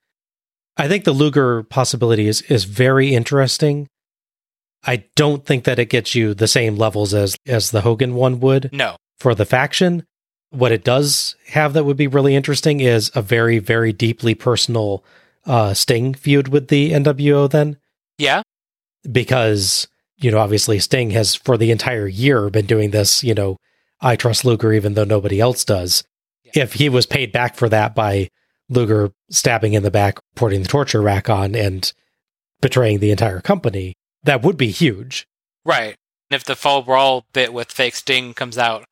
[0.76, 3.88] I think the Luger possibility is, is very interesting.
[4.84, 8.38] I don't think that it gets you the same levels as, as the Hogan one
[8.40, 8.97] would No.
[9.18, 10.05] for the faction.
[10.50, 15.05] What it does have that would be really interesting is a very, very deeply personal
[15.47, 17.76] uh, Sting feud with the NWO then,
[18.18, 18.42] Yeah.
[19.10, 23.56] because, you know, obviously Sting has for the entire year been doing this, you know,
[24.00, 26.04] I trust Luger even though nobody else does.
[26.54, 28.28] If he was paid back for that by
[28.68, 31.92] Luger stabbing in the back, putting the torture rack on, and
[32.60, 35.26] betraying the entire company, that would be huge.
[35.64, 35.96] Right.
[36.30, 38.84] And if the fall brawl bit with fake Sting comes out,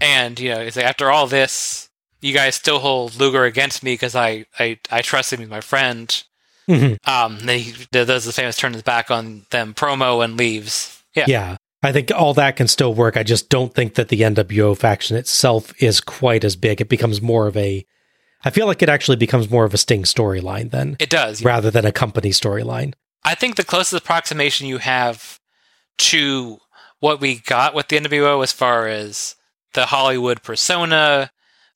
[0.00, 1.88] and you know, it's like after all this,
[2.20, 5.60] you guys still hold Luger against me because I, I I trust him as my
[5.60, 6.22] friend.
[6.68, 6.96] Mhm.
[7.08, 11.02] Um, then he does the famous turn his back on them promo and leaves.
[11.14, 11.24] Yeah.
[11.28, 11.56] Yeah.
[11.82, 13.16] I think all that can still work.
[13.16, 16.80] I just don't think that the NWO faction itself is quite as big.
[16.80, 17.84] It becomes more of a
[18.44, 21.44] I feel like it actually becomes more of a Sting storyline then It does.
[21.44, 22.94] rather than a company storyline.
[23.24, 25.38] I think the closest approximation you have
[25.98, 26.58] to
[26.98, 29.36] what we got with the NWO as far as
[29.74, 31.30] the Hollywood persona,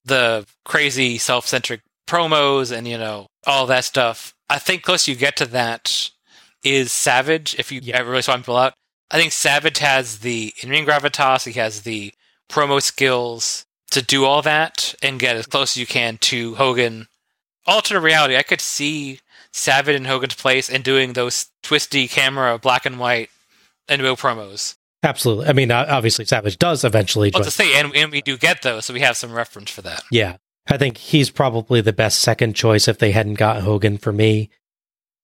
[0.04, 4.34] the crazy self-centric promos, and you know all that stuff.
[4.48, 6.10] I think close you get to that
[6.62, 7.54] is Savage.
[7.58, 8.74] If you ever really saw him pull out,
[9.10, 11.44] I think Savage has the in-ring gravitas.
[11.46, 12.12] He has the
[12.48, 17.06] promo skills to do all that and get as close as you can to Hogan.
[17.66, 19.20] Alternate reality, I could see
[19.52, 23.30] Savage in Hogan's place and doing those twisty camera black and white
[23.88, 24.74] NWO promos.
[25.02, 25.46] Absolutely.
[25.46, 27.44] I mean, obviously Savage does eventually Well, join.
[27.44, 30.02] to say, and, and we do get those, so we have some reference for that.
[30.10, 30.36] Yeah.
[30.68, 34.50] I think he's probably the best second choice if they hadn't got Hogan for me.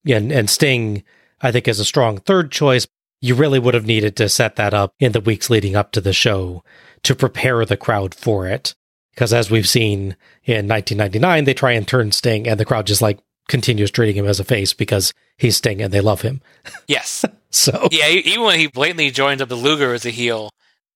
[0.07, 1.03] And, and Sting,
[1.41, 2.87] I think, is a strong third choice.
[3.23, 6.01] You really would have needed to set that up in the weeks leading up to
[6.01, 6.63] the show
[7.05, 8.75] to prepare the crowd for it.
[9.15, 13.01] Because as we've seen in 1999, they try and turn Sting, and the crowd just
[13.01, 16.43] like continues treating him as a face because he's Sting and they love him.
[16.89, 17.25] Yes.
[17.51, 20.51] So yeah, even when he blatantly joins up the Luger as a heel,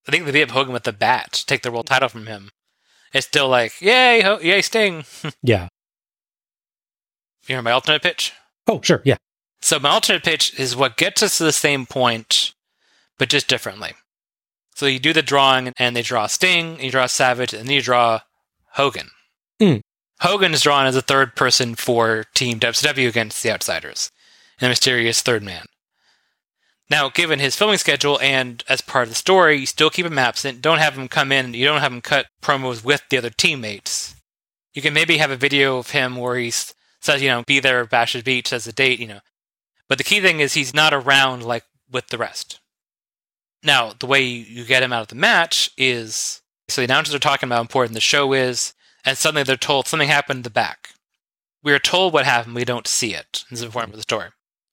[0.08, 2.26] I think they beat up Hogan with the bat to take the world title from
[2.26, 2.50] him.
[3.12, 5.04] It's still like, yay, Ho- yay, Sting.
[5.42, 5.68] yeah.
[7.46, 8.32] You hear my alternate pitch?
[8.66, 9.02] Oh, sure.
[9.04, 9.16] Yeah.
[9.66, 12.54] So my alternate pitch is what gets us to the same point,
[13.18, 13.94] but just differently.
[14.76, 17.82] So you do the drawing, and they draw Sting, you draw Savage, and then you
[17.82, 18.20] draw
[18.74, 19.08] Hogan.
[19.60, 19.80] Mm.
[20.20, 24.12] Hogan is drawn as a third person for Team WCW against the Outsiders,
[24.60, 25.66] and the mysterious third man.
[26.88, 30.16] Now, given his filming schedule and as part of the story, you still keep him
[30.16, 30.62] absent.
[30.62, 31.54] Don't have him come in.
[31.54, 34.14] You don't have him cut promos with the other teammates.
[34.74, 37.80] You can maybe have a video of him where he says, you know, be there
[37.80, 39.18] at Bash's Beach as a date, you know.
[39.88, 42.60] But the key thing is he's not around like with the rest.
[43.62, 47.20] Now, the way you get him out of the match is so the announcers are
[47.20, 48.74] talking about how important the show is,
[49.04, 50.90] and suddenly they're told something happened in the back.
[51.62, 53.44] We are told what happened, we don't see it.
[53.50, 54.28] This is important for the story.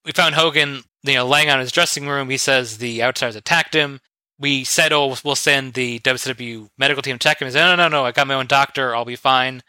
[0.05, 2.29] We found Hogan, you know, laying on his dressing room.
[2.29, 4.01] He says the outsiders attacked him.
[4.39, 7.75] We said, "Oh, we'll send the WCW medical team to check him." He said, "No,
[7.75, 8.95] no, no, I got my own doctor.
[8.95, 9.63] I'll be fine."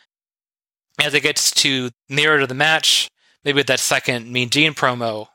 [1.00, 3.10] As it gets to nearer to the match,
[3.44, 5.28] maybe with that second Mean Gene promo,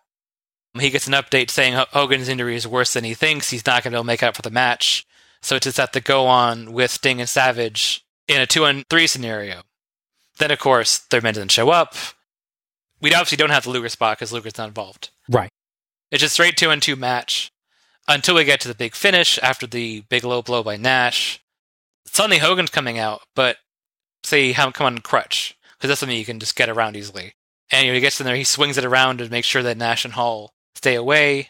[0.79, 3.49] he gets an update saying H- Hogan's injury is worse than he thinks.
[3.49, 5.05] He's not going to be able to make out for the match.
[5.41, 8.83] So it's just have to go on with Sting and Savage in a two on
[8.89, 9.61] three scenario.
[10.37, 11.95] Then, of course, their men doesn't show up.
[13.01, 15.09] We obviously don't have the Luger spot because Luger's not involved.
[15.29, 15.49] Right.
[16.11, 17.51] It's just straight two on two match
[18.07, 21.39] until we get to the big finish after the big low blow by Nash.
[22.05, 23.57] Suddenly Hogan's coming out, but
[24.23, 27.33] say have him come on crutch because that's something you can just get around easily.
[27.71, 29.77] And you know, he gets in there, he swings it around to make sure that
[29.77, 31.49] Nash and Hall stay away.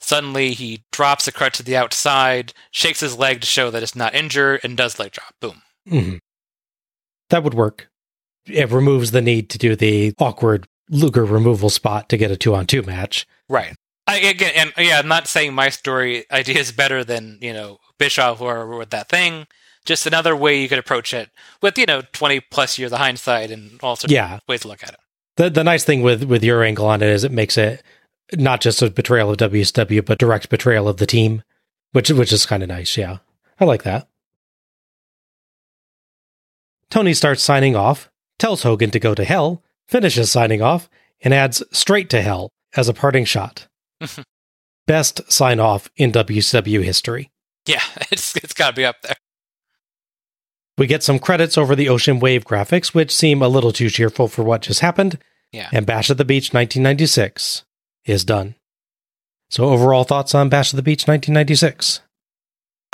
[0.00, 3.96] Suddenly he drops the crutch to the outside, shakes his leg to show that it's
[3.96, 5.34] not injured, and does leg drop.
[5.40, 5.62] Boom.
[5.90, 6.18] Mhm.
[7.30, 7.88] That would work.
[8.46, 12.54] It removes the need to do the awkward Luger removal spot to get a two
[12.54, 13.26] on two match.
[13.48, 13.74] Right.
[14.06, 17.78] I, again, and yeah, I'm not saying my story idea is better than you know
[17.98, 19.46] Bischoff or with that thing.
[19.86, 21.28] just another way you could approach it
[21.60, 24.36] with you know 20 plus years of hindsight and all sorts Yeah.
[24.36, 24.98] of ways to look at it.
[25.36, 27.82] The the nice thing with with your angle on it is it makes it
[28.38, 31.42] not just a betrayal of WCW, but direct betrayal of the team,
[31.92, 32.96] which which is kind of nice.
[32.96, 33.18] Yeah,
[33.60, 34.08] I like that.
[36.90, 40.88] Tony starts signing off, tells Hogan to go to hell, finishes signing off,
[41.22, 43.66] and adds straight to hell as a parting shot.
[44.86, 47.30] Best sign off in WCW history.
[47.66, 47.82] Yeah,
[48.12, 49.16] it's it's got to be up there.
[50.76, 54.26] We get some credits over the Ocean Wave graphics, which seem a little too cheerful
[54.28, 55.18] for what just happened.
[55.52, 55.68] Yeah.
[55.72, 57.64] And Bash at the Beach 1996
[58.04, 58.54] is done.
[59.50, 62.00] So, overall thoughts on Bash of the Beach 1996?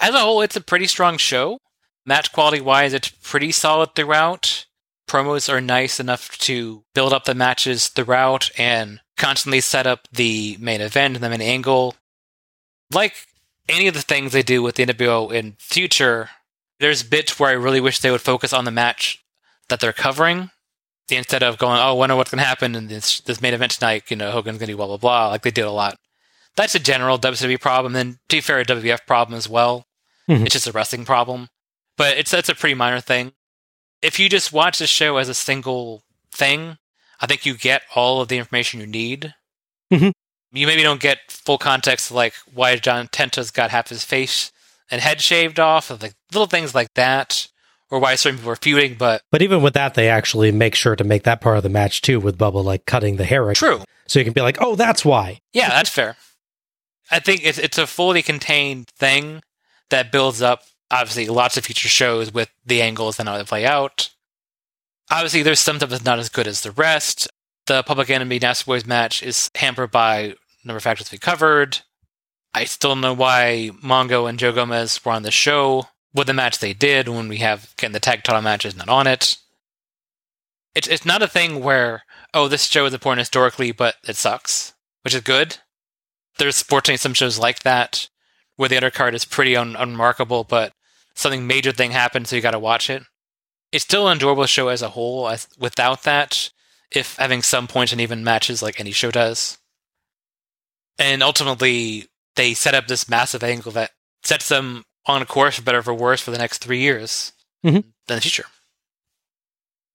[0.01, 1.59] As a whole, it's a pretty strong show.
[2.07, 4.67] Match quality wise, it's pretty solid throughout.
[5.09, 10.57] Promos are nice enough to build up the matches throughout and constantly set up the
[10.61, 11.95] main event and the main angle.
[12.93, 13.15] Like
[13.69, 16.31] any of the things they do with the NWO in future,
[16.79, 19.23] there's bits where I really wish they would focus on the match
[19.69, 20.51] that they're covering
[21.17, 23.73] instead of going, oh, I wonder what's going to happen in this this main event
[23.73, 24.11] tonight.
[24.11, 25.97] You know, Hogan's going to do blah blah blah, like they did a lot.
[26.57, 29.87] That's a general WWE problem, and to be fair, a WWF problem as well.
[30.29, 30.45] Mhm.
[30.47, 31.49] It's just a wrestling problem,
[31.97, 33.33] but it's that's a pretty minor thing.
[34.03, 36.79] If you just watch the show as a single thing,
[37.21, 39.35] I think you get all of the information you need.
[39.93, 40.13] Mhm.
[40.53, 44.51] You maybe don't get full context, like why John Tenta's got half his face
[44.91, 47.47] and head shaved off, or like little things like that,
[47.91, 48.95] or why certain people are feuding.
[48.95, 51.69] But But even with that, they actually make sure to make that part of the
[51.69, 53.53] match too, with Bubba like cutting the hair.
[53.53, 53.83] True.
[54.07, 55.41] So you can be like, oh, that's why.
[55.53, 56.17] Yeah, that's fair.
[57.11, 59.43] I think it's it's a fully contained thing
[59.91, 63.67] that builds up obviously lots of future shows with the angles and how they play
[63.67, 64.11] out.
[65.11, 67.29] Obviously, there's some stuff that's not as good as the rest.
[67.67, 71.79] The Public Enemy Nasty Boys match is hampered by number of factors we covered.
[72.55, 76.35] I still don't know why Mongo and Joe Gomez were on the show with the
[76.35, 79.37] match they did when we have again the tag title match is not on it.
[80.75, 84.75] It's it's not a thing where oh this show is important historically but it sucks,
[85.03, 85.59] which is good.
[86.39, 88.09] There's fortunately some shows like that
[88.57, 90.73] where the undercard is pretty un- unremarkable, but
[91.15, 93.03] something major thing happens, so you got to watch it.
[93.73, 95.29] It's still an enjoyable show as a whole.
[95.29, 96.51] As, without that,
[96.91, 99.59] if having some points and even matches like any show does,
[100.99, 102.07] and ultimately
[102.37, 105.83] they set up this massive angle that sets them on a course for better or
[105.83, 107.33] for worse for the next three years
[107.65, 107.77] Mhm.
[107.77, 108.45] in the future.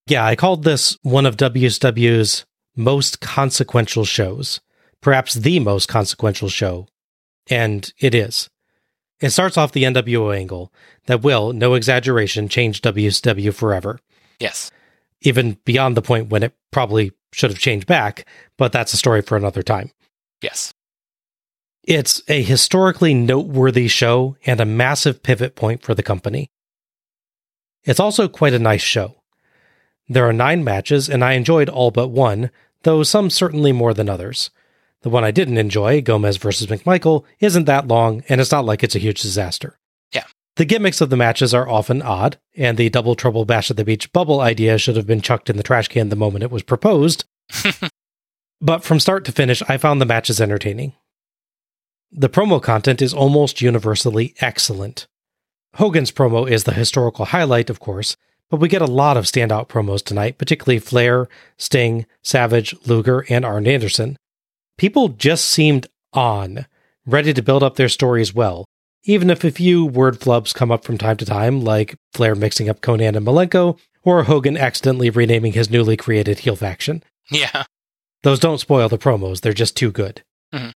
[0.07, 4.61] Yeah, I called this one of WCW's most consequential shows,
[5.01, 6.87] perhaps the most consequential show.
[7.49, 8.49] And it is.
[9.21, 10.73] It starts off the NWO angle
[11.05, 13.99] that will, no exaggeration, change WSW forever.
[14.39, 14.71] Yes.
[15.21, 18.27] Even beyond the point when it probably should have changed back,
[18.57, 19.91] but that's a story for another time.
[20.41, 20.73] Yes.
[21.85, 26.49] It's a historically noteworthy show and a massive pivot point for the company.
[27.83, 29.21] It's also quite a nice show.
[30.09, 32.49] There are nine matches, and I enjoyed all but one,
[32.83, 34.49] though some certainly more than others.
[35.01, 38.83] The one I didn't enjoy, Gomez versus McMichael, isn't that long, and it's not like
[38.83, 39.77] it's a huge disaster.
[40.11, 40.25] Yeah.
[40.55, 43.85] The gimmicks of the matches are often odd, and the Double Trouble Bash at the
[43.85, 46.63] Beach bubble idea should have been chucked in the trash can the moment it was
[46.63, 47.25] proposed.
[48.61, 50.93] but from start to finish, I found the matches entertaining.
[52.17, 55.05] The promo content is almost universally excellent.
[55.73, 58.15] Hogan's promo is the historical highlight, of course,
[58.49, 61.27] but we get a lot of standout promos tonight, particularly Flair,
[61.57, 64.15] Sting, Savage, Luger, and Arn Anderson.
[64.77, 66.65] People just seemed on,
[67.05, 68.63] ready to build up their stories well,
[69.03, 72.69] even if a few word flubs come up from time to time, like Flair mixing
[72.69, 77.03] up Konnan and Malenko, or Hogan accidentally renaming his newly created heel faction.
[77.29, 77.65] Yeah.
[78.23, 80.23] Those don't spoil the promos, they're just too good.
[80.53, 80.71] Mhm.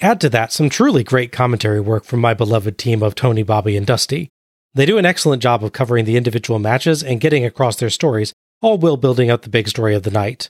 [0.00, 3.76] Add to that some truly great commentary work from my beloved team of Tony, Bobby,
[3.76, 4.28] and Dusty.
[4.74, 8.32] They do an excellent job of covering the individual matches and getting across their stories,
[8.62, 10.48] all while building up the big story of the night.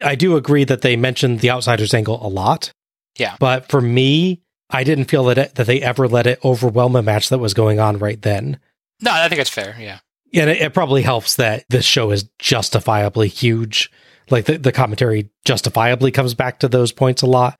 [0.00, 2.70] I do agree that they mentioned the outsiders angle a lot,
[3.18, 3.36] Yeah.
[3.40, 7.02] but for me, I didn't feel that it, that they ever let it overwhelm a
[7.02, 8.60] match that was going on right then.
[9.00, 9.74] No, I think it's fair.
[9.78, 9.98] Yeah.
[10.34, 13.90] And it, it probably helps that this show is justifiably huge.
[14.30, 17.58] Like the, the commentary justifiably comes back to those points a lot,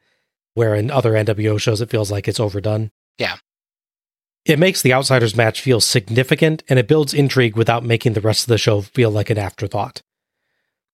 [0.58, 2.90] where in other NWO shows it feels like it's overdone.
[3.16, 3.36] Yeah.
[4.44, 8.42] It makes the Outsiders match feel significant and it builds intrigue without making the rest
[8.42, 10.02] of the show feel like an afterthought.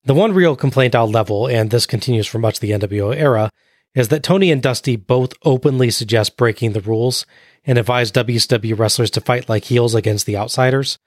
[0.05, 3.51] The one real complaint I'll level, and this continues for much of the NWO era,
[3.95, 7.25] is that Tony and Dusty both openly suggest breaking the rules
[7.65, 10.99] and advise WCW wrestlers to fight like heels against the outsiders.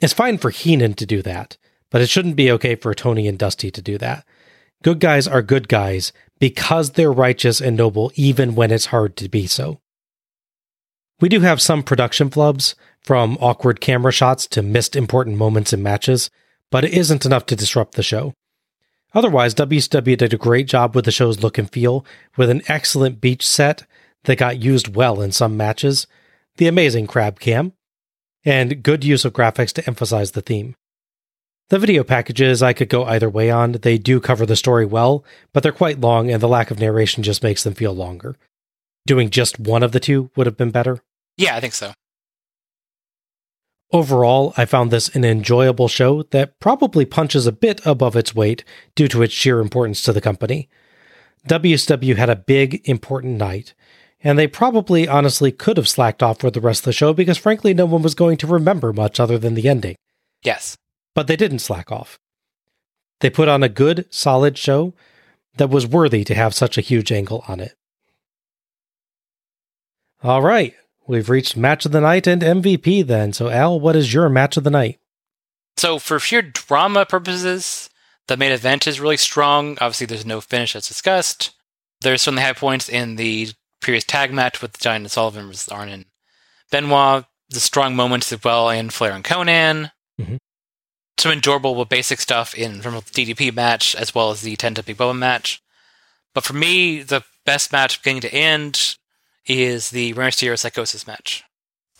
[0.00, 1.56] It's fine for Heenan to do that,
[1.92, 4.26] but it shouldn't be okay for Tony and Dusty to do that.
[4.82, 9.28] Good guys are good guys because they're righteous and noble, even when it's hard to
[9.28, 9.80] be so.
[11.20, 12.74] We do have some production flubs,
[13.06, 16.28] from awkward camera shots to missed important moments in matches,
[16.72, 18.34] but it isn't enough to disrupt the show.
[19.14, 22.04] Otherwise, WCW did a great job with the show's look and feel,
[22.36, 23.86] with an excellent beach set
[24.24, 26.08] that got used well in some matches,
[26.56, 27.72] the amazing crab cam,
[28.44, 30.74] and good use of graphics to emphasize the theme.
[31.68, 33.72] The video packages I could go either way on.
[33.72, 37.24] They do cover the story well, but they're quite long, and the lack of narration
[37.24, 38.36] just makes them feel longer.
[39.04, 41.00] Doing just one of the two would have been better.
[41.36, 41.92] Yeah, I think so.
[43.92, 48.64] Overall, I found this an enjoyable show that probably punches a bit above its weight
[48.94, 50.68] due to its sheer importance to the company.
[51.48, 53.74] WCW had a big, important night,
[54.20, 57.38] and they probably honestly could have slacked off for the rest of the show because
[57.38, 59.96] frankly no one was going to remember much other than the ending.
[60.42, 60.76] Yes.
[61.16, 62.18] But they didn't slack off.
[63.20, 64.92] They put on a good, solid show
[65.56, 67.74] that was worthy to have such a huge angle on it.
[70.22, 70.74] All right,
[71.06, 73.32] we've reached match of the night and MVP then.
[73.32, 74.98] So, Al, what is your match of the night?
[75.78, 77.88] So, for sheer drama purposes,
[78.26, 79.78] the main event is really strong.
[79.80, 81.52] Obviously, there's no finish as discussed.
[82.02, 85.88] There's certainly high points in the previous tag match with Giant and Sullivan versus Arn
[85.88, 86.04] and
[86.70, 87.24] Benoit.
[87.48, 89.92] The strong moments as well in Flair and Konnan.
[90.20, 90.38] Mhm.
[91.18, 94.84] Some enjoyable but basic stuff in from the DDP match as well as the Tenta
[94.84, 95.62] Big Bubba match.
[96.34, 98.96] But for me, the best match beginning to end
[99.46, 101.44] is the Rey Mysterio Psychosis match.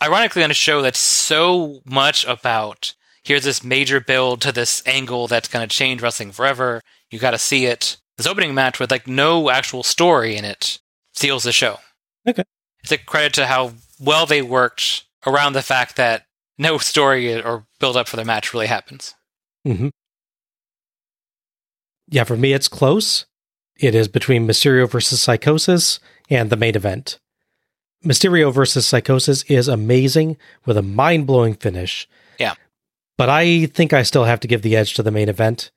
[0.01, 5.27] Ironically, on a show that's so much about here's this major build to this angle
[5.27, 6.81] that's going to change wrestling forever.
[7.09, 7.97] You got to see it.
[8.17, 10.79] This opening match with like no actual story in it
[11.13, 11.79] steals the show.
[12.27, 12.43] Okay.
[12.83, 16.26] It's a credit to how well they worked around the fact that
[16.57, 19.15] no story or build up for the match really happens.
[19.65, 19.89] Mm-hmm.
[22.09, 23.25] Yeah, for me, it's close.
[23.79, 27.19] It is between Mysterio versus Psychosis and the main event.
[28.03, 32.07] Mysterio versus Psychosis is amazing with a mind blowing finish.
[32.39, 32.53] Yeah.
[33.17, 35.71] But I think I still have to give the edge to the main event.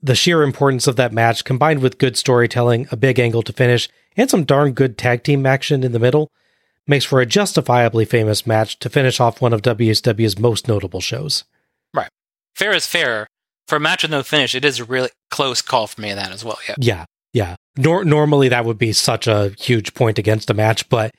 [0.00, 3.88] The sheer importance of that match, combined with good storytelling, a big angle to finish,
[4.16, 6.30] and some darn good tag team action in the middle,
[6.86, 11.44] makes for a justifiably famous match to finish off one of WCW's most notable shows.
[11.94, 12.10] Right.
[12.54, 13.26] Fair is fair.
[13.68, 16.16] For a match with no finish, it is a really close call for me in
[16.16, 16.58] that as well.
[16.68, 16.74] Yeah.
[16.78, 17.56] Yeah, yeah.
[17.76, 21.12] Nor- normally that would be such a huge point against a match, but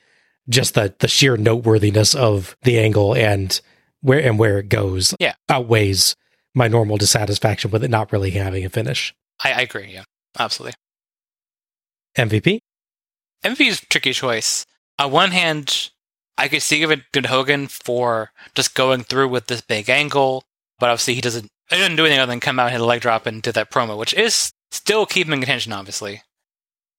[0.48, 3.60] just the the sheer noteworthiness of the angle and
[4.00, 5.34] where and where it goes Yeah.
[5.50, 6.16] outweighs
[6.54, 9.14] my normal dissatisfaction with it not really having a finish.
[9.44, 9.92] I, I agree.
[9.92, 10.04] Yeah.
[10.38, 10.74] Absolutely.
[12.16, 12.58] MVP?
[13.44, 14.64] MVP is a tricky choice.
[14.98, 15.90] On one hand,
[16.36, 20.44] I could see good Hogan for just going through with this big angle,
[20.78, 21.48] but obviously he doesn't.
[21.70, 23.70] He doesn't do anything other than come out, and hit a leg drop, and that
[23.70, 25.72] promo, which is still keeping attention.
[25.72, 26.22] Obviously,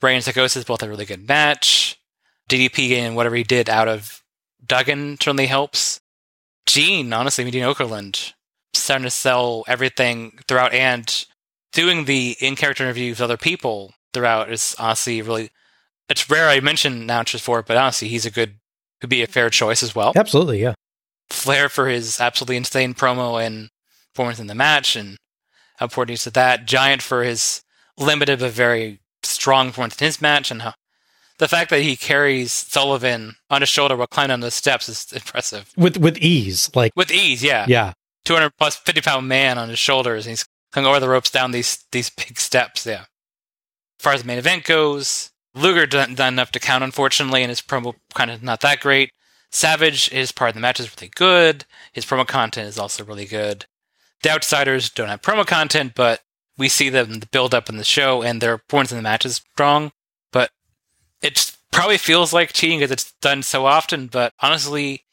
[0.02, 2.00] Rey and Psychosis both a really good match.
[2.50, 4.24] DDP and whatever he did out of
[4.66, 6.00] Duggan certainly helps.
[6.66, 8.34] Gene, honestly, Gene Okerlund
[8.74, 11.26] starting to sell everything throughout and
[11.72, 15.52] doing the in character interviews with other people throughout is honestly really
[16.10, 18.56] it's rare I mention announcers for it, but honestly he's a good
[19.02, 20.12] could be a fair choice as well.
[20.16, 20.74] Absolutely, yeah.
[21.30, 23.70] Flair for his absolutely insane promo and
[24.14, 25.18] performance in the match and
[25.78, 26.66] how important is to that.
[26.66, 27.62] Giant for his
[27.98, 30.74] limited but very strong performance in his match and how
[31.38, 35.08] the fact that he carries Sullivan on his shoulder while climbing on the steps is
[35.14, 35.72] impressive.
[35.78, 37.66] With with ease, like With ease, yeah.
[37.68, 37.94] yeah.
[38.26, 41.52] 200 plus 50 pound man on his shoulders and he's coming over the ropes down
[41.52, 43.08] these these big steps yeah as
[44.04, 47.62] far as the main event goes luger done, done enough to count unfortunately and his
[47.62, 49.12] promo kind of not that great
[49.52, 53.26] savage his part of the match is really good his promo content is also really
[53.26, 53.66] good
[54.24, 56.22] the outsiders don't have promo content but
[56.58, 59.42] we see them build up in the show and their points in the match is
[59.54, 59.92] strong
[60.32, 60.52] but
[61.22, 65.04] it probably feels like cheating because it's done so often but honestly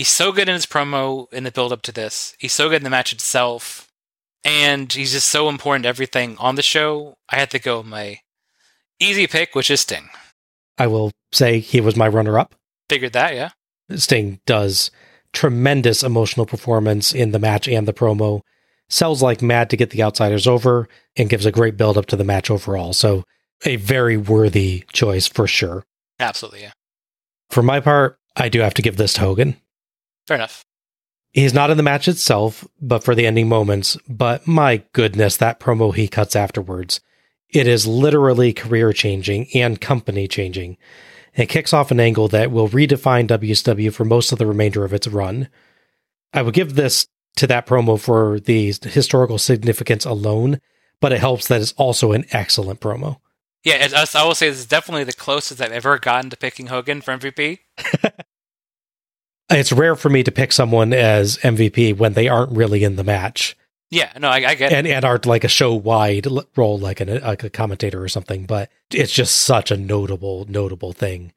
[0.00, 2.34] he's so good in his promo in the build up to this.
[2.38, 3.86] He's so good in the match itself.
[4.42, 7.18] And he's just so important to everything on the show.
[7.28, 8.20] I had to go my
[9.00, 10.08] easy pick, which is Sting.
[10.78, 12.54] I will say he was my runner up.
[12.88, 13.50] Figured that, yeah.
[13.96, 14.90] Sting does
[15.32, 18.40] tremendous emotional performance in the match and the promo.
[18.88, 22.16] Sells like mad to get the outsiders over and gives a great build up to
[22.16, 22.92] the match overall.
[22.92, 23.24] So
[23.64, 25.84] a very worthy choice for sure.
[26.18, 26.72] Absolutely, yeah.
[27.50, 29.56] For my part, I do have to give this to Hogan.
[30.26, 30.64] Fair enough.
[31.32, 33.96] He's not in the match itself, but for the ending moments.
[34.08, 37.00] But my goodness, that promo he cuts afterwards.
[37.52, 40.76] It is literally career changing and company changing.
[41.34, 44.92] It kicks off an angle that will redefine WCW for most of the remainder of
[44.92, 45.48] its run.
[46.32, 47.06] I would give this
[47.36, 50.60] to that promo for the historical significance alone,
[51.00, 53.18] but it helps that it's also an excellent promo.
[53.64, 56.68] Yeah, it, I will say this is definitely the closest I've ever gotten to picking
[56.68, 57.58] Hogan for MVP.
[59.50, 63.04] it's rare for me to pick someone as MVP when they aren't really in the
[63.04, 63.56] match
[63.90, 64.90] Yeah, no, I, I get and it.
[64.90, 68.46] and aren't like a show wide role like an like a commentator or something.
[68.46, 71.32] But it's just such a notable notable thing.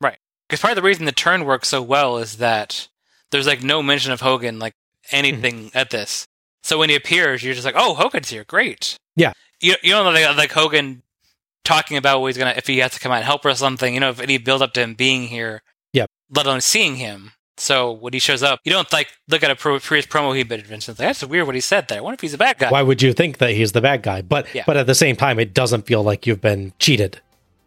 [0.00, 0.18] Right.
[0.48, 2.88] Because part of the reason the turn works so well is that
[3.30, 4.72] there's like no mention of Hogan, like
[5.12, 5.78] anything Mm-hmm.
[5.78, 6.26] at this.
[6.62, 8.44] So when he appears, you're just like, oh, Hogan's here.
[8.44, 8.96] Great.
[9.16, 9.32] Yeah.
[9.60, 11.02] You, you don't know, like, like Hogan
[11.64, 13.54] talking about what he's going to, if he has to come out and help or
[13.54, 15.62] something, you know, if any build up to him being here,
[15.92, 16.10] Yep.
[16.34, 17.32] let alone seeing him.
[17.60, 20.66] So when he shows up, you don't like look at a previous promo he did,
[20.66, 20.98] Vincent.
[20.98, 21.98] Like, That's weird what he said there.
[21.98, 22.70] I wonder if he's a bad guy.
[22.70, 24.22] Why would you think that he's the bad guy?
[24.22, 24.64] But Yeah.
[24.66, 27.20] but at the same time, it doesn't feel like you've been cheated.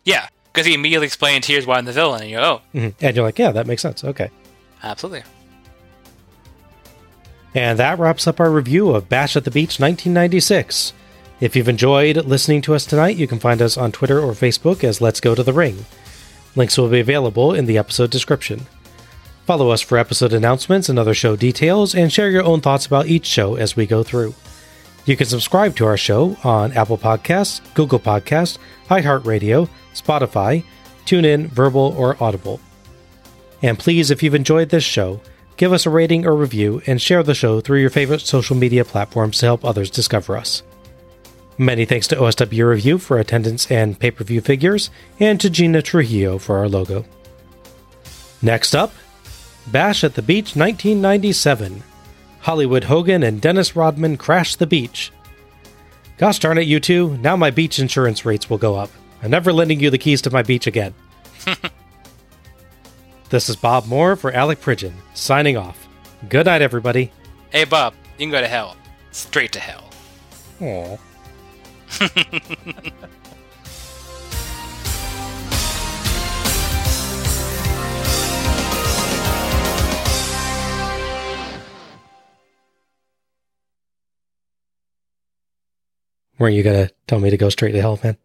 [0.03, 0.27] Yeah.
[0.51, 2.21] Because he immediately explained here's why I'm the villain.
[2.21, 2.93] And you go, oh, Mhm.
[3.01, 4.03] And you're like, yeah, that makes sense.
[4.03, 4.29] Okay.
[4.81, 5.23] absolutely.
[7.55, 10.93] And that wraps up our review of Bash at the Beach 1996.
[11.39, 14.83] If you've enjoyed listening to us tonight, you can find us on Twitter or Facebook
[14.83, 15.85] as Let's Go to the Ring.
[16.55, 18.65] Links will be available in the episode description.
[19.45, 23.07] Follow us for episode announcements and other show details, and share your own thoughts about
[23.07, 24.33] each show as we go through.
[25.05, 28.57] You can subscribe to our show on Apple Podcasts, Google Podcasts,
[28.89, 30.63] iHeartRadio, Spotify,
[31.05, 32.61] TuneIn, Verbal, or Audible.
[33.61, 35.19] And please, if you've enjoyed this show,
[35.57, 38.85] give us a rating or review and share the show through your favorite social media
[38.85, 40.63] platforms to help others discover us.
[41.57, 44.89] Many thanks to OSW Review for attendance and pay per view figures,
[45.19, 47.05] and to Gina Trujillo for our logo.
[48.41, 48.93] Next up,
[49.67, 51.83] Bash at the Beach 1997.
[52.41, 55.11] Hollywood Hogan and Dennis Rodman crash the beach.
[56.17, 58.89] Gosh darn it, you two, now my beach insurance rates will go up.
[59.21, 60.93] I'm never lending you the keys to my beach again.
[63.29, 65.87] this is Bob Moore for Alec Pridgeon, signing off.
[66.27, 67.11] Good night, everybody.
[67.49, 68.75] Hey, Bob, you can go to hell.
[69.11, 69.89] Straight to hell.
[70.59, 70.99] Aww.
[86.39, 88.17] Weren't you gonna tell me to go straight to hell, man?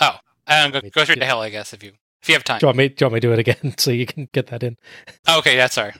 [0.00, 0.16] Oh,
[0.46, 1.92] um, go, go straight to hell, I guess, if you
[2.22, 2.58] if you have time.
[2.58, 2.88] Do you want me?
[2.88, 4.76] Do you want me to do it again so you can get that in?
[5.28, 5.92] Oh, okay, yeah, sorry.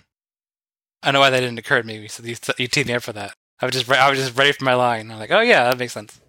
[1.02, 2.08] I know why that didn't occur to me.
[2.08, 3.34] So you, you teed me up for that.
[3.60, 5.10] I was just I was just ready for my line.
[5.10, 6.20] I'm like, oh yeah, that makes sense.